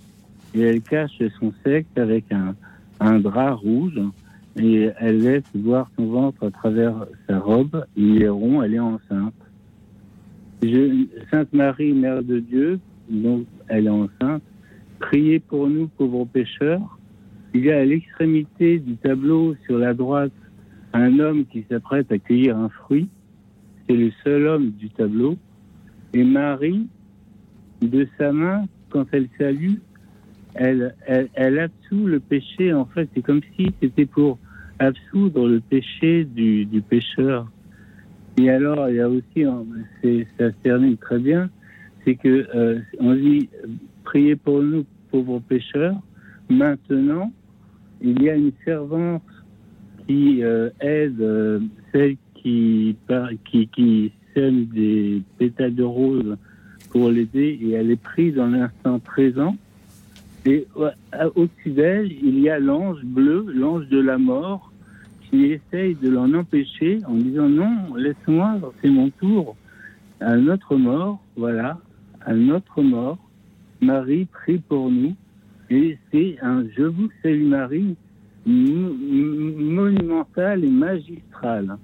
Et 0.54 0.60
elle 0.60 0.82
cache 0.82 1.22
son 1.38 1.52
sexe 1.64 1.88
avec 1.96 2.30
un, 2.32 2.54
un 3.00 3.20
drap 3.20 3.54
rouge. 3.54 4.00
Et 4.56 4.90
elle 4.98 5.20
laisse 5.20 5.44
voir 5.54 5.88
son 5.96 6.06
ventre 6.06 6.44
à 6.44 6.50
travers 6.50 7.06
sa 7.28 7.38
robe. 7.38 7.84
Il 7.96 8.20
est 8.22 8.28
rond, 8.28 8.60
elle 8.62 8.74
est 8.74 8.80
enceinte. 8.80 9.34
Je- 10.62 11.06
Sainte 11.30 11.52
Marie, 11.52 11.92
Mère 11.92 12.24
de 12.24 12.40
Dieu, 12.40 12.80
donc 13.08 13.46
elle 13.68 13.86
est 13.86 13.90
enceinte, 13.90 14.42
priez 14.98 15.38
pour 15.38 15.68
nous 15.68 15.86
pauvres 15.86 16.24
pécheurs. 16.24 16.98
Il 17.54 17.64
y 17.64 17.70
a 17.70 17.78
à 17.78 17.84
l'extrémité 17.84 18.80
du 18.80 18.96
tableau, 18.96 19.54
sur 19.66 19.78
la 19.78 19.94
droite, 19.94 20.32
un 20.92 21.20
homme 21.20 21.44
qui 21.46 21.64
s'apprête 21.70 22.10
à 22.10 22.18
cueillir 22.18 22.58
un 22.58 22.68
fruit. 22.70 23.08
C'est 23.86 23.94
le 23.96 24.10
seul 24.24 24.46
homme 24.48 24.70
du 24.72 24.90
tableau. 24.90 25.36
Et 26.12 26.24
Marie, 26.24 26.88
de 27.80 28.08
sa 28.18 28.32
main, 28.32 28.64
quand 28.90 29.06
elle 29.12 29.28
salue, 29.38 29.74
elle, 30.54 30.94
absout 31.58 32.06
le 32.06 32.20
péché. 32.20 32.72
En 32.72 32.86
fait, 32.86 33.08
c'est 33.14 33.22
comme 33.22 33.40
si 33.56 33.72
c'était 33.80 34.06
pour 34.06 34.38
absoudre 34.78 35.48
le 35.48 35.60
péché 35.60 36.24
du, 36.24 36.64
du 36.66 36.82
pécheur. 36.82 37.50
Et 38.38 38.50
alors, 38.50 38.88
il 38.88 38.96
y 38.96 39.00
a 39.00 39.08
aussi, 39.08 39.44
hein, 39.44 39.64
ça 40.38 40.50
termine 40.62 40.96
très 40.96 41.18
bien, 41.18 41.50
c'est 42.04 42.14
que 42.14 42.46
euh, 42.54 42.78
on 43.00 43.14
dit 43.14 43.48
priez 44.04 44.36
pour 44.36 44.62
nous 44.62 44.84
pauvres 45.10 45.40
pécheurs. 45.40 45.96
Maintenant, 46.48 47.32
il 48.00 48.22
y 48.22 48.30
a 48.30 48.36
une 48.36 48.52
servante 48.64 49.22
qui 50.06 50.42
euh, 50.42 50.70
aide 50.80 51.20
euh, 51.20 51.60
celle 51.92 52.16
qui, 52.34 52.96
qui 53.50 53.68
qui 53.68 54.12
sème 54.34 54.66
des 54.66 55.22
pétales 55.38 55.74
de 55.74 55.82
rose 55.82 56.36
pour 56.90 57.10
l'aider 57.10 57.58
et 57.62 57.72
elle 57.72 57.90
est 57.90 58.00
prise 58.02 58.34
dans 58.34 58.46
l'instant 58.46 58.98
présent. 58.98 59.56
Et 60.46 60.66
à- 61.12 61.28
au-dessus 61.36 61.70
d'elle, 61.70 62.10
il 62.12 62.38
y 62.40 62.48
a 62.48 62.58
l'ange 62.58 63.02
bleu, 63.04 63.46
l'ange 63.54 63.88
de 63.88 64.00
la 64.00 64.18
mort, 64.18 64.72
qui 65.28 65.44
essaye 65.46 65.94
de 65.96 66.08
l'en 66.08 66.32
empêcher 66.32 67.00
en 67.06 67.14
disant 67.14 67.48
non, 67.48 67.94
laisse-moi, 67.96 68.58
c'est 68.80 68.88
mon 68.88 69.10
tour. 69.10 69.56
À 70.20 70.36
notre 70.36 70.76
mort, 70.76 71.20
voilà, 71.36 71.78
à 72.24 72.32
notre 72.34 72.82
mort, 72.82 73.18
Marie 73.80 74.24
prie 74.24 74.58
pour 74.58 74.90
nous. 74.90 75.14
Et 75.70 75.98
c'est 76.10 76.36
un 76.40 76.64
Je 76.76 76.82
vous 76.84 77.08
salue 77.22 77.44
Marie 77.44 77.94
mo- 78.46 78.94
mo- 78.94 79.58
monumental 79.58 80.64
et 80.64 80.70
magistral. 80.70 81.76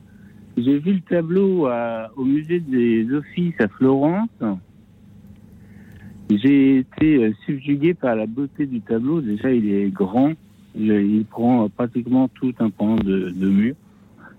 J'ai 0.56 0.78
vu 0.78 0.94
le 0.94 1.00
tableau 1.00 1.68
au 2.16 2.24
musée 2.24 2.60
des 2.60 3.06
Offices 3.12 3.60
à 3.60 3.68
Florence. 3.68 4.30
J'ai 6.30 6.78
été 6.78 7.24
euh, 7.24 7.32
subjugué 7.44 7.94
par 7.94 8.16
la 8.16 8.26
beauté 8.26 8.66
du 8.66 8.80
tableau. 8.80 9.20
Déjà, 9.20 9.52
il 9.52 9.70
est 9.72 9.90
grand. 9.90 10.32
Il, 10.76 11.24
prend 11.26 11.68
pratiquement 11.68 12.28
tout 12.28 12.52
un 12.58 12.70
pan 12.70 12.96
de, 12.96 13.30
de 13.30 13.48
mur. 13.48 13.74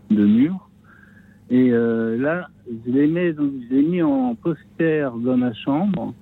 De 0.09 0.25
mur. 0.25 0.69
Et 1.49 1.71
euh, 1.71 2.17
là, 2.17 2.49
je 2.67 2.91
l'ai 2.91 3.07
mis, 3.07 3.89
mis 3.89 4.01
en 4.01 4.35
poster 4.35 5.09
dans 5.23 5.37
ma 5.37 5.53
chambre. 5.53 6.13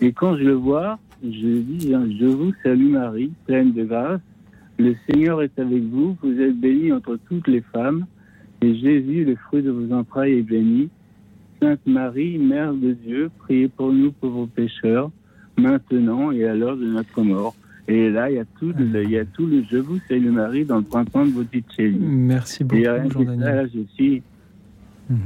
Et 0.00 0.12
quand 0.12 0.36
je 0.36 0.44
le 0.44 0.54
vois, 0.54 0.98
je 1.22 1.58
dis 1.58 1.94
hein, 1.94 2.06
Je 2.18 2.26
vous 2.26 2.52
salue 2.62 2.90
Marie, 2.90 3.32
pleine 3.46 3.72
de 3.72 3.84
grâce. 3.84 4.20
Le 4.78 4.94
Seigneur 5.06 5.42
est 5.42 5.58
avec 5.58 5.82
vous. 5.82 6.16
Vous 6.22 6.40
êtes 6.40 6.58
bénie 6.58 6.92
entre 6.92 7.18
toutes 7.28 7.48
les 7.48 7.60
femmes. 7.60 8.06
Et 8.62 8.74
Jésus, 8.76 9.24
le 9.24 9.34
fruit 9.34 9.62
de 9.62 9.70
vos 9.70 9.92
entrailles, 9.92 10.38
est 10.38 10.42
béni. 10.42 10.88
Sainte 11.62 11.86
Marie, 11.86 12.38
Mère 12.38 12.74
de 12.74 12.90
Dieu, 12.92 13.30
priez 13.38 13.68
pour 13.68 13.92
nous 13.92 14.10
pauvres 14.10 14.46
pécheurs, 14.46 15.10
maintenant 15.56 16.32
et 16.32 16.44
à 16.44 16.54
l'heure 16.54 16.76
de 16.76 16.86
notre 16.86 17.22
mort. 17.22 17.54
Et 17.86 18.10
là, 18.10 18.30
il 18.30 18.34
y 18.36 18.38
a 18.40 18.44
tout, 18.58 18.72
le, 18.76 19.04
il 19.04 19.10
y 19.10 19.18
a 19.18 19.24
tout 19.24 19.46
le 19.46 19.62
Je 19.70 19.76
vous 19.76 19.98
salue 20.08 20.30
Marie 20.30 20.64
dans 20.64 20.78
le 20.78 20.82
printemps 20.82 21.24
de 21.24 21.30
Botticelli. 21.30 21.98
Merci 22.00 22.64
beaucoup, 22.64 22.82
rien 22.82 23.08
Jean-Daniel. 23.08 23.42
ça, 23.44 23.66
je 23.74 23.80
suis, 23.94 24.22
Mhm. 25.08 25.18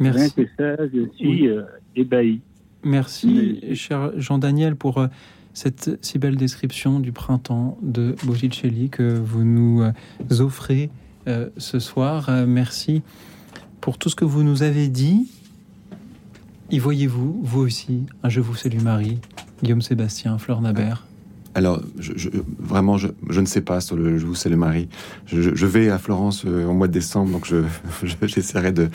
rien 0.00 0.12
Merci. 0.12 0.34
que 0.34 0.42
ça, 0.56 0.76
je 0.92 1.08
suis 1.16 1.48
euh, 1.48 1.62
ébahi. 1.96 2.40
Merci, 2.84 3.60
cher 3.74 4.12
Jean-Daniel, 4.16 4.76
pour 4.76 4.98
euh, 4.98 5.06
cette 5.52 5.98
si 6.00 6.18
belle 6.18 6.36
description 6.36 7.00
du 7.00 7.10
printemps 7.10 7.76
de 7.82 8.14
Botticelli 8.24 8.88
que 8.88 9.18
vous 9.18 9.42
nous 9.44 9.82
euh, 9.82 9.90
offrez 10.40 10.90
euh, 11.26 11.48
ce 11.56 11.78
soir. 11.80 12.28
Euh, 12.28 12.46
merci 12.46 13.02
pour 13.80 13.98
tout 13.98 14.08
ce 14.08 14.16
que 14.16 14.24
vous 14.24 14.42
nous 14.42 14.62
avez 14.62 14.88
dit. 14.88 15.28
Y 16.70 16.78
voyez-vous, 16.78 17.40
vous 17.42 17.60
aussi, 17.60 18.04
Je 18.24 18.40
vous 18.40 18.54
salue 18.54 18.80
Marie, 18.80 19.18
Guillaume 19.62 19.82
Sébastien, 19.82 20.38
Fleur 20.38 20.60
Nabert 20.60 21.07
Alors, 21.58 21.80
vraiment, 22.60 22.98
je, 22.98 23.40
ne 23.40 23.44
sais 23.44 23.62
pas 23.62 23.80
sur 23.80 23.96
le 23.96 24.16
Je 24.16 24.24
vous 24.24 24.36
c'est 24.36 24.48
le 24.48 24.56
mari. 24.56 24.88
Je, 25.26 25.66
vais 25.66 25.90
à 25.90 25.98
Florence 25.98 26.44
euh, 26.46 26.64
au 26.66 26.72
mois 26.72 26.86
de 26.86 26.92
décembre, 26.92 27.32
donc 27.32 27.46
je, 27.46 27.64
je- 28.04 28.14
j'essaierai 28.28 28.70
de. 28.70 28.88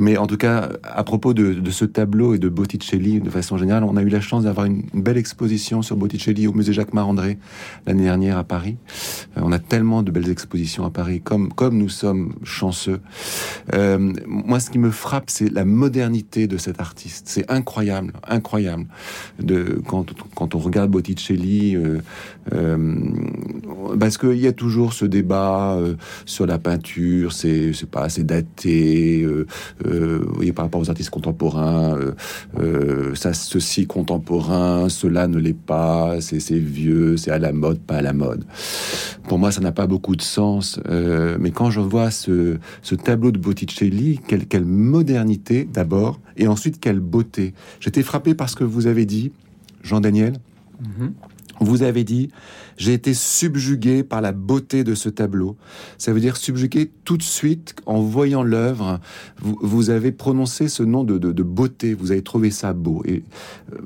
Mais 0.00 0.16
en 0.16 0.26
tout 0.26 0.36
cas, 0.36 0.68
à 0.82 1.04
propos 1.04 1.32
de, 1.32 1.70
ce 1.70 1.84
tableau 1.84 2.34
et 2.34 2.40
de 2.40 2.48
Botticelli, 2.48 3.20
de 3.20 3.30
façon 3.30 3.56
générale, 3.56 3.84
on 3.84 3.96
a 3.96 4.02
eu 4.02 4.08
la 4.08 4.20
chance 4.20 4.42
d'avoir 4.42 4.66
une, 4.66 4.82
belle 4.94 5.16
exposition 5.16 5.80
sur 5.80 5.96
Botticelli 5.96 6.48
au 6.48 6.52
musée 6.52 6.72
Jacques 6.72 6.92
Marandré 6.92 7.38
l'année 7.86 8.02
dernière 8.02 8.36
à 8.36 8.42
Paris. 8.42 8.78
Euh, 9.36 9.42
on 9.44 9.52
a 9.52 9.60
tellement 9.60 10.02
de 10.02 10.10
belles 10.10 10.28
expositions 10.28 10.84
à 10.84 10.90
Paris, 10.90 11.20
comme, 11.20 11.52
comme 11.52 11.78
nous 11.78 11.88
sommes 11.88 12.34
chanceux. 12.42 12.98
Euh, 13.74 14.12
moi, 14.26 14.58
ce 14.58 14.70
qui 14.70 14.80
me 14.80 14.90
frappe, 14.90 15.30
c'est 15.30 15.52
la 15.52 15.64
modernité 15.64 16.48
de 16.48 16.56
cet 16.56 16.80
artiste. 16.80 17.28
C'est 17.28 17.48
incroyable, 17.48 18.12
incroyable. 18.26 18.86
De, 19.38 19.80
quand, 19.86 20.12
quand 20.34 20.56
on 20.56 20.58
regarde 20.58 20.90
Botticelli, 20.90 21.76
euh, 21.76 22.00
parce 23.98 24.18
qu'il 24.18 24.38
y 24.38 24.46
a 24.46 24.52
toujours 24.52 24.92
ce 24.92 25.04
débat 25.04 25.74
euh, 25.76 25.94
sur 26.24 26.46
la 26.46 26.58
peinture, 26.58 27.32
c'est 27.32 27.72
pas 27.90 28.02
assez 28.02 28.24
daté, 28.24 29.22
euh, 29.22 29.46
euh, 29.86 30.24
voyez, 30.34 30.52
par 30.52 30.64
rapport 30.64 30.80
aux 30.80 30.90
artistes 30.90 31.10
contemporains, 31.10 31.96
euh, 31.96 32.12
euh, 32.58 33.14
ça, 33.14 33.32
ceci 33.32 33.86
contemporain, 33.86 34.88
cela 34.88 35.26
ne 35.28 35.38
l'est 35.38 35.52
pas, 35.56 36.20
c'est 36.20 36.58
vieux, 36.58 37.16
c'est 37.16 37.30
à 37.30 37.38
la 37.38 37.52
mode, 37.52 37.78
pas 37.80 37.96
à 37.96 38.02
la 38.02 38.12
mode. 38.12 38.44
Pour 39.28 39.38
moi, 39.38 39.52
ça 39.52 39.60
n'a 39.60 39.72
pas 39.72 39.86
beaucoup 39.86 40.16
de 40.16 40.22
sens. 40.22 40.80
euh, 40.88 41.36
mais 41.40 41.50
quand 41.50 41.70
je 41.70 41.80
vois 41.80 42.10
ce, 42.10 42.58
tableau 43.04 43.30
de 43.30 43.38
Botticelli, 43.38 44.20
quelle, 44.26 44.64
modernité 44.64 45.68
d'abord, 45.70 46.20
et 46.36 46.46
ensuite 46.46 46.80
quelle 46.80 47.00
beauté. 47.00 47.54
J'étais 47.80 48.02
frappé 48.02 48.34
par 48.34 48.48
ce 48.48 48.56
que 48.56 48.64
vous 48.64 48.86
avez 48.86 49.06
dit, 49.06 49.32
Jean-Daniel. 49.82 50.34
Vous 51.60 51.82
avez 51.82 52.04
dit, 52.04 52.30
j'ai 52.76 52.92
été 52.92 53.14
subjugué 53.14 54.04
par 54.04 54.20
la 54.20 54.32
beauté 54.32 54.84
de 54.84 54.94
ce 54.94 55.08
tableau. 55.08 55.56
Ça 55.98 56.12
veut 56.12 56.20
dire 56.20 56.36
subjugué 56.36 56.90
tout 57.04 57.16
de 57.16 57.22
suite 57.22 57.74
en 57.86 58.00
voyant 58.00 58.42
l'œuvre. 58.42 59.00
Vous, 59.40 59.90
avez 59.90 60.12
prononcé 60.12 60.68
ce 60.68 60.82
nom 60.82 61.04
de, 61.04 61.42
beauté. 61.42 61.94
Vous 61.94 62.12
avez 62.12 62.22
trouvé 62.22 62.50
ça 62.50 62.72
beau. 62.72 63.02
Et 63.04 63.24
euh, 63.72 63.78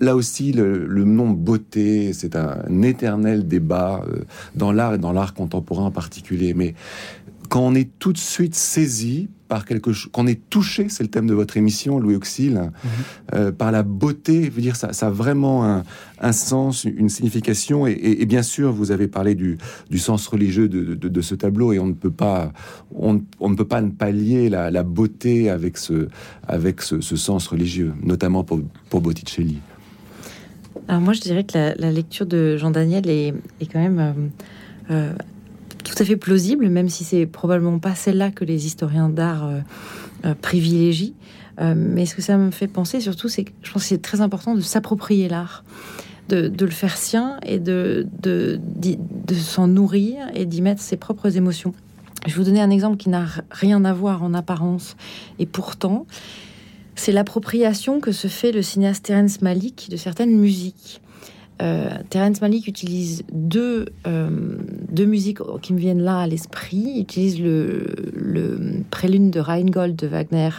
là 0.00 0.16
aussi, 0.16 0.52
le, 0.52 0.86
le 0.86 1.04
nom 1.04 1.30
beauté, 1.30 2.12
c'est 2.12 2.34
un, 2.36 2.82
éternel 2.82 3.46
débat 3.46 4.02
euh, 4.08 4.24
dans 4.54 4.72
l'art 4.72 4.94
et 4.94 4.98
dans 4.98 5.12
l'art 5.12 5.34
contemporain 5.34 5.84
en 5.84 5.90
particulier. 5.90 6.54
Mais 6.54 6.74
quand 7.48 7.60
on 7.60 7.74
est 7.74 7.88
tout 7.98 8.12
de 8.12 8.18
suite 8.18 8.54
saisi 8.54 9.28
par 9.48 9.64
quelque 9.64 9.92
chose, 9.94 10.10
quand 10.12 10.24
on 10.24 10.26
est 10.26 10.40
touché, 10.50 10.88
c'est 10.90 11.02
le 11.02 11.08
thème 11.08 11.26
de 11.26 11.32
votre 11.32 11.56
émission, 11.56 11.98
Louis 11.98 12.16
Auxil, 12.16 12.70
euh, 13.34 13.50
par 13.50 13.72
la 13.72 13.82
beauté, 13.82 14.44
je 14.44 14.50
veux 14.50 14.60
dire, 14.60 14.76
ça, 14.76 14.92
ça 14.92 15.06
a 15.06 15.10
vraiment 15.10 15.64
un, 15.64 15.84
un 16.20 16.32
sens, 16.32 16.84
une 16.84 17.08
signification. 17.08 17.86
Et, 17.86 17.92
et- 17.92 18.22
et 18.22 18.26
bien 18.26 18.42
sûr, 18.42 18.70
vous 18.72 18.90
avez 18.90 19.08
parlé 19.08 19.34
du, 19.34 19.56
du 19.88 19.98
sens 19.98 20.26
religieux 20.26 20.68
de, 20.68 20.94
de- 20.94 21.08
de 21.08 21.20
ce 21.22 21.34
tableau, 21.34 21.72
et 21.72 21.78
on 21.78 21.86
ne 21.86 21.94
peut 21.94 22.10
pas, 22.10 22.52
on, 22.94 23.22
on 23.40 23.48
ne 23.48 23.54
peut 23.56 23.64
pas 23.64 23.80
ne 23.80 23.90
pas 23.90 24.10
lier 24.10 24.50
la, 24.50 24.70
la 24.70 24.82
beauté 24.82 25.48
avec 25.48 25.78
ce, 25.78 26.08
avec 26.46 26.82
ce, 26.82 27.00
ce 27.00 27.16
sens 27.16 27.46
religieux, 27.46 27.94
notamment 28.02 28.44
pour, 28.44 28.60
pour 28.90 29.00
Botticelli. 29.00 29.60
Alors 30.88 31.00
moi, 31.00 31.14
je 31.14 31.20
dirais 31.20 31.44
que 31.44 31.56
la, 31.56 31.74
la 31.74 31.90
lecture 31.90 32.26
de 32.26 32.56
Jean 32.58 32.70
Daniel 32.70 33.08
est, 33.08 33.32
est 33.60 33.66
quand 33.72 33.80
même 33.80 33.98
euh, 33.98 34.12
euh, 34.90 35.12
tout 35.88 36.02
à 36.02 36.04
fait 36.04 36.16
plausible, 36.16 36.68
même 36.68 36.88
si 36.88 37.04
c'est 37.04 37.26
probablement 37.26 37.78
pas 37.78 37.94
celle-là 37.94 38.30
que 38.30 38.44
les 38.44 38.66
historiens 38.66 39.08
d'art 39.08 39.46
euh, 39.46 39.60
euh, 40.26 40.34
privilégient. 40.34 41.14
Euh, 41.60 41.74
mais 41.76 42.06
ce 42.06 42.14
que 42.14 42.22
ça 42.22 42.36
me 42.36 42.50
fait 42.50 42.68
penser 42.68 43.00
surtout, 43.00 43.28
c'est 43.28 43.44
que 43.44 43.50
je 43.62 43.72
pense 43.72 43.82
que 43.82 43.88
c'est 43.88 44.02
très 44.02 44.20
important 44.20 44.54
de 44.54 44.60
s'approprier 44.60 45.28
l'art, 45.28 45.64
de, 46.28 46.52
le 46.60 46.70
faire 46.70 46.96
sien 46.96 47.38
et 47.44 47.58
de, 47.58 48.06
de, 48.22 48.60
s'en 49.34 49.66
nourrir 49.66 50.18
et 50.34 50.44
d'y 50.44 50.60
mettre 50.60 50.82
ses 50.82 50.98
propres 50.98 51.36
émotions. 51.36 51.72
Je 52.26 52.32
vais 52.32 52.38
vous 52.38 52.44
donner 52.44 52.60
un 52.60 52.70
exemple 52.70 52.98
qui 52.98 53.08
n'a 53.08 53.26
rien 53.50 53.84
à 53.84 53.92
voir 53.94 54.22
en 54.22 54.34
apparence, 54.34 54.96
et 55.38 55.46
pourtant, 55.46 56.06
c'est 56.96 57.12
l'appropriation 57.12 58.00
que 58.00 58.12
se 58.12 58.28
fait 58.28 58.52
le 58.52 58.60
cinéaste 58.60 59.06
Terence 59.06 59.40
Malick 59.40 59.88
de 59.90 59.96
certaines 59.96 60.36
musiques. 60.36 61.00
Euh, 61.60 61.90
Terence 62.08 62.40
Malick 62.40 62.66
utilise 62.68 63.24
deux, 63.32 63.86
euh, 64.06 64.30
deux 64.90 65.06
musiques 65.06 65.38
qui 65.60 65.72
me 65.72 65.78
viennent 65.78 66.02
là 66.02 66.20
à 66.20 66.26
l'esprit. 66.26 66.92
Il 66.96 67.00
utilise 67.02 67.40
le, 67.40 68.82
prélude 68.90 69.30
de 69.30 69.40
Rheingold 69.40 69.96
de 69.96 70.06
Wagner 70.06 70.50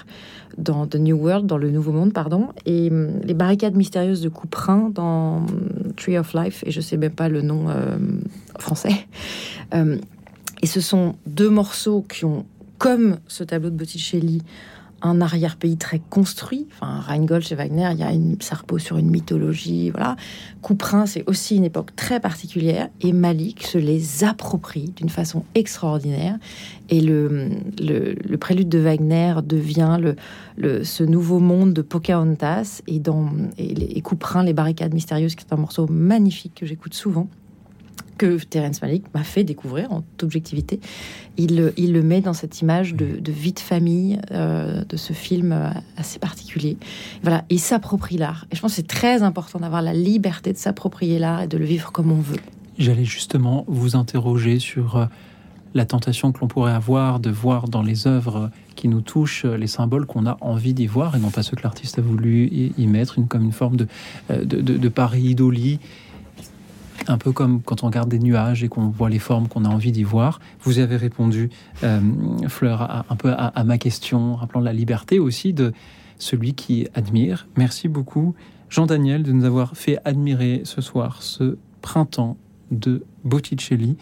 dans 0.58 0.88
The 0.88 0.96
New 0.96 1.18
World, 1.18 1.46
dans 1.46 1.58
le 1.58 1.72
Nouveau 1.72 1.92
Monde, 1.92 2.14
pardon, 2.14 2.50
et 2.66 2.90
hum, 2.90 3.22
les 3.24 3.34
barricades 3.34 3.76
mystérieuses 3.76 4.22
de 4.22 4.30
Couperin 4.30 4.92
dans 4.94 5.46
Tree 5.96 6.18
of 6.18 6.34
Life, 6.34 6.64
et 6.66 6.72
je 6.72 6.82
sais 6.82 6.98
même 6.98 7.12
pas 7.12 7.30
le 7.30 7.42
nom 7.42 7.70
euh, 7.70 7.98
français. 8.58 9.06
Euh, 9.74 9.98
et 10.62 10.68
ce 10.68 10.82
sont 10.82 11.16
deux 11.26 11.50
morceaux 11.50 12.02
qui 12.02 12.26
ont, 12.26 12.46
comme 12.78 13.18
ce 13.28 13.44
tableau 13.44 13.70
de 13.70 13.76
Botticelli, 13.76 14.42
un 15.02 15.22
arrière-pays 15.22 15.78
très 15.78 16.00
construit. 16.10 16.68
Enfin, 16.74 17.00
Rheingold 17.00 17.44
chez 17.44 17.56
Wagner, 17.56 17.90
il 17.94 18.00
y 18.00 18.04
a 18.04 18.12
une, 18.12 18.38
ça 18.42 18.56
repose 18.56 18.82
sur 18.82 18.98
une 18.98 19.10
mythologie, 19.10 19.90
voilà. 19.90 20.16
Couperin, 20.62 21.06
c'est 21.06 21.24
aussi 21.28 21.56
une 21.56 21.64
époque 21.64 21.96
très 21.96 22.20
particulière, 22.20 22.90
et 23.02 23.14
Malik 23.14 23.64
se 23.64 23.78
les 23.78 24.24
approprie 24.24 24.92
d'une 24.96 25.10
façon 25.10 25.44
extraordinaire. 25.56 26.38
Et 26.90 27.02
le, 27.02 27.50
le, 27.80 28.38
prélude 28.38 28.70
de 28.70 28.80
Wagner 28.80 29.36
devient 29.46 29.98
le, 30.02 30.16
le, 30.58 30.84
ce 30.84 31.04
nouveau 31.04 31.40
monde 31.40 31.74
de 31.74 31.82
Pocahontas, 31.82 32.82
et, 32.88 33.00
dans, 33.00 33.30
et, 33.58 33.74
les- 33.76 33.86
et 33.96 34.02
Couperin, 34.02 34.44
les 34.44 34.54
barricades 34.54 34.94
mystérieuses, 34.94 35.36
qui 35.36 35.46
est 35.46 35.54
un 35.54 35.58
morceau 35.58 35.88
magnifique 35.88 36.56
que 36.56 36.66
j'écoute 36.66 36.94
souvent 36.94 37.28
que 38.18 38.38
Terence 38.44 38.82
Malick 38.82 39.06
m'a 39.14 39.24
fait 39.24 39.46
découvrir 39.46 39.94
en 39.94 40.02
toute 40.02 40.24
objectivité. 40.24 40.82
Il, 41.42 41.56
le- 41.94 42.04
met 42.04 42.20
dans 42.20 42.34
cette 42.34 42.60
image 42.62 42.96
de, 42.96 43.32
vie 43.32 43.54
de 43.54 43.60
famille 43.60 44.20
euh, 44.32 44.84
de 44.88 44.98
ce 44.98 45.14
film 45.14 45.54
euh, 45.54 45.70
assez 45.96 46.20
particulier. 46.20 46.76
Voilà, 47.24 47.46
il 47.50 47.60
s'approprie 47.60 48.18
l'art. 48.18 48.46
Et 48.52 48.58
je 48.58 48.62
pense 48.62 48.72
que 48.72 48.76
c'est 48.76 48.88
très 48.88 49.24
important 49.24 49.60
d'avoir 49.60 49.82
la 49.82 49.94
liberté 49.94 50.52
de 50.52 50.58
s'approprier 50.58 51.18
l'art 51.18 51.42
et 51.44 51.48
de 51.48 51.58
le 51.58 51.64
vivre 51.66 51.94
comme 51.94 52.12
on 52.12 52.20
veut. 52.20 52.40
J'allais 52.78 53.06
justement 53.06 53.64
vous 53.68 53.96
interroger 53.96 54.60
sur 54.60 54.98
euh, 54.98 55.06
la 55.74 55.86
tentation 55.86 56.34
que 56.34 56.40
l'on 56.42 56.48
pourrait 56.48 56.74
avoir 56.74 57.22
de 57.22 57.30
voir 57.30 57.70
dans 57.70 57.84
les 57.84 58.06
œuvres 58.06 58.52
qui 58.76 58.90
nous 58.90 59.02
touchent 59.02 59.46
les 59.46 59.68
symboles 59.68 60.06
qu'on 60.06 60.26
a 60.26 60.38
envie 60.42 60.74
d'y 60.74 60.88
voir 60.88 61.16
et 61.16 61.20
non 61.20 61.30
pas 61.30 61.44
ceux 61.44 61.56
que 61.56 61.64
l'artiste 61.64 62.00
a 62.00 62.02
voulu 62.02 62.74
y, 62.78 62.88
mettre, 62.88 63.18
une, 63.18 63.28
comme 63.28 63.46
une 63.46 63.52
forme 63.52 63.78
de, 63.78 63.88
de, 64.30 64.62
de. 64.62 64.92
Un 67.10 67.18
peu 67.18 67.32
comme 67.32 67.62
quand 67.64 67.84
on 67.84 67.88
regarde 67.88 68.08
des 68.08 68.20
nuages 68.20 68.64
et 68.64 68.70
qu'on 68.70 68.88
voit 68.90 69.10
les 69.10 69.18
formes 69.20 69.48
qu'on 69.48 69.66
a 69.66 69.68
envie 69.68 69.92
d'y 69.92 70.04
voir. 70.04 70.40
Vous 70.62 70.78
avez 70.78 70.96
répondu, 70.96 71.50
euh, 71.84 72.00
Fleur, 72.48 72.84
à- 72.84 73.04
un 73.10 73.16
peu 73.16 73.32
à, 73.32 73.48
à 73.48 73.64
ma 73.64 73.78
question, 73.80 74.36
rappelant 74.36 74.62
la 74.62 74.74
liberté 74.74 75.18
aussi 75.18 75.52
de 75.52 75.74
celui 76.20 76.54
qui 76.54 76.88
admire. 76.94 77.48
Merci 77.58 77.88
beaucoup, 77.88 78.36
Jean-Daniel, 78.70 79.24
de 79.24 79.32
nous 79.32 79.44
avoir 79.46 79.76
fait 79.76 79.98
admirer 80.06 80.62
ce 80.66 80.82
soir 80.82 81.24
ce 81.24 81.58
printemps 81.82 82.38
de 82.70 83.04
Botticelli. 83.24 83.98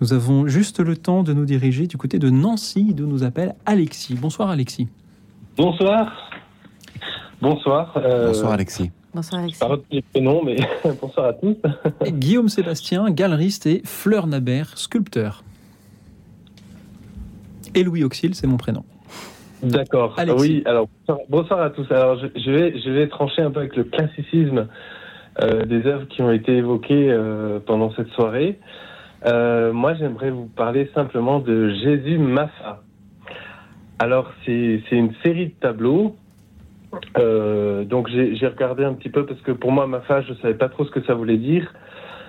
Nous 0.00 0.12
avons 0.12 0.46
juste 0.46 0.78
le 0.78 0.96
temps 0.96 1.24
de 1.24 1.32
nous 1.32 1.46
diriger 1.46 1.86
du 1.88 1.96
côté 1.96 2.18
de 2.20 2.30
Nancy, 2.30 2.94
d'où 2.94 3.06
nous 3.06 3.24
appelle 3.24 3.56
Alexis. 3.66 4.14
Bonsoir 4.14 4.50
Alexis. 4.50 4.86
Bonsoir. 5.56 6.12
Bonsoir. 7.42 7.92
euh, 7.96 8.28
Bonsoir 8.28 8.52
Alexis. 8.52 8.90
Bonsoir 9.14 9.42
Alexis. 9.42 9.60
Les 9.90 10.02
prénoms, 10.02 10.42
mais 10.44 10.56
bonsoir 11.00 11.26
à 11.26 11.32
tous. 11.32 11.56
Guillaume 12.06 12.48
Sébastien, 12.48 13.10
galeriste 13.10 13.66
et 13.66 13.82
Fleur 13.84 14.26
Nabert, 14.26 14.76
sculpteur. 14.76 15.42
Et 17.74 17.82
Louis 17.82 18.04
Auxil, 18.04 18.34
c'est 18.34 18.46
mon 18.46 18.56
prénom. 18.56 18.84
D'accord. 19.62 20.14
Alexis. 20.18 20.40
Oui, 20.40 20.62
alors 20.66 20.88
bonsoir 21.28 21.60
à 21.60 21.70
tous. 21.70 21.86
Alors 21.90 22.18
je, 22.18 22.26
je 22.38 22.50
vais, 22.50 22.78
je 22.78 22.90
vais 22.90 23.08
trancher 23.08 23.42
un 23.42 23.50
peu 23.50 23.60
avec 23.60 23.76
le 23.76 23.84
classicisme 23.84 24.68
euh, 25.42 25.64
des 25.66 25.86
œuvres 25.86 26.06
qui 26.08 26.22
ont 26.22 26.32
été 26.32 26.56
évoquées 26.56 27.10
euh, 27.10 27.58
pendant 27.64 27.92
cette 27.94 28.08
soirée. 28.08 28.58
Euh, 29.26 29.72
moi, 29.72 29.94
j'aimerais 29.94 30.30
vous 30.30 30.46
parler 30.46 30.90
simplement 30.94 31.40
de 31.40 31.70
Jésus 31.70 32.18
Maffa. 32.18 32.82
Alors, 33.98 34.30
c'est 34.44 34.82
c'est 34.88 34.96
une 34.96 35.12
série 35.22 35.48
de 35.48 35.54
tableaux. 35.60 36.16
Euh, 37.18 37.84
donc, 37.84 38.08
j'ai 38.08 38.46
regardé 38.46 38.84
un 38.84 38.94
petit 38.94 39.08
peu 39.08 39.26
parce 39.26 39.40
que 39.40 39.52
pour 39.52 39.72
moi, 39.72 39.86
Maffa, 39.86 40.22
je 40.22 40.34
savais 40.34 40.54
pas 40.54 40.68
trop 40.68 40.84
ce 40.84 40.90
que 40.90 41.02
ça 41.04 41.14
voulait 41.14 41.38
dire. 41.38 41.72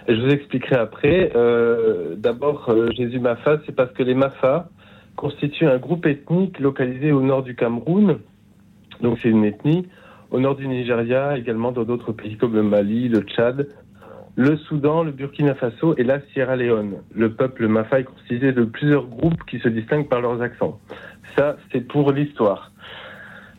Et 0.08 0.16
je 0.16 0.22
vous 0.22 0.30
expliquerai 0.30 0.76
après. 0.76 1.32
Euh, 1.36 2.16
D'abord, 2.16 2.70
euh, 2.70 2.90
Jésus 2.96 3.20
Maffa, 3.20 3.60
c'est 3.66 3.76
parce 3.76 3.92
que 3.92 4.04
les 4.04 4.14
Maffa 4.14 4.70
constituent 5.16 5.68
un 5.68 5.78
groupe 5.78 6.06
ethnique 6.06 6.60
localisé 6.60 7.12
au 7.12 7.22
nord 7.22 7.44
du 7.44 7.56
Cameroun. 7.56 8.20
Donc, 9.02 9.20
c'est 9.22 9.30
une 9.30 9.46
ethnie 9.46 9.88
au 10.32 10.40
nord 10.40 10.56
du 10.56 10.68
Nigeria, 10.68 11.38
également 11.38 11.72
dans 11.72 11.84
d'autres 11.84 12.12
pays 12.12 12.38
comme 12.38 12.54
le 12.54 12.64
Mali, 12.64 13.08
le 13.08 13.22
Tchad, 13.22 13.68
le 14.36 14.58
Soudan, 14.58 15.04
le 15.04 15.12
Burkina 15.12 15.56
Faso 15.56 15.96
et 15.98 16.04
la 16.04 16.20
Sierra 16.32 16.56
Leone. 16.56 16.98
Le 17.14 17.34
peuple 17.34 17.68
Mafa 17.68 18.02
est 18.02 18.04
constitué 18.04 18.52
de 18.52 18.64
plusieurs 18.66 19.08
groupes 19.08 19.44
qui 19.50 19.60
se 19.60 19.68
distinguent 19.68 20.10
par 20.10 20.22
leurs 20.22 20.42
accents. 20.42 20.80
Ça, 21.36 21.58
c'est 21.72 21.88
pour 21.88 22.12
l'histoire. 22.12 22.72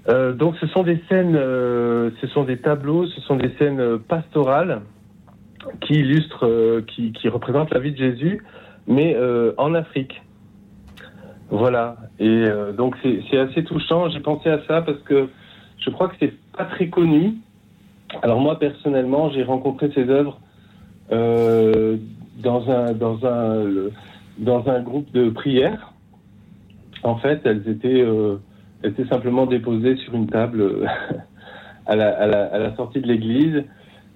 Euh, 0.09 0.33
donc, 0.33 0.57
ce 0.57 0.67
sont 0.69 0.83
des 0.83 1.03
scènes, 1.09 1.37
euh, 1.37 2.11
ce 2.21 2.27
sont 2.29 2.45
des 2.45 2.59
tableaux, 2.59 3.07
ce 3.07 3.21
sont 3.23 3.37
des 3.37 3.51
scènes 3.59 3.81
euh, 3.81 3.99
pastorales 3.99 4.81
qui 5.83 5.95
illustrent, 5.95 6.47
euh, 6.47 6.83
qui, 6.87 7.13
qui 7.13 7.29
représentent 7.29 7.73
la 7.73 7.81
vie 7.81 7.93
de 7.93 7.99
Jésus, 7.99 8.43
mais 8.87 9.15
euh, 9.17 9.53
en 9.59 9.75
Afrique. 9.75 10.23
Voilà. 11.51 11.97
Et 12.19 12.45
donc, 12.77 12.95
c'est 13.03 13.39
assez 13.39 13.65
touchant. 13.65 14.11
J'ai 14.11 14.21
pensé 14.21 14.51
à 14.51 14.61
ça 14.67 14.83
parce 14.83 14.99
que 14.99 15.29
je 15.79 15.89
crois 15.89 16.09
que 16.09 16.15
c'est 16.21 16.35
pas 16.55 16.67
très 16.67 16.89
connu. 16.89 17.37
Alors 18.21 18.39
moi 18.39 18.59
personnellement, 18.59 19.31
j'ai 19.31 19.45
rencontré 19.45 19.91
ces 19.95 20.11
œuvres 20.11 20.39
dans 21.11 22.71
un 22.71 22.93
dans 22.93 23.27
un 23.27 23.65
dans 24.37 24.69
un 24.69 24.81
groupe 24.83 25.11
de 25.13 25.31
prière. 25.31 25.95
En 27.03 27.17
fait, 27.17 27.41
elles 27.45 27.67
étaient 27.67 28.05
étaient 28.85 29.07
simplement 29.07 29.47
déposées 29.47 29.97
sur 29.97 30.15
une 30.15 30.29
table 30.29 30.61
euh, 30.61 30.87
à 31.87 31.97
la, 31.97 32.09
à 32.09 32.27
la, 32.27 32.45
à 32.47 32.59
la 32.59 32.77
sortie 32.77 33.01
de 33.01 33.07
l'église. 33.07 33.65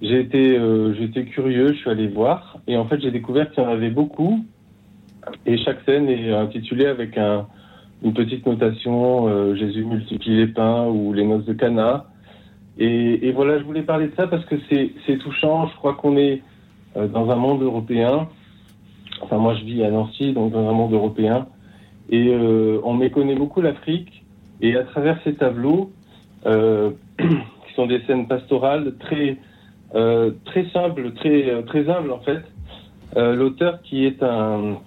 J'ai 0.00 0.20
été 0.20 0.58
euh, 0.58 0.94
été 1.00 1.24
curieux, 1.26 1.68
je 1.68 1.78
suis 1.78 1.90
allé 1.90 2.08
voir 2.08 2.58
et 2.66 2.76
en 2.76 2.86
fait 2.86 3.00
j'ai 3.00 3.10
découvert 3.10 3.50
qu'il 3.50 3.62
y 3.62 3.66
en 3.66 3.70
avait 3.70 3.90
beaucoup 3.90 4.44
et 5.46 5.56
chaque 5.58 5.78
scène 5.86 6.08
est 6.08 6.32
intitulée 6.32 6.86
avec 6.86 7.16
un 7.16 7.46
une 8.02 8.14
petite 8.14 8.44
notation, 8.46 9.28
euh, 9.28 9.54
Jésus 9.54 9.84
multiplie 9.84 10.36
les 10.36 10.48
pains 10.48 10.86
ou 10.86 11.12
les 11.12 11.24
noces 11.24 11.44
de 11.44 11.52
Cana. 11.52 12.06
Et, 12.78 13.28
et 13.28 13.32
voilà, 13.32 13.58
je 13.58 13.64
voulais 13.64 13.82
parler 13.82 14.08
de 14.08 14.14
ça 14.16 14.26
parce 14.26 14.44
que 14.46 14.56
c'est 14.68 14.92
c'est 15.06 15.18
touchant. 15.18 15.68
Je 15.68 15.76
crois 15.76 15.94
qu'on 15.94 16.16
est 16.16 16.42
euh, 16.96 17.06
dans 17.06 17.30
un 17.30 17.36
monde 17.36 17.62
européen. 17.62 18.28
Enfin, 19.20 19.38
moi, 19.38 19.54
je 19.54 19.64
vis 19.64 19.84
à 19.84 19.90
Nancy, 19.90 20.32
donc 20.32 20.52
dans 20.52 20.68
un 20.68 20.72
monde 20.72 20.92
européen. 20.92 21.46
Et 22.10 22.28
euh, 22.28 22.80
on 22.82 22.94
méconnaît 22.94 23.36
beaucoup 23.36 23.60
l'Afrique. 23.60 24.21
Et 24.62 24.76
à 24.76 24.84
travers 24.84 25.18
ces 25.24 25.34
tableaux, 25.34 25.90
euh, 26.46 26.90
qui 27.18 27.74
sont 27.74 27.86
des 27.86 28.00
scènes 28.06 28.28
pastorales 28.28 28.94
très 28.98 29.36
euh, 29.94 30.30
très 30.46 30.66
simples, 30.70 31.12
très 31.12 31.50
euh, 31.50 31.62
très 31.62 31.90
humbles 31.90 32.12
en 32.12 32.20
fait, 32.20 32.42
l'auteur 33.16 33.82
qui 33.82 34.06
est 34.06 34.22
un 34.22 34.78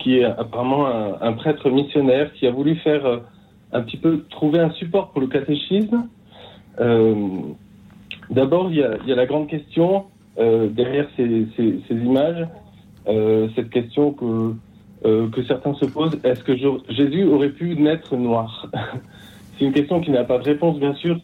qui 0.00 0.18
est 0.18 0.24
apparemment 0.24 0.86
un, 1.20 1.32
prêtre 1.32 1.70
missionnaire 1.70 2.32
qui 2.34 2.46
a 2.46 2.50
voulu 2.50 2.76
faire 2.76 3.20
un 3.72 3.80
petit 3.82 3.96
peu 3.96 4.24
trouver 4.30 4.60
un 4.60 4.70
support 4.70 5.10
pour 5.10 5.20
le 5.20 5.28
catéchisme. 5.28 6.08
D'abord, 8.30 8.70
il 8.70 8.76
y 8.76 8.82
a, 8.82 9.14
la 9.14 9.26
grande 9.26 9.48
question 9.48 10.04
derrière 10.36 11.08
ces, 11.16 11.46
images, 11.90 12.46
cette 13.06 13.70
question 13.70 14.12
que, 14.12 14.52
euh, 15.04 15.28
que 15.30 15.44
certains 15.44 15.74
se 15.74 15.86
posent 15.86 16.18
est-ce 16.24 16.42
que 16.42 16.56
Jésus 16.56 17.24
aurait 17.24 17.50
pu 17.50 17.76
naître 17.76 18.16
noir 18.16 18.66
C'est 19.58 19.64
une 19.64 19.72
question 19.72 20.00
qui 20.00 20.10
n'a 20.10 20.24
pas 20.24 20.38
de 20.38 20.44
réponse, 20.44 20.78
bien 20.78 20.94
sûr, 20.94 21.20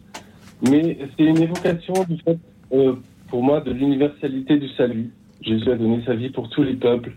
mais 0.61 0.97
c'est 1.17 1.25
une 1.25 1.41
évocation 1.41 1.93
du 2.07 2.17
fait, 2.17 2.37
euh, 2.73 2.93
pour 3.27 3.43
moi, 3.43 3.59
de 3.59 3.71
l'universalité 3.71 4.57
du 4.57 4.69
salut. 4.69 5.11
Jésus 5.41 5.69
a 5.69 5.75
donné 5.75 6.01
sa 6.05 6.13
vie 6.15 6.29
pour 6.29 6.49
tous 6.49 6.63
les 6.63 6.75
peuples. 6.75 7.11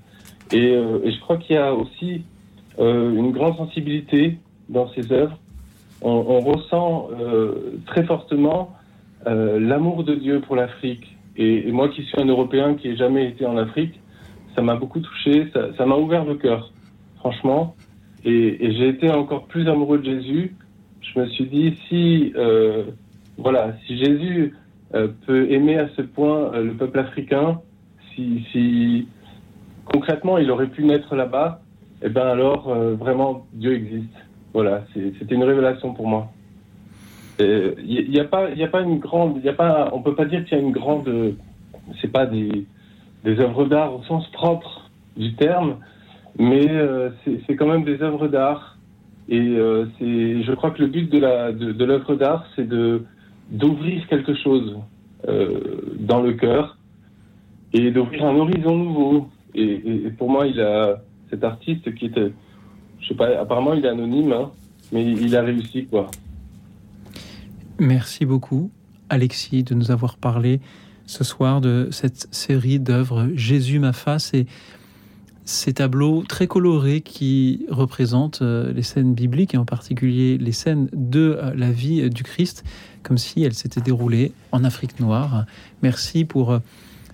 Et, 0.53 0.73
euh, 0.73 0.99
je 1.05 1.21
crois 1.21 1.37
qu'il 1.37 1.55
y 1.55 1.59
a 1.59 1.73
aussi 1.75 2.23
une 2.81 3.33
grande 3.33 3.57
sensibilité 3.57 4.39
dans 4.69 4.89
ces 4.93 5.11
œuvres. 5.11 5.37
On, 6.01 6.39
ressent 6.39 7.09
très 7.87 8.05
fortement 8.05 8.73
l'amour 9.27 10.05
de 10.05 10.15
Dieu 10.15 10.41
pour 10.41 10.55
l'Afrique. 10.55 11.17
Et, 11.37 11.67
et 11.69 11.73
moi 11.73 11.89
qui 11.89 12.05
suis 12.05 12.21
un 12.21 12.27
Européen 12.27 12.75
qui 12.75 12.89
n'ai 12.89 12.97
jamais 12.97 13.27
été 13.27 13.45
en 13.47 13.57
Afrique, 13.57 13.99
ça 14.55 14.63
m'a 14.63 14.75
beaucoup 14.75 15.01
touché, 15.01 15.51
ça 15.53 15.87
m'a 15.87 15.97
ouvert 15.97 16.25
le 16.25 16.35
cœur, 16.35 16.73
franchement. 17.17 17.77
Et, 18.25 18.73
j'ai 18.73 18.89
été 18.89 19.11
encore 19.11 19.47
plus 19.47 19.69
amoureux 19.69 19.99
de 19.99 20.05
Jésus. 20.05 20.57
Je 21.01 21.21
me 21.21 21.27
suis 21.29 21.47
dit, 21.47 21.79
si, 21.89 22.33
euh, 22.37 22.85
voilà, 23.37 23.75
si 23.87 23.97
Jésus 23.99 24.55
euh, 24.95 25.09
peut 25.27 25.51
aimer 25.51 25.79
à 25.79 25.89
ce 25.97 26.03
point 26.03 26.53
euh, 26.53 26.65
le 26.65 26.73
peuple 26.75 26.99
africain, 26.99 27.61
si, 28.15 28.45
si 28.53 29.09
concrètement 29.85 30.39
il 30.39 30.51
aurait 30.51 30.67
pu 30.67 30.85
naître 30.85 31.15
là-bas, 31.15 31.63
eh 32.03 32.09
ben 32.09 32.27
alors 32.27 32.69
vraiment 32.97 33.47
Dieu 33.53 33.75
existe. 33.75 34.15
Voilà, 34.53 34.85
c'était 34.95 35.35
une 35.35 35.45
révélation 35.45 35.95
pour 35.95 36.07
moi. 36.07 36.31
Il 37.41 38.11
n'y 38.11 38.19
a 38.21 38.23
a 38.23 38.69
pas 38.69 38.83
une 38.83 38.99
grande, 38.99 39.43
y 39.45 39.49
a 39.49 39.53
pas, 39.53 39.91
on 39.93 40.03
peut 40.03 40.15
pas 40.15 40.25
dire 40.25 40.45
qu'il 40.45 40.59
y 40.59 40.61
a 40.61 40.65
une 40.65 40.73
grande, 40.73 41.37
c'est 42.01 42.11
pas 42.11 42.27
des, 42.27 42.67
des 43.29 43.41
œuvres 43.41 43.67
d'art 43.67 43.95
au 43.95 44.03
sens 44.05 44.27
propre 44.29 44.89
du 45.15 45.35
terme, 45.35 45.77
mais 46.39 46.67
euh, 46.71 47.11
c'est 47.47 47.57
quand 47.57 47.67
même 47.67 47.85
des 47.85 48.01
œuvres 48.03 48.27
d'art. 48.27 48.79
Et 49.29 49.39
euh, 49.39 49.85
je 50.01 50.53
crois 50.55 50.71
que 50.71 50.81
le 50.81 50.89
but 50.89 51.11
de 51.13 51.19
la, 51.19 51.53
de, 51.53 51.73
de 51.73 51.85
l'œuvre 51.85 52.15
d'art, 52.15 52.47
c'est 52.57 52.67
d'ouvrir 53.51 54.07
quelque 54.09 54.35
chose 54.35 54.79
euh, 55.29 55.61
dans 55.99 56.23
le 56.23 56.33
cœur 56.33 56.79
et 57.75 57.91
d'ouvrir 57.91 58.25
un 58.25 58.37
horizon 58.37 58.77
nouveau. 58.77 59.29
Et 59.55 60.11
pour 60.17 60.31
moi, 60.31 60.47
il 60.47 60.61
a 60.61 61.03
cet 61.29 61.45
artiste 61.45 61.95
qui 61.97 62.07
était, 62.07 62.33
je 63.01 63.09
sais 63.09 63.15
pas, 63.15 63.39
apparemment 63.39 63.75
il 63.75 63.85
est 63.85 63.89
anonyme, 63.89 64.33
hein, 64.33 64.51
mais 64.93 65.05
il 65.05 65.37
a 65.37 65.43
réussi 65.43 65.87
quoi. 65.87 66.07
Merci 67.79 68.25
beaucoup, 68.25 68.71
Alexis, 69.11 69.65
de 69.65 69.75
nous 69.75 69.91
avoir 69.91 70.17
parlé 70.17 70.61
ce 71.09 71.25
soir 71.25 71.61
de 71.61 71.89
cette 71.91 72.29
série 72.31 72.79
d'œuvres 72.79 73.29
Jésus 73.35 73.79
ma 73.79 73.95
face 73.95 74.35
et 74.35 74.47
ces 75.47 75.73
tableaux 75.73 76.23
très 76.29 76.47
colorés 76.47 77.01
qui 77.01 77.65
représentent 77.71 78.43
euh, 78.43 78.71
les 78.75 78.83
scènes 78.83 79.15
bibliques 79.15 79.55
et 79.55 79.57
en 79.57 79.65
particulier 79.65 80.37
les 80.37 80.53
scènes 80.53 80.91
de 80.93 81.39
euh, 81.43 81.55
la 81.57 81.71
vie 81.71 82.03
euh, 82.03 82.11
du 82.11 82.23
Christ, 82.23 82.63
comme 83.03 83.17
si 83.17 83.43
elles 83.43 83.55
s'étaient 83.55 83.81
déroulées 83.81 84.33
en 84.53 84.63
Afrique 84.63 85.01
noire. 85.01 85.47
Merci 85.83 86.27
pour 86.27 86.61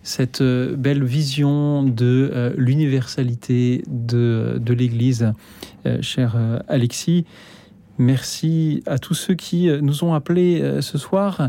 cette 0.02 0.42
belle 0.42 1.04
vision 1.04 1.84
de 1.84 2.52
l'universalité 2.58 3.84
de, 3.86 4.60
de 4.60 4.74
l'Église, 4.74 5.32
cher 6.02 6.36
Alexis. 6.68 7.24
Merci 7.96 8.82
à 8.84 8.98
tous 8.98 9.14
ceux 9.14 9.34
qui 9.34 9.68
nous 9.80 10.04
ont 10.04 10.12
appelés 10.12 10.80
ce 10.82 10.98
soir. 10.98 11.48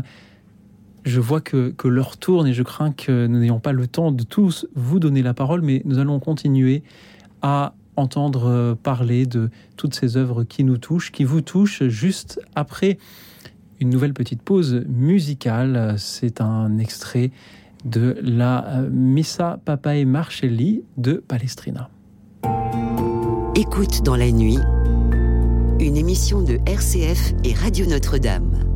Je 1.06 1.20
vois 1.20 1.40
que, 1.40 1.70
que 1.70 1.86
l'heure 1.86 2.16
tourne 2.16 2.48
et 2.48 2.52
je 2.52 2.64
crains 2.64 2.90
que 2.90 3.28
nous 3.28 3.38
n'ayons 3.38 3.60
pas 3.60 3.70
le 3.70 3.86
temps 3.86 4.10
de 4.10 4.24
tous 4.24 4.66
vous 4.74 4.98
donner 4.98 5.22
la 5.22 5.34
parole, 5.34 5.62
mais 5.62 5.80
nous 5.84 5.98
allons 5.98 6.18
continuer 6.18 6.82
à 7.42 7.74
entendre 7.94 8.46
euh, 8.46 8.74
parler 8.74 9.24
de 9.24 9.50
toutes 9.76 9.94
ces 9.94 10.16
œuvres 10.16 10.42
qui 10.42 10.64
nous 10.64 10.78
touchent, 10.78 11.12
qui 11.12 11.22
vous 11.22 11.42
touchent 11.42 11.84
juste 11.84 12.40
après 12.56 12.98
une 13.78 13.88
nouvelle 13.88 14.14
petite 14.14 14.42
pause 14.42 14.84
musicale. 14.88 15.94
C'est 15.96 16.40
un 16.40 16.76
extrait 16.78 17.30
de 17.84 18.18
la 18.20 18.66
euh, 18.66 18.90
Missa 18.90 19.60
Papae 19.64 20.04
Marcelli 20.04 20.82
de 20.96 21.22
Palestrina. 21.26 21.88
Écoute 23.54 24.02
dans 24.02 24.16
la 24.16 24.32
nuit, 24.32 24.58
une 25.78 25.96
émission 25.96 26.42
de 26.42 26.58
RCF 26.66 27.32
et 27.44 27.54
Radio 27.54 27.86
Notre-Dame. 27.86 28.75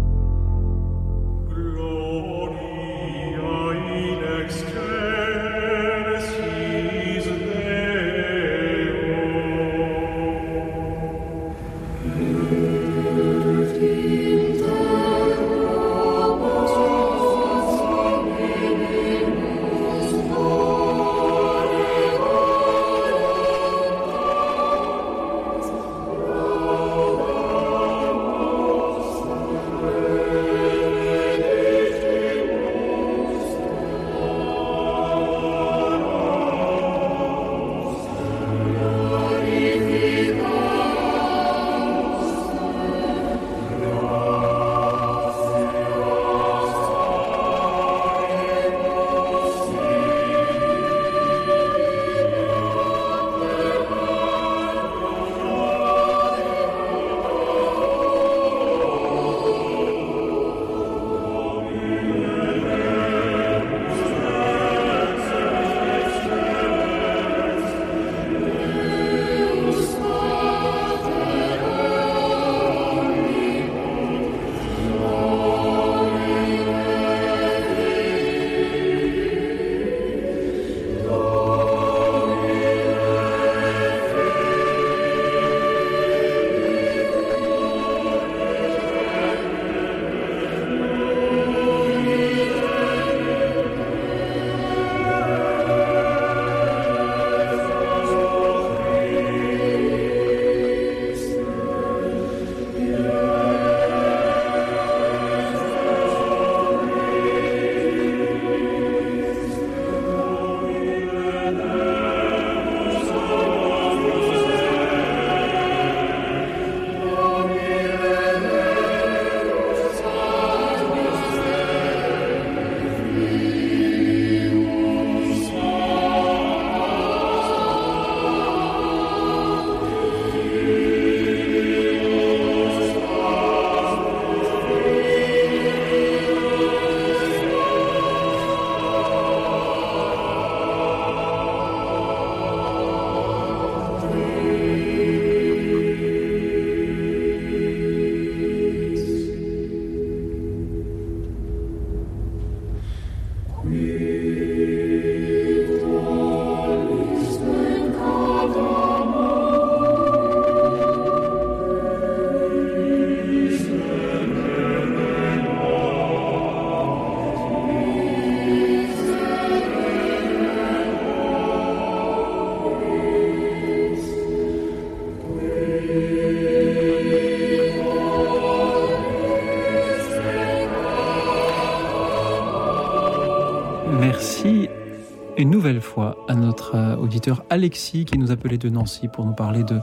Alexis 187.50 188.04
qui 188.04 188.18
nous 188.18 188.30
appelait 188.30 188.58
de 188.58 188.68
Nancy 188.68 189.08
pour 189.08 189.24
nous 189.24 189.32
parler 189.32 189.64
de 189.64 189.80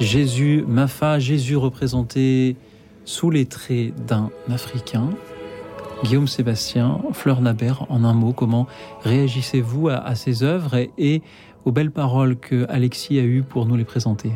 Jésus, 0.00 0.64
Mafa, 0.66 1.18
Jésus 1.18 1.56
représenté 1.56 2.56
sous 3.04 3.30
les 3.30 3.46
traits 3.46 3.94
d'un 4.06 4.30
Africain. 4.50 5.10
Guillaume 6.02 6.28
Sébastien, 6.28 7.00
Fleur 7.12 7.40
Nabert, 7.40 7.86
en 7.88 8.04
un 8.04 8.14
mot, 8.14 8.32
comment 8.32 8.66
réagissez-vous 9.02 9.88
à, 9.88 10.14
ces 10.14 10.42
œuvres 10.42 10.76
et, 10.98 11.22
aux 11.64 11.72
belles 11.72 11.90
paroles 11.90 12.36
que 12.36 12.66
Alexis 12.68 13.18
a 13.18 13.22
eues 13.22 13.42
pour 13.42 13.66
nous 13.66 13.76
les 13.76 13.84
présenter? 13.84 14.32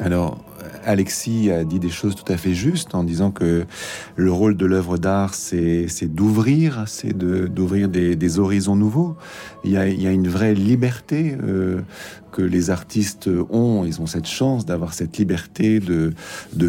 Alors, 0.00 0.38
Alexis 0.84 1.50
a 1.50 1.64
dit 1.64 1.78
des 1.78 1.90
choses 1.90 2.14
tout 2.14 2.30
à 2.32 2.36
fait 2.36 2.54
justes 2.54 2.94
en 2.94 3.04
disant 3.04 3.30
que 3.30 3.66
le 4.16 4.32
rôle 4.32 4.56
de 4.56 4.66
l'œuvre 4.66 4.98
d'art, 4.98 5.34
c'est 5.34 5.86
d'ouvrir, 6.02 6.84
c'est 6.86 7.16
d'ouvrir 7.16 7.88
des, 7.88 8.38
horizons 8.38 8.76
nouveaux. 8.76 9.16
Il 9.64 9.72
y 9.72 9.76
a, 9.76 10.12
une 10.12 10.28
vraie 10.28 10.54
liberté 10.54 11.36
euh, 11.42 11.80
que 12.30 12.42
les 12.42 12.70
artistes 12.70 13.28
ont. 13.50 13.84
Ils 13.84 14.00
ont 14.00 14.06
cette 14.06 14.26
chance 14.26 14.64
d'avoir 14.64 14.94
cette 14.94 15.18
liberté 15.18 15.80
de, 15.80 16.12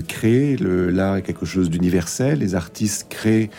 créer. 0.01 0.57
L'art 0.57 1.17
est 1.17 1.21
quelque 1.21 1.45
chose 1.45 1.69
d'universel. 1.69 2.39
Les 2.39 2.55
artistes 2.55 3.07
créent 3.09 3.51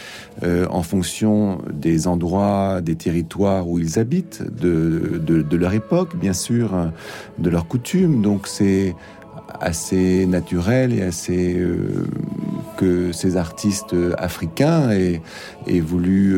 euh, 0.42 0.66
en 0.68 0.82
fonction 0.82 1.62
des 1.72 2.08
endroits, 2.08 2.80
des 2.80 2.96
territoires 2.96 3.68
où 3.68 3.78
ils 3.78 3.98
habitent, 3.98 4.42
de, 4.52 5.56
leur 5.56 5.74
époque, 5.74 6.16
bien 6.16 6.32
sûr, 6.32 6.90
de 7.38 7.50
leurs 7.50 7.68
coutumes. 7.68 8.22
Donc 8.22 8.48
c'est 8.48 8.96
assez 9.60 10.26
naturel 10.26 10.92
et 10.92 11.02
assez 11.02 11.54
euh, 11.58 12.06
que 12.76 13.12
ces 13.12 13.36
artistes 13.36 13.94
africains 14.18 14.90
aient, 14.90 15.20
voulu 15.80 16.34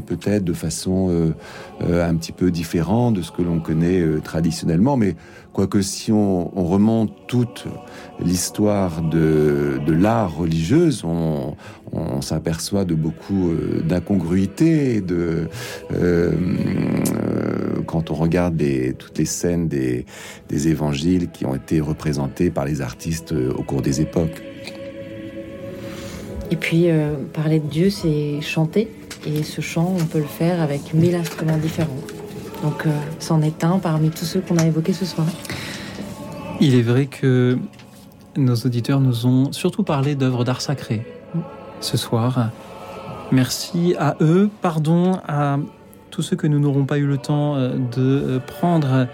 peut-être 0.00 0.44
de 0.44 0.52
façon 0.52 1.08
euh, 1.08 1.34
euh, 1.82 2.08
un 2.08 2.14
petit 2.16 2.32
peu 2.32 2.50
différente 2.50 3.14
de 3.14 3.22
ce 3.22 3.32
que 3.32 3.42
l'on 3.42 3.60
connaît 3.60 4.00
euh, 4.00 4.20
traditionnellement. 4.20 4.96
Mais 4.96 5.16
quoique 5.52 5.80
si 5.80 6.12
on, 6.12 6.58
on 6.58 6.64
remonte 6.64 7.12
toute 7.26 7.66
l'histoire 8.22 9.02
de, 9.02 9.80
de 9.84 9.92
l'art 9.92 10.36
religieuse, 10.36 11.04
on, 11.04 11.54
s'aperçoit 12.20 12.84
de 12.84 12.94
beaucoup 12.94 13.50
d'incongruités, 13.84 15.00
de 15.00 15.48
quand 17.86 18.10
on 18.10 18.14
regarde 18.14 18.56
des, 18.56 18.92
toutes 18.92 19.16
les 19.16 19.24
scènes 19.24 19.68
des, 19.68 20.04
des 20.50 20.68
évangiles 20.68 21.30
qui 21.30 21.46
ont 21.46 21.54
été 21.54 21.80
représentés 21.80 22.50
par 22.50 22.66
les 22.66 22.82
artistes 22.82 23.32
au 23.32 23.62
cours 23.62 23.80
des 23.80 24.02
époques. 24.02 24.42
Et 26.50 26.56
puis, 26.56 26.88
parler 27.32 27.60
de 27.60 27.68
Dieu, 27.68 27.88
c'est 27.88 28.42
chanter. 28.42 28.88
Et 29.26 29.42
ce 29.42 29.60
chant, 29.60 29.94
on 29.98 30.04
peut 30.04 30.18
le 30.18 30.24
faire 30.24 30.60
avec 30.62 30.94
mille 30.94 31.14
instruments 31.14 31.56
différents. 31.56 32.02
Donc, 32.62 32.86
euh, 32.86 32.90
c'en 33.18 33.42
est 33.42 33.64
un 33.64 33.78
parmi 33.78 34.10
tous 34.10 34.24
ceux 34.24 34.40
qu'on 34.40 34.56
a 34.56 34.66
évoqués 34.66 34.92
ce 34.92 35.04
soir. 35.04 35.26
Il 36.60 36.74
est 36.74 36.82
vrai 36.82 37.06
que 37.06 37.58
nos 38.36 38.54
auditeurs 38.54 39.00
nous 39.00 39.26
ont 39.26 39.52
surtout 39.52 39.82
parlé 39.82 40.14
d'œuvres 40.14 40.44
d'art 40.44 40.60
sacré 40.60 41.06
ce 41.80 41.96
soir. 41.96 42.50
Merci 43.30 43.94
à 43.98 44.16
eux, 44.20 44.48
pardon 44.62 45.20
à 45.26 45.58
tous 46.10 46.22
ceux 46.22 46.36
que 46.36 46.46
nous 46.46 46.58
n'aurons 46.58 46.84
pas 46.84 46.98
eu 46.98 47.06
le 47.06 47.18
temps 47.18 47.54
euh, 47.56 47.76
de 47.96 48.40
prendre 48.46 49.06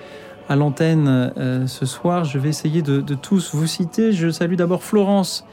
à 0.48 0.56
l'antenne 0.56 1.32
euh, 1.36 1.66
ce 1.66 1.86
soir. 1.86 2.24
Je 2.24 2.39
vais 2.39 2.48
essayer 2.48 2.82
de 2.82 3.01
tous 3.14 3.55
vous 3.55 3.66
citer. 3.66 4.12
Je 4.12 4.31
salue 4.31 4.55
d'abord 4.55 4.82
Florence 4.82 5.44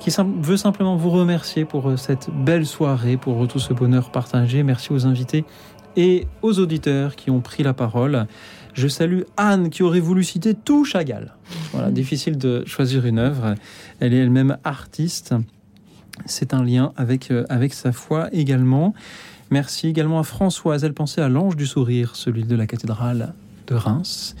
qui 0.00 0.10
veut 0.40 0.56
simplement 0.56 0.96
vous 0.96 1.10
remercier 1.10 1.64
pour 1.64 1.88
euh, 1.88 1.96
cette 1.96 2.30
belle 2.30 2.66
soirée, 2.66 3.16
pour 3.16 3.46
tout 3.46 3.58
ce 3.58 3.72
bonheur 3.72 4.10
partagé. 4.10 4.62
Merci 4.62 4.92
aux 4.92 5.06
invités 5.06 5.44
et 5.96 6.26
aux 6.42 6.58
auditeurs 6.58 7.14
qui 7.14 7.30
ont 7.30 7.40
pris 7.40 7.62
la 7.62 7.74
parole. 7.74 8.26
Je 8.72 8.88
salue 8.88 9.22
Anne 9.36 9.70
qui 9.70 9.82
aurait 9.82 10.00
voulu 10.00 10.24
citer 10.24 10.54
tout 10.54 10.84
Chagall. 10.84 11.34
Voilà, 11.72 11.90
difficile 11.90 12.38
de 12.38 12.64
choisir 12.66 13.04
une 13.04 13.18
œuvre. 13.18 13.54
Elle 14.00 14.14
est 14.14 14.18
elle-même 14.18 14.56
artiste. 14.64 15.34
C'est 16.24 16.54
un 16.54 16.64
lien 16.64 16.92
avec, 16.96 17.30
euh, 17.30 17.44
avec 17.48 17.74
sa 17.74 17.92
foi 17.92 18.28
également. 18.32 18.94
Merci 19.50 19.88
également 19.88 20.18
à 20.18 20.22
Françoise. 20.22 20.82
Elle 20.84 20.94
pensait 20.94 21.20
à 21.20 21.28
l'ange 21.28 21.56
du 21.56 21.66
sourire, 21.66 22.16
celui 22.16 22.44
de 22.44 22.56
la 22.56 22.66
cathédrale 22.66 23.34
de 23.66 23.74
Reims. 23.74 24.34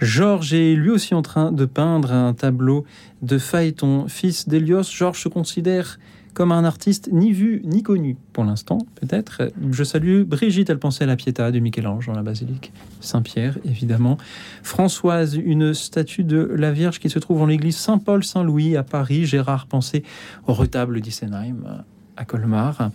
Georges 0.00 0.54
est 0.54 0.74
lui 0.74 0.90
aussi 0.90 1.14
en 1.14 1.22
train 1.22 1.52
de 1.52 1.64
peindre 1.64 2.12
un 2.12 2.34
tableau 2.34 2.84
de 3.22 3.38
Phaéton, 3.38 4.06
fils 4.08 4.48
d'Hélios. 4.48 4.82
Georges 4.82 5.22
se 5.22 5.28
considère 5.28 5.98
comme 6.34 6.50
un 6.50 6.64
artiste 6.64 7.08
ni 7.12 7.32
vu 7.32 7.62
ni 7.64 7.82
connu 7.82 8.16
pour 8.32 8.44
l'instant, 8.44 8.78
peut-être. 8.96 9.52
Je 9.70 9.84
salue 9.84 10.22
Brigitte, 10.22 10.68
elle 10.68 10.80
pensait 10.80 11.04
à 11.04 11.06
la 11.06 11.16
Pietà 11.16 11.50
de 11.52 11.58
Michel-Ange 11.60 12.06
dans 12.06 12.12
la 12.12 12.22
basilique 12.22 12.72
Saint-Pierre, 13.00 13.56
évidemment. 13.64 14.18
Françoise, 14.62 15.36
une 15.36 15.72
statue 15.74 16.24
de 16.24 16.38
la 16.38 16.72
Vierge 16.72 16.98
qui 16.98 17.08
se 17.08 17.20
trouve 17.20 17.40
en 17.40 17.46
l'église 17.46 17.76
Saint-Paul-Saint-Louis 17.76 18.76
à 18.76 18.82
Paris. 18.82 19.26
Gérard 19.26 19.66
pensait 19.66 20.02
au 20.48 20.52
retable 20.52 21.00
d'Issenheim 21.00 21.84
à 22.16 22.24
Colmar. 22.24 22.90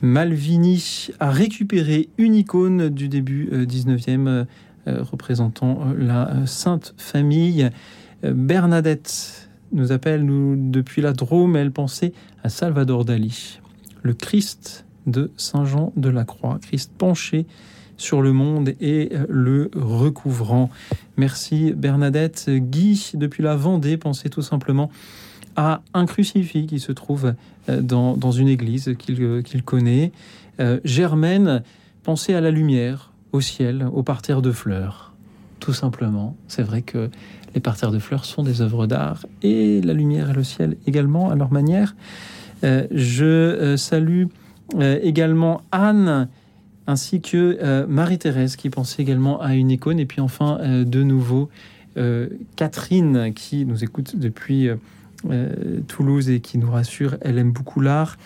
Malvini 0.00 1.08
a 1.18 1.30
récupéré 1.30 2.08
une 2.18 2.34
icône 2.34 2.88
du 2.88 3.08
début 3.08 3.50
19e 3.52 4.28
euh, 4.28 4.44
représentant 4.86 5.80
la 5.96 6.46
Sainte 6.46 6.94
Famille. 6.96 7.70
Bernadette 8.22 9.48
nous 9.72 9.92
appelle 9.92 10.24
nous, 10.24 10.56
depuis 10.70 11.02
la 11.02 11.12
Drôme. 11.12 11.56
Elle 11.56 11.72
pensait 11.72 12.12
à 12.42 12.48
Salvador 12.48 13.04
Dali, 13.04 13.60
le 14.02 14.14
Christ 14.14 14.86
de 15.06 15.30
Saint 15.36 15.64
Jean 15.64 15.92
de 15.96 16.08
la 16.08 16.24
Croix, 16.24 16.58
Christ 16.60 16.92
penché 16.96 17.46
sur 17.96 18.22
le 18.22 18.32
monde 18.32 18.74
et 18.80 19.10
le 19.28 19.70
recouvrant. 19.74 20.70
Merci 21.16 21.72
Bernadette. 21.72 22.48
Guy, 22.48 23.10
depuis 23.14 23.42
la 23.42 23.56
Vendée, 23.56 23.96
pensait 23.96 24.28
tout 24.28 24.42
simplement 24.42 24.90
à 25.56 25.82
un 25.92 26.06
crucifix 26.06 26.66
qui 26.66 26.78
se 26.78 26.92
trouve 26.92 27.34
dans, 27.68 28.16
dans 28.16 28.30
une 28.30 28.48
église 28.48 28.94
qu'il 28.98 29.42
qu 29.42 29.62
connaît. 29.62 30.12
Euh, 30.60 30.80
Germaine 30.84 31.62
pensait 32.04 32.34
à 32.34 32.40
la 32.40 32.50
lumière, 32.50 33.12
au 33.32 33.40
ciel, 33.40 33.88
au 33.92 34.02
parterre 34.02 34.42
de 34.42 34.52
fleurs. 34.52 35.12
Tout 35.60 35.72
simplement. 35.72 36.36
C'est 36.46 36.62
vrai 36.62 36.82
que 36.82 37.10
les 37.54 37.60
parterres 37.60 37.90
de 37.90 37.98
fleurs 37.98 38.24
sont 38.24 38.42
des 38.42 38.60
œuvres 38.60 38.86
d'art 38.86 39.26
et 39.42 39.80
la 39.80 39.92
lumière 39.92 40.30
et 40.30 40.32
le 40.32 40.44
ciel 40.44 40.76
également 40.86 41.30
à 41.30 41.34
leur 41.34 41.52
manière. 41.52 41.94
Euh, 42.64 42.86
je 42.90 43.24
euh, 43.24 43.76
salue 43.76 44.24
euh, 44.76 44.98
également 45.02 45.62
Anne 45.72 46.28
ainsi 46.86 47.20
que 47.20 47.84
Marie-Thérèse 47.86 48.56
qui 48.56 48.70
pensait 48.70 49.02
également 49.02 49.42
à 49.42 49.54
une 49.54 49.70
icône 49.70 50.00
et 50.00 50.06
puis 50.06 50.22
enfin 50.22 50.58
de 50.86 51.02
nouveau 51.02 51.50
Catherine 52.56 53.34
qui 53.34 53.66
nous 53.66 53.84
écoute 53.84 54.16
depuis 54.16 54.70
Toulouse 55.86 56.30
et 56.30 56.40
qui 56.40 56.56
nous 56.56 56.70
rassure, 56.70 57.18
elle 57.20 57.36
aime 57.36 57.52
beaucoup 57.52 57.82
l'art 57.82 58.16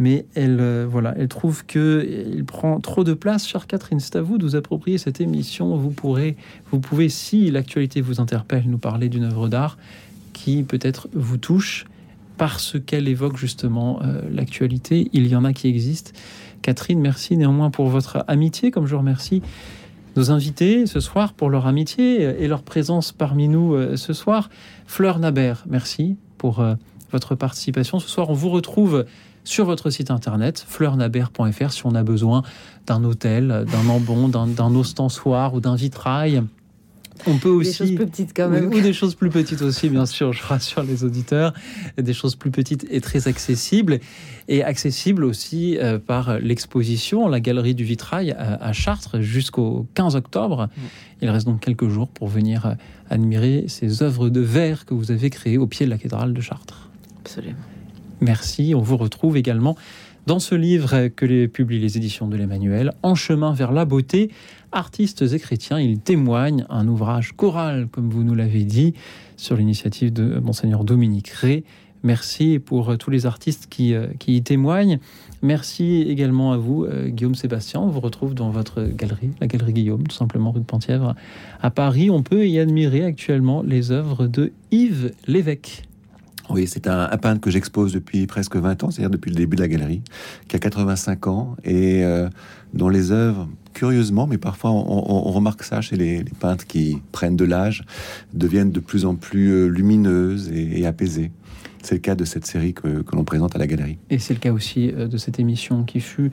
mais 0.00 0.24
elle, 0.34 0.58
euh, 0.60 0.86
voilà, 0.90 1.14
elle 1.18 1.28
trouve 1.28 1.66
que 1.66 2.08
il 2.34 2.44
prend 2.44 2.80
trop 2.80 3.04
de 3.04 3.12
place. 3.12 3.46
Chère 3.46 3.66
Catherine, 3.66 4.00
c'est 4.00 4.16
à 4.16 4.22
vous 4.22 4.38
de 4.38 4.44
vous 4.44 4.56
approprier 4.56 4.96
cette 4.96 5.20
émission. 5.20 5.76
Vous 5.76 5.90
pourrez, 5.90 6.36
vous 6.72 6.80
pouvez, 6.80 7.10
si 7.10 7.50
l'actualité 7.50 8.00
vous 8.00 8.18
interpelle, 8.18 8.64
nous 8.66 8.78
parler 8.78 9.10
d'une 9.10 9.24
œuvre 9.24 9.48
d'art 9.48 9.76
qui 10.32 10.62
peut-être 10.62 11.08
vous 11.12 11.36
touche 11.36 11.84
parce 12.38 12.76
qu'elle 12.80 13.08
évoque 13.08 13.36
justement 13.36 14.00
euh, 14.02 14.22
l'actualité. 14.32 15.10
Il 15.12 15.26
y 15.26 15.36
en 15.36 15.44
a 15.44 15.52
qui 15.52 15.68
existent. 15.68 16.12
Catherine, 16.62 16.98
merci 16.98 17.36
néanmoins 17.36 17.70
pour 17.70 17.88
votre 17.88 18.24
amitié, 18.26 18.70
comme 18.70 18.86
je 18.86 18.96
remercie 18.96 19.42
nos 20.16 20.30
invités 20.30 20.86
ce 20.86 20.98
soir 21.00 21.34
pour 21.34 21.50
leur 21.50 21.66
amitié 21.66 22.22
et 22.22 22.48
leur 22.48 22.62
présence 22.62 23.12
parmi 23.12 23.48
nous 23.48 23.74
euh, 23.74 23.96
ce 23.96 24.14
soir. 24.14 24.48
Fleur 24.86 25.18
Nabert, 25.18 25.66
merci 25.68 26.16
pour 26.38 26.60
euh, 26.60 26.74
votre 27.12 27.34
participation. 27.34 27.98
Ce 27.98 28.08
soir, 28.08 28.30
on 28.30 28.34
vous 28.34 28.48
retrouve 28.48 29.04
sur 29.44 29.64
votre 29.64 29.90
site 29.90 30.10
internet 30.10 30.64
fleurnabert.fr 30.66 31.72
si 31.72 31.86
on 31.86 31.94
a 31.94 32.02
besoin 32.02 32.42
d'un 32.86 33.04
hôtel, 33.04 33.64
d'un 33.70 33.88
ambon, 33.88 34.28
d'un 34.28 34.74
ostensoir 34.74 35.54
ou 35.54 35.60
d'un 35.60 35.76
vitrail. 35.76 36.42
On 37.26 37.36
peut 37.38 37.48
aussi 37.48 37.70
des 37.70 37.76
choses 37.76 37.94
plus 37.96 38.06
petites 38.06 38.32
quand 38.34 38.48
même, 38.48 38.66
ou, 38.66 38.76
ou, 38.76 38.80
des 38.80 38.92
choses 38.92 39.14
plus 39.14 39.30
petites 39.30 39.62
aussi, 39.62 39.88
bien 39.88 40.06
sûr. 40.06 40.32
Je 40.32 40.42
rassure 40.42 40.82
les 40.82 41.04
auditeurs, 41.04 41.52
des 41.98 42.14
choses 42.14 42.34
plus 42.34 42.50
petites 42.50 42.86
et 42.90 43.00
très 43.00 43.28
accessibles, 43.28 44.00
et 44.48 44.64
accessibles 44.64 45.24
aussi 45.24 45.76
euh, 45.78 45.98
par 45.98 46.38
l'exposition, 46.38 47.28
la 47.28 47.40
galerie 47.40 47.74
du 47.74 47.84
vitrail 47.84 48.32
à, 48.32 48.64
à 48.64 48.72
Chartres 48.72 49.20
jusqu'au 49.20 49.86
15 49.94 50.16
octobre. 50.16 50.66
Mmh. 50.66 50.80
Il 51.22 51.30
reste 51.30 51.46
donc 51.46 51.60
quelques 51.60 51.88
jours 51.88 52.08
pour 52.08 52.28
venir 52.28 52.66
euh, 52.66 52.74
admirer 53.10 53.66
ces 53.68 54.02
œuvres 54.02 54.28
de 54.28 54.40
verre 54.40 54.86
que 54.86 54.94
vous 54.94 55.10
avez 55.10 55.30
créées 55.30 55.58
au 55.58 55.66
pied 55.66 55.86
de 55.86 55.90
la 55.90 55.96
cathédrale 55.96 56.32
de 56.32 56.40
Chartres. 56.40 56.88
Absolument. 57.20 57.58
Merci. 58.20 58.74
On 58.74 58.80
vous 58.80 58.96
retrouve 58.96 59.36
également 59.36 59.76
dans 60.26 60.38
ce 60.38 60.54
livre 60.54 61.08
que 61.08 61.46
publient 61.46 61.80
les 61.80 61.96
éditions 61.96 62.28
de 62.28 62.36
l'Emmanuel, 62.36 62.92
En 63.02 63.14
chemin 63.14 63.52
vers 63.52 63.72
la 63.72 63.84
beauté, 63.84 64.30
artistes 64.70 65.22
et 65.22 65.38
chrétiens. 65.38 65.80
Il 65.80 65.98
témoigne 65.98 66.66
un 66.68 66.86
ouvrage 66.86 67.32
choral, 67.32 67.88
comme 67.88 68.10
vous 68.10 68.22
nous 68.22 68.34
l'avez 68.34 68.64
dit, 68.64 68.94
sur 69.36 69.56
l'initiative 69.56 70.12
de 70.12 70.38
Monseigneur 70.38 70.84
Dominique 70.84 71.28
Ré, 71.30 71.64
Merci 72.02 72.58
pour 72.58 72.96
tous 72.96 73.10
les 73.10 73.26
artistes 73.26 73.66
qui, 73.68 73.94
qui 74.18 74.36
y 74.36 74.42
témoignent. 74.42 74.98
Merci 75.42 76.02
également 76.08 76.52
à 76.52 76.56
vous, 76.56 76.86
Guillaume 77.08 77.34
Sébastien. 77.34 77.80
On 77.80 77.88
vous 77.88 78.00
retrouve 78.00 78.34
dans 78.34 78.50
votre 78.50 78.84
galerie, 78.84 79.30
la 79.40 79.46
galerie 79.46 79.74
Guillaume, 79.74 80.06
tout 80.06 80.16
simplement 80.16 80.50
rue 80.50 80.60
de 80.60 80.64
Penthièvre 80.64 81.14
à 81.60 81.70
Paris. 81.70 82.08
On 82.10 82.22
peut 82.22 82.48
y 82.48 82.58
admirer 82.58 83.04
actuellement 83.04 83.62
les 83.62 83.90
œuvres 83.90 84.26
de 84.26 84.52
Yves 84.70 85.12
Lévesque. 85.26 85.89
Oui, 86.50 86.66
c'est 86.66 86.86
un, 86.88 87.06
peintre 87.16 87.40
que 87.40 87.50
j'expose 87.50 87.92
depuis 87.92 88.26
presque 88.26 88.56
20 88.56 88.84
ans, 88.84 88.90
c'est-à-dire 88.90 89.10
depuis 89.10 89.30
le 89.30 89.36
début 89.36 89.56
de 89.56 89.62
la 89.62 89.68
galerie, 89.68 90.02
qui 90.48 90.56
a 90.56 90.58
85 90.58 91.26
ans 91.28 91.56
et 91.64 92.04
euh, 92.04 92.28
dont 92.74 92.88
les 92.88 93.12
œuvres, 93.12 93.48
curieusement, 93.72 94.26
mais 94.26 94.38
parfois 94.38 94.72
on, 94.72 95.30
remarque 95.30 95.62
ça 95.62 95.80
chez 95.80 95.96
les, 95.96 96.24
peintres 96.40 96.66
qui 96.66 96.98
prennent 97.12 97.36
de 97.36 97.44
l'âge, 97.44 97.84
deviennent 98.34 98.72
de 98.72 98.80
plus 98.80 99.04
en 99.04 99.14
plus 99.14 99.50
euh, 99.50 99.66
lumineuses 99.66 100.50
et, 100.52 100.84
apaisées. 100.86 101.30
C'est 101.82 101.94
le 101.94 102.00
cas 102.00 102.14
de 102.14 102.24
cette 102.24 102.46
série 102.46 102.74
que, 102.74 103.04
l'on 103.12 103.24
présente 103.24 103.54
à 103.54 103.58
la 103.58 103.66
galerie. 103.66 103.98
Et 104.10 104.18
c'est 104.18 104.34
le 104.34 104.40
cas 104.40 104.52
aussi 104.52 104.90
euh, 104.90 105.06
de 105.06 105.16
cette 105.16 105.38
émission 105.38 105.84
qui 105.84 106.00
fut 106.00 106.30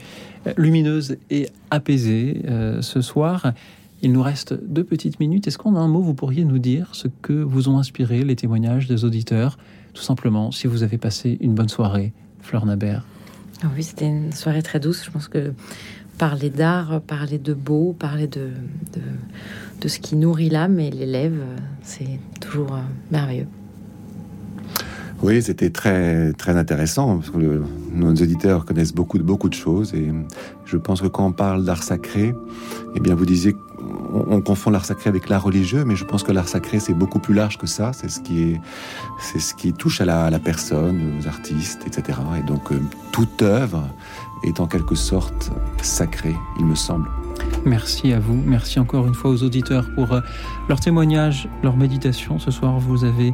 lumineuse 0.58 1.18
et 1.30 1.48
apaisée 1.70 2.42
ce 2.82 3.02
soir. 3.02 3.54
Il 4.02 4.12
nous 4.12 4.22
reste 4.22 4.54
deux 4.54 4.84
petites 4.84 5.20
minutes. 5.20 5.48
Est-ce 5.48 5.58
qu'en 5.58 5.76
un 5.76 5.88
mot, 5.88 6.02
vous 6.02 6.14
pourriez 6.14 6.46
nous 6.46 6.60
dire 6.60 6.90
ce 6.94 7.08
que 7.22 7.34
vous 7.34 7.68
ont 7.70 7.80
inspiré 7.80 8.24
les 8.24 8.36
témoignages 8.36 8.88
des 8.88 9.06
auditeurs 9.06 9.58
tout 9.98 10.04
simplement, 10.04 10.52
si 10.52 10.68
vous 10.68 10.84
avez 10.84 11.00
passé 11.00 11.38
une 11.42 11.56
bonne 11.56 11.70
soirée, 11.70 12.14
Fleur 12.42 12.68
Nabert. 12.68 13.04
Ah 13.64 13.68
oui, 13.76 13.82
c'était 13.82 14.06
une 14.06 14.32
soirée 14.32 14.62
très 14.62 14.80
douce. 14.80 15.04
Je 15.04 15.10
pense 15.10 15.28
que 15.28 15.54
parler 16.20 16.52
d'art, 16.52 17.02
parler 17.02 17.40
de 17.40 17.56
beau, 17.56 17.96
parler 17.98 18.28
de, 18.28 18.52
de, 19.82 19.88
ce 19.88 19.98
qui 19.98 20.16
nourrit 20.16 20.50
l'âme 20.50 20.80
et 20.80 20.92
l'élève, 20.92 21.40
c'est 21.82 22.20
toujours 22.40 22.76
euh, 22.76 22.82
merveilleux. 23.12 23.48
Oui, 25.24 25.42
c'était 25.42 25.72
très 25.72 26.32
très 26.34 26.56
intéressant 26.56 27.18
parce 27.18 27.32
que 27.32 27.64
nos 27.92 28.12
auditeurs 28.12 28.66
connaissent 28.66 28.94
beaucoup 28.94 29.18
de 29.18 29.24
beaucoup 29.24 29.50
de 29.50 29.56
choses 29.56 29.96
et 29.96 30.12
je 30.66 30.78
pense 30.78 31.02
que 31.02 31.08
quand 31.08 31.26
on 31.26 31.32
parle 31.32 31.66
d'art 31.66 31.82
sacré, 31.82 32.36
eh 32.94 33.00
bien 33.00 33.16
vous 33.16 33.26
disiez 33.26 33.56
on, 34.28 34.42
confond 34.42 34.70
l'art 34.70 34.86
sacré 34.86 35.10
avec 35.10 35.30
l'art 35.30 35.44
religieux, 35.44 35.84
mais 35.86 35.96
je 35.96 36.06
pense 36.06 36.24
que 36.24 36.32
l'art 36.32 36.48
sacré 36.48 36.80
c'est 36.80 36.94
beaucoup 36.94 37.20
plus 37.20 37.34
large 37.34 37.58
que 37.58 37.68
ça. 37.68 37.92
C'est 37.94 38.10
ce 38.10 38.20
qui 38.20 38.44
est, 38.44 38.62
c'est 39.20 39.40
ce 39.40 39.54
qui 39.54 39.74
touche 39.74 40.02
à 40.02 40.06
la, 40.06 40.40
personne, 40.40 41.20
aux 41.20 41.28
artistes, 41.28 41.86
etc. 41.86 42.20
Et 42.38 42.44
donc 42.44 42.72
euh, 42.72 42.82
toute 43.12 43.42
œuvre 43.42 43.88
est 44.44 44.60
en 44.60 44.68
quelque 44.68 44.96
sorte 44.96 45.52
sacrée, 45.82 46.36
il 46.60 46.66
me 46.66 46.76
semble. 46.76 47.10
Merci 47.66 48.14
à 48.14 48.20
vous, 48.20 48.42
merci 48.46 48.80
encore 48.80 49.08
une 49.08 49.14
fois 49.16 49.32
aux 49.32 49.44
auditeurs 49.44 49.86
pour 49.96 50.12
euh, 50.14 50.22
leur 50.70 50.80
témoignage, 50.80 51.50
leur 51.64 51.76
méditation. 51.76 52.40
Ce 52.40 52.52
soir, 52.52 52.80
vous 52.80 53.04
avez 53.04 53.34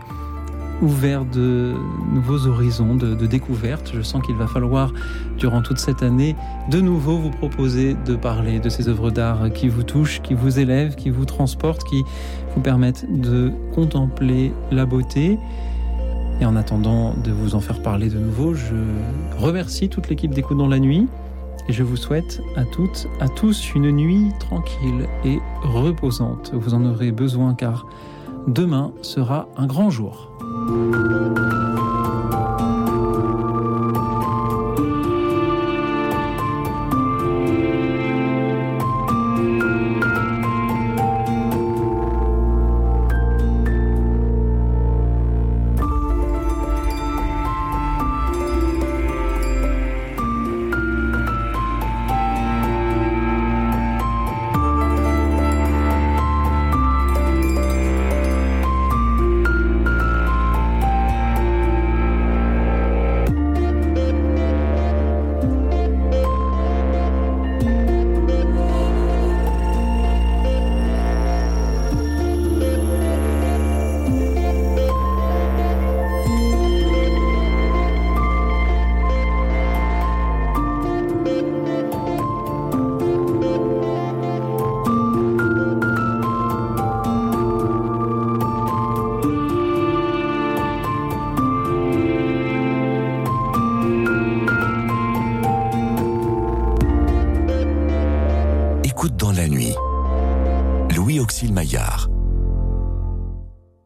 ouvert 0.83 1.25
de 1.25 1.73
nouveaux 2.13 2.47
horizons 2.47 2.95
de, 2.95 3.15
de 3.15 3.25
découverte. 3.25 3.91
Je 3.95 4.01
sens 4.01 4.21
qu'il 4.25 4.35
va 4.35 4.47
falloir, 4.47 4.93
durant 5.37 5.61
toute 5.61 5.79
cette 5.79 6.03
année, 6.03 6.35
de 6.69 6.81
nouveau 6.81 7.17
vous 7.17 7.31
proposer 7.31 7.95
de 8.05 8.15
parler 8.15 8.59
de 8.59 8.69
ces 8.69 8.89
œuvres 8.89 9.09
d'art 9.09 9.51
qui 9.53 9.69
vous 9.69 9.83
touchent, 9.83 10.21
qui 10.21 10.33
vous 10.33 10.59
élèvent, 10.59 10.95
qui 10.95 11.09
vous 11.09 11.25
transportent, 11.25 11.83
qui 11.85 12.03
vous 12.53 12.61
permettent 12.61 13.05
de 13.09 13.51
contempler 13.73 14.53
la 14.71 14.85
beauté. 14.85 15.39
Et 16.41 16.45
en 16.45 16.55
attendant 16.55 17.13
de 17.23 17.31
vous 17.31 17.55
en 17.55 17.61
faire 17.61 17.81
parler 17.81 18.09
de 18.09 18.19
nouveau, 18.19 18.53
je 18.53 18.75
remercie 19.37 19.87
toute 19.87 20.09
l'équipe 20.09 20.33
d'Écoute 20.33 20.57
dans 20.57 20.67
la 20.67 20.79
nuit. 20.79 21.07
Et 21.69 21.73
je 21.73 21.83
vous 21.83 21.95
souhaite 21.95 22.41
à 22.57 22.65
toutes, 22.65 23.07
à 23.21 23.29
tous 23.29 23.73
une 23.73 23.89
nuit 23.91 24.31
tranquille 24.39 25.07
et 25.23 25.39
reposante. 25.61 26.51
Vous 26.53 26.73
en 26.73 26.83
aurez 26.83 27.13
besoin 27.13 27.53
car 27.53 27.85
demain 28.47 28.91
sera 29.01 29.47
un 29.55 29.65
grand 29.65 29.89
jour. 29.89 30.32
Thank 30.65 30.95
you. 32.35 32.42